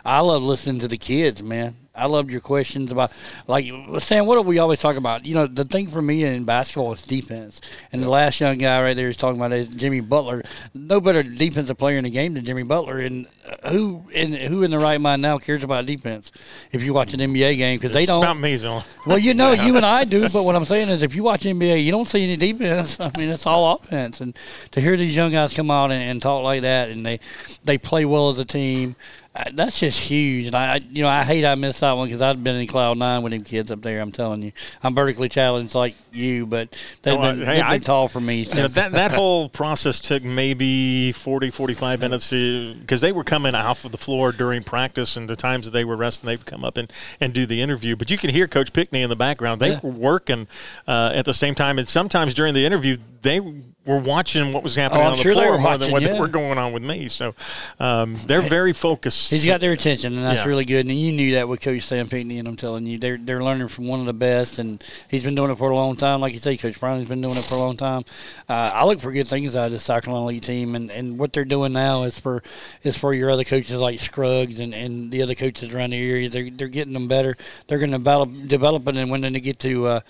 I 0.04 0.20
love 0.20 0.42
listening 0.42 0.80
to 0.80 0.88
the 0.88 0.98
kids, 0.98 1.42
man. 1.42 1.76
I 2.00 2.06
loved 2.06 2.30
your 2.30 2.40
questions 2.40 2.92
about 2.92 3.12
like 3.46 3.66
Sam, 3.98 4.26
What 4.26 4.36
do 4.36 4.42
we 4.42 4.58
always 4.58 4.80
talk 4.80 4.96
about? 4.96 5.26
You 5.26 5.34
know, 5.34 5.46
the 5.46 5.64
thing 5.64 5.88
for 5.88 6.00
me 6.00 6.24
in 6.24 6.44
basketball 6.44 6.92
is 6.92 7.02
defense. 7.02 7.60
And 7.92 8.02
the 8.02 8.08
last 8.08 8.40
young 8.40 8.58
guy 8.58 8.80
right 8.80 8.94
there 8.94 9.08
is 9.08 9.16
talking 9.16 9.40
about 9.40 9.52
is 9.52 9.68
Jimmy 9.68 10.00
Butler. 10.00 10.42
No 10.72 11.00
better 11.00 11.22
defensive 11.22 11.78
player 11.78 11.98
in 11.98 12.04
the 12.04 12.10
game 12.10 12.34
than 12.34 12.44
Jimmy 12.44 12.62
Butler. 12.62 13.00
And 13.00 13.26
who 13.66 14.04
in 14.12 14.32
who 14.32 14.62
in 14.62 14.70
the 14.70 14.78
right 14.78 15.00
mind 15.00 15.20
now 15.20 15.38
cares 15.38 15.64
about 15.64 15.86
defense? 15.86 16.29
If 16.72 16.82
you 16.82 16.94
watch 16.94 17.14
an 17.14 17.20
NBA 17.20 17.56
game, 17.56 17.78
because 17.78 17.92
they 17.92 18.06
don't. 18.06 18.22
About 18.22 18.38
me, 18.38 18.56
Zone. 18.56 18.82
Well, 19.06 19.18
you 19.18 19.34
know, 19.34 19.52
you 19.66 19.76
and 19.76 19.84
I 19.84 20.04
do. 20.04 20.28
But 20.28 20.44
what 20.44 20.54
I'm 20.54 20.64
saying 20.64 20.88
is, 20.88 21.02
if 21.02 21.14
you 21.14 21.22
watch 21.22 21.42
NBA, 21.42 21.84
you 21.84 21.90
don't 21.90 22.06
see 22.06 22.22
any 22.22 22.36
defense. 22.36 23.00
I 23.00 23.10
mean, 23.18 23.28
it's 23.28 23.46
all 23.46 23.74
offense. 23.74 24.20
And 24.20 24.36
to 24.72 24.80
hear 24.80 24.96
these 24.96 25.14
young 25.14 25.32
guys 25.32 25.52
come 25.52 25.70
out 25.70 25.90
and, 25.90 26.02
and 26.02 26.22
talk 26.22 26.42
like 26.42 26.62
that, 26.62 26.90
and 26.90 27.04
they 27.04 27.20
they 27.64 27.78
play 27.78 28.04
well 28.04 28.28
as 28.28 28.38
a 28.38 28.44
team 28.44 28.96
uh, 29.34 29.44
that's 29.54 29.78
just 29.78 30.00
huge. 30.00 30.46
And 30.46 30.56
I, 30.56 30.80
you 30.90 31.02
know, 31.02 31.08
I 31.08 31.22
hate 31.22 31.44
I 31.44 31.54
missed 31.54 31.80
that 31.82 31.92
one 31.92 32.08
because 32.08 32.20
I've 32.20 32.42
been 32.42 32.56
in 32.56 32.66
cloud 32.66 32.98
nine 32.98 33.22
with 33.22 33.32
them 33.32 33.42
kids 33.42 33.70
up 33.70 33.80
there. 33.80 34.00
I'm 34.00 34.10
telling 34.10 34.42
you, 34.42 34.50
I'm 34.82 34.94
vertically 34.94 35.28
challenged 35.28 35.74
like 35.74 35.94
you, 36.12 36.46
but 36.46 36.76
they've 37.02 37.14
Oh, 37.16 37.22
been, 37.22 37.38
hey, 37.38 37.54
they've 37.56 37.64
I- 37.64 37.74
been 37.76 37.80
tall 37.82 38.08
for 38.08 38.20
me. 38.20 38.42
So. 38.44 38.56
You 38.56 38.62
know, 38.62 38.68
that 38.68 38.90
that 38.92 39.12
whole 39.12 39.48
process 39.48 40.00
took 40.00 40.24
maybe 40.24 41.12
40, 41.12 41.50
45 41.50 42.00
minutes 42.00 42.30
because 42.30 43.00
they 43.00 43.12
were 43.12 43.22
coming 43.24 43.54
off 43.54 43.84
of 43.84 43.92
the 43.92 43.98
floor 43.98 44.32
during 44.32 44.64
practice 44.64 45.16
and 45.16 45.28
the 45.28 45.36
times 45.36 45.64
that 45.66 45.70
they 45.72 45.84
were 45.84 45.96
resting, 45.96 46.26
they'd 46.26 46.44
come 46.44 46.64
up 46.64 46.76
and, 46.76 46.92
and 47.20 47.32
do 47.32 47.46
the 47.46 47.62
interview. 47.62 47.94
But 47.94 48.10
you 48.10 48.18
can 48.18 48.30
hear 48.30 48.48
Coach 48.48 48.72
Pinckney 48.72 49.02
in 49.02 49.10
the 49.10 49.16
background. 49.16 49.60
They 49.60 49.70
Yeah. 49.70 49.80
were 49.82 49.90
working 49.90 50.48
uh, 50.88 51.12
at 51.14 51.24
the 51.24 51.34
same 51.34 51.54
time, 51.54 51.78
and 51.78 51.88
sometimes 51.88 52.34
during 52.34 52.52
the 52.54 52.66
interview, 52.66 52.96
they 53.22 53.40
were 53.86 53.98
watching 53.98 54.52
what 54.52 54.62
was 54.62 54.74
happening 54.74 55.00
Oh, 55.02 55.06
I'm 55.06 55.12
on 55.12 55.16
the 55.16 55.22
sure 55.22 55.32
floor 55.32 55.58
more 55.58 55.78
than 55.78 55.90
what 55.90 56.02
yeah. 56.02 56.18
were 56.20 56.28
going 56.28 56.58
on 56.58 56.72
with 56.74 56.82
me. 56.82 57.08
So 57.08 57.34
um, 57.78 58.14
they're 58.26 58.42
very 58.42 58.74
focused. 58.74 59.30
He's 59.30 59.46
got 59.46 59.60
their 59.62 59.72
attention, 59.72 60.14
and 60.16 60.24
that's 60.24 60.40
Yeah. 60.40 60.46
really 60.48 60.66
good. 60.66 60.86
And 60.86 60.94
you 60.98 61.12
knew 61.12 61.34
that 61.36 61.48
with 61.48 61.62
Coach 61.62 61.82
Sam 61.82 62.06
Pinckney, 62.06 62.38
and 62.38 62.46
I'm 62.46 62.56
telling 62.56 62.84
you, 62.86 62.98
they're 62.98 63.16
they're 63.16 63.42
learning 63.42 63.68
from 63.68 63.86
one 63.88 64.00
of 64.00 64.06
the 64.06 64.12
best, 64.12 64.58
and 64.58 64.84
he's 65.08 65.24
been 65.24 65.34
doing 65.34 65.50
it 65.50 65.56
for 65.56 65.70
a 65.70 65.74
long 65.74 65.96
time. 65.96 66.20
Like 66.20 66.34
you 66.34 66.38
say, 66.38 66.56
Coach 66.58 66.78
Brown's 66.78 67.06
been 67.08 67.22
doing 67.22 67.36
it 67.36 67.44
for 67.44 67.54
a 67.54 67.58
long 67.58 67.76
time. 67.76 68.04
Uh, 68.48 68.52
I 68.74 68.84
look 68.84 69.00
for 69.00 69.12
good 69.12 69.26
things 69.26 69.56
out 69.56 69.66
of 69.66 69.72
the 69.72 69.80
South 69.80 70.04
Carolina 70.04 70.26
Elite 70.26 70.42
team, 70.42 70.74
and, 70.74 70.90
and 70.90 71.18
what 71.18 71.32
they're 71.32 71.44
doing 71.46 71.72
now 71.72 72.02
is 72.02 72.18
for 72.18 72.42
is 72.82 72.98
for 72.98 73.14
your 73.14 73.30
other 73.30 73.44
coaches 73.44 73.76
like 73.76 73.98
Scruggs 73.98 74.60
and, 74.60 74.74
and 74.74 75.10
the 75.10 75.22
other 75.22 75.34
coaches 75.34 75.72
around 75.74 75.90
the 75.90 76.10
area. 76.10 76.28
They're 76.28 76.50
they're 76.50 76.68
getting 76.68 76.92
them 76.92 77.08
better. 77.08 77.36
They're 77.66 77.78
going 77.78 77.92
to 77.92 77.98
develop 77.98 78.30
developing, 78.46 78.98
and 78.98 79.10
when 79.10 79.22
they 79.22 79.30
get 79.40 79.58
to 79.60 79.86
uh, 79.86 80.00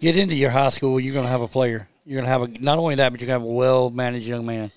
get 0.00 0.16
into 0.16 0.34
your 0.34 0.50
high 0.50 0.70
school, 0.70 1.00
you're 1.00 1.14
going 1.14 1.26
to 1.26 1.30
have 1.30 1.42
a 1.42 1.48
player. 1.48 1.88
You're 2.04 2.20
going 2.20 2.24
to 2.24 2.30
have 2.30 2.42
a 2.42 2.64
not 2.64 2.78
only 2.78 2.94
that, 2.96 3.10
but 3.10 3.20
you're 3.20 3.26
going 3.26 3.40
to 3.40 3.44
have 3.44 3.50
a 3.50 3.54
well 3.54 3.90
managed 3.90 4.26
young 4.26 4.46
man. 4.46 4.70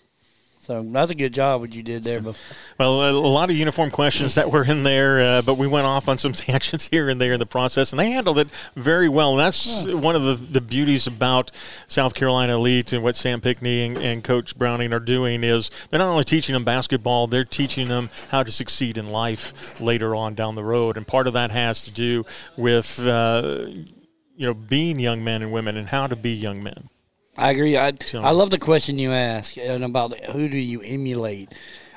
So 0.69 0.83
that's 0.83 1.09
a 1.09 1.15
good 1.15 1.33
job 1.33 1.61
what 1.61 1.73
you 1.73 1.81
did 1.81 2.03
there, 2.03 2.21
but. 2.21 2.39
Well, 2.79 3.09
a 3.09 3.11
lot 3.11 3.49
of 3.49 3.57
uniform 3.57 3.89
questions 3.89 4.35
that 4.35 4.51
were 4.51 4.63
in 4.63 4.83
there, 4.83 5.19
uh, 5.19 5.41
but 5.41 5.57
we 5.57 5.67
went 5.67 5.85
off 5.87 6.07
on 6.07 6.17
some 6.17 6.31
tangents 6.47 6.87
here 6.87 7.09
and 7.09 7.19
there 7.19 7.33
in 7.33 7.39
the 7.39 7.45
process, 7.47 7.91
and 7.91 7.99
they 7.99 8.11
handled 8.11 8.37
it 8.37 8.47
very 8.75 9.09
well. 9.09 9.31
And 9.31 9.39
that's 9.39 9.83
one 9.85 10.15
of 10.15 10.21
the, 10.21 10.35
the 10.35 10.61
beauties 10.61 11.07
about 11.07 11.51
South 11.87 12.13
Carolina 12.13 12.55
Elite 12.55 12.93
and 12.93 13.03
what 13.03 13.15
Sam 13.15 13.41
Pinckney 13.41 13.87
and, 13.87 13.97
and 13.97 14.23
Coach 14.23 14.55
Browning 14.57 14.93
are 14.93 14.99
doing 14.99 15.43
is 15.43 15.71
they're 15.89 15.97
not 15.97 16.07
only 16.07 16.23
teaching 16.23 16.53
them 16.53 16.63
basketball, 16.63 17.25
they're 17.25 17.43
teaching 17.43 17.87
them 17.87 18.11
how 18.29 18.43
to 18.43 18.51
succeed 18.51 18.95
in 18.95 19.09
life 19.09 19.81
later 19.81 20.15
on 20.15 20.35
down 20.35 20.53
the 20.53 20.63
road. 20.63 20.97
And 20.97 21.07
part 21.07 21.25
of 21.25 21.33
that 21.33 21.49
has 21.49 21.83
to 21.85 21.91
do 21.91 22.25
with 22.55 22.99
uh, 22.99 23.69
you 24.39 24.45
know 24.47 24.53
being 24.53 24.97
young 24.97 25.21
men 25.21 25.41
and 25.41 25.51
women 25.51 25.75
and 25.75 25.89
how 25.89 26.07
to 26.07 26.15
be 26.15 26.31
young 26.31 26.63
men. 26.63 26.89
I 27.37 27.51
agree. 27.51 27.75
I 27.77 27.91
So- 28.05 28.23
I 28.23 28.31
love 28.31 28.49
the 28.49 28.57
question 28.57 28.97
you 28.97 29.11
ask 29.11 29.57
and 29.57 29.83
about 29.83 30.17
who 30.27 30.47
do 30.47 30.57
you 30.57 30.81
emulate. 30.81 31.51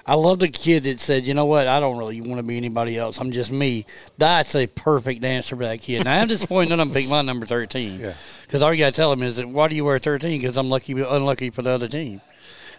I 0.05 0.15
love 0.17 0.41
the 0.41 0.49
kid 0.49 0.83
that 0.85 0.99
said, 0.99 1.29
"You 1.29 1.35
know 1.35 1.45
what? 1.45 1.69
I 1.69 1.79
don't 1.79 1.97
really 1.97 2.21
want 2.21 2.39
to 2.39 2.43
be 2.43 2.57
anybody 2.57 2.99
else. 2.99 3.21
I'm 3.21 3.31
just 3.31 3.53
me." 3.53 3.87
That's 4.19 4.57
a 4.57 4.67
perfect 4.67 5.23
answer 5.25 5.55
for 5.55 5.63
that 5.63 5.81
kid. 5.81 6.05
Now 6.05 6.21
I'm 6.21 6.27
disappointed 6.27 6.71
none 6.71 6.81
of 6.81 6.89
them 6.89 6.95
picked 6.95 7.09
my 7.09 7.23
number 7.23 7.47
13. 7.47 8.01
Yeah. 8.01 8.15
Because 8.45 8.61
all 8.63 8.75
you 8.75 8.81
got 8.81 8.91
to 8.91 8.97
tell 8.97 9.11
them 9.11 9.23
is 9.23 9.37
that 9.37 9.49
why 9.49 9.69
do 9.69 9.77
you 9.77 9.85
wear 9.85 10.01
13? 10.01 10.41
Because 10.41 10.57
I'm 10.57 10.69
lucky, 10.69 11.01
unlucky 11.01 11.51
for 11.51 11.63
the 11.63 11.71
other 11.71 11.87
team. 11.87 12.21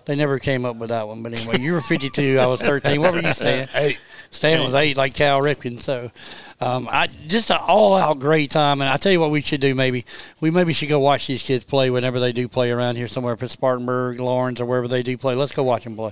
They 0.03 0.15
never 0.17 0.37
came 0.37 0.65
up 0.65 0.75
with 0.75 0.89
that 0.89 1.07
one. 1.07 1.23
But 1.23 1.39
anyway, 1.39 1.59
you 1.61 1.71
were 1.71 1.79
52. 1.79 2.37
I 2.37 2.45
was 2.47 2.61
13. 2.61 2.99
What 2.99 3.13
were 3.13 3.21
you, 3.21 3.33
saying? 3.33 3.69
Eight. 3.73 3.97
Stan 4.31 4.63
was 4.63 4.73
eight, 4.73 4.97
like 4.97 5.13
Cal 5.13 5.41
Ripken. 5.41 5.81
So, 5.81 6.11
um, 6.59 6.87
I 6.91 7.07
just 7.27 7.51
an 7.51 7.57
all-out 7.57 8.19
great 8.19 8.51
time. 8.51 8.81
And 8.81 8.89
I 8.89 8.97
tell 8.97 9.11
you 9.11 9.19
what, 9.19 9.31
we 9.31 9.41
should 9.41 9.61
do. 9.61 9.75
Maybe 9.75 10.05
we 10.39 10.51
maybe 10.51 10.73
should 10.73 10.89
go 10.89 10.99
watch 10.99 11.27
these 11.27 11.43
kids 11.43 11.65
play 11.65 11.89
whenever 11.89 12.19
they 12.19 12.31
do 12.31 12.47
play 12.47 12.71
around 12.71 12.95
here 12.95 13.07
somewhere, 13.07 13.33
if 13.33 13.43
it's 13.43 13.53
Spartanburg, 13.53 14.19
Laurens, 14.19 14.61
or 14.61 14.65
wherever 14.65 14.87
they 14.87 15.03
do 15.03 15.17
play. 15.17 15.35
Let's 15.35 15.51
go 15.51 15.63
watch 15.63 15.83
them 15.83 15.95
play. 15.95 16.11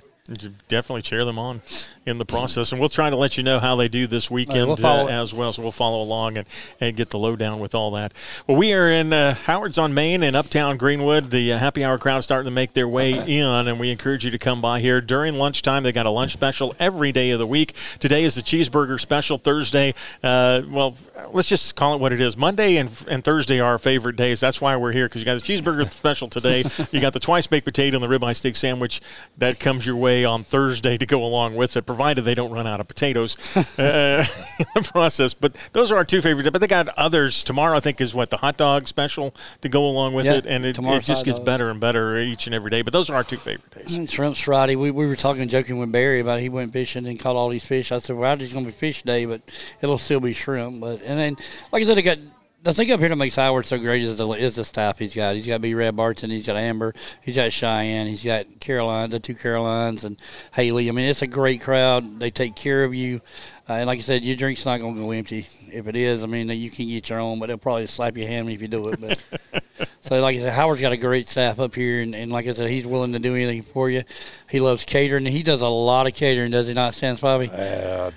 Definitely 0.68 1.02
cheer 1.02 1.26
them 1.26 1.40
on 1.40 1.62
in 2.06 2.18
the 2.18 2.26
process, 2.26 2.72
and 2.72 2.80
we'll 2.80 2.90
try 2.90 3.10
to 3.10 3.16
let 3.16 3.38
you 3.38 3.44
know 3.44 3.60
how 3.60 3.76
they 3.76 3.88
do 3.88 4.08
this 4.08 4.32
weekend 4.32 4.68
we'll 4.68 4.86
uh, 4.86 5.08
as 5.08 5.34
well. 5.34 5.54
So 5.54 5.62
we'll 5.62 5.72
follow 5.72 6.02
along 6.02 6.38
and, 6.38 6.48
and 6.80 6.96
get 6.96 7.12
the 7.12 7.20
lowdown 7.20 7.60
with 7.60 7.76
all 7.76 7.92
that. 7.92 8.14
Well, 8.48 8.58
we 8.58 8.74
are 8.74 8.90
in 8.90 9.14
uh, 9.14 9.36
Howard's 9.36 9.78
on 9.78 9.94
Main 9.94 10.24
in 10.24 10.36
Uptown 10.36 10.78
Greenwood. 10.78 11.30
The 11.30 11.54
uh, 11.54 11.58
happy 11.60 11.84
hour 11.84 11.98
crowd 12.00 12.22
starting 12.22 12.46
to 12.46 12.52
make 12.52 12.74
their 12.74 12.88
way 12.88 13.12
in, 13.12 13.46
and 13.68 13.80
we 13.80 13.92
encourage 13.92 14.26
you 14.26 14.32
to 14.32 14.40
come 14.40 14.62
by 14.62 14.80
here 14.80 15.00
during 15.00 15.36
lunchtime. 15.36 15.84
They 15.84 15.92
got 15.92 16.08
a 16.08 16.10
lunch 16.10 16.34
special 16.34 16.76
every 16.80 17.12
day 17.12 17.32
of 17.32 17.40
the 17.40 17.48
week. 17.48 17.74
Today 18.00 18.24
is 18.24 18.36
the 18.36 18.42
cheeseburger 18.42 19.00
special. 19.00 19.38
Thursday, 19.38 19.94
uh, 20.24 20.64
well, 20.70 20.98
let's 21.32 21.48
just 21.48 21.76
call 21.76 21.94
it 21.94 22.00
what 22.00 22.14
it 22.14 22.22
is. 22.22 22.36
Monday 22.36 22.78
and, 22.78 22.90
and 23.08 23.24
Thursday 23.24 23.60
are 23.60 23.72
our 23.72 23.78
favorite 23.78 24.16
days. 24.16 24.40
That's 24.40 24.60
why 24.60 24.76
we're 24.76 24.92
here 24.92 25.06
because 25.06 25.22
you 25.22 25.26
got 25.26 25.40
the 25.40 25.42
cheeseburger 25.42 25.90
special 25.92 26.28
today. 26.28 26.64
You 26.92 27.00
got 27.00 27.14
the 27.14 27.20
twice 27.20 27.48
baked 27.48 27.66
potato 27.66 28.02
and 28.02 28.04
the 28.04 28.08
ribeye 28.08 28.36
steak 28.36 28.56
sandwich 28.56 29.02
that 29.38 29.60
comes 29.60 29.86
your 29.86 29.96
way 29.96 30.26
on 30.26 30.44
Thursday 30.44 30.98
to 30.98 31.06
go 31.06 31.24
along 31.24 31.56
with 31.56 31.78
it, 31.78 31.86
provided 31.92 32.22
they 32.22 32.36
don't 32.36 32.52
run 32.52 32.66
out 32.68 32.80
of 32.80 32.88
potatoes 32.88 33.36
uh, 33.78 34.26
in 34.60 34.66
the 34.76 34.90
process. 34.92 35.34
But 35.34 35.56
those 35.74 35.92
are 35.92 35.98
our 35.98 36.06
two 36.06 36.22
favorite. 36.22 36.50
But 36.52 36.62
they 36.62 36.68
got 36.68 36.88
others 36.98 37.44
tomorrow. 37.44 37.76
I 37.78 37.80
think 37.80 38.00
is 38.02 38.14
what 38.16 38.30
the 38.30 38.38
hot 38.38 38.58
dog 38.58 38.88
special 38.88 39.36
to 39.62 39.70
go 39.70 39.86
along 39.86 40.14
with 40.14 40.26
Yeah, 40.26 40.36
it, 40.36 40.46
and 40.46 40.66
it, 40.66 40.78
it 40.80 41.04
just 41.04 41.26
gets 41.26 41.38
dogs. 41.38 41.46
better 41.46 41.70
and 41.70 41.80
better 41.80 42.18
each 42.18 42.46
and 42.48 42.56
every 42.56 42.70
day. 42.70 42.82
But 42.82 42.94
those 42.94 43.10
are 43.10 43.16
our 43.16 43.24
two 43.24 43.38
favorite 43.38 43.72
days. 43.88 44.10
Shrimp 44.12 44.36
Friday. 44.38 44.76
We, 44.76 44.92
we 44.92 45.06
were 45.06 45.16
talking, 45.16 45.48
joking 45.48 45.78
with 45.78 45.92
Barry 45.92 46.20
about 46.22 46.40
he 46.40 46.50
went 46.50 46.72
fishing 46.72 47.06
and 47.06 47.20
caught 47.20 47.36
all 47.36 47.50
these 47.50 47.66
fish. 47.66 47.92
I 47.92 48.00
said, 48.00 48.16
well, 48.16 48.40
it's 48.40 48.54
going 48.54 48.66
to 48.66 48.72
be 48.72 48.78
fish 48.78 49.04
day, 49.04 49.26
but 49.26 49.42
it'll 49.82 49.98
still 49.98 50.20
be 50.20 50.34
shrimp. 50.34 50.80
But 50.80 51.02
and 51.04 51.20
then, 51.20 51.36
like 51.72 51.84
I 51.84 51.86
said, 51.86 51.98
I 51.98 52.02
got 52.02 52.18
the 52.64 52.74
thing 52.74 52.92
up 52.92 53.00
here 53.00 53.10
that 53.10 53.16
makes 53.16 53.36
Howard 53.36 53.66
so 53.66 53.78
great 53.80 54.04
is 54.04 54.18
the 54.18 54.30
is 54.32 54.56
the 54.56 54.64
staff 54.64 55.00
he's 55.00 55.16
got. 55.16 55.36
He's 55.36 55.48
got 55.48 55.62
B. 55.62 55.74
Red 55.74 55.96
Barton, 55.96 56.30
he's 56.30 56.46
got 56.46 56.58
Amber, 56.58 56.94
he's 57.22 57.36
got 57.36 57.52
Cheyenne, 57.52 58.08
he's 58.08 58.24
got 58.24 58.46
Caroline, 58.60 59.10
the 59.10 59.20
two 59.20 59.34
Carolines, 59.34 60.04
and 60.04 60.18
Haley. 60.54 60.88
I 60.88 60.92
mean, 60.92 61.10
it's 61.10 61.22
a 61.22 61.28
great 61.28 61.62
crowd. 61.62 62.20
They 62.20 62.30
take 62.30 62.56
care 62.56 62.84
of 62.84 62.94
you. 62.94 63.22
Uh, 63.70 63.74
and 63.74 63.88
like 63.88 64.00
I 64.00 64.02
said, 64.02 64.26
your 64.26 64.36
drink's 64.36 64.66
not 64.66 64.80
going 64.80 64.96
to 64.96 65.02
go 65.02 65.12
empty. 65.12 65.48
If 65.72 65.88
it 65.88 65.96
is, 65.96 66.24
I 66.24 66.28
mean, 66.28 66.50
you 66.50 66.70
can 66.70 66.88
get 66.88 67.10
your 67.10 67.20
own, 67.20 67.40
but 67.40 67.48
they'll 67.48 67.58
probably 67.58 67.88
slap 67.88 68.18
your 68.18 68.28
hand 68.28 68.50
if 68.50 68.62
you 68.62 68.68
do 68.68 68.90
it. 68.90 69.00
But 69.00 69.88
so, 70.02 70.20
like 70.22 70.36
I 70.36 70.40
said, 70.40 70.54
Howard's 70.54 70.82
got 70.82 70.92
a 70.92 70.98
great 70.98 71.28
staff 71.28 71.60
up 71.60 71.74
here, 71.74 72.02
and, 72.02 72.14
and 72.14 72.32
like 72.32 72.48
I 72.48 72.52
said, 72.52 72.70
he's 72.70 72.86
willing 72.86 73.14
to 73.14 73.20
do 73.20 73.34
anything 73.34 73.62
for 73.62 73.90
you. 73.90 74.04
He 74.50 74.60
loves 74.60 74.84
catering. 74.84 75.26
He 75.26 75.42
does 75.42 75.62
a 75.62 75.70
lot 75.70 76.06
of 76.06 76.14
catering, 76.14 76.52
does 76.52 76.68
he 76.68 76.74
not, 76.74 76.94
Stan 76.94 77.16
Spivey? 77.16 77.50
Uh, 77.52 78.12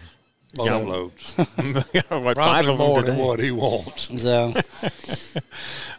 boatloads. 0.55 1.37
what, 1.37 2.37
five 2.37 2.37
Probably 2.37 2.73
of 2.73 2.79
more 2.79 3.03
than 3.03 3.19
what 3.19 3.41
he 3.41 3.51
wants. 3.51 4.09
So, 4.23 4.47
and 4.53 4.55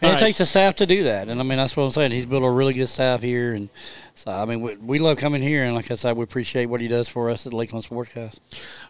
All 0.01 0.11
it 0.11 0.19
takes 0.19 0.39
a 0.39 0.45
staff 0.45 0.75
to 0.75 0.85
do 0.85 1.03
that. 1.03 1.27
And 1.27 1.39
I 1.39 1.43
mean, 1.43 1.57
that's 1.57 1.75
what 1.75 1.83
I'm 1.83 1.91
saying. 1.91 2.11
He's 2.11 2.25
built 2.25 2.43
a 2.43 2.49
really 2.49 2.73
good 2.73 2.87
staff 2.87 3.21
here, 3.21 3.53
and 3.53 3.69
so 4.15 4.31
I 4.31 4.45
mean, 4.45 4.61
we, 4.61 4.75
we 4.77 4.99
love 4.99 5.17
coming 5.17 5.41
here. 5.41 5.65
And 5.65 5.75
like 5.75 5.91
I 5.91 5.95
said, 5.95 6.15
we 6.15 6.23
appreciate 6.23 6.67
what 6.67 6.79
he 6.79 6.87
does 6.87 7.09
for 7.09 7.29
us 7.29 7.45
at 7.45 7.53
Lakeland 7.53 7.85
Sportscast. 7.85 8.39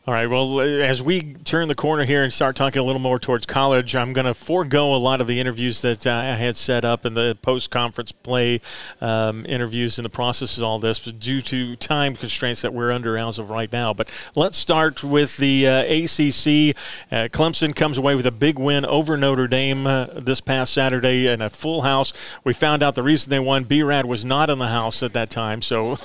All 0.06 0.14
right. 0.14 0.28
Well, 0.28 0.62
as 0.62 1.02
we 1.02 1.34
turn 1.34 1.68
the 1.68 1.74
corner 1.74 2.06
here 2.06 2.24
and 2.24 2.32
start 2.32 2.56
talking 2.56 2.80
a 2.80 2.84
little 2.84 3.02
more 3.02 3.18
towards 3.18 3.48
college, 3.48 3.96
I'm 3.96 4.14
going 4.14 4.28
to 4.28 4.36
forego 4.36 4.94
a 4.94 4.98
lot 4.98 5.22
of 5.22 5.28
the 5.28 5.40
interviews 5.40 5.82
that 5.82 6.06
I 6.06 6.36
had 6.36 6.56
set 6.56 6.86
up 6.86 7.06
and 7.06 7.18
the 7.18 7.36
post-conference 7.42 8.12
play 8.12 8.62
um, 9.02 9.48
interviews 9.48 9.98
and 9.98 10.06
the 10.06 10.12
process 10.12 10.58
of 10.58 10.64
all 10.64 10.78
this 10.78 11.00
due 11.00 11.42
to 11.42 11.76
time 11.76 12.16
constraints 12.16 12.62
that 12.62 12.72
we're 12.72 12.92
under 12.92 13.18
as 13.18 13.40
of 13.40 13.50
right 13.50 13.72
now. 13.72 13.96
But 13.96 14.12
let's 14.36 14.60
start 14.60 15.04
with 15.04 15.38
the 15.38 15.68
uh, 15.68 15.82
ACC. 15.82 16.78
Uh, 17.12 17.30
Clemson 17.30 17.76
comes 17.76 17.98
away 17.98 18.14
with 18.14 18.28
a 18.28 18.32
big 18.32 18.60
win 18.60 18.86
over 18.86 19.18
Notre 19.18 19.48
Dame 19.48 19.88
uh, 19.88 20.06
this 20.14 20.40
past 20.40 20.72
Saturday 20.72 21.26
in 21.26 21.42
a 21.42 21.50
full 21.50 21.82
house. 21.82 22.14
We 22.44 22.54
found 22.54 22.84
out 22.84 22.94
the 22.94 23.02
reason 23.02 23.32
they 23.32 23.40
won. 23.40 23.64
B-Rad 23.64 24.06
was 24.06 24.24
not 24.24 24.52
in 24.52 24.60
the 24.60 24.68
house 24.68 25.02
at 25.02 25.15
that 25.16 25.30
time, 25.30 25.62
so. 25.62 25.98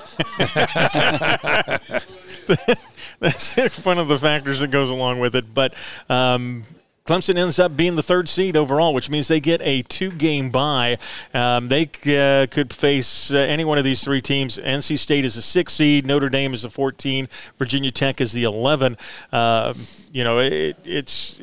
that's 3.20 3.84
one 3.84 3.98
of 3.98 4.08
the 4.08 4.18
factors 4.18 4.60
that 4.60 4.70
goes 4.70 4.90
along 4.90 5.20
with 5.20 5.36
it. 5.36 5.52
But 5.54 5.74
um, 6.08 6.64
Clemson 7.04 7.36
ends 7.36 7.58
up 7.58 7.76
being 7.76 7.96
the 7.96 8.02
third 8.02 8.28
seed 8.28 8.56
overall, 8.56 8.94
which 8.94 9.10
means 9.10 9.28
they 9.28 9.40
get 9.40 9.60
a 9.62 9.82
two-game 9.82 10.50
bye. 10.50 10.98
Um, 11.34 11.68
they 11.68 11.90
uh, 12.06 12.46
could 12.50 12.72
face 12.72 13.32
uh, 13.32 13.38
any 13.38 13.64
one 13.64 13.78
of 13.78 13.84
these 13.84 14.02
three 14.04 14.20
teams. 14.20 14.58
NC 14.58 14.98
State 14.98 15.24
is 15.24 15.36
a 15.36 15.42
six 15.42 15.72
seed, 15.72 16.06
Notre 16.06 16.28
Dame 16.28 16.54
is 16.54 16.64
a 16.64 16.70
14, 16.70 17.28
Virginia 17.56 17.90
Tech 17.90 18.20
is 18.20 18.32
the 18.32 18.44
11. 18.44 18.96
Uh, 19.32 19.74
you 20.12 20.24
know, 20.24 20.38
it, 20.38 20.76
it's 20.84 21.40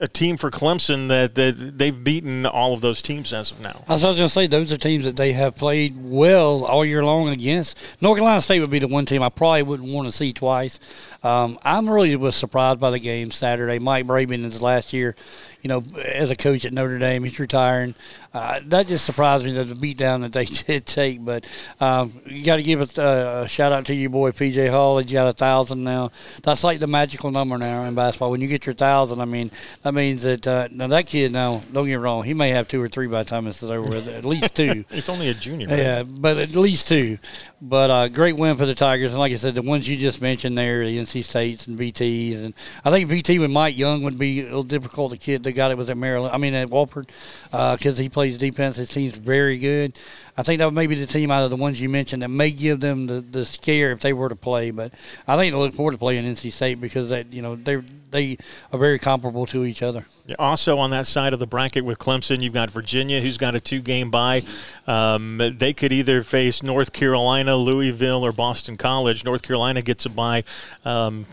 a 0.00 0.08
team 0.08 0.38
for 0.38 0.50
Clemson 0.50 1.08
that, 1.08 1.34
that 1.34 1.78
they've 1.78 2.04
beaten 2.04 2.46
all 2.46 2.72
of 2.72 2.80
those 2.80 3.02
teams 3.02 3.34
as 3.34 3.50
of 3.50 3.60
now. 3.60 3.84
I 3.86 3.92
was 3.92 4.02
going 4.02 4.16
to 4.16 4.28
say 4.30 4.46
those 4.46 4.72
are 4.72 4.78
teams 4.78 5.04
that 5.04 5.16
they 5.16 5.32
have 5.32 5.56
played 5.56 5.94
well 5.98 6.64
all 6.64 6.86
year 6.86 7.04
long 7.04 7.28
against. 7.28 7.78
North 8.00 8.16
Carolina 8.16 8.40
State 8.40 8.60
would 8.60 8.70
be 8.70 8.78
the 8.78 8.88
one 8.88 9.04
team 9.04 9.22
I 9.22 9.28
probably 9.28 9.62
wouldn't 9.62 9.92
want 9.92 10.08
to 10.08 10.12
see 10.12 10.32
twice. 10.32 10.80
Um, 11.22 11.58
I'm 11.62 11.88
really 11.88 12.16
was 12.16 12.34
surprised 12.34 12.80
by 12.80 12.90
the 12.90 12.98
game 12.98 13.30
Saturday. 13.30 13.78
Mike 13.78 14.06
Braben 14.06 14.42
is 14.44 14.62
last 14.62 14.94
year, 14.94 15.14
you 15.62 15.68
know, 15.68 15.82
as 16.04 16.30
a 16.30 16.36
coach 16.36 16.64
at 16.64 16.72
Notre 16.72 16.98
Dame, 16.98 17.24
he's 17.24 17.38
retiring. 17.38 17.94
Uh, 18.32 18.60
that 18.66 18.86
just 18.86 19.04
surprised 19.04 19.44
me 19.44 19.50
that 19.52 19.64
the 19.64 19.74
beatdown 19.74 20.20
that 20.20 20.32
they 20.32 20.44
did 20.66 20.86
take. 20.86 21.24
But 21.24 21.48
um, 21.80 22.12
you 22.26 22.44
got 22.44 22.56
to 22.56 22.62
give 22.62 22.80
a, 22.80 23.02
uh, 23.02 23.42
a, 23.44 23.48
shout 23.48 23.72
out 23.72 23.86
to 23.86 23.94
your 23.94 24.10
boy 24.10 24.30
PJ 24.30 24.70
Hall. 24.70 24.98
He's 24.98 25.12
got 25.12 25.26
a 25.26 25.32
thousand 25.32 25.82
now. 25.82 26.12
That's 26.42 26.62
like 26.62 26.78
the 26.78 26.86
magical 26.86 27.32
number 27.32 27.58
now 27.58 27.84
in 27.84 27.94
basketball. 27.94 28.30
When 28.30 28.40
you 28.40 28.46
get 28.46 28.66
your 28.66 28.74
thousand, 28.74 29.20
I 29.20 29.24
mean, 29.24 29.50
that 29.82 29.94
means 29.94 30.22
that 30.22 30.46
uh, 30.46 30.68
now 30.70 30.86
that 30.88 31.06
kid 31.06 31.32
now 31.32 31.60
don't 31.72 31.86
get 31.86 31.90
me 31.90 31.94
wrong, 31.96 32.22
he 32.22 32.34
may 32.34 32.50
have 32.50 32.68
two 32.68 32.80
or 32.80 32.88
three 32.88 33.08
by 33.08 33.24
the 33.24 33.28
time 33.28 33.46
this 33.46 33.62
is 33.62 33.70
over 33.70 33.82
with. 33.82 34.06
At 34.06 34.24
least 34.24 34.54
two. 34.54 34.84
it's 34.90 35.08
only 35.08 35.28
a 35.28 35.34
junior. 35.34 35.66
Right? 35.66 35.78
Yeah, 35.78 36.02
but 36.04 36.36
at 36.36 36.54
least 36.54 36.86
two. 36.86 37.18
But 37.62 37.90
uh, 37.90 38.08
great 38.08 38.36
win 38.36 38.56
for 38.56 38.64
the 38.64 38.74
Tigers, 38.74 39.10
and 39.10 39.20
like 39.20 39.32
I 39.32 39.36
said, 39.36 39.54
the 39.54 39.62
ones 39.62 39.86
you 39.86 39.96
just 39.98 40.22
mentioned 40.22 40.56
there, 40.56 40.84
the 40.84 40.96
NC 40.96 41.24
States 41.24 41.66
and 41.66 41.78
VTs, 41.78 42.42
and 42.44 42.54
I 42.84 42.90
think 42.90 43.10
VT 43.10 43.38
with 43.38 43.50
Mike 43.50 43.76
Young 43.76 44.02
would 44.02 44.18
be 44.18 44.40
a 44.40 44.44
little 44.44 44.62
difficult. 44.62 45.10
The 45.10 45.18
kid 45.18 45.42
got 45.52 45.70
it 45.70 45.78
was 45.78 45.90
at 45.90 45.96
Maryland. 45.96 46.34
I 46.34 46.38
mean 46.38 46.54
at 46.54 46.68
Wofford, 46.68 47.08
because 47.44 47.98
uh, 47.98 48.02
he 48.02 48.08
plays 48.08 48.38
defense. 48.38 48.76
His 48.76 48.88
team's 48.88 49.14
very 49.14 49.58
good. 49.58 49.98
I 50.36 50.42
think 50.42 50.58
that 50.60 50.72
may 50.72 50.86
be 50.86 50.94
the 50.94 51.06
team 51.06 51.30
out 51.30 51.42
of 51.42 51.50
the 51.50 51.56
ones 51.56 51.80
you 51.80 51.90
mentioned 51.90 52.22
that 52.22 52.28
may 52.28 52.50
give 52.50 52.80
them 52.80 53.06
the, 53.06 53.20
the 53.20 53.44
scare 53.44 53.92
if 53.92 54.00
they 54.00 54.14
were 54.14 54.28
to 54.28 54.36
play. 54.36 54.70
But 54.70 54.92
I 55.28 55.36
think 55.36 55.52
they 55.52 55.58
look 55.58 55.74
forward 55.74 55.92
to 55.92 55.98
playing 55.98 56.24
NC 56.24 56.50
State 56.52 56.80
because 56.80 57.10
that 57.10 57.32
you 57.32 57.42
know 57.42 57.56
they 57.56 57.82
they 58.10 58.38
are 58.72 58.78
very 58.78 58.98
comparable 58.98 59.46
to 59.46 59.64
each 59.64 59.82
other. 59.82 60.06
Also 60.38 60.78
on 60.78 60.90
that 60.90 61.06
side 61.06 61.32
of 61.32 61.40
the 61.40 61.46
bracket 61.46 61.84
with 61.84 61.98
Clemson, 61.98 62.40
you've 62.40 62.54
got 62.54 62.70
Virginia, 62.70 63.20
who's 63.20 63.36
got 63.36 63.54
a 63.54 63.60
two-game 63.60 64.10
bye. 64.10 64.42
Um, 64.86 65.56
they 65.58 65.72
could 65.72 65.92
either 65.92 66.22
face 66.22 66.62
North 66.62 66.92
Carolina, 66.92 67.56
Louisville, 67.56 68.24
or 68.24 68.32
Boston 68.32 68.76
College. 68.76 69.24
North 69.24 69.42
Carolina 69.42 69.82
gets 69.82 70.06
a 70.06 70.10
bye. 70.10 70.44
Um, 70.84 71.26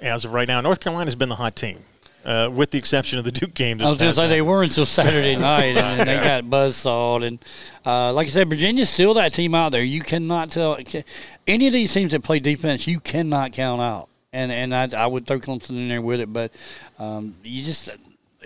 as 0.00 0.24
of 0.24 0.32
right 0.32 0.46
now, 0.46 0.60
North 0.60 0.80
Carolina's 0.80 1.16
been 1.16 1.30
the 1.30 1.36
hot 1.36 1.56
team. 1.56 1.78
Uh, 2.26 2.50
with 2.50 2.72
the 2.72 2.78
exception 2.78 3.20
of 3.20 3.24
the 3.24 3.30
Duke 3.30 3.54
game. 3.54 3.80
I 3.80 3.88
was 3.88 4.00
going 4.00 4.10
to 4.10 4.16
say 4.16 4.26
they 4.26 4.42
were 4.42 4.64
until 4.64 4.84
Saturday 4.84 5.36
night, 5.40 5.76
and 5.76 6.08
they 6.08 6.16
got 6.16 6.50
buzzsawed. 6.50 7.22
And 7.22 7.38
uh, 7.84 8.12
like 8.12 8.26
I 8.26 8.30
said, 8.30 8.50
Virginia's 8.50 8.90
still 8.90 9.14
that 9.14 9.32
team 9.32 9.54
out 9.54 9.70
there. 9.70 9.84
You 9.84 10.00
cannot 10.00 10.50
tell 10.50 10.76
any 11.46 11.68
of 11.68 11.72
these 11.72 11.94
teams 11.94 12.10
that 12.10 12.24
play 12.24 12.40
defense. 12.40 12.88
You 12.88 12.98
cannot 12.98 13.52
count 13.52 13.80
out. 13.80 14.08
And 14.32 14.50
and 14.50 14.74
I, 14.74 15.04
I 15.04 15.06
would 15.06 15.24
throw 15.24 15.38
Clemson 15.38 15.70
in 15.70 15.88
there 15.88 16.02
with 16.02 16.18
it, 16.18 16.32
but 16.32 16.52
um, 16.98 17.36
you 17.44 17.62
just 17.62 17.90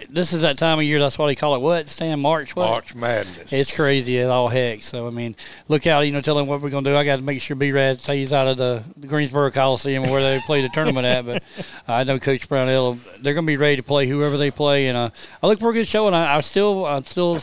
this 0.08 0.32
is 0.32 0.42
that 0.42 0.58
time 0.58 0.78
of 0.78 0.84
year. 0.84 0.98
That's 0.98 1.18
why 1.18 1.26
they 1.26 1.34
call 1.34 1.54
it 1.54 1.60
what? 1.60 1.88
Stan 1.88 2.20
March. 2.20 2.56
What? 2.56 2.68
March 2.68 2.94
Madness. 2.94 3.52
It's 3.52 3.74
crazy 3.74 4.18
as 4.18 4.28
all 4.28 4.48
heck. 4.48 4.82
So 4.82 5.06
I 5.06 5.10
mean, 5.10 5.36
look 5.68 5.86
out. 5.86 6.00
You 6.00 6.12
know, 6.12 6.20
tell 6.20 6.34
them 6.34 6.46
what 6.46 6.60
we're 6.60 6.70
gonna 6.70 6.88
do. 6.88 6.96
I 6.96 7.04
got 7.04 7.16
to 7.16 7.22
make 7.22 7.40
sure 7.40 7.56
B-Rad 7.56 8.00
stays 8.00 8.32
out 8.32 8.46
of 8.48 8.56
the, 8.56 8.82
the 8.96 9.06
Greensboro 9.06 9.50
Coliseum 9.50 10.04
where 10.04 10.22
they 10.22 10.40
play 10.46 10.62
the 10.62 10.68
tournament 10.68 11.06
at. 11.06 11.26
But 11.26 11.42
I 11.88 12.04
know 12.04 12.18
Coach 12.18 12.48
Brownell. 12.48 12.98
They're 13.20 13.34
gonna 13.34 13.46
be 13.46 13.56
ready 13.56 13.76
to 13.76 13.82
play 13.82 14.06
whoever 14.06 14.36
they 14.36 14.50
play, 14.50 14.88
and 14.88 14.96
uh, 14.96 15.10
I 15.42 15.46
look 15.46 15.60
for 15.60 15.70
a 15.70 15.74
good 15.74 15.88
show. 15.88 16.06
And 16.06 16.16
I, 16.16 16.36
I 16.36 16.40
still, 16.40 16.84
I 16.84 17.00
still, 17.00 17.38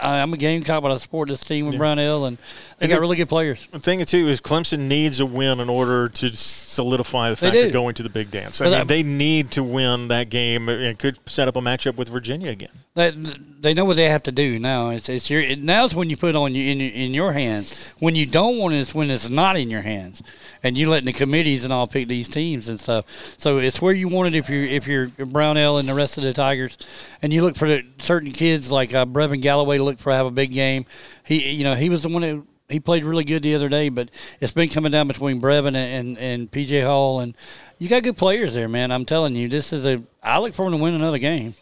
I'm 0.00 0.32
a 0.32 0.36
Gamecock, 0.36 0.82
but 0.82 0.92
I 0.92 0.96
support 0.96 1.28
this 1.28 1.42
team 1.42 1.66
with 1.66 1.74
yeah. 1.74 1.78
Brownell, 1.78 2.26
and 2.26 2.38
they 2.78 2.84
and 2.84 2.92
got 2.92 3.00
really 3.00 3.16
good 3.16 3.28
players. 3.28 3.66
The 3.66 3.80
thing 3.80 4.04
too 4.04 4.28
is 4.28 4.40
Clemson 4.40 4.86
needs 4.86 5.18
a 5.18 5.26
win 5.26 5.58
in 5.58 5.68
order 5.68 6.08
to 6.08 6.36
solidify 6.36 7.30
the 7.30 7.36
fact 7.36 7.56
of 7.56 7.72
going 7.72 7.96
to 7.96 8.04
the 8.04 8.08
big 8.08 8.30
dance. 8.30 8.60
I 8.60 8.70
mean, 8.70 8.86
they 8.86 9.02
need 9.02 9.50
to 9.52 9.64
win 9.64 10.08
that 10.08 10.30
game 10.30 10.68
and 10.68 10.96
could 10.96 11.18
set 11.28 11.48
up 11.48 11.56
a 11.56 11.60
matchup 11.60 11.96
with 11.96 12.08
Virginia 12.08 12.50
again. 12.50 12.70
They, 12.94 13.10
they 13.10 13.74
know 13.74 13.84
what 13.84 13.96
they 13.96 14.08
have 14.08 14.22
to 14.24 14.32
do 14.32 14.60
now. 14.60 14.90
It's, 14.90 15.08
it's 15.08 15.28
your 15.28 15.56
now's 15.56 15.92
when 15.92 16.08
you 16.08 16.16
put 16.16 16.36
on 16.36 16.54
you 16.54 16.70
in 16.70 16.80
in 16.80 17.14
your 17.14 17.32
hands. 17.32 17.92
When 17.98 18.14
you 18.14 18.26
don't 18.26 18.58
want 18.58 18.74
it, 18.74 18.78
it's 18.78 18.94
when 18.94 19.10
it's 19.10 19.28
not 19.28 19.56
in 19.56 19.70
your 19.70 19.82
hands, 19.82 20.22
and 20.62 20.78
you 20.78 20.88
letting 20.88 21.06
the 21.06 21.12
committees 21.12 21.64
and 21.64 21.72
all 21.72 21.88
pick 21.88 22.06
these 22.06 22.28
teams 22.28 22.68
and 22.68 22.78
stuff. 22.78 23.06
So 23.38 23.58
it's 23.58 23.82
where 23.82 23.94
you 23.94 24.06
want 24.06 24.34
it 24.34 24.38
if 24.38 24.48
you're 24.48 24.64
if 24.64 24.86
you're 24.86 25.08
Brownell 25.08 25.78
and 25.78 25.88
the 25.88 25.94
rest 25.94 26.16
of 26.16 26.22
the 26.22 26.32
Tigers, 26.32 26.78
and 27.22 27.32
you 27.32 27.42
look 27.42 27.56
for 27.56 27.66
the, 27.66 27.84
certain 27.98 28.30
kids 28.30 28.70
like 28.70 28.94
uh, 28.94 29.04
Brevin 29.04 29.42
Galloway 29.42 29.78
look 29.78 29.98
for 29.98 30.12
have 30.12 30.26
a 30.26 30.30
big 30.30 30.52
game. 30.52 30.86
He 31.24 31.50
you 31.50 31.64
know 31.64 31.74
he 31.74 31.90
was 31.90 32.04
the 32.04 32.08
one 32.08 32.22
that 32.22 32.40
he 32.68 32.80
played 32.80 33.04
really 33.04 33.24
good 33.24 33.42
the 33.42 33.54
other 33.54 33.68
day, 33.68 33.88
but 33.88 34.10
it's 34.40 34.52
been 34.52 34.68
coming 34.68 34.92
down 34.92 35.08
between 35.08 35.40
Brevin 35.40 35.68
and, 35.68 35.76
and, 35.76 36.18
and 36.18 36.50
PJ 36.50 36.84
Hall, 36.84 37.20
and 37.20 37.34
you 37.78 37.88
got 37.88 38.02
good 38.02 38.16
players 38.16 38.54
there, 38.54 38.68
man. 38.68 38.90
I'm 38.90 39.04
telling 39.04 39.34
you, 39.34 39.48
this 39.48 39.72
is 39.72 39.86
a. 39.86 40.02
I 40.22 40.38
look 40.38 40.54
forward 40.54 40.72
to 40.72 40.76
win 40.76 40.94
another 40.94 41.18
game. 41.18 41.54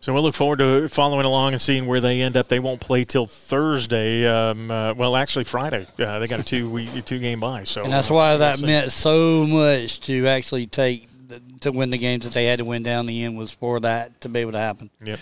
So 0.00 0.12
we'll 0.12 0.24
look 0.24 0.34
forward 0.34 0.58
to 0.58 0.88
following 0.88 1.24
along 1.24 1.52
and 1.52 1.62
seeing 1.62 1.86
where 1.86 2.00
they 2.00 2.22
end 2.22 2.36
up. 2.36 2.48
They 2.48 2.58
won't 2.58 2.80
play 2.80 3.04
till 3.04 3.26
Thursday. 3.26 4.26
Um, 4.26 4.68
uh, 4.68 4.94
well, 4.94 5.14
actually 5.14 5.44
Friday. 5.44 5.86
Uh, 5.96 6.18
they 6.18 6.26
got 6.26 6.40
a 6.40 6.42
two 6.42 6.68
week, 6.68 7.04
two 7.04 7.20
game 7.20 7.38
bye. 7.38 7.62
So 7.62 7.84
and 7.84 7.92
that's 7.92 8.10
why 8.10 8.32
uh, 8.32 8.38
that 8.38 8.58
we'll 8.58 8.66
meant 8.66 8.90
so 8.90 9.46
much 9.46 10.00
to 10.02 10.26
actually 10.26 10.66
take 10.66 11.08
to 11.60 11.70
win 11.70 11.90
the 11.90 11.98
games 11.98 12.24
that 12.24 12.34
they 12.34 12.46
had 12.46 12.58
to 12.58 12.64
win 12.64 12.82
down 12.82 13.06
the 13.06 13.22
end 13.22 13.38
was 13.38 13.52
for 13.52 13.80
that 13.80 14.20
to 14.22 14.28
be 14.28 14.40
able 14.40 14.52
to 14.52 14.58
happen. 14.58 14.90
Yep. 15.04 15.20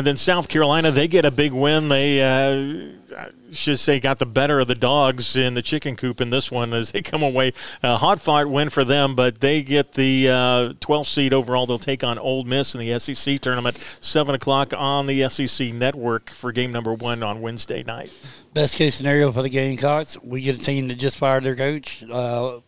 And 0.00 0.06
then 0.06 0.16
South 0.16 0.48
Carolina, 0.48 0.90
they 0.90 1.08
get 1.08 1.26
a 1.26 1.30
big 1.30 1.52
win. 1.52 1.90
They 1.90 2.22
uh, 2.22 3.26
should 3.52 3.78
say 3.78 4.00
got 4.00 4.18
the 4.18 4.24
better 4.24 4.58
of 4.58 4.66
the 4.66 4.74
dogs 4.74 5.36
in 5.36 5.52
the 5.52 5.60
chicken 5.60 5.94
coop 5.94 6.22
in 6.22 6.30
this 6.30 6.50
one 6.50 6.72
as 6.72 6.92
they 6.92 7.02
come 7.02 7.22
away. 7.22 7.52
A 7.82 7.98
hot 7.98 8.18
fought 8.18 8.48
win 8.48 8.70
for 8.70 8.82
them, 8.82 9.14
but 9.14 9.40
they 9.40 9.62
get 9.62 9.92
the 9.92 10.30
uh, 10.30 10.72
12th 10.80 11.04
seed 11.04 11.34
overall. 11.34 11.66
They'll 11.66 11.78
take 11.78 12.02
on 12.02 12.18
Ole 12.18 12.44
Miss 12.44 12.74
in 12.74 12.80
the 12.80 12.98
SEC 12.98 13.40
tournament, 13.40 13.76
7 13.76 14.34
o'clock 14.34 14.72
on 14.74 15.04
the 15.04 15.28
SEC 15.28 15.74
network 15.74 16.30
for 16.30 16.50
game 16.50 16.72
number 16.72 16.94
one 16.94 17.22
on 17.22 17.42
Wednesday 17.42 17.82
night. 17.82 18.10
Best 18.54 18.76
case 18.76 18.94
scenario 18.94 19.30
for 19.32 19.42
the 19.42 19.50
Gamecocks, 19.50 20.16
we 20.22 20.40
get 20.40 20.56
a 20.56 20.60
team 20.60 20.88
that 20.88 20.94
just 20.94 21.18
fired 21.18 21.44
their 21.44 21.56
coach 21.56 22.02
uh, 22.10 22.56
a 22.56 22.62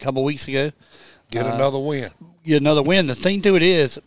couple 0.00 0.22
weeks 0.22 0.48
ago. 0.48 0.70
Get 1.30 1.46
another 1.46 1.78
win. 1.78 2.10
Get 2.44 2.60
another 2.60 2.82
win. 2.82 3.06
The 3.06 3.14
thing 3.14 3.40
to 3.40 3.56
it 3.56 3.62
is, 3.62 3.96
uh, 3.96 4.02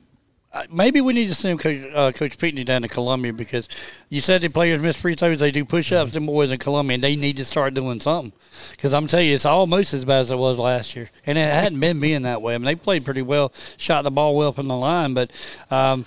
maybe 0.71 1.01
we 1.01 1.13
need 1.13 1.27
to 1.27 1.35
send 1.35 1.59
Coach, 1.59 1.83
uh, 1.93 2.11
Coach 2.11 2.37
Pinckney 2.37 2.63
down 2.63 2.81
to 2.81 2.87
Columbia 2.87 3.33
because 3.33 3.67
you 4.09 4.21
said 4.21 4.41
the 4.41 4.49
players 4.49 4.81
miss 4.81 4.95
free 4.95 5.15
throws, 5.15 5.39
they 5.39 5.51
do 5.51 5.65
push 5.65 5.91
ups, 5.91 6.13
mm-hmm. 6.13 6.25
boys 6.25 6.51
in 6.51 6.57
Columbia, 6.57 6.95
and 6.95 7.03
they 7.03 7.15
need 7.15 7.37
to 7.37 7.45
start 7.45 7.73
doing 7.73 7.99
something. 7.99 8.33
Because 8.71 8.93
I'm 8.93 9.07
telling 9.07 9.27
you, 9.27 9.35
it's 9.35 9.45
almost 9.45 9.93
as 9.93 10.05
bad 10.05 10.21
as 10.21 10.31
it 10.31 10.37
was 10.37 10.57
last 10.59 10.95
year. 10.95 11.09
And 11.25 11.37
it 11.37 11.41
hadn't 11.41 11.79
been 11.79 11.99
being 11.99 12.23
that 12.23 12.41
way. 12.41 12.55
I 12.55 12.57
mean, 12.57 12.65
they 12.65 12.75
played 12.75 13.05
pretty 13.05 13.21
well, 13.21 13.51
shot 13.77 14.03
the 14.03 14.11
ball 14.11 14.35
well 14.35 14.51
from 14.51 14.67
the 14.67 14.75
line, 14.75 15.13
but 15.13 15.31
um, 15.69 16.05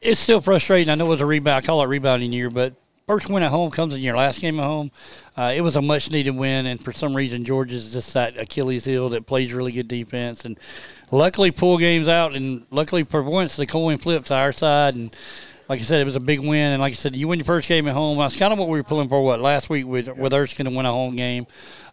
it's 0.00 0.20
still 0.20 0.40
frustrating. 0.40 0.90
I 0.90 0.94
know 0.94 1.06
it 1.06 1.10
was 1.10 1.20
a 1.20 1.26
rebound, 1.26 1.64
I 1.64 1.66
call 1.66 1.82
it 1.82 1.86
rebounding 1.86 2.32
year, 2.32 2.50
but 2.50 2.74
first 3.06 3.28
win 3.28 3.42
at 3.42 3.50
home 3.50 3.70
comes 3.70 3.94
in 3.94 4.00
your 4.00 4.16
last 4.16 4.40
game 4.40 4.58
at 4.58 4.64
home. 4.64 4.90
Uh, 5.36 5.52
it 5.54 5.60
was 5.62 5.76
a 5.76 5.82
much 5.82 6.10
needed 6.10 6.36
win, 6.36 6.66
and 6.66 6.82
for 6.82 6.92
some 6.92 7.14
reason, 7.14 7.44
Georgia's 7.44 7.92
just 7.92 8.14
that 8.14 8.38
Achilles 8.38 8.84
heel 8.84 9.08
that 9.10 9.26
plays 9.26 9.52
really 9.52 9.72
good 9.72 9.88
defense. 9.88 10.44
And 10.44 10.58
luckily, 11.14 11.50
pull 11.50 11.78
games 11.78 12.08
out, 12.08 12.34
and 12.34 12.66
luckily 12.70 13.04
for 13.04 13.22
once, 13.22 13.56
the 13.56 13.66
coin 13.66 13.98
flipped 13.98 14.26
to 14.26 14.34
our 14.34 14.52
side. 14.52 14.94
And 14.94 15.14
like 15.68 15.80
I 15.80 15.82
said, 15.82 16.00
it 16.00 16.04
was 16.04 16.16
a 16.16 16.20
big 16.20 16.40
win. 16.40 16.72
And 16.72 16.80
like 16.80 16.92
I 16.92 16.96
said, 16.96 17.16
you 17.16 17.28
win 17.28 17.38
your 17.38 17.46
first 17.46 17.68
game 17.68 17.88
at 17.88 17.94
home. 17.94 18.18
That's 18.18 18.36
kind 18.36 18.52
of 18.52 18.58
what 18.58 18.68
we 18.68 18.78
were 18.78 18.84
pulling 18.84 19.08
for. 19.08 19.22
What 19.22 19.40
last 19.40 19.70
week 19.70 19.86
with 19.86 20.08
with 20.16 20.34
Erskine 20.34 20.66
to 20.66 20.72
win 20.72 20.86
a 20.86 20.92
home 20.92 21.16
game. 21.16 21.46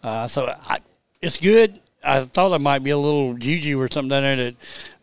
Uh, 0.03 0.27
so 0.27 0.47
I, 0.47 0.79
it's 1.21 1.37
good. 1.37 1.79
I 2.03 2.21
thought 2.21 2.49
there 2.49 2.59
might 2.59 2.83
be 2.83 2.89
a 2.89 2.97
little 2.97 3.35
juju 3.35 3.79
or 3.79 3.87
something 3.87 4.09
down 4.09 4.23
there 4.23 4.35
that 4.35 4.55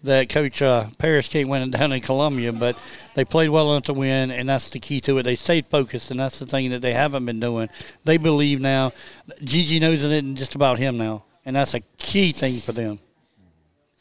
that 0.02 0.28
Coach 0.28 0.62
uh, 0.62 0.86
Paris 0.98 1.28
can't 1.28 1.48
win 1.48 1.70
down 1.70 1.92
in 1.92 2.00
Columbia, 2.00 2.52
but 2.52 2.78
they 3.14 3.24
played 3.24 3.50
well 3.50 3.72
enough 3.72 3.84
to 3.84 3.92
win, 3.92 4.30
and 4.30 4.48
that's 4.48 4.70
the 4.70 4.80
key 4.80 5.00
to 5.02 5.18
it. 5.18 5.22
They 5.22 5.36
stayed 5.36 5.66
focused, 5.66 6.10
and 6.10 6.18
that's 6.18 6.38
the 6.38 6.46
thing 6.46 6.70
that 6.70 6.82
they 6.82 6.92
haven't 6.92 7.24
been 7.24 7.40
doing. 7.40 7.68
They 8.04 8.16
believe 8.16 8.60
now. 8.60 8.92
GG 9.40 9.80
knows 9.80 10.04
it 10.04 10.12
isn't 10.12 10.36
just 10.36 10.54
about 10.54 10.78
him 10.78 10.98
now, 10.98 11.24
and 11.44 11.54
that's 11.56 11.74
a 11.74 11.80
key 11.98 12.32
thing 12.32 12.58
for 12.60 12.72
them. 12.72 12.98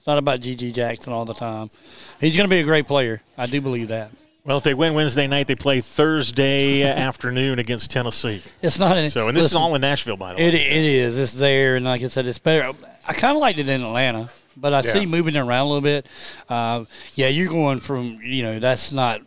It's 0.07 0.09
not 0.09 0.19
about 0.19 0.39
GG 0.39 0.73
Jackson 0.73 1.11
all 1.11 1.25
the 1.25 1.33
time. 1.33 1.69
He's 2.21 2.37
going 2.37 2.45
to 2.45 2.49
be 2.49 2.61
a 2.61 2.63
great 2.63 2.87
player. 2.87 3.21
I 3.37 3.45
do 3.45 3.59
believe 3.59 3.89
that. 3.89 4.09
Well, 4.45 4.57
if 4.57 4.63
they 4.63 4.73
win 4.73 4.93
Wednesday 4.93 5.27
night, 5.27 5.47
they 5.47 5.55
play 5.55 5.81
Thursday 5.81 6.83
afternoon 6.89 7.59
against 7.59 7.91
Tennessee. 7.91 8.41
It's 8.61 8.79
not. 8.79 8.95
Any, 8.95 9.09
so, 9.09 9.27
and 9.27 9.35
this 9.35 9.43
listen, 9.43 9.57
is 9.57 9.61
all 9.61 9.75
in 9.75 9.81
Nashville, 9.81 10.15
by 10.15 10.31
the 10.31 10.37
way. 10.37 10.47
It, 10.47 10.53
it 10.53 10.85
is. 10.85 11.19
It's 11.19 11.33
there, 11.33 11.75
and 11.75 11.83
like 11.83 12.03
I 12.03 12.07
said, 12.07 12.25
it's 12.25 12.37
better. 12.37 12.71
I 13.05 13.11
kind 13.11 13.35
of 13.35 13.41
liked 13.41 13.59
it 13.59 13.67
in 13.67 13.81
Atlanta 13.81 14.29
but 14.55 14.73
I 14.73 14.77
yeah. 14.77 14.93
see 14.93 15.05
moving 15.05 15.35
around 15.35 15.65
a 15.65 15.65
little 15.65 15.81
bit. 15.81 16.07
Uh, 16.47 16.85
yeah, 17.15 17.27
you're 17.27 17.51
going 17.51 17.79
from 17.79 18.19
you 18.23 18.43
know 18.43 18.59
that's 18.59 18.93
not, 18.93 19.21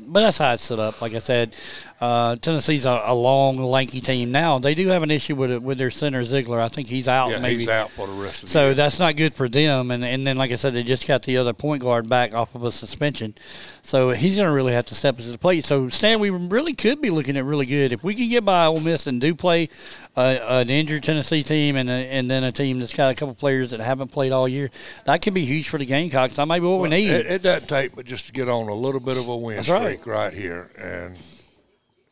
but 0.00 0.20
that's 0.20 0.38
how 0.38 0.52
it's 0.52 0.62
set 0.62 0.78
up. 0.78 1.02
Like 1.02 1.14
I 1.14 1.18
said, 1.18 1.56
Uh, 2.02 2.34
Tennessee's 2.34 2.84
a, 2.84 3.00
a 3.04 3.14
long, 3.14 3.58
lanky 3.58 4.00
team. 4.00 4.32
Now 4.32 4.58
they 4.58 4.74
do 4.74 4.88
have 4.88 5.04
an 5.04 5.12
issue 5.12 5.36
with 5.36 5.52
it, 5.52 5.62
with 5.62 5.78
their 5.78 5.92
center 5.92 6.22
Zeigler. 6.22 6.58
I 6.58 6.66
think 6.66 6.88
he's 6.88 7.06
out. 7.06 7.30
Yeah, 7.30 7.38
maybe 7.38 7.60
he's 7.60 7.68
out 7.68 7.92
for 7.92 8.08
the 8.08 8.12
rest 8.14 8.42
of 8.42 8.48
the 8.48 8.52
so 8.52 8.74
that's 8.74 8.98
not 8.98 9.14
good 9.14 9.36
for 9.36 9.48
them. 9.48 9.92
And 9.92 10.04
and 10.04 10.26
then, 10.26 10.36
like 10.36 10.50
I 10.50 10.56
said, 10.56 10.74
they 10.74 10.82
just 10.82 11.06
got 11.06 11.22
the 11.22 11.36
other 11.36 11.52
point 11.52 11.80
guard 11.80 12.08
back 12.08 12.34
off 12.34 12.56
of 12.56 12.64
a 12.64 12.72
suspension. 12.72 13.36
So 13.82 14.10
he's 14.10 14.34
going 14.34 14.48
to 14.48 14.52
really 14.52 14.72
have 14.72 14.86
to 14.86 14.96
step 14.96 15.16
into 15.20 15.30
the 15.30 15.38
plate. 15.38 15.64
So 15.64 15.88
Stan, 15.90 16.18
we 16.18 16.30
really 16.30 16.74
could 16.74 17.00
be 17.00 17.10
looking 17.10 17.36
at 17.36 17.44
really 17.44 17.66
good 17.66 17.92
if 17.92 18.02
we 18.02 18.16
can 18.16 18.28
get 18.28 18.44
by 18.44 18.66
Ole 18.66 18.80
Miss 18.80 19.06
and 19.06 19.20
do 19.20 19.32
play 19.32 19.68
uh, 20.16 20.38
an 20.42 20.70
injured 20.70 21.04
Tennessee 21.04 21.44
team 21.44 21.76
and 21.76 21.88
a, 21.88 21.92
and 21.92 22.28
then 22.28 22.42
a 22.42 22.50
team 22.50 22.80
that's 22.80 22.94
got 22.94 23.12
a 23.12 23.14
couple 23.14 23.36
players 23.36 23.70
that 23.70 23.78
haven't 23.78 24.08
played 24.08 24.32
all 24.32 24.48
year. 24.48 24.72
That 25.04 25.22
could 25.22 25.34
be 25.34 25.44
huge 25.44 25.68
for 25.68 25.78
the 25.78 25.86
Gamecocks. 25.86 26.34
That 26.34 26.46
might 26.46 26.60
be 26.60 26.66
what 26.66 26.80
we 26.80 26.88
need. 26.88 27.10
It, 27.10 27.26
it 27.26 27.42
doesn't 27.42 27.68
take 27.68 27.94
but 27.94 28.06
just 28.06 28.26
to 28.26 28.32
get 28.32 28.48
on 28.48 28.68
a 28.68 28.74
little 28.74 29.00
bit 29.00 29.16
of 29.16 29.28
a 29.28 29.36
win 29.36 29.56
That's 29.58 29.68
right. 29.68 30.00
streak 30.00 30.06
right. 30.06 30.34
here, 30.34 30.68
and 30.76 31.16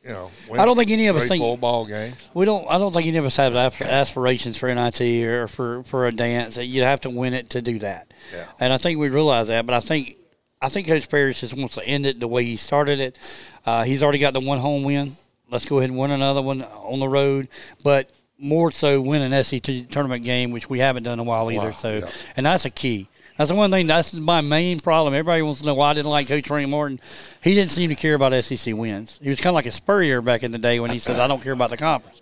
you 0.03 0.11
know, 0.11 0.31
I 0.53 0.65
don't 0.65 0.77
think 0.77 0.91
any 0.91 1.09
of 1.09 1.17
us 1.17 1.27
think- 1.27 1.43
ball 1.61 1.85
games. 1.87 2.15
We 2.35 2.45
don't. 2.47 2.67
I 2.71 2.79
don't 2.79 2.93
think 2.93 3.07
any 3.07 3.19
of 3.19 3.25
us 3.25 3.37
have 3.37 3.55
aspirations 3.57 4.57
for 4.57 4.73
NIT 4.75 5.01
or 5.25 5.47
for, 5.47 5.83
for 5.85 6.07
a 6.07 6.13
dance. 6.13 6.57
You 6.57 6.83
have 6.83 7.03
to 7.03 7.11
win 7.11 7.35
it 7.35 7.51
to 7.51 7.63
do 7.63 7.79
that. 7.81 8.13
Yeah. 8.35 8.47
And 8.59 8.73
I 8.73 8.79
think 8.79 8.99
we 8.99 9.09
realize 9.11 9.49
that. 9.49 9.67
But 9.67 9.75
I 9.75 9.81
think 9.81 10.17
I 10.63 10.69
think 10.69 10.87
Coach 10.87 11.09
Paris 11.09 11.41
just 11.41 11.57
wants 11.57 11.75
to 11.75 11.85
end 11.87 12.07
it 12.07 12.19
the 12.21 12.29
way 12.29 12.45
he 12.45 12.57
started 12.57 13.01
it. 13.01 13.19
Uh, 13.67 13.85
he's 13.85 14.03
already 14.03 14.19
got 14.19 14.33
the 14.35 14.41
one 14.41 14.59
home 14.59 14.85
win. 14.85 15.13
Let's 15.51 15.65
go 15.65 15.79
ahead 15.79 15.91
and 15.91 15.99
win 15.99 16.11
another 16.13 16.43
one 16.43 16.63
on 16.63 17.01
the 17.01 17.09
road. 17.09 17.49
But 17.83 18.11
more 18.39 18.71
so, 18.71 19.01
win 19.03 19.21
an 19.21 19.45
SEC 19.45 19.89
tournament 19.91 20.25
game, 20.25 20.51
which 20.51 20.71
we 20.71 20.79
haven't 20.79 21.03
done 21.03 21.15
in 21.15 21.19
a 21.21 21.25
while 21.25 21.51
either. 21.51 21.67
Wow, 21.71 21.77
So, 21.77 21.93
yeah. 21.99 22.11
and 22.37 22.47
that's 22.47 22.65
a 22.65 22.71
key. 22.71 23.09
That's 23.41 23.49
the 23.49 23.57
one 23.57 23.71
thing. 23.71 23.87
That's 23.87 24.13
my 24.13 24.43
main 24.43 24.81
problem. 24.81 25.15
Everybody 25.15 25.41
wants 25.41 25.61
to 25.61 25.67
know 25.67 25.73
why 25.75 25.93
I 25.93 25.95
didn't 25.95 26.11
like 26.11 26.29
Coach 26.29 26.47
Frank 26.47 26.69
Martin. 26.69 27.01
He 27.43 27.55
didn't 27.55 27.71
seem 27.71 27.89
to 27.89 27.95
care 27.95 28.13
about 28.13 28.35
SEC 28.45 28.77
wins. 28.77 29.19
He 29.23 29.31
was 29.31 29.39
kind 29.39 29.49
of 29.49 29.55
like 29.55 29.65
a 29.65 29.71
Spurrier 29.71 30.21
back 30.21 30.43
in 30.43 30.51
the 30.51 30.59
day 30.59 30.79
when 30.79 30.91
he 30.91 30.99
says, 30.99 31.19
"I 31.19 31.27
don't 31.27 31.43
care 31.43 31.55
about 31.55 31.71
the 31.71 31.79
conference." 31.79 32.21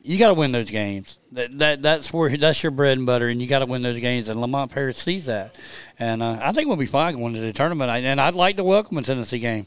You 0.00 0.16
got 0.16 0.28
to 0.28 0.34
win 0.34 0.52
those 0.52 0.70
games. 0.70 1.18
That, 1.32 1.58
that 1.58 1.82
that's 1.82 2.12
where 2.12 2.36
that's 2.36 2.62
your 2.62 2.70
bread 2.70 2.96
and 2.98 3.04
butter, 3.04 3.26
and 3.26 3.42
you 3.42 3.48
got 3.48 3.58
to 3.58 3.66
win 3.66 3.82
those 3.82 3.98
games. 3.98 4.28
And 4.28 4.40
Lamont 4.40 4.70
Paris 4.70 4.98
sees 4.98 5.26
that, 5.26 5.58
and 5.98 6.22
uh, 6.22 6.38
I 6.40 6.52
think 6.52 6.68
we'll 6.68 6.76
be 6.76 6.86
fine 6.86 7.16
going 7.16 7.34
to 7.34 7.40
the 7.40 7.52
tournament. 7.52 7.90
And 7.90 8.20
I'd 8.20 8.34
like 8.34 8.54
to 8.58 8.62
welcome 8.62 8.96
a 8.96 9.02
Tennessee 9.02 9.40
game. 9.40 9.66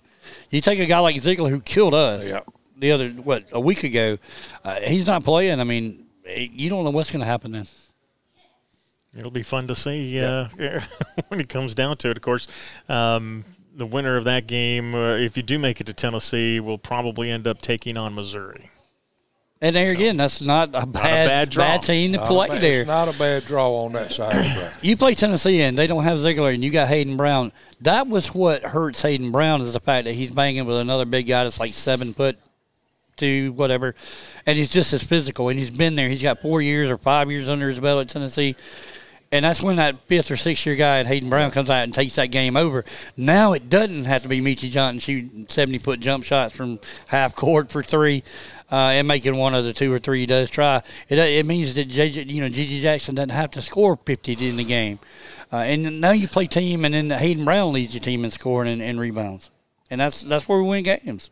You 0.51 0.61
take 0.61 0.80
a 0.80 0.85
guy 0.85 0.99
like 0.99 1.18
Zeigler 1.18 1.49
who 1.49 1.59
killed 1.59 1.95
us 1.95 2.30
Yeah. 2.30 2.39
the 2.77 2.93
other 2.93 3.09
what 3.09 3.43
a 3.51 3.59
week 3.59 3.84
ago. 3.84 4.19
Uh, 4.64 4.76
he's 4.80 5.05
not 5.07 5.26
playing. 5.26 5.59
I 5.59 5.65
mean, 5.65 6.05
you 6.26 6.69
don't 6.69 6.85
know 6.85 6.91
what's 6.91 7.11
going 7.11 7.19
to 7.19 7.26
happen 7.26 7.51
then. 7.51 7.68
It'll 9.18 9.31
be 9.31 9.44
fun 9.44 9.68
to 9.68 9.76
see 9.76 10.22
uh, 10.22 10.48
when 11.27 11.39
it 11.39 11.49
comes 11.49 11.73
down 11.76 11.98
to 11.98 12.11
it. 12.11 12.18
Of 12.18 12.22
course, 12.23 12.48
um, 12.88 13.44
the 13.76 13.85
winner 13.85 14.15
of 14.18 14.26
that 14.26 14.48
game, 14.48 14.94
uh, 14.94 15.15
if 15.15 15.35
you 15.38 15.44
do 15.44 15.57
make 15.57 15.81
it 15.81 15.85
to 15.88 15.94
Tennessee, 15.94 16.60
will 16.60 16.77
probably 16.77 17.31
end 17.31 17.48
up 17.48 17.61
taking 17.61 17.98
on 17.98 18.14
Missouri. 18.15 18.69
And 19.60 19.76
there 19.76 19.91
again, 19.91 20.18
that's 20.18 20.39
not 20.39 20.69
a 20.76 20.85
bad, 20.85 21.27
bad 21.27 21.49
draw. 21.49 21.77
team 21.77 22.11
to 22.11 22.19
Not 22.19 22.27
play 22.27 22.48
bad- 22.48 22.61
there. 22.61 22.80
It's 22.81 22.88
not 22.88 23.14
a 23.14 23.18
bad 23.18 23.44
draw 23.45 23.85
on 23.85 23.94
that 23.94 24.11
side 24.11 24.35
of 24.35 24.44
the 24.44 24.60
bracket. 24.60 24.84
you 24.84 24.95
play 24.95 25.15
Tennessee 25.15 25.61
and 25.64 25.76
they 25.76 25.88
don't 25.88 26.03
have 26.03 26.19
Zeigler 26.19 26.53
and 26.53 26.64
you 26.64 26.69
got 26.69 26.88
Hayden 26.88 27.18
Brown. 27.18 27.52
That 27.81 28.07
was 28.07 28.35
what 28.35 28.61
hurts 28.61 29.02
Hayden 29.02 29.31
Brown 29.31 29.61
is 29.61 29.73
the 29.73 29.80
fact 29.80 30.06
that 30.06 30.14
he's 30.14 30.30
banging 30.30 30.65
with 30.68 30.77
another 30.77 31.06
big 31.06 31.26
guy 31.26 31.44
that's 31.44 31.60
like 31.60 31.73
seven 31.73 32.14
foot 32.14 32.38
two, 33.15 33.52
whatever, 33.53 33.95
and 34.45 34.60
he's 34.60 34.69
just 34.69 34.94
as 34.94 35.02
physical 35.02 35.49
and 35.49 35.57
he's 35.57 35.72
been 35.72 35.95
there. 35.95 36.07
He's 36.07 36.22
got 36.22 36.39
four 36.39 36.61
years 36.61 36.91
or 36.91 36.98
five 36.98 37.31
years 37.31 37.49
under 37.49 37.68
his 37.68 37.80
belt 37.80 38.02
at 38.02 38.10
Tennessee. 38.10 38.56
And 39.32 39.44
that's 39.44 39.62
when 39.62 39.76
that 39.76 39.99
fifth 40.08 40.32
or 40.32 40.38
sixth 40.38 40.66
year 40.66 40.76
guy 40.76 40.99
at 40.99 41.06
Hayden 41.08 41.30
Brown 41.30 41.52
comes 41.52 41.70
out 41.70 41.84
and 41.84 41.94
takes 41.94 42.16
that 42.16 42.32
game 42.32 42.56
over. 42.56 42.86
Now 43.18 43.54
it 43.54 43.70
doesn't 43.70 44.06
have 44.06 44.22
to 44.24 44.30
be 44.30 44.40
Meechie 44.40 44.70
Johnson 44.70 44.99
shooting 44.99 45.45
70 45.49 45.80
foot 45.80 45.99
jump 45.99 46.24
shots 46.24 46.56
from 46.56 46.80
half 47.08 47.36
court 47.36 47.70
for 47.70 47.84
three 47.84 48.24
uh, 48.72 48.76
and 48.76 49.08
making 49.08 49.36
one 49.36 49.54
of 49.54 49.66
the 49.66 49.74
two 49.74 49.91
or 49.91 49.99
three 49.99 50.22
he 50.22 50.26
does 50.26 50.49
try. 50.49 50.82
It, 51.10 51.18
it 51.18 51.45
means 51.45 51.76
that 51.76 51.90
JJ, 51.90 52.30
you 52.30 52.41
know, 52.41 52.49
GG 52.49 52.82
Jackson 52.82 53.16
doesn't 53.16 53.30
have 53.30 53.52
to 53.52 53.62
score 53.62 53.98
50 54.06 54.48
in 54.48 54.58
the 54.58 54.64
game. 54.64 54.99
Uh, 55.52 55.58
and 55.58 56.02
now 56.02 56.12
you 56.12 56.28
play 56.28 56.45
team, 56.45 56.84
and 56.84 56.94
then 56.94 57.10
Hayden 57.10 57.45
Brown 57.45 57.72
leads 57.72 57.94
your 57.94 58.02
team 58.02 58.26
in 58.26 58.32
scoring 58.32 58.70
and, 58.70 58.82
and 58.82 58.99
rebounds. 58.99 59.49
And 59.90 60.02
that's 60.02 60.22
that's 60.22 60.48
where 60.49 60.62
we 60.62 60.68
win 60.68 60.84
games. 60.84 61.32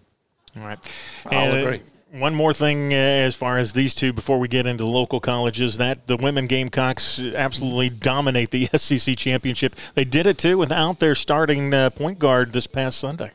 All 0.57 0.63
right. 0.63 0.79
I'll 1.25 1.51
And, 1.51 1.57
uh, 1.57 1.67
agree. 1.67 1.81
One 2.15 2.33
more 2.33 2.53
thing 2.53 2.93
uh, 2.93 2.95
as 2.95 3.35
far 3.35 3.57
as 3.57 3.73
these 3.73 3.93
two 3.93 4.13
before 4.13 4.39
we 4.39 4.47
get 4.47 4.65
into 4.65 4.85
local 4.85 5.19
colleges 5.19 5.77
that 5.77 6.07
the 6.07 6.15
women 6.15 6.45
Gamecocks 6.45 7.19
absolutely 7.19 7.89
dominate 7.89 8.51
the 8.51 8.65
SEC 8.73 9.17
championship. 9.17 9.75
They 9.95 10.05
did 10.05 10.25
it 10.25 10.37
too 10.37 10.57
without 10.57 10.99
their 10.99 11.13
starting 11.13 11.73
uh, 11.73 11.89
point 11.89 12.17
guard 12.17 12.53
this 12.53 12.67
past 12.67 12.99
Sunday. 12.99 13.31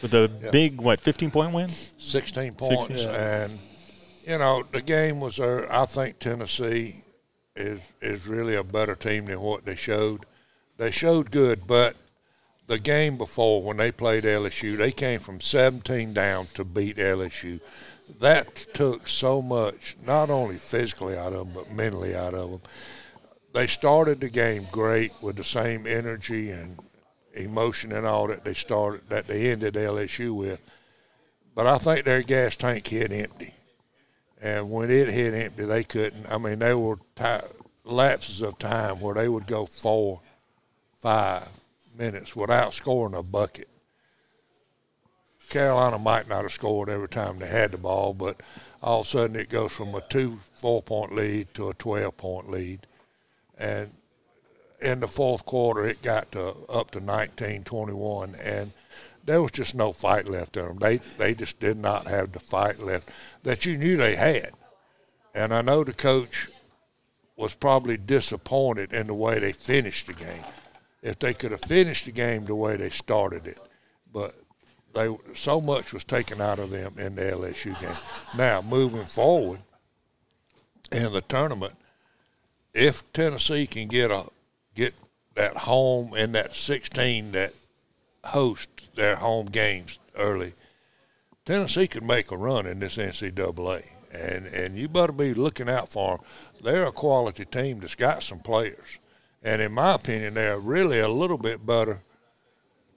With 0.00 0.14
a 0.14 0.30
big 0.50 0.80
what 0.80 0.98
15 0.98 1.30
point 1.30 1.52
win? 1.52 1.68
16 1.68 2.54
points. 2.54 2.86
Sixteen. 2.86 3.14
And, 3.14 3.52
you 4.26 4.38
know, 4.38 4.62
the 4.72 4.80
game 4.80 5.20
was, 5.20 5.38
uh, 5.38 5.66
I 5.70 5.84
think 5.84 6.18
Tennessee 6.18 7.02
is, 7.54 7.80
is 8.00 8.26
really 8.26 8.54
a 8.54 8.64
better 8.64 8.94
team 8.94 9.26
than 9.26 9.40
what 9.40 9.66
they 9.66 9.76
showed. 9.76 10.24
They 10.78 10.90
showed 10.90 11.30
good, 11.30 11.66
but 11.66 11.96
the 12.66 12.78
game 12.78 13.16
before, 13.16 13.62
when 13.62 13.76
they 13.76 13.92
played 13.92 14.24
LSU, 14.24 14.76
they 14.76 14.90
came 14.90 15.20
from 15.20 15.40
17 15.40 16.14
down 16.14 16.46
to 16.54 16.64
beat 16.64 16.96
LSU. 16.96 17.60
That 18.20 18.54
took 18.74 19.08
so 19.08 19.42
much, 19.42 19.96
not 20.06 20.30
only 20.30 20.56
physically 20.56 21.16
out 21.16 21.32
of 21.32 21.46
them, 21.46 21.52
but 21.54 21.72
mentally 21.72 22.14
out 22.14 22.34
of 22.34 22.50
them. 22.50 22.60
They 23.52 23.66
started 23.66 24.20
the 24.20 24.30
game 24.30 24.66
great 24.72 25.12
with 25.22 25.36
the 25.36 25.44
same 25.44 25.86
energy 25.86 26.50
and 26.50 26.78
emotion 27.34 27.92
and 27.92 28.06
all 28.06 28.28
that 28.28 28.44
they 28.44 28.54
started 28.54 29.08
that 29.08 29.26
they 29.26 29.50
ended 29.50 29.74
LSU 29.74 30.34
with 30.34 30.60
but 31.54 31.66
I 31.66 31.78
think 31.78 32.04
their 32.04 32.22
gas 32.22 32.56
tank 32.56 32.86
hit 32.88 33.12
empty. 33.12 33.54
And 34.42 34.70
when 34.70 34.90
it 34.90 35.08
hit 35.08 35.34
empty, 35.34 35.64
they 35.64 35.84
couldn't. 35.84 36.26
I 36.30 36.38
mean, 36.38 36.58
there 36.58 36.78
were 36.78 36.98
ti 37.16 37.38
lapses 37.84 38.42
of 38.42 38.58
time 38.58 39.00
where 39.00 39.14
they 39.14 39.28
would 39.28 39.46
go 39.46 39.66
four, 39.66 40.20
five 40.98 41.48
minutes 41.96 42.34
without 42.34 42.74
scoring 42.74 43.14
a 43.14 43.22
bucket. 43.22 43.68
Carolina 45.48 45.98
might 45.98 46.28
not 46.28 46.42
have 46.42 46.52
scored 46.52 46.88
every 46.88 47.08
time 47.08 47.38
they 47.38 47.46
had 47.46 47.72
the 47.72 47.78
ball, 47.78 48.14
but 48.14 48.40
all 48.82 49.00
of 49.00 49.06
a 49.06 49.10
sudden 49.10 49.36
it 49.36 49.48
goes 49.48 49.72
from 49.72 49.94
a 49.94 50.00
two 50.02 50.38
four 50.54 50.82
point 50.82 51.14
lead 51.14 51.52
to 51.54 51.68
a 51.68 51.74
12 51.74 52.16
point 52.16 52.50
lead. 52.50 52.86
And 53.58 53.90
in 54.80 55.00
the 55.00 55.08
fourth 55.08 55.44
quarter, 55.46 55.86
it 55.86 56.02
got 56.02 56.32
to 56.32 56.54
up 56.68 56.90
to 56.92 57.00
19 57.00 57.64
21. 57.64 58.34
And 58.42 58.72
there 59.24 59.42
was 59.42 59.52
just 59.52 59.74
no 59.74 59.92
fight 59.92 60.26
left 60.26 60.56
in 60.56 60.66
them. 60.66 60.78
They 60.78 60.96
they 60.96 61.34
just 61.34 61.60
did 61.60 61.76
not 61.76 62.06
have 62.06 62.32
the 62.32 62.40
fight 62.40 62.78
left 62.78 63.10
that 63.42 63.64
you 63.64 63.76
knew 63.76 63.96
they 63.96 64.16
had. 64.16 64.50
And 65.34 65.52
I 65.52 65.62
know 65.62 65.84
the 65.84 65.92
coach 65.92 66.48
was 67.36 67.54
probably 67.54 67.96
disappointed 67.96 68.92
in 68.92 69.06
the 69.08 69.14
way 69.14 69.38
they 69.38 69.52
finished 69.52 70.06
the 70.06 70.12
game. 70.12 70.44
If 71.04 71.18
they 71.18 71.34
could 71.34 71.52
have 71.52 71.60
finished 71.60 72.06
the 72.06 72.12
game 72.12 72.46
the 72.46 72.54
way 72.54 72.76
they 72.76 72.88
started 72.88 73.46
it, 73.46 73.58
but 74.10 74.34
they 74.94 75.14
so 75.34 75.60
much 75.60 75.92
was 75.92 76.02
taken 76.02 76.40
out 76.40 76.58
of 76.58 76.70
them 76.70 76.94
in 76.98 77.14
the 77.14 77.22
LSU 77.22 77.78
game. 77.78 77.96
Now 78.36 78.62
moving 78.62 79.04
forward 79.04 79.60
in 80.90 81.12
the 81.12 81.20
tournament, 81.20 81.74
if 82.72 83.12
Tennessee 83.12 83.66
can 83.66 83.88
get 83.88 84.10
a 84.10 84.24
get 84.74 84.94
that 85.34 85.56
home 85.56 86.14
in 86.14 86.32
that 86.32 86.56
16 86.56 87.32
that 87.32 87.52
host 88.24 88.68
their 88.94 89.16
home 89.16 89.46
games 89.46 89.98
early, 90.16 90.54
Tennessee 91.44 91.86
could 91.86 92.04
make 92.04 92.30
a 92.30 92.36
run 92.36 92.66
in 92.66 92.78
this 92.78 92.96
NCAA, 92.96 93.86
and 94.14 94.46
and 94.46 94.74
you 94.74 94.88
better 94.88 95.12
be 95.12 95.34
looking 95.34 95.68
out 95.68 95.90
for 95.90 96.16
them. 96.16 96.26
They're 96.62 96.86
a 96.86 96.92
quality 96.92 97.44
team 97.44 97.80
that's 97.80 97.94
got 97.94 98.22
some 98.22 98.38
players, 98.38 98.98
and 99.44 99.60
in 99.62 99.72
my 99.72 99.94
opinion, 99.94 100.34
they're 100.34 100.58
really 100.58 100.98
a 101.00 101.08
little 101.08 101.38
bit 101.38 101.64
better 101.66 102.00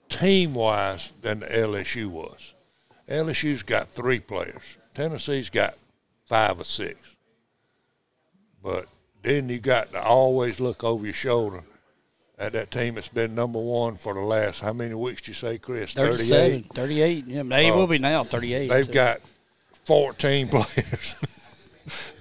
team 0.08 0.54
wise 0.54 1.12
than 1.20 1.40
the 1.40 1.46
LSU 1.46 2.06
was. 2.08 2.54
LSU's 3.08 3.62
got 3.62 3.88
three 3.88 4.20
players. 4.20 4.76
Tennessee's 4.94 5.50
got 5.50 5.74
five 6.26 6.58
or 6.60 6.64
six. 6.64 7.16
But 8.62 8.86
then 9.22 9.48
you 9.48 9.58
got 9.60 9.92
to 9.92 10.02
always 10.02 10.58
look 10.60 10.82
over 10.84 11.04
your 11.04 11.14
shoulder 11.14 11.62
at 12.38 12.52
that 12.52 12.70
team 12.70 12.94
that's 12.94 13.08
been 13.08 13.34
number 13.34 13.58
one 13.60 13.96
for 13.96 14.14
the 14.14 14.20
last 14.20 14.60
how 14.60 14.72
many 14.72 14.94
weeks 14.94 15.20
did 15.22 15.28
you 15.28 15.34
say, 15.34 15.58
Chris? 15.58 15.92
37, 15.92 16.62
38. 16.74 17.24
Yeah, 17.26 17.42
they 17.44 17.70
Oh. 17.70 17.76
will 17.76 17.86
be 17.86 17.98
now 17.98 18.24
38. 18.24 18.68
They've 18.68 18.84
so. 18.84 18.92
got 18.92 19.18
14 19.84 20.48
players. 20.48 21.74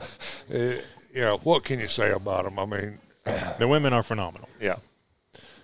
Uh, 0.49 0.75
you 1.13 1.19
know, 1.21 1.37
what 1.43 1.65
can 1.65 1.77
you 1.77 1.87
say 1.89 2.09
about 2.11 2.45
them? 2.45 2.57
I 2.57 2.65
mean, 2.65 2.97
The 3.59 3.67
women 3.67 3.93
are 3.93 4.03
phenomenal. 4.03 4.49
yeah. 4.61 4.75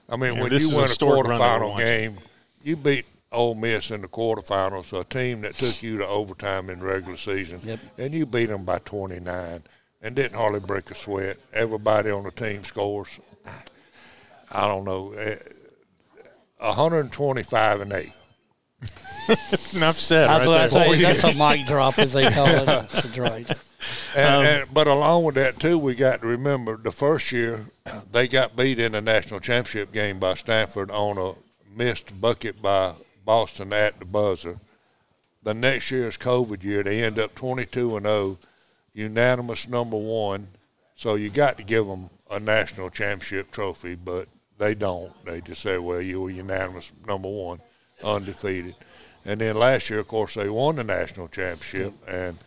I 0.09 0.15
mean, 0.17 0.35
Yeah, 0.35 0.41
when 0.41 0.49
this 0.51 0.63
you 0.63 0.69
is 0.69 0.73
a 1.01 1.05
win 1.05 1.19
a 1.21 1.27
run 1.29 1.39
that 1.39 1.61
we're 1.61 1.67
quarterfinal 1.67 1.77
game, 1.77 2.17
you 2.61 2.75
beat 2.75 3.05
Ole 3.31 3.55
Miss 3.55 3.89
in 3.91 4.01
the 4.01 4.07
quarterfinals, 4.07 4.97
a 4.99 5.03
team 5.05 5.41
that 5.41 5.55
took 5.55 5.81
you 5.81 5.97
to 5.99 6.05
overtime 6.07 6.69
in 6.69 6.81
regular 6.81 7.17
season, 7.17 7.61
Yep. 7.63 7.79
and 7.97 8.13
you 8.13 8.25
beat 8.25 8.47
them 8.47 8.63
by 8.65 8.79
29 8.79 9.63
and 10.01 10.15
didn't 10.15 10.37
hardly 10.37 10.59
break 10.59 10.91
a 10.91 10.95
sweat. 10.95 11.37
Everybody 11.53 12.11
on 12.11 12.23
the 12.25 12.31
team 12.31 12.63
scores. 12.65 13.19
I 14.51 14.67
don't 14.67 14.83
know, 14.85 15.13
eh, 15.13 15.37
125 16.59 17.81
and 17.81 17.93
eight. 17.93 18.11
Enough 19.75 19.97
said. 19.97 20.27
That's 20.27 20.45
right 20.45 20.47
what 20.47 20.61
I 20.61 20.67
there. 20.67 20.67
say. 20.67 21.01
That's 21.01 21.23
a 21.23 21.33
mic 21.37 21.65
drop, 21.65 21.97
as 21.97 22.13
they 22.13 22.29
call 22.29 22.47
it. 22.47 22.65
That's 22.65 23.17
right. 23.17 23.49
And, 24.15 24.27
Um, 24.27 24.45
and, 24.45 24.73
but 24.73 24.87
along 24.87 25.23
with 25.23 25.35
that 25.35 25.59
too, 25.59 25.77
we 25.77 25.95
got 25.95 26.21
to 26.21 26.27
remember 26.27 26.77
the 26.77 26.91
first 26.91 27.31
year 27.31 27.65
they 28.11 28.27
got 28.27 28.55
beat 28.55 28.79
in 28.79 28.91
the 28.91 29.01
national 29.01 29.39
championship 29.39 29.91
game 29.91 30.19
by 30.19 30.35
Stanford 30.35 30.91
on 30.91 31.17
a 31.17 31.33
missed 31.75 32.19
bucket 32.21 32.61
by 32.61 32.93
Boston 33.25 33.73
at 33.73 33.99
the 33.99 34.05
buzzer. 34.05 34.59
The 35.41 35.53
next 35.53 35.91
year's 35.91 36.17
COVID 36.17 36.63
year, 36.63 36.83
they 36.83 37.03
end 37.03 37.19
up 37.19 37.35
22 37.35 37.97
and 37.97 38.05
0, 38.05 38.37
unanimous 38.93 39.67
number 39.67 39.97
one. 39.97 40.47
So 40.95 41.15
you 41.15 41.29
got 41.29 41.57
to 41.57 41.63
give 41.63 41.85
them 41.87 42.09
a 42.31 42.39
national 42.39 42.89
championship 42.89 43.51
trophy, 43.51 43.95
but 43.95 44.27
they 44.57 44.75
don't. 44.75 45.11
They 45.25 45.41
just 45.41 45.61
say, 45.61 45.77
"Well, 45.77 46.01
you 46.01 46.21
were 46.21 46.29
unanimous 46.29 46.91
number 47.07 47.27
one, 47.27 47.59
undefeated." 48.03 48.75
And 49.25 49.41
then 49.41 49.55
last 49.55 49.89
year, 49.89 49.99
of 49.99 50.07
course, 50.07 50.35
they 50.35 50.49
won 50.49 50.75
the 50.75 50.83
national 50.83 51.27
championship, 51.29 51.93
and 52.07 52.37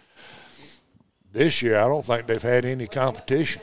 this 1.36 1.62
year, 1.62 1.78
I 1.78 1.86
don't 1.86 2.04
think 2.04 2.26
they've 2.26 2.42
had 2.42 2.64
any 2.64 2.86
competition. 2.86 3.62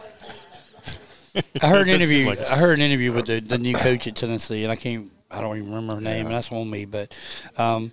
I 1.61 1.67
heard 1.67 1.87
an 1.87 1.95
interview. 2.01 2.27
like. 2.27 2.39
I 2.39 2.57
heard 2.57 2.79
an 2.79 2.85
interview 2.85 3.11
with 3.11 3.25
the, 3.25 3.39
the 3.39 3.57
new 3.57 3.73
coach 3.75 4.07
at 4.07 4.15
Tennessee, 4.15 4.63
and 4.63 4.71
I 4.71 4.75
can't. 4.75 5.11
I 5.31 5.41
don't 5.41 5.57
even 5.57 5.69
remember 5.69 5.95
her 5.95 6.01
name, 6.01 6.27
and 6.27 6.35
that's 6.35 6.51
on 6.51 6.69
me. 6.69 6.85
But 6.85 7.17
um, 7.57 7.91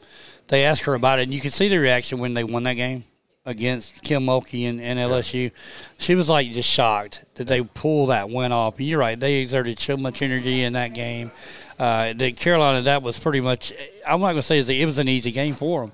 they 0.49 0.65
asked 0.65 0.83
her 0.83 0.95
about 0.95 1.19
it, 1.19 1.23
and 1.23 1.35
you 1.35 1.41
could 1.41 1.55
see 1.55 1.69
the 1.69 1.79
reaction 1.79 2.19
when 2.19 2.35
they 2.35 2.45
won 2.45 2.65
that 2.65 2.75
game 2.75 3.05
against 3.47 4.03
Kim 4.03 4.25
Mulkey 4.27 4.69
and, 4.69 4.81
and 4.81 4.99
LSU. 4.99 5.51
She 5.99 6.15
was 6.15 6.29
like 6.29 6.51
just 6.51 6.69
shocked 6.69 7.25
that 7.37 7.49
they 7.49 7.63
pulled 7.63 8.11
that 8.11 8.29
win 8.29 8.53
off. 8.53 8.79
And 8.79 8.87
you're 8.87 9.01
right; 9.01 9.19
they 9.19 9.37
exerted 9.37 9.79
so 9.79 9.97
much 9.97 10.21
energy 10.21 10.63
in 10.63 10.75
that 10.75 10.93
game. 10.93 11.33
Uh, 11.79 12.13
that 12.13 12.37
Carolina, 12.37 12.83
that 12.83 13.03
was 13.03 13.19
pretty 13.19 13.41
much. 13.41 13.73
I'm 14.07 14.21
not 14.21 14.33
going 14.33 14.37
to 14.37 14.43
say 14.43 14.59
it 14.59 14.85
was 14.85 14.99
an 14.99 15.09
easy 15.09 15.33
game 15.33 15.55
for 15.55 15.81
them 15.81 15.93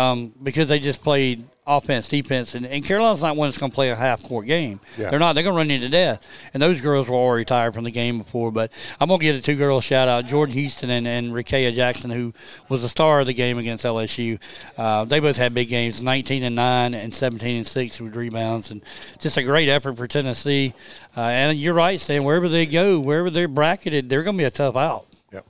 um, 0.00 0.32
because 0.40 0.68
they 0.68 0.78
just 0.78 1.02
played 1.02 1.44
offense, 1.66 2.08
defense, 2.08 2.54
and, 2.54 2.66
and 2.66 2.84
Carolina's 2.84 3.22
not 3.22 3.36
one 3.36 3.48
that's 3.48 3.56
going 3.56 3.70
to 3.70 3.74
play 3.74 3.90
a 3.90 3.96
half 3.96 4.22
court 4.22 4.46
game. 4.46 4.80
Yeah. 4.98 5.08
They're 5.08 5.18
not. 5.18 5.32
They're 5.32 5.42
going 5.42 5.54
to 5.54 5.58
run 5.58 5.70
you 5.70 5.78
to 5.80 5.88
death. 5.88 6.26
And 6.52 6.62
those 6.62 6.80
girls 6.80 7.08
were 7.08 7.16
already 7.16 7.46
tired 7.46 7.72
from 7.72 7.84
the 7.84 7.90
game 7.90 8.18
before. 8.18 8.52
But 8.52 8.70
I'm 9.00 9.08
going 9.08 9.20
to 9.20 9.24
give 9.24 9.36
the 9.36 9.42
two 9.42 9.56
girls 9.56 9.84
a 9.84 9.86
shout 9.86 10.08
out 10.08 10.26
Jordan 10.26 10.54
Horston 10.54 10.90
and, 10.90 11.06
and 11.06 11.32
Rickea 11.32 11.72
Jackson, 11.74 12.10
who 12.10 12.34
was 12.68 12.82
the 12.82 12.88
star 12.88 13.20
of 13.20 13.26
the 13.26 13.32
game 13.32 13.56
against 13.56 13.84
LSU. 13.84 14.38
Uh, 14.76 15.04
they 15.04 15.20
both 15.20 15.38
had 15.38 15.54
big 15.54 15.68
games 15.68 16.02
19 16.02 16.42
and 16.42 16.54
9 16.54 16.94
and 16.94 17.14
17 17.14 17.56
and 17.56 17.66
6 17.66 18.00
with 18.00 18.14
rebounds. 18.14 18.70
And 18.70 18.82
just 19.18 19.38
a 19.38 19.42
great 19.42 19.68
effort 19.70 19.96
for 19.96 20.06
Tennessee. 20.06 20.74
Uh, 21.16 21.20
and 21.20 21.56
you're 21.56 21.74
right, 21.74 21.98
Stan. 21.98 22.24
Wherever 22.24 22.48
they 22.48 22.66
go, 22.66 23.00
wherever 23.00 23.30
they're 23.30 23.48
bracketed, 23.48 24.10
they're 24.10 24.22
going 24.22 24.36
to 24.36 24.42
be 24.42 24.44
a 24.44 24.50
tough 24.50 24.76
out. 24.76 25.06
Yep. 25.32 25.46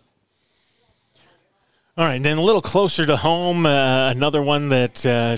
All 1.97 2.05
right, 2.05 2.23
then 2.23 2.39
a 2.39 2.43
little 2.43 2.63
closer 2.63 3.05
to 3.05 3.17
home, 3.17 3.67
uh, 3.67 4.11
another 4.11 4.43
one 4.43 4.69
that 4.69 5.05
uh, 5.05 5.37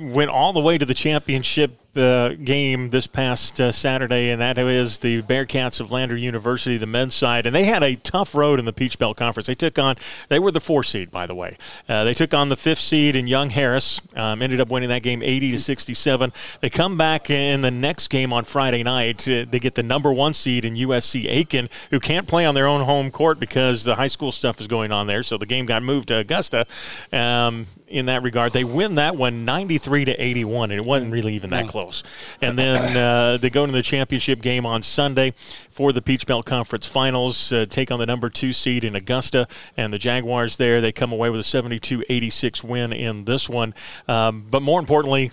went 0.00 0.30
all 0.30 0.52
the 0.52 0.60
way 0.60 0.78
to 0.78 0.84
the 0.84 0.94
championship 0.94 1.78
uh, 1.96 2.30
game 2.30 2.90
this 2.90 3.06
past 3.06 3.60
uh, 3.60 3.70
Saturday, 3.70 4.30
and 4.30 4.40
that 4.40 4.58
is 4.58 4.98
the 4.98 5.22
Bearcats 5.22 5.80
of 5.80 5.92
Lander 5.92 6.16
University, 6.16 6.76
the 6.76 6.86
men's 6.86 7.14
side. 7.14 7.46
And 7.46 7.54
they 7.54 7.64
had 7.64 7.82
a 7.82 7.96
tough 7.96 8.34
road 8.34 8.58
in 8.58 8.64
the 8.64 8.72
Peach 8.72 8.98
Belt 8.98 9.16
Conference. 9.16 9.46
They 9.46 9.54
took 9.54 9.78
on, 9.78 9.96
they 10.28 10.38
were 10.38 10.50
the 10.50 10.60
four 10.60 10.82
seed, 10.82 11.10
by 11.10 11.26
the 11.26 11.34
way. 11.34 11.56
Uh, 11.88 12.04
they 12.04 12.14
took 12.14 12.34
on 12.34 12.48
the 12.48 12.56
fifth 12.56 12.78
seed 12.78 13.16
in 13.16 13.26
Young 13.26 13.50
Harris, 13.50 14.00
um, 14.16 14.42
ended 14.42 14.60
up 14.60 14.68
winning 14.68 14.88
that 14.88 15.02
game 15.02 15.22
80 15.22 15.52
to 15.52 15.58
67. 15.58 16.32
They 16.60 16.70
come 16.70 16.96
back 16.96 17.30
in 17.30 17.60
the 17.60 17.70
next 17.70 18.08
game 18.08 18.32
on 18.32 18.44
Friday 18.44 18.82
night. 18.82 19.26
Uh, 19.28 19.44
they 19.48 19.58
get 19.58 19.74
the 19.74 19.82
number 19.82 20.12
one 20.12 20.34
seed 20.34 20.64
in 20.64 20.74
USC 20.74 21.26
Aiken, 21.28 21.68
who 21.90 22.00
can't 22.00 22.26
play 22.26 22.44
on 22.44 22.54
their 22.54 22.66
own 22.66 22.84
home 22.84 23.10
court 23.10 23.38
because 23.38 23.84
the 23.84 23.94
high 23.94 24.08
school 24.08 24.32
stuff 24.32 24.60
is 24.60 24.66
going 24.66 24.92
on 24.92 25.06
there. 25.06 25.22
So 25.22 25.38
the 25.38 25.46
game 25.46 25.66
got 25.66 25.82
moved 25.82 26.08
to 26.08 26.16
Augusta. 26.16 26.66
Um, 27.12 27.66
in 27.86 28.06
that 28.06 28.22
regard, 28.22 28.52
they 28.52 28.64
win 28.64 28.96
that 28.96 29.16
one 29.16 29.44
93 29.44 30.06
to 30.06 30.12
81, 30.12 30.70
and 30.70 30.78
it 30.78 30.84
wasn't 30.84 31.12
really 31.12 31.34
even 31.34 31.50
that 31.50 31.68
close. 31.68 32.02
And 32.40 32.58
then 32.58 32.96
uh, 32.96 33.36
they 33.36 33.50
go 33.50 33.64
into 33.64 33.74
the 33.74 33.82
championship 33.82 34.40
game 34.40 34.64
on 34.64 34.82
Sunday 34.82 35.32
for 35.70 35.92
the 35.92 36.00
Peach 36.00 36.26
Belt 36.26 36.46
Conference 36.46 36.86
Finals, 36.86 37.52
uh, 37.52 37.66
take 37.68 37.90
on 37.90 37.98
the 37.98 38.06
number 38.06 38.30
two 38.30 38.52
seed 38.52 38.84
in 38.84 38.94
Augusta, 38.96 39.46
and 39.76 39.92
the 39.92 39.98
Jaguars 39.98 40.56
there. 40.56 40.80
They 40.80 40.92
come 40.92 41.12
away 41.12 41.30
with 41.30 41.40
a 41.40 41.44
72 41.44 42.04
86 42.08 42.64
win 42.64 42.92
in 42.92 43.24
this 43.24 43.48
one. 43.48 43.74
Um, 44.08 44.46
but 44.50 44.62
more 44.62 44.80
importantly, 44.80 45.30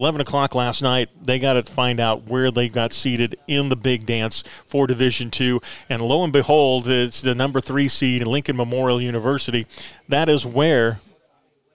11 0.00 0.20
o'clock 0.20 0.54
last 0.54 0.80
night 0.80 1.08
they 1.20 1.38
got 1.38 1.54
to 1.54 1.64
find 1.64 1.98
out 1.98 2.28
where 2.28 2.50
they 2.50 2.68
got 2.68 2.92
seated 2.92 3.36
in 3.48 3.68
the 3.68 3.76
big 3.76 4.06
dance 4.06 4.44
for 4.64 4.86
division 4.86 5.28
two 5.28 5.60
and 5.88 6.00
lo 6.00 6.22
and 6.22 6.32
behold 6.32 6.88
it's 6.88 7.20
the 7.20 7.34
number 7.34 7.60
three 7.60 7.88
seed 7.88 8.22
in 8.22 8.28
lincoln 8.28 8.56
memorial 8.56 9.02
university 9.02 9.66
that 10.08 10.28
is 10.28 10.46
where 10.46 11.00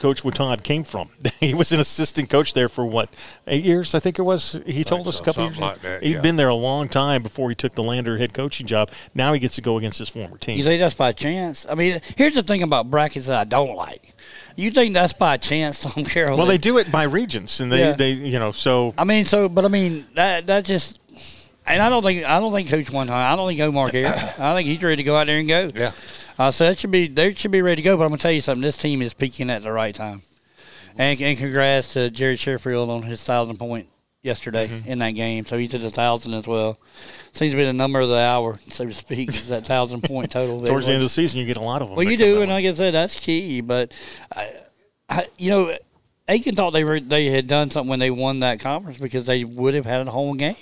coach 0.04 0.22
Wattad 0.24 0.64
came 0.64 0.84
from 0.84 1.08
he 1.40 1.54
was 1.54 1.72
an 1.72 1.80
assistant 1.80 2.30
coach 2.30 2.54
there 2.54 2.68
for 2.68 2.86
what 2.86 3.08
eight 3.48 3.64
years 3.64 3.96
i 3.96 4.00
think 4.00 4.20
it 4.20 4.24
was 4.34 4.60
he 4.66 4.84
told 4.84 5.08
us 5.08 5.20
a 5.22 5.24
couple 5.24 5.44
something 5.46 5.62
years 5.64 5.74
like 5.74 5.82
that, 5.82 6.04
he'd 6.04 6.16
yeah. 6.16 6.22
been 6.22 6.36
there 6.36 6.50
a 6.50 6.62
long 6.70 6.90
time 6.90 7.24
before 7.24 7.48
he 7.48 7.56
took 7.56 7.74
the 7.74 7.82
lander 7.84 8.18
head 8.18 8.34
coaching 8.34 8.68
job 8.68 8.92
now 9.16 9.32
he 9.32 9.40
gets 9.40 9.56
to 9.56 9.62
go 9.62 9.78
against 9.78 9.98
his 9.98 10.10
former 10.10 10.38
team 10.38 10.58
You 10.58 10.64
think 10.66 10.82
that's 10.82 10.94
by 10.94 11.14
chance? 11.14 11.66
I 11.70 11.76
mean, 11.76 12.02
here's 12.18 12.36
the 12.36 12.44
thing 12.44 12.64
about 12.64 12.92
brackets 12.92 13.28
that 13.28 13.40
I 13.40 13.44
don't 13.46 13.76
like. 13.76 14.14
You 14.56 14.70
think 14.72 14.94
that's 14.94 15.14
by 15.14 15.38
chance, 15.38 15.80
Tom 15.86 16.04
Carroll? 16.04 16.38
well 16.38 16.48
they 16.48 16.58
do 16.58 16.78
it 16.78 16.92
by 16.92 17.04
regions 17.04 17.62
and 17.62 17.72
they, 17.72 17.80
Yeah. 17.80 17.94
they 17.94 18.12
you 18.12 18.40
know 18.40 18.52
so 18.52 18.94
I 18.98 19.06
mean, 19.06 19.24
so, 19.26 19.48
but 19.48 19.64
I 19.64 19.70
mean, 19.70 20.06
that 20.16 20.48
that 20.48 20.66
just, 20.66 21.00
and 21.65 21.81
I 21.81 21.90
don't 21.90 22.03
think 22.03 22.23
I 22.26 22.40
don't 22.40 22.52
think 22.52 22.69
Coach 22.69 22.90
one 22.91 23.07
time. 23.07 23.34
I 23.34 23.35
don't 23.35 23.48
think 23.48 23.60
Omar 23.61 23.90
cares. 23.90 24.07
I 24.40 24.53
think 24.56 24.68
he's 24.68 24.81
ready 24.84 24.98
to 24.98 25.03
go 25.03 25.15
out 25.15 25.27
there 25.27 25.40
and 25.40 25.48
go. 25.48 25.69
Yeah. 25.73 25.91
Uh, 26.38 26.49
so 26.52 26.65
that 26.65 26.80
should 26.80 26.91
be 26.91 27.07
they 27.07 27.34
should 27.34 27.52
be 27.52 27.61
ready 27.61 27.81
to 27.81 27.85
go. 27.85 27.95
But 27.98 28.03
I'm 28.03 28.10
gonna 28.10 28.19
tell 28.19 28.31
you 28.31 28.41
something. 28.41 28.61
This 28.61 28.77
team 28.77 29.02
is 29.02 29.14
peaking 29.14 29.49
at 29.49 29.64
the 29.64 29.72
right 29.72 29.94
time. 29.94 30.22
And, 30.98 31.19
and 31.22 31.38
congrats 31.38 31.94
to 31.94 32.10
Jerry 32.11 32.35
Sherfield 32.35 32.90
on 32.90 33.02
his 33.03 33.23
thousand 33.23 33.57
point 33.57 33.88
yesterday 34.22 34.68
Mm-hmm. 34.68 34.88
in 34.90 34.98
that 34.99 35.11
game. 35.11 35.45
So 35.45 35.57
he's 35.57 35.73
at 35.73 35.84
a 35.84 35.90
thousand 35.90 36.34
as 36.35 36.45
well. 36.48 36.77
Seems 37.31 37.52
to 37.53 37.57
be 37.57 37.64
the 37.65 37.73
number 37.73 37.99
of 37.99 38.10
the 38.10 38.18
hour, 38.19 38.60
so 38.69 38.85
to 38.85 38.94
speak, 38.94 39.30
is 39.30 39.48
that 39.49 39.65
thousand 39.65 40.03
point 40.03 40.31
total. 40.31 40.61
towards 40.61 40.85
the 40.85 40.94
end 40.94 41.02
of 41.02 41.06
the 41.06 41.10
season 41.10 41.40
you 41.40 41.45
get 41.48 41.57
a 41.57 41.61
lot 41.61 41.81
of 41.81 41.88
them 41.90 41.98
Well, 41.98 42.07
you 42.07 42.15
do, 42.18 42.41
and 42.41 42.52
like 42.52 42.64
I 42.65 42.73
said, 42.73 42.94
that's 42.94 43.19
key. 43.19 43.61
But 43.61 43.91
I, 44.31 44.52
I, 45.10 45.27
you 45.40 45.49
know, 45.49 45.77
Aiken 46.30 46.56
thought 46.56 46.72
they 46.72 46.86
were 46.86 47.02
they 47.02 47.26
had 47.26 47.48
done 47.48 47.70
something 47.70 47.90
when 47.90 48.00
they 48.00 48.10
won 48.10 48.40
that 48.40 48.62
conference 48.62 48.98
because 48.98 49.26
they 49.26 49.44
would 49.44 49.74
have 49.74 49.86
had 49.86 50.08
a 50.08 50.12
home 50.12 50.38
game. 50.38 50.56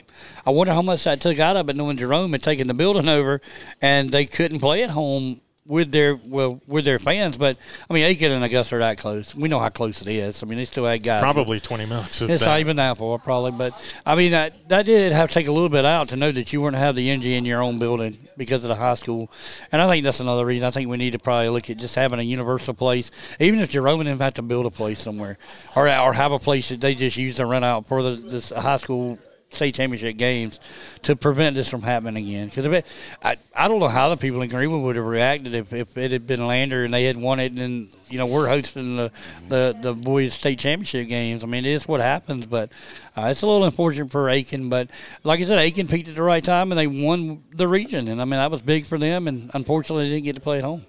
I 0.44 0.50
wonder 0.50 0.74
how 0.74 0.82
much 0.82 1.04
that 1.04 1.22
took 1.22 1.38
out 1.38 1.56
of 1.56 1.70
it, 1.70 1.76
knowing 1.76 1.98
Jerome 1.98 2.32
had 2.32 2.42
taken 2.42 2.68
the 2.68 2.74
building 2.74 3.08
over, 3.08 3.42
and 3.80 4.10
they 4.10 4.26
couldn't 4.26 4.60
play 4.60 4.82
at 4.84 4.90
home 4.90 5.40
with 5.72 5.90
their 5.90 6.20
well 6.26 6.62
with 6.68 6.84
their 6.84 7.00
fans. 7.00 7.38
But 7.38 7.58
I 7.90 7.94
mean, 7.94 8.04
Aiken 8.04 8.32
and 8.32 8.44
Augusta 8.44 8.76
are 8.76 8.80
that 8.80 8.98
close. 8.98 9.34
We 9.34 9.48
know 9.48 9.60
how 9.60 9.70
close 9.70 10.02
it 10.02 10.08
is. 10.10 10.44
I 10.44 10.46
mean, 10.46 10.58
they 10.58 10.66
still 10.66 10.86
had 10.86 11.02
guys. 11.02 11.22
probably 11.22 11.62
20 11.62 11.86
minutes 11.86 12.22
It's 12.22 12.42
that. 12.42 12.46
not 12.46 12.60
even 12.60 12.76
that 12.76 12.98
far, 12.98 13.18
probably. 13.18 13.52
But 13.52 13.74
I 14.06 14.16
mean, 14.16 14.32
that, 14.32 14.68
that 14.68 14.86
did 14.86 15.14
have 15.14 15.30
to 15.30 15.34
take 15.34 15.48
a 15.48 15.52
little 15.52 15.70
bit 15.70 15.86
out 15.86 16.10
to 16.10 16.18
know 16.18 16.32
that 16.32 16.52
you 16.52 16.62
weren't 16.62 16.76
have 16.76 16.96
the 16.96 17.10
energy 17.10 17.36
in 17.36 17.46
your 17.46 17.64
own 17.64 17.80
building 17.80 18.18
because 18.36 18.66
of 18.66 18.68
the 18.68 18.76
high 18.76 18.96
school. 18.96 19.32
And 19.72 19.82
I 19.82 19.88
think 19.88 20.04
that's 20.04 20.20
another 20.20 20.46
reason. 20.46 20.68
I 20.68 20.72
think 20.72 20.90
we 20.90 20.98
need 20.98 21.12
to 21.12 21.20
probably 21.20 21.48
look 21.50 21.70
at 21.70 21.78
just 21.78 21.96
having 21.96 22.20
a 22.20 22.24
universal 22.24 22.74
place, 22.74 23.10
even 23.40 23.62
if 23.62 23.70
Jerome 23.70 24.02
and 24.02 24.10
them 24.10 24.20
have 24.20 24.34
to 24.36 24.42
build 24.42 24.66
a 24.66 24.72
place 24.72 25.02
somewhere, 25.02 25.38
or 25.76 25.88
or 25.88 26.14
have 26.14 26.34
a 26.34 26.40
place 26.40 26.68
that 26.70 26.82
they 26.82 26.96
just 26.96 27.16
use 27.16 27.36
to 27.36 27.46
rent 27.46 27.64
out 27.64 27.88
for 27.88 28.04
the 28.04 28.12
this 28.12 28.50
high 28.50 28.76
school 28.76 29.18
state 29.52 29.76
championship 29.76 30.18
games 30.18 30.60
to 31.04 31.16
prevent 31.16 31.56
this 31.56 31.70
from 31.70 31.82
happening 31.82 32.26
again. 32.26 32.48
Because 32.48 32.84
I, 33.24 33.38
I 33.56 33.68
don't 33.68 33.80
know 33.80 33.88
how 33.88 34.10
the 34.10 34.18
people 34.18 34.42
in 34.42 34.50
Greenwood 34.50 34.84
would 34.84 34.96
have 34.96 35.06
reacted 35.06 35.54
if, 35.54 35.74
if 35.74 35.98
it 35.98 36.12
had 36.12 36.26
been 36.26 36.46
Lander 36.46 36.86
and 36.86 36.94
they 36.94 37.06
had 37.06 37.18
won 37.18 37.40
it, 37.40 37.52
and 37.54 37.90
you 38.10 38.18
know 38.18 38.26
we're 38.26 38.48
hosting 38.48 38.96
the 38.96 39.12
the, 39.50 39.78
the 39.80 39.94
boys 39.94 40.34
state 40.34 40.60
championship 40.60 41.08
games. 41.08 41.44
I 41.44 41.48
mean, 41.48 41.66
it's 41.66 41.88
what 41.88 42.02
happens, 42.02 42.46
but 42.48 42.72
uh, 43.18 43.28
it's 43.32 43.42
a 43.42 43.48
little 43.48 43.66
unfortunate 43.66 44.12
for 44.12 44.30
Aiken. 44.30 44.70
But 44.70 44.90
like 45.24 45.40
I 45.40 45.44
said, 45.44 45.60
Aiken 45.60 45.88
peaked 45.88 46.10
at 46.10 46.16
the 46.16 46.24
right 46.24 46.44
time 46.44 46.72
and 46.72 46.80
they 46.80 46.88
won 46.88 47.44
the 47.54 47.68
region, 47.68 48.08
and 48.08 48.22
I 48.22 48.26
mean 48.26 48.40
that 48.40 48.52
was 48.52 48.62
big 48.62 48.86
for 48.86 48.98
them. 48.98 49.28
And 49.28 49.52
unfortunately, 49.54 50.06
they 50.06 50.16
didn't 50.16 50.26
get 50.26 50.36
to 50.36 50.42
play 50.42 50.60
at 50.60 50.64
home. 50.64 50.86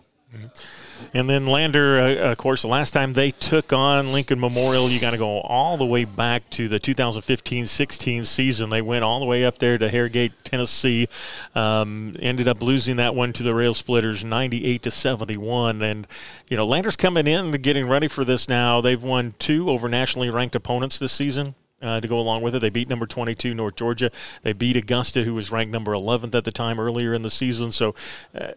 And 1.15 1.29
then 1.29 1.47
Lander, 1.47 1.99
uh, 1.99 2.33
of 2.33 2.39
course, 2.39 2.62
the 2.62 2.69
last 2.69 2.93
time 2.93 3.12
they 3.12 3.31
took 3.31 3.73
on 3.73 4.12
Lincoln 4.12 4.41
Memorial, 4.41 4.89
you 4.89 5.01
got 5.01 5.11
to 5.11 5.19
go 5.19 5.41
all 5.41 5.77
the 5.77 5.87
way 5.87 6.05
back 6.05 6.49
to 6.51 6.69
the 6.69 6.81
2015-16 6.81 8.27
season. 8.27 8.70
They 8.70 8.83
went 8.83 9.05
all 9.05 9.20
the 9.20 9.27
way 9.27 9.45
up 9.45 9.59
there 9.59 9.79
to 9.79 9.89
Harrogate, 9.89 10.33
Tennessee. 10.45 11.09
Um, 11.55 12.16
ended 12.20 12.49
up 12.49 12.62
losing 12.62 12.97
that 12.97 13.15
one 13.15 13.33
to 13.35 13.43
the 13.43 13.55
Rail 13.55 13.74
Splitters, 13.74 14.24
98 14.24 14.83
to 14.83 14.91
71. 14.91 15.83
And 15.83 16.07
you 16.49 16.57
know, 16.57 16.66
Lander's 16.66 16.97
coming 16.97 17.27
in, 17.27 17.53
getting 17.53 17.89
ready 17.89 18.09
for 18.09 18.24
this 18.24 18.49
now. 18.49 18.81
They've 18.81 19.03
won 19.03 19.35
two 19.39 19.70
over 19.70 19.89
nationally 19.89 20.31
ranked 20.31 20.55
opponents 20.55 20.99
this 20.99 21.12
season. 21.12 21.55
Uh, 21.83 22.01
to 22.01 22.07
go 22.07 22.19
along 22.20 22.43
with 22.43 22.55
it, 22.55 22.61
they 22.61 22.70
beat 22.70 22.89
number 22.89 23.07
22 23.07 23.55
North 23.55 23.74
Georgia. 23.74 24.11
They 24.43 24.53
beat 24.53 24.77
Augusta, 24.77 25.24
who 25.24 25.35
was 25.35 25.51
ranked 25.51 25.73
number 25.73 25.93
11th 25.93 26.35
at 26.37 26.45
the 26.45 26.53
time 26.53 26.79
earlier 26.79 27.12
in 27.12 27.23
the 27.23 27.31
season. 27.31 27.73
So, 27.73 27.97
uh, 28.39 28.53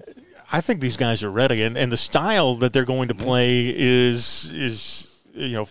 I 0.55 0.61
think 0.61 0.79
these 0.79 0.95
guys 0.95 1.21
are 1.21 1.29
ready, 1.29 1.63
and, 1.63 1.77
and 1.77 1.91
the 1.91 1.97
style 1.97 2.55
that 2.55 2.71
they're 2.71 2.85
going 2.85 3.09
to 3.09 3.15
play 3.15 3.73
is 3.75 4.49
is 4.53 5.27
you 5.33 5.49
know 5.49 5.67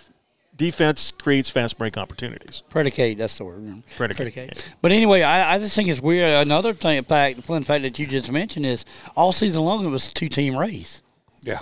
defense 0.56 1.10
creates 1.10 1.48
fast 1.48 1.78
break 1.78 1.96
opportunities. 1.96 2.62
Predicate, 2.68 3.16
that's 3.16 3.38
the 3.38 3.44
word. 3.44 3.82
Predicate, 3.96 4.72
But 4.82 4.92
anyway, 4.92 5.22
I, 5.22 5.54
I 5.54 5.58
just 5.58 5.74
think 5.74 5.88
it's 5.88 6.02
weird. 6.02 6.46
Another 6.46 6.74
thing, 6.74 7.02
fact, 7.04 7.40
fun 7.42 7.62
fact 7.62 7.82
that 7.82 7.98
you 7.98 8.06
just 8.06 8.30
mentioned 8.30 8.66
is 8.66 8.84
all 9.16 9.32
season 9.32 9.62
long 9.62 9.86
it 9.86 9.88
was 9.88 10.08
a 10.10 10.12
two 10.12 10.28
team 10.28 10.54
race, 10.54 11.00
Yeah. 11.42 11.60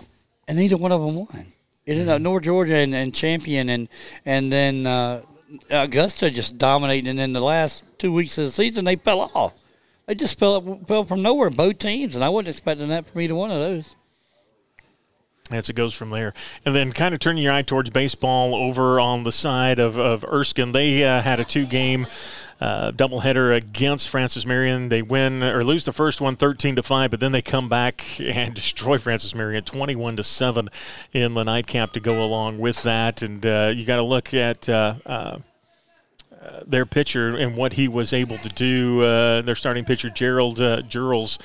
and 0.48 0.58
neither 0.58 0.76
one 0.76 0.90
of 0.90 1.00
them 1.00 1.14
won. 1.14 1.46
It 1.86 1.92
ended 1.92 2.08
up 2.08 2.20
North 2.20 2.42
Georgia 2.42 2.76
and, 2.76 2.92
and 2.92 3.14
Champion, 3.14 3.68
and 3.68 3.88
and 4.26 4.52
then 4.52 4.84
uh, 4.86 5.22
Augusta 5.70 6.28
just 6.28 6.58
dominating. 6.58 7.08
And 7.10 7.18
then 7.20 7.32
the 7.32 7.40
last 7.40 7.84
two 7.98 8.12
weeks 8.12 8.36
of 8.38 8.46
the 8.46 8.50
season, 8.50 8.84
they 8.84 8.96
fell 8.96 9.30
off. 9.32 9.54
They 10.06 10.14
just 10.14 10.38
fell 10.38 10.80
fell 10.86 11.04
from 11.04 11.22
nowhere, 11.22 11.50
both 11.50 11.78
teams, 11.78 12.14
and 12.14 12.24
I 12.24 12.28
wasn't 12.28 12.48
expecting 12.48 12.88
that 12.88 13.06
from 13.06 13.20
either 13.20 13.34
one 13.34 13.50
of 13.50 13.58
those. 13.58 13.94
as 15.50 15.68
it 15.68 15.76
goes 15.76 15.94
from 15.94 16.10
there. 16.10 16.34
And 16.64 16.74
then 16.74 16.92
kind 16.92 17.14
of 17.14 17.20
turning 17.20 17.42
your 17.42 17.52
eye 17.52 17.62
towards 17.62 17.90
baseball 17.90 18.54
over 18.54 18.98
on 18.98 19.22
the 19.24 19.32
side 19.32 19.78
of, 19.78 19.98
of 19.98 20.24
Erskine. 20.24 20.72
They 20.72 21.04
uh, 21.04 21.20
had 21.20 21.40
a 21.40 21.44
two 21.44 21.66
game 21.66 22.06
uh, 22.60 22.92
doubleheader 22.92 23.54
against 23.54 24.08
Francis 24.08 24.46
Marion. 24.46 24.88
They 24.88 25.02
win 25.02 25.42
or 25.42 25.64
lose 25.64 25.84
the 25.84 25.92
first 25.92 26.20
one 26.20 26.36
13 26.36 26.76
to 26.76 26.82
5, 26.82 27.10
but 27.10 27.20
then 27.20 27.32
they 27.32 27.42
come 27.42 27.68
back 27.68 28.20
and 28.20 28.54
destroy 28.54 28.98
Francis 28.98 29.34
Marion 29.34 29.64
21 29.64 30.16
to 30.16 30.22
7 30.24 30.68
in 31.12 31.34
the 31.34 31.42
nightcap 31.42 31.92
to 31.92 32.00
go 32.00 32.24
along 32.24 32.58
with 32.58 32.82
that. 32.84 33.22
And 33.22 33.44
uh, 33.44 33.72
you 33.74 33.84
got 33.84 33.96
to 33.96 34.02
look 34.02 34.34
at. 34.34 34.68
Uh, 34.68 35.38
their 36.66 36.86
pitcher 36.86 37.36
and 37.36 37.56
what 37.56 37.74
he 37.74 37.88
was 37.88 38.12
able 38.12 38.38
to 38.38 38.48
do. 38.48 39.02
Uh, 39.02 39.42
their 39.42 39.54
starting 39.54 39.84
pitcher, 39.84 40.10
Gerald 40.10 40.60
uh, 40.60 40.82
Gerals, 40.82 41.38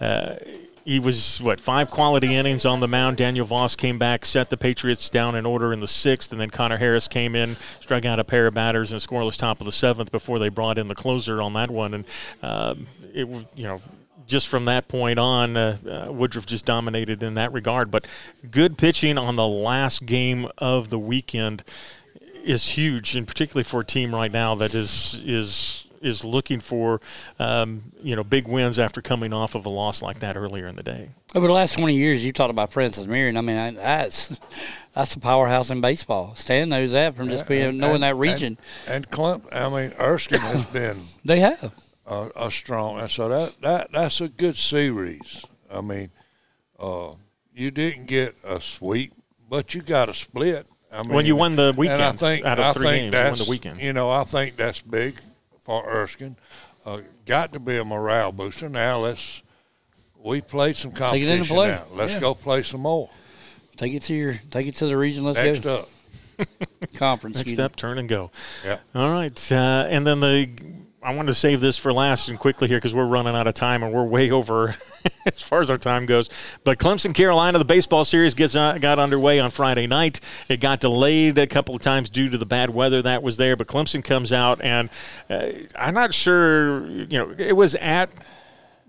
uh, 0.00 0.36
he 0.84 0.98
was 0.98 1.40
what 1.40 1.60
five 1.60 1.90
quality 1.90 2.34
innings 2.34 2.66
on 2.66 2.80
the 2.80 2.88
mound. 2.88 3.16
Daniel 3.16 3.46
Voss 3.46 3.76
came 3.76 3.98
back, 3.98 4.26
set 4.26 4.50
the 4.50 4.56
Patriots 4.56 5.08
down 5.10 5.34
in 5.34 5.46
order 5.46 5.72
in 5.72 5.80
the 5.80 5.86
sixth, 5.86 6.32
and 6.32 6.40
then 6.40 6.50
Connor 6.50 6.76
Harris 6.76 7.08
came 7.08 7.34
in, 7.34 7.56
struck 7.80 8.04
out 8.04 8.18
a 8.18 8.24
pair 8.24 8.46
of 8.46 8.54
batters 8.54 8.90
in 8.90 8.96
a 8.96 9.00
scoreless 9.00 9.38
top 9.38 9.60
of 9.60 9.66
the 9.66 9.72
seventh 9.72 10.10
before 10.10 10.38
they 10.38 10.48
brought 10.48 10.78
in 10.78 10.88
the 10.88 10.94
closer 10.94 11.40
on 11.40 11.52
that 11.52 11.70
one. 11.70 11.94
And 11.94 12.04
um, 12.42 12.86
it, 13.14 13.28
you 13.54 13.64
know, 13.64 13.80
just 14.26 14.48
from 14.48 14.64
that 14.64 14.88
point 14.88 15.18
on, 15.18 15.56
uh, 15.56 15.76
uh, 15.86 16.12
Woodruff 16.12 16.46
just 16.46 16.64
dominated 16.64 17.22
in 17.22 17.34
that 17.34 17.52
regard. 17.52 17.90
But 17.90 18.06
good 18.50 18.78
pitching 18.78 19.18
on 19.18 19.36
the 19.36 19.46
last 19.46 20.06
game 20.06 20.48
of 20.58 20.90
the 20.90 20.98
weekend 20.98 21.62
is 22.44 22.68
huge, 22.68 23.14
and 23.16 23.26
particularly 23.26 23.64
for 23.64 23.80
a 23.80 23.84
team 23.84 24.14
right 24.14 24.32
now 24.32 24.54
that 24.56 24.74
is 24.74 25.20
is 25.24 25.86
is 26.00 26.24
looking 26.24 26.58
for 26.58 27.00
um, 27.38 27.80
you 28.02 28.16
know 28.16 28.24
big 28.24 28.48
wins 28.48 28.78
after 28.78 29.00
coming 29.00 29.32
off 29.32 29.54
of 29.54 29.66
a 29.66 29.68
loss 29.68 30.02
like 30.02 30.18
that 30.20 30.36
earlier 30.36 30.66
in 30.66 30.74
the 30.76 30.82
day. 30.82 31.10
Over 31.34 31.46
the 31.46 31.52
last 31.52 31.78
twenty 31.78 31.94
years, 31.94 32.24
you 32.24 32.32
talked 32.32 32.50
about 32.50 32.72
Francis 32.72 33.06
Marion. 33.06 33.36
I 33.36 33.40
mean, 33.40 33.56
I, 33.56 33.70
that's 33.70 34.40
that's 34.94 35.14
a 35.14 35.20
powerhouse 35.20 35.70
in 35.70 35.80
baseball. 35.80 36.34
Stan 36.34 36.68
knows 36.68 36.92
that 36.92 37.14
from 37.16 37.28
just 37.28 37.48
being 37.48 37.68
And- 37.70 37.78
knowing 37.78 37.94
and- 37.96 38.02
that 38.02 38.16
region. 38.16 38.58
And, 38.86 38.94
and 38.96 39.10
Clump, 39.10 39.46
I 39.52 39.68
mean, 39.68 39.92
Erskine 39.98 40.40
has 40.40 40.66
been 40.72 40.96
they 41.24 41.38
have. 41.40 41.72
a, 42.06 42.28
a 42.36 42.50
strong, 42.50 42.98
and 43.00 43.10
so 43.10 43.28
that, 43.28 43.54
that 43.62 43.92
that's 43.92 44.20
a 44.20 44.28
good 44.28 44.56
series. 44.58 45.44
I 45.72 45.80
mean, 45.80 46.10
uh, 46.80 47.12
you 47.54 47.70
didn't 47.70 48.06
get 48.08 48.34
a 48.44 48.60
sweep, 48.60 49.12
but 49.48 49.72
you 49.74 49.82
got 49.82 50.08
a 50.08 50.14
split. 50.14 50.68
I 50.92 51.02
mean, 51.02 51.12
When 51.14 51.26
you 51.26 51.36
won 51.36 51.56
the 51.56 51.68
and 51.68 51.76
I 51.76 51.80
weekend 51.80 52.18
think, 52.18 52.44
out 52.44 52.58
of 52.58 52.64
I 52.66 52.72
three 52.72 52.86
think 52.86 53.12
games, 53.12 53.24
you 53.24 53.30
won 53.30 53.38
the 53.38 53.50
weekend. 53.50 53.80
You 53.80 53.92
know, 53.92 54.10
I 54.10 54.24
think 54.24 54.56
that's 54.56 54.82
big 54.82 55.14
for 55.60 55.88
Erskine. 55.88 56.36
Uh, 56.84 57.00
got 57.26 57.52
to 57.54 57.60
be 57.60 57.78
a 57.78 57.84
morale 57.84 58.32
booster. 58.32 58.68
Now 58.68 58.98
let's. 58.98 59.42
We 60.22 60.40
played 60.40 60.76
some 60.76 60.90
it 60.92 60.96
competition 60.96 61.38
into 61.38 61.54
play. 61.54 61.68
now. 61.70 61.82
Let's 61.92 62.14
Yeah. 62.14 62.20
go 62.20 62.34
play 62.34 62.62
some 62.62 62.82
more. 62.82 63.10
Take 63.76 63.94
it 63.94 64.02
to 64.02 64.14
your 64.14 64.34
take 64.50 64.66
it 64.66 64.76
to 64.76 64.86
the 64.86 64.96
region. 64.96 65.24
Let's 65.24 65.38
Next 65.38 65.60
go 65.60 65.76
up. 66.38 66.48
conference. 66.94 67.36
Next 67.36 67.42
excuse 67.48 67.58
up, 67.58 67.74
turn 67.76 67.98
and 67.98 68.08
go. 68.08 68.30
Yeah. 68.64 68.78
All 68.94 69.10
right, 69.10 69.52
uh, 69.52 69.86
and 69.88 70.06
then 70.06 70.20
the 70.20 70.48
I 71.04 71.16
wanted 71.16 71.30
to 71.30 71.34
save 71.34 71.60
this 71.60 71.76
for 71.76 71.92
last 71.92 72.28
and 72.28 72.38
quickly 72.38 72.68
here 72.68 72.76
because 72.76 72.94
we're 72.94 73.06
running 73.06 73.34
out 73.34 73.48
of 73.48 73.54
time 73.54 73.82
and 73.82 73.92
we're 73.92 74.04
way 74.04 74.30
over 74.30 74.76
as 75.26 75.42
far 75.42 75.60
as 75.60 75.68
our 75.68 75.76
time 75.76 76.06
goes. 76.06 76.30
But 76.62 76.78
Clemson, 76.78 77.12
Carolina, 77.12 77.58
the 77.58 77.64
baseball 77.64 78.04
series 78.04 78.34
gets 78.34 78.54
uh, 78.54 78.78
got 78.78 79.00
underway 79.00 79.40
on 79.40 79.50
Friday 79.50 79.88
night. 79.88 80.20
It 80.48 80.60
got 80.60 80.78
delayed 80.78 81.38
a 81.38 81.48
couple 81.48 81.74
of 81.74 81.80
times 81.80 82.08
due 82.08 82.30
to 82.30 82.38
the 82.38 82.46
bad 82.46 82.70
weather 82.70 83.02
that 83.02 83.24
was 83.24 83.36
there. 83.36 83.56
But 83.56 83.66
Clemson 83.66 84.04
comes 84.04 84.32
out 84.32 84.62
and 84.62 84.90
uh, 85.28 85.50
I'm 85.74 85.94
not 85.94 86.14
sure. 86.14 86.86
You 86.86 87.18
know, 87.18 87.34
it 87.36 87.56
was 87.56 87.74
at 87.74 88.08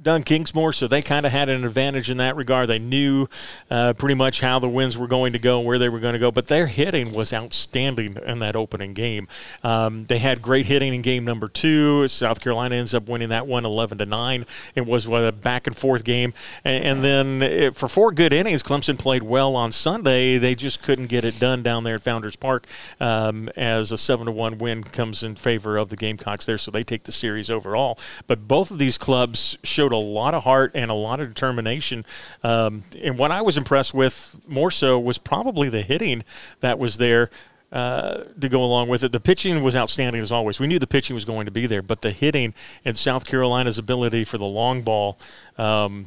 Doug 0.04 0.26
Kingsmore, 0.26 0.76
so 0.76 0.88
they 0.88 1.02
kind 1.02 1.26
of 1.26 1.32
had 1.32 1.48
an 1.48 1.64
advantage 1.64 2.10
in 2.10 2.18
that 2.18 2.36
regard. 2.36 2.68
They 2.68 2.80
knew 2.80 3.28
uh, 3.72 3.94
pretty 3.94 4.16
much 4.16 4.42
how 4.42 4.60
the 4.60 4.68
winds 4.68 4.98
were 4.98 5.08
going 5.08 5.32
to 5.32 5.40
go, 5.40 5.62
where 5.62 5.80
they 5.80 5.88
were 5.88 6.00
going 6.00 6.14
to 6.14 6.20
go, 6.20 6.30
but 6.30 6.48
their 6.48 6.68
hitting 6.68 7.14
was 7.14 7.32
outstanding 7.34 8.18
in 8.26 8.40
that 8.40 8.58
opening 8.58 8.94
game. 8.94 9.30
Um, 9.64 10.06
they 10.06 10.20
had 10.20 10.42
great 10.42 10.66
hitting 10.66 10.94
in 10.94 11.02
game 11.02 11.24
number 11.24 11.48
two. 11.48 12.10
South 12.10 12.42
Carolina 12.42 12.76
ends 12.76 12.94
up 12.94 13.08
winning 13.08 13.30
that 13.30 13.48
one 13.48 13.66
11 13.66 14.00
to 14.00 14.06
9. 14.06 14.46
It 14.76 14.86
was 14.86 15.06
a 15.06 15.32
back 15.32 15.68
and 15.68 15.76
forth 15.76 16.04
game. 16.04 16.34
And, 16.66 16.84
and 16.84 17.04
then 17.04 17.42
it, 17.42 17.76
for 17.76 17.88
four 17.88 18.12
good 18.12 18.34
innings, 18.34 18.62
Clemson 18.62 19.00
played 19.00 19.24
well 19.24 19.56
on 19.56 19.72
Sunday. 19.72 20.38
They 20.38 20.54
just 20.54 20.84
couldn't 20.84 21.08
get 21.08 21.24
it 21.24 21.40
done 21.40 21.64
down 21.64 21.86
there 21.86 21.96
at 21.96 22.02
Founders 22.02 22.36
Park 22.36 22.68
um, 23.00 23.48
as 23.56 23.94
a 23.94 23.98
7 23.98 24.26
to 24.26 24.32
1 24.34 24.58
win 24.58 24.84
comes 24.84 25.24
in 25.24 25.36
favor 25.36 25.78
of 25.78 25.88
the 25.88 25.96
Gamecocks 25.96 26.46
there, 26.46 26.58
so 26.58 26.72
they 26.72 26.84
take 26.84 27.04
the 27.04 27.12
series 27.14 27.50
overall. 27.50 27.98
But 28.28 28.50
both 28.50 28.70
of 28.70 28.80
these 28.80 28.98
clubs 28.98 29.58
showed 29.64 29.93
a 29.94 29.98
lot 29.98 30.34
of 30.34 30.44
heart 30.44 30.72
and 30.76 30.92
a 30.92 30.94
lot 30.94 31.20
of 31.20 31.30
determination. 31.30 32.06
Um, 32.44 32.84
and 33.02 33.18
what 33.18 33.32
I 33.32 33.42
was 33.42 33.58
impressed 33.58 33.94
with 33.94 34.40
more 34.48 34.72
so 34.72 35.00
was 35.00 35.18
probably 35.18 35.70
the 35.70 35.82
hitting 35.82 36.24
that 36.60 36.80
was 36.80 36.98
there. 36.98 37.30
Uh, 37.72 38.26
to 38.40 38.50
go 38.50 38.64
along 38.64 38.88
with 38.88 39.04
it, 39.04 39.12
the 39.12 39.20
pitching 39.20 39.64
was 39.64 39.76
outstanding 39.76 40.22
as 40.22 40.32
always. 40.32 40.60
We 40.60 40.68
knew 40.68 40.78
the 40.78 40.86
pitching 40.86 41.16
was 41.16 41.26
going 41.26 41.46
to 41.46 41.52
be 41.52 41.66
there, 41.66 41.82
but 41.82 42.04
the 42.04 42.12
hitting 42.12 42.54
and 42.86 42.96
South 42.96 43.26
Carolina's 43.26 43.80
ability 43.80 44.26
for 44.26 44.38
the 44.38 44.46
long 44.46 44.84
ball, 44.84 45.18
um, 45.58 46.06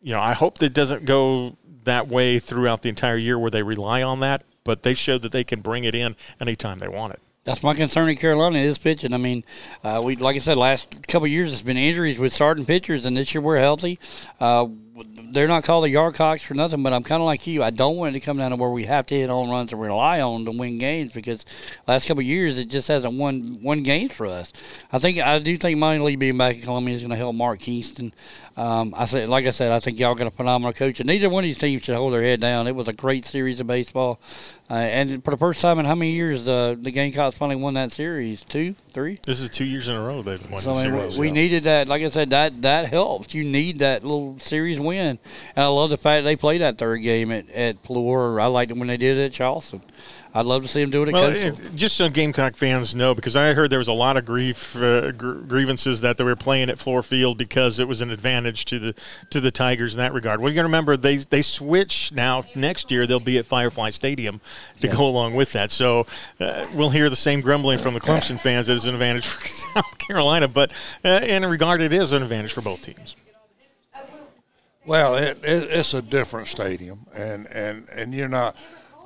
you 0.00 0.12
know, 0.12 0.20
I 0.20 0.34
hope 0.34 0.58
that 0.58 0.72
doesn't 0.72 1.06
go 1.06 1.56
that 1.82 2.06
way 2.06 2.38
throughout 2.38 2.82
the 2.82 2.88
entire 2.88 3.16
year 3.16 3.36
where 3.36 3.50
they 3.50 3.64
rely 3.64 4.02
on 4.02 4.20
that. 4.20 4.44
But 4.62 4.84
they 4.84 4.94
showed 4.94 5.22
that 5.22 5.32
they 5.32 5.42
can 5.42 5.62
bring 5.62 5.82
it 5.84 5.96
in 5.96 6.14
anytime 6.40 6.78
they 6.78 6.86
want 6.86 7.14
it. 7.14 7.20
That's 7.44 7.62
my 7.62 7.72
concern 7.72 8.10
in 8.10 8.16
Carolina 8.16 8.58
is 8.58 8.76
pitching. 8.76 9.14
I 9.14 9.16
mean, 9.16 9.44
uh, 9.82 10.02
we 10.04 10.14
like 10.16 10.36
I 10.36 10.40
said 10.40 10.58
last 10.58 11.06
couple 11.08 11.26
years, 11.26 11.54
it's 11.54 11.62
been 11.62 11.78
injuries 11.78 12.18
with 12.18 12.34
starting 12.34 12.66
pitchers, 12.66 13.06
and 13.06 13.16
this 13.16 13.34
year 13.34 13.40
we're 13.40 13.58
healthy. 13.58 13.98
Uh, 14.38 14.66
they're 15.32 15.48
not 15.48 15.64
called 15.64 15.84
the 15.84 15.88
yard 15.88 16.14
cocks 16.14 16.42
for 16.42 16.52
nothing, 16.52 16.82
but 16.82 16.92
I'm 16.92 17.02
kind 17.02 17.22
of 17.22 17.26
like 17.26 17.46
you. 17.46 17.62
I 17.62 17.70
don't 17.70 17.96
want 17.96 18.14
it 18.14 18.20
to 18.20 18.26
come 18.26 18.36
down 18.36 18.50
to 18.50 18.56
where 18.56 18.68
we 18.68 18.84
have 18.84 19.06
to 19.06 19.14
hit 19.14 19.30
home 19.30 19.48
runs 19.48 19.72
and 19.72 19.80
rely 19.80 20.20
on 20.20 20.44
to 20.44 20.50
win 20.50 20.76
games 20.76 21.12
because 21.12 21.46
last 21.86 22.06
couple 22.06 22.22
years 22.22 22.58
it 22.58 22.66
just 22.66 22.88
hasn't 22.88 23.14
won 23.14 23.62
won 23.62 23.82
games 23.82 24.12
for 24.12 24.26
us. 24.26 24.52
I 24.92 24.98
think 24.98 25.18
I 25.18 25.38
do 25.38 25.56
think 25.56 25.78
Monty 25.78 26.00
Lee 26.00 26.16
being 26.16 26.36
back 26.36 26.56
in 26.56 26.62
Columbia 26.62 26.94
is 26.94 27.00
going 27.00 27.10
to 27.10 27.16
help 27.16 27.34
Mark 27.34 27.60
Kingston. 27.60 28.12
Um, 28.60 28.94
I 28.94 29.06
said, 29.06 29.30
like 29.30 29.46
I 29.46 29.52
said, 29.52 29.72
I 29.72 29.80
think 29.80 29.98
y'all 29.98 30.14
got 30.14 30.26
a 30.26 30.30
phenomenal 30.30 30.74
coach, 30.74 31.00
and 31.00 31.06
neither 31.06 31.30
one 31.30 31.42
of 31.44 31.48
these 31.48 31.56
teams 31.56 31.82
should 31.82 31.96
hold 31.96 32.12
their 32.12 32.20
head 32.20 32.42
down. 32.42 32.66
It 32.66 32.76
was 32.76 32.88
a 32.88 32.92
great 32.92 33.24
series 33.24 33.58
of 33.58 33.66
baseball, 33.66 34.20
uh, 34.70 34.74
and 34.74 35.24
for 35.24 35.30
the 35.30 35.38
first 35.38 35.62
time 35.62 35.78
in 35.78 35.86
how 35.86 35.94
many 35.94 36.10
years 36.10 36.46
uh, 36.46 36.76
the 36.78 36.90
Gamecocks 36.90 37.38
finally 37.38 37.56
won 37.56 37.72
that 37.72 37.90
series? 37.90 38.44
Two, 38.44 38.74
three. 38.92 39.18
This 39.24 39.40
is 39.40 39.48
two 39.48 39.64
years 39.64 39.88
in 39.88 39.96
a 39.96 40.02
row 40.02 40.20
they've 40.20 40.50
won 40.50 40.60
So 40.60 40.74
the 40.74 40.82
series. 40.82 41.16
we, 41.16 41.28
we 41.28 41.32
needed 41.32 41.62
that. 41.64 41.88
Like 41.88 42.02
I 42.02 42.10
said, 42.10 42.28
that 42.30 42.60
that 42.60 42.88
helps. 42.90 43.34
You 43.34 43.44
need 43.44 43.78
that 43.78 44.02
little 44.02 44.38
series 44.38 44.78
win, 44.78 45.18
and 45.56 45.64
I 45.64 45.68
love 45.68 45.88
the 45.88 45.96
fact 45.96 46.24
they 46.24 46.36
played 46.36 46.60
that 46.60 46.76
third 46.76 46.98
game 46.98 47.32
at 47.32 47.48
at 47.52 47.82
Fluor. 47.82 48.42
I 48.42 48.46
liked 48.48 48.72
it 48.72 48.76
when 48.76 48.88
they 48.88 48.98
did 48.98 49.16
it 49.16 49.24
at 49.24 49.32
Charleston. 49.32 49.80
I'd 50.32 50.46
love 50.46 50.62
to 50.62 50.68
see 50.68 50.80
him 50.80 50.90
do 50.90 51.02
it 51.02 51.08
at 51.08 51.14
Well, 51.14 51.30
Coastal. 51.32 51.66
it, 51.66 51.74
just 51.74 51.96
so 51.96 52.08
Gamecock 52.08 52.54
fans 52.54 52.94
know, 52.94 53.16
because 53.16 53.34
I 53.34 53.52
heard 53.52 53.68
there 53.70 53.80
was 53.80 53.88
a 53.88 53.92
lot 53.92 54.16
of 54.16 54.24
grief 54.24 54.76
uh, 54.76 55.10
gr- 55.10 55.40
grievances 55.40 56.02
that 56.02 56.18
they 56.18 56.24
were 56.24 56.36
playing 56.36 56.70
at 56.70 56.76
Fluor 56.78 57.04
Field 57.04 57.36
because 57.36 57.80
it 57.80 57.88
was 57.88 58.00
an 58.00 58.10
advantage 58.10 58.64
to 58.66 58.78
the 58.78 58.94
to 59.30 59.40
the 59.40 59.50
Tigers 59.50 59.94
in 59.94 59.98
that 59.98 60.12
regard. 60.12 60.40
Well, 60.40 60.48
you 60.50 60.54
got 60.54 60.62
to 60.62 60.68
remember 60.68 60.96
they 60.96 61.16
they 61.16 61.42
switch 61.42 62.12
now. 62.12 62.44
Next 62.54 62.90
year 62.92 63.06
they'll 63.08 63.18
be 63.18 63.38
at 63.38 63.44
Firefly 63.46 63.90
Stadium 63.90 64.40
to 64.80 64.86
go 64.88 65.04
along 65.06 65.34
with 65.34 65.52
that. 65.52 65.72
So 65.72 66.06
uh, 66.38 66.64
we'll 66.74 66.90
hear 66.90 67.10
the 67.10 67.16
same 67.16 67.40
grumbling 67.40 67.78
from 67.80 67.94
the 67.94 68.00
Clemson 68.00 68.38
fans 68.38 68.68
that 68.68 68.74
it's 68.76 68.84
an 68.84 68.94
advantage 68.94 69.26
for 69.26 69.44
South 69.82 69.98
Carolina, 69.98 70.46
but 70.46 70.72
uh, 71.04 71.20
in 71.24 71.44
regard, 71.44 71.80
it 71.80 71.92
is 71.92 72.12
an 72.12 72.22
advantage 72.22 72.52
for 72.52 72.60
both 72.60 72.82
teams. 72.82 73.16
Well, 74.86 75.16
it, 75.16 75.38
it, 75.42 75.68
it's 75.70 75.92
a 75.94 76.02
different 76.02 76.48
stadium, 76.48 77.00
and, 77.14 77.46
and, 77.52 77.86
and 77.94 78.14
you're 78.14 78.28
not. 78.28 78.56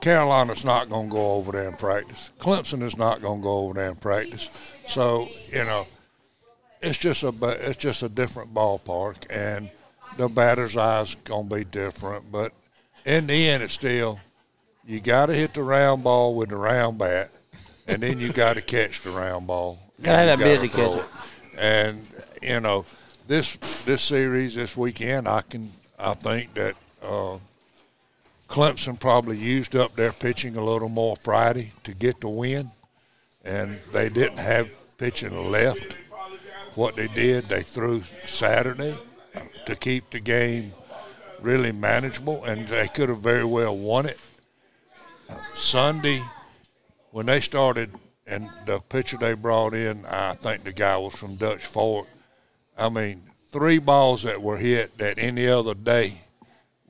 Carolina's 0.05 0.67
not 0.67 0.91
going 0.91 1.09
to 1.09 1.13
go 1.13 1.33
over 1.33 1.53
there 1.53 1.67
and 1.67 1.79
practice. 1.79 2.31
Clemson 2.39 2.83
is 2.83 2.99
not 2.99 3.23
going 3.23 3.41
to 3.41 3.43
go 3.43 3.61
over 3.61 3.73
there 3.73 3.89
and 3.89 3.99
practice. 3.99 4.51
So 4.87 5.29
you 5.51 5.65
know, 5.65 5.87
it's 6.83 6.99
just 6.99 7.23
a 7.23 7.33
it's 7.41 7.79
just 7.79 8.03
a 8.03 8.11
different 8.11 8.53
ballpark, 8.53 9.25
and 9.31 9.71
the 10.19 10.29
batter's 10.29 10.77
eyes 10.77 11.15
going 11.25 11.49
to 11.49 11.55
be 11.55 11.65
different. 11.65 12.31
But 12.31 12.53
in 13.07 13.27
the 13.27 13.49
end, 13.49 13.63
it's 13.63 13.73
still 13.73 14.21
you 14.85 15.01
got 15.01 15.27
to 15.27 15.35
hit 15.35 15.55
the 15.55 15.63
round 15.63 16.05
ball 16.05 16.35
with 16.35 16.51
the 16.51 16.57
round 16.57 16.99
bat, 16.99 17.31
and 17.87 18.03
then 18.03 18.21
you 18.21 18.31
got 18.31 18.55
to 18.55 18.63
catch 18.63 19.01
the 19.01 19.11
round 19.11 19.47
ball. 19.47 19.79
Gotta 20.03 20.19
have 20.19 20.41
and 20.41 20.43
that 20.43 20.55
you 20.55 20.61
bid 20.61 20.71
to 20.71 20.77
catch 20.77 20.93
throw 20.93 21.03
And 21.59 22.07
you 22.43 22.61
know, 22.61 22.85
this 23.27 23.57
this 23.87 24.03
series 24.03 24.55
this 24.55 24.77
weekend, 24.77 25.27
I 25.27 25.41
can 25.41 25.71
I 25.99 26.13
think 26.13 26.53
that 26.55 26.75
uh, 27.03 27.39
Clemson 28.49 28.99
probably 28.99 29.37
used 29.37 29.75
up 29.75 29.97
their 29.97 30.13
pitching 30.13 30.57
a 30.57 30.65
little 30.65 30.89
more 30.89 31.17
Friday 31.17 31.73
to 31.85 31.95
get 31.95 32.21
the 32.21 32.29
win, 32.29 32.67
and 33.45 33.79
they 33.93 34.09
didn't 34.09 34.39
have 34.39 34.71
pitching 34.99 35.51
left. 35.51 35.97
What 36.75 36.97
they 36.97 37.09
did, 37.09 37.45
they 37.45 37.63
threw 37.63 38.03
Saturday 38.25 38.95
uh, 39.35 39.41
to 39.67 39.77
keep 39.77 40.11
the 40.11 40.21
game 40.21 40.73
really 41.41 41.73
manageable, 41.73 42.45
and 42.45 42.67
they 42.69 42.89
could 42.89 43.09
have 43.09 43.23
very 43.23 43.45
well 43.45 43.77
won 43.77 44.07
it. 44.07 44.19
Sunday 45.55 46.21
when 47.11 47.27
they 47.27 47.41
started 47.41 47.91
and 48.27 48.49
the 48.67 48.81
pitcher 48.89 49.17
they 49.17 49.35
brought 49.35 49.75
in, 49.75 50.05
I 50.07 50.35
think 50.35 50.65
the 50.65 50.73
guy 50.73 50.97
was 50.97 51.15
from 51.15 51.37
Dutch 51.37 51.65
Fork. 51.65 52.09
I 52.77 52.89
mean, 52.89 53.23
three 53.49 53.79
balls 53.79 54.23
that 54.23 54.43
were 54.43 54.57
hit 54.57 54.97
that 54.99 55.19
any 55.19 55.47
other 55.47 55.75
day 55.75 56.15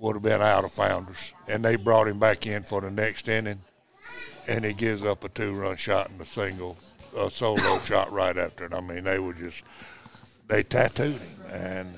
would 0.05 0.17
have 0.17 0.23
been 0.23 0.43
out 0.43 0.65
of 0.65 0.71
founders, 0.71 1.33
and 1.49 1.65
they 1.65 1.77
brought 1.77 2.07
him 2.07 2.19
back 2.19 2.47
in 2.47 2.63
for 2.63 2.83
the 2.83 2.91
next 2.91 3.27
inning, 3.27 3.59
and 4.47 4.63
he 4.63 4.75
gives 4.75 5.03
up 5.03 5.25
a 5.25 5.31
two-run 5.31 5.77
shot 5.77 6.11
and 6.11 6.21
a 6.21 6.27
single, 6.27 6.77
a 7.17 7.31
solo 7.31 7.79
shot 7.85 8.13
right 8.13 8.37
after 8.37 8.67
it. 8.67 8.75
I 8.75 8.81
mean, 8.81 9.05
they 9.05 9.19
were 9.19 9.33
just 9.33 9.63
they 10.47 10.63
tattooed 10.63 11.17
him, 11.17 11.43
and 11.51 11.89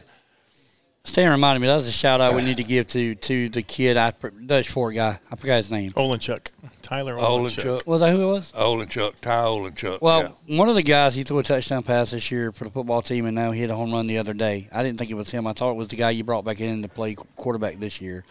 Stan 1.03 1.33
reminded 1.33 1.61
me 1.61 1.67
that 1.67 1.75
was 1.75 1.89
a 1.89 1.93
shout 1.93 2.21
out 2.21 2.35
we 2.35 2.43
need 2.43 2.59
to 2.59 2.65
give 2.65 2.87
to 2.89 3.17
to 3.17 3.49
the 3.49 3.63
kid 3.63 3.97
I 3.97 4.13
Dutch 4.47 4.69
Fork 4.69 4.95
guy. 4.95 5.19
I 5.29 5.35
forgot 5.37 5.57
his 5.57 5.73
name. 5.73 5.91
Olenchuk. 5.93 6.51
Tyler 6.87 7.17
Olenchuk. 7.17 7.65
Olenchuk, 7.81 7.87
Was 7.87 8.01
that 8.01 8.13
who 8.13 8.23
it 8.23 8.33
was? 8.33 8.53
Olenchuk, 8.53 9.21
Ty 9.21 9.31
Olenchuk. 9.45 10.01
Well, 10.01 10.35
yeah. 10.47 10.57
one 10.57 10.69
of 10.69 10.77
the 10.77 10.85
guys 10.85 11.17
he 11.17 11.25
threw 11.25 11.41
a 11.41 11.43
touchdown 11.43 11.83
pass 11.83 12.13
this 12.13 12.31
year 12.31 12.53
for 12.53 12.63
the 12.63 12.71
football 12.71 13.03
team, 13.03 13.27
and 13.27 13.35
now 13.35 13.51
he 13.51 13.59
hit 13.61 13.71
a 13.71 13.75
home 13.75 13.93
run 13.93 14.07
the 14.07 14.19
other 14.19 14.35
day. 14.35 14.69
I 14.73 14.85
didn't 14.85 14.99
think 14.99 15.11
it 15.11 15.15
was 15.15 15.29
him. 15.29 15.49
I 15.49 15.53
thought 15.53 15.73
it 15.73 15.77
was 15.77 15.89
the 15.89 15.97
guy 15.97 16.11
you 16.11 16.23
brought 16.23 16.45
back 16.45 16.61
in 16.61 16.83
to 16.83 16.89
play 16.89 17.17
quarterback 17.37 17.81
this 17.81 18.01
year. 18.01 18.25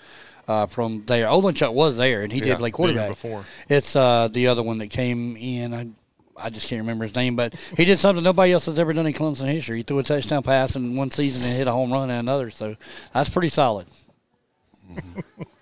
Uh, 0.48 0.68
from 0.68 1.04
there, 1.06 1.26
Olenchuk 1.26 1.74
was 1.74 1.98
there, 1.98 2.22
and 2.22 2.32
he 2.32 2.40
Yeah, 2.40 2.46
did 2.46 2.58
play 2.60 2.72
quarterback 2.72 3.10
before. 3.10 3.44
It's 3.68 3.94
uh, 3.94 4.30
the 4.32 4.48
other 4.48 4.64
one 4.64 4.78
that 4.78 4.88
came 4.88 5.36
in. 5.36 5.74
I, 5.74 5.90
I 6.38 6.50
just 6.50 6.70
can't 6.70 6.80
remember 6.80 7.06
his 7.06 7.16
name, 7.16 7.36
but 7.36 7.56
he 7.76 7.84
did 7.84 8.00
something 8.00 8.24
nobody 8.24 8.54
else 8.54 8.68
has 8.68 8.80
ever 8.80 8.94
done 8.94 9.06
in 9.06 9.12
Clemson 9.12 9.48
history. 9.52 9.78
He 9.78 9.84
threw 9.84 10.00
a 10.00 10.04
touchdown 10.04 10.44
pass 10.44 10.78
in 10.78 10.96
one 10.96 11.12
season 11.12 11.46
and 11.46 11.58
hit 11.58 11.68
a 11.68 11.72
home 11.72 11.92
run 11.92 12.10
in 12.10 12.16
another. 12.16 12.52
So 12.52 12.76
that's 13.14 13.28
pretty 13.30 13.50
solid. 13.50 13.88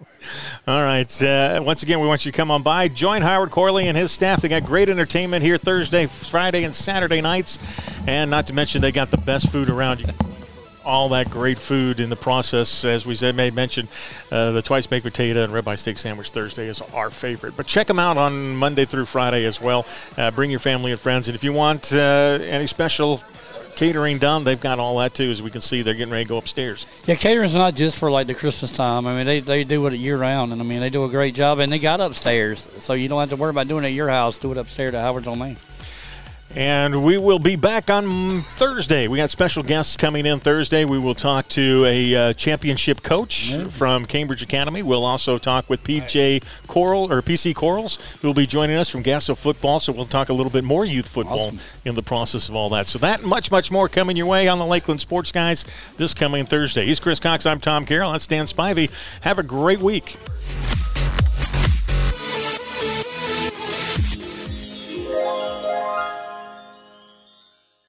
All 0.68 0.82
right. 0.82 1.24
Uh, 1.24 1.62
once 1.64 1.84
again, 1.84 2.00
we 2.00 2.08
want 2.08 2.26
you 2.26 2.32
to 2.32 2.36
come 2.36 2.52
on 2.52 2.64
by. 2.64 2.88
Join 2.88 3.22
Howard 3.22 3.52
Corley 3.52 3.88
and 3.88 3.98
his 3.98 4.12
staff. 4.12 4.41
They 4.41 4.48
got 4.48 4.64
great 4.64 4.90
entertainment 4.90 5.44
here 5.44 5.58
Thursday, 5.58 6.06
Friday, 6.06 6.64
and 6.64 6.74
Saturday 6.74 7.22
nights. 7.22 7.58
And 8.08 8.32
not 8.32 8.48
to 8.48 8.54
mention, 8.54 8.82
they 8.82 8.91
got 8.91 9.12
the 9.12 9.18
best 9.18 9.52
food 9.52 9.70
around 9.70 10.00
you. 10.00 10.08
All 10.86 11.10
that 11.10 11.30
great 11.30 11.58
food 11.58 12.00
in 12.00 12.10
the 12.10 12.16
process. 12.16 12.84
As 12.84 13.06
we 13.06 13.16
said, 13.16 13.36
may 13.36 13.50
mention, 13.52 13.88
uh, 14.32 14.52
the 14.52 14.62
twice 14.62 14.86
baked 14.86 15.06
potato 15.06 15.44
and 15.44 15.54
ribeye 15.54 15.78
steak 15.78 15.98
sandwich 15.98 16.32
Thursday 16.32 16.68
is 16.68 16.82
our 16.94 17.10
favorite. 17.10 17.56
But 17.56 17.68
check 17.68 17.88
them 17.88 18.00
out 18.00 18.18
on 18.18 18.56
Monday 18.56 18.84
through 18.84 19.06
Friday 19.06 19.45
as 19.45 19.62
well. 19.62 19.86
Uh, 20.18 20.32
bring 20.32 20.52
your 20.52 20.60
family 20.60 20.91
and 20.91 21.00
friends. 21.00 21.30
And 21.30 21.36
if 21.36 21.44
you 21.44 21.54
want 21.54 21.94
uh, 21.94 22.40
any 22.41 22.68
special 22.68 23.24
catering 23.84 24.18
done, 24.18 24.45
they've 24.45 24.61
got 24.61 24.80
all 24.80 24.97
that 24.99 25.14
too. 25.14 25.30
As 25.30 25.41
we 25.41 25.51
can 25.51 25.60
see, 25.60 25.81
they're 25.81 25.93
getting 25.93 26.14
ready 26.14 26.23
to 26.23 26.30
go 26.30 26.38
upstairs. 26.38 26.85
Yeah, 27.05 27.15
catering's 27.15 27.53
not 27.53 27.76
just 27.76 27.97
for 27.97 28.10
like 28.10 28.27
the 28.27 28.34
Christmas 28.34 28.72
time. 28.72 29.05
I 29.05 29.15
mean, 29.15 29.26
they, 29.26 29.41
they 29.41 29.65
do 29.65 29.85
it 29.88 29.93
year 29.93 30.18
round, 30.18 30.53
and 30.53 30.61
I 30.61 30.64
mean, 30.64 30.80
they 30.80 30.89
do 30.89 31.03
a 31.03 31.10
great 31.10 31.35
job, 31.35 31.60
and 31.60 31.72
they 31.72 31.80
got 31.80 31.99
upstairs, 31.99 32.69
so 32.80 32.93
you 32.93 33.10
don't 33.10 33.19
have 33.19 33.30
to 33.30 33.35
worry 33.35 33.49
about 33.49 33.68
doing 33.68 33.84
it 33.84 33.88
at 33.88 33.93
your 33.93 34.10
house. 34.10 34.38
Do 34.38 34.51
it 34.51 34.57
upstairs 34.57 34.93
at 34.93 35.01
Howard's 35.01 35.27
on 35.27 35.39
Main. 35.39 35.57
And 36.55 37.03
we 37.03 37.17
will 37.17 37.39
be 37.39 37.55
back 37.55 37.89
on 37.89 38.41
Thursday. 38.41 39.07
We 39.07 39.17
got 39.17 39.31
special 39.31 39.63
guests 39.63 39.97
coming 39.97 40.27
in 40.27 40.39
Thursday. 40.39 40.85
We 40.85 40.99
will 40.99 41.15
talk 41.15 41.47
to 41.49 41.84
a 41.88 42.15
uh, 42.15 42.34
championship 42.34 43.01
coach 43.01 43.51
from 43.71 44.05
Cambridge 44.05 44.43
Academy. 44.43 44.84
We'll 44.84 45.03
also 45.03 45.39
talk 45.39 45.67
with 45.67 45.84
PJ 45.84 46.43
Coral 46.67 47.11
or 47.11 47.23
PC 47.23 47.55
Corals, 47.55 47.95
who 48.21 48.27
will 48.27 48.35
be 48.35 48.45
joining 48.45 48.75
us 48.75 48.88
from 48.88 49.01
Gasso 49.01 49.35
Football. 49.35 49.80
So 49.80 49.91
we'll 49.93 50.05
talk 50.05 50.30
a 50.30 50.34
little 50.34 50.51
bit 50.51 50.63
more 50.63 50.85
youth 50.85 51.07
football 51.09 51.47
Awesome. 51.47 51.59
in 51.85 51.95
the 51.95 52.03
process 52.03 52.49
of 52.49 52.55
all 52.55 52.69
that. 52.69 52.88
So 52.88 52.99
that 52.99 53.21
and 53.21 53.27
much, 53.30 53.49
much 53.49 53.71
more 53.71 53.89
coming 53.89 54.15
your 54.15 54.27
way 54.27 54.47
on 54.47 54.59
the 54.59 54.65
Lakeland 54.65 55.01
Sports 55.01 55.31
Guys 55.31 55.65
this 55.97 56.13
coming 56.13 56.45
Thursday. 56.45 56.85
He's 56.85 56.99
Chris 56.99 57.19
Cox. 57.19 57.47
I'm 57.47 57.59
Tom 57.61 57.84
Carroll. 57.88 58.11
That's 58.11 58.25
Stan 58.25 58.45
Spivey. 58.45 58.91
Have 59.21 59.39
a 59.39 59.43
great 59.43 59.80
week. 59.80 60.17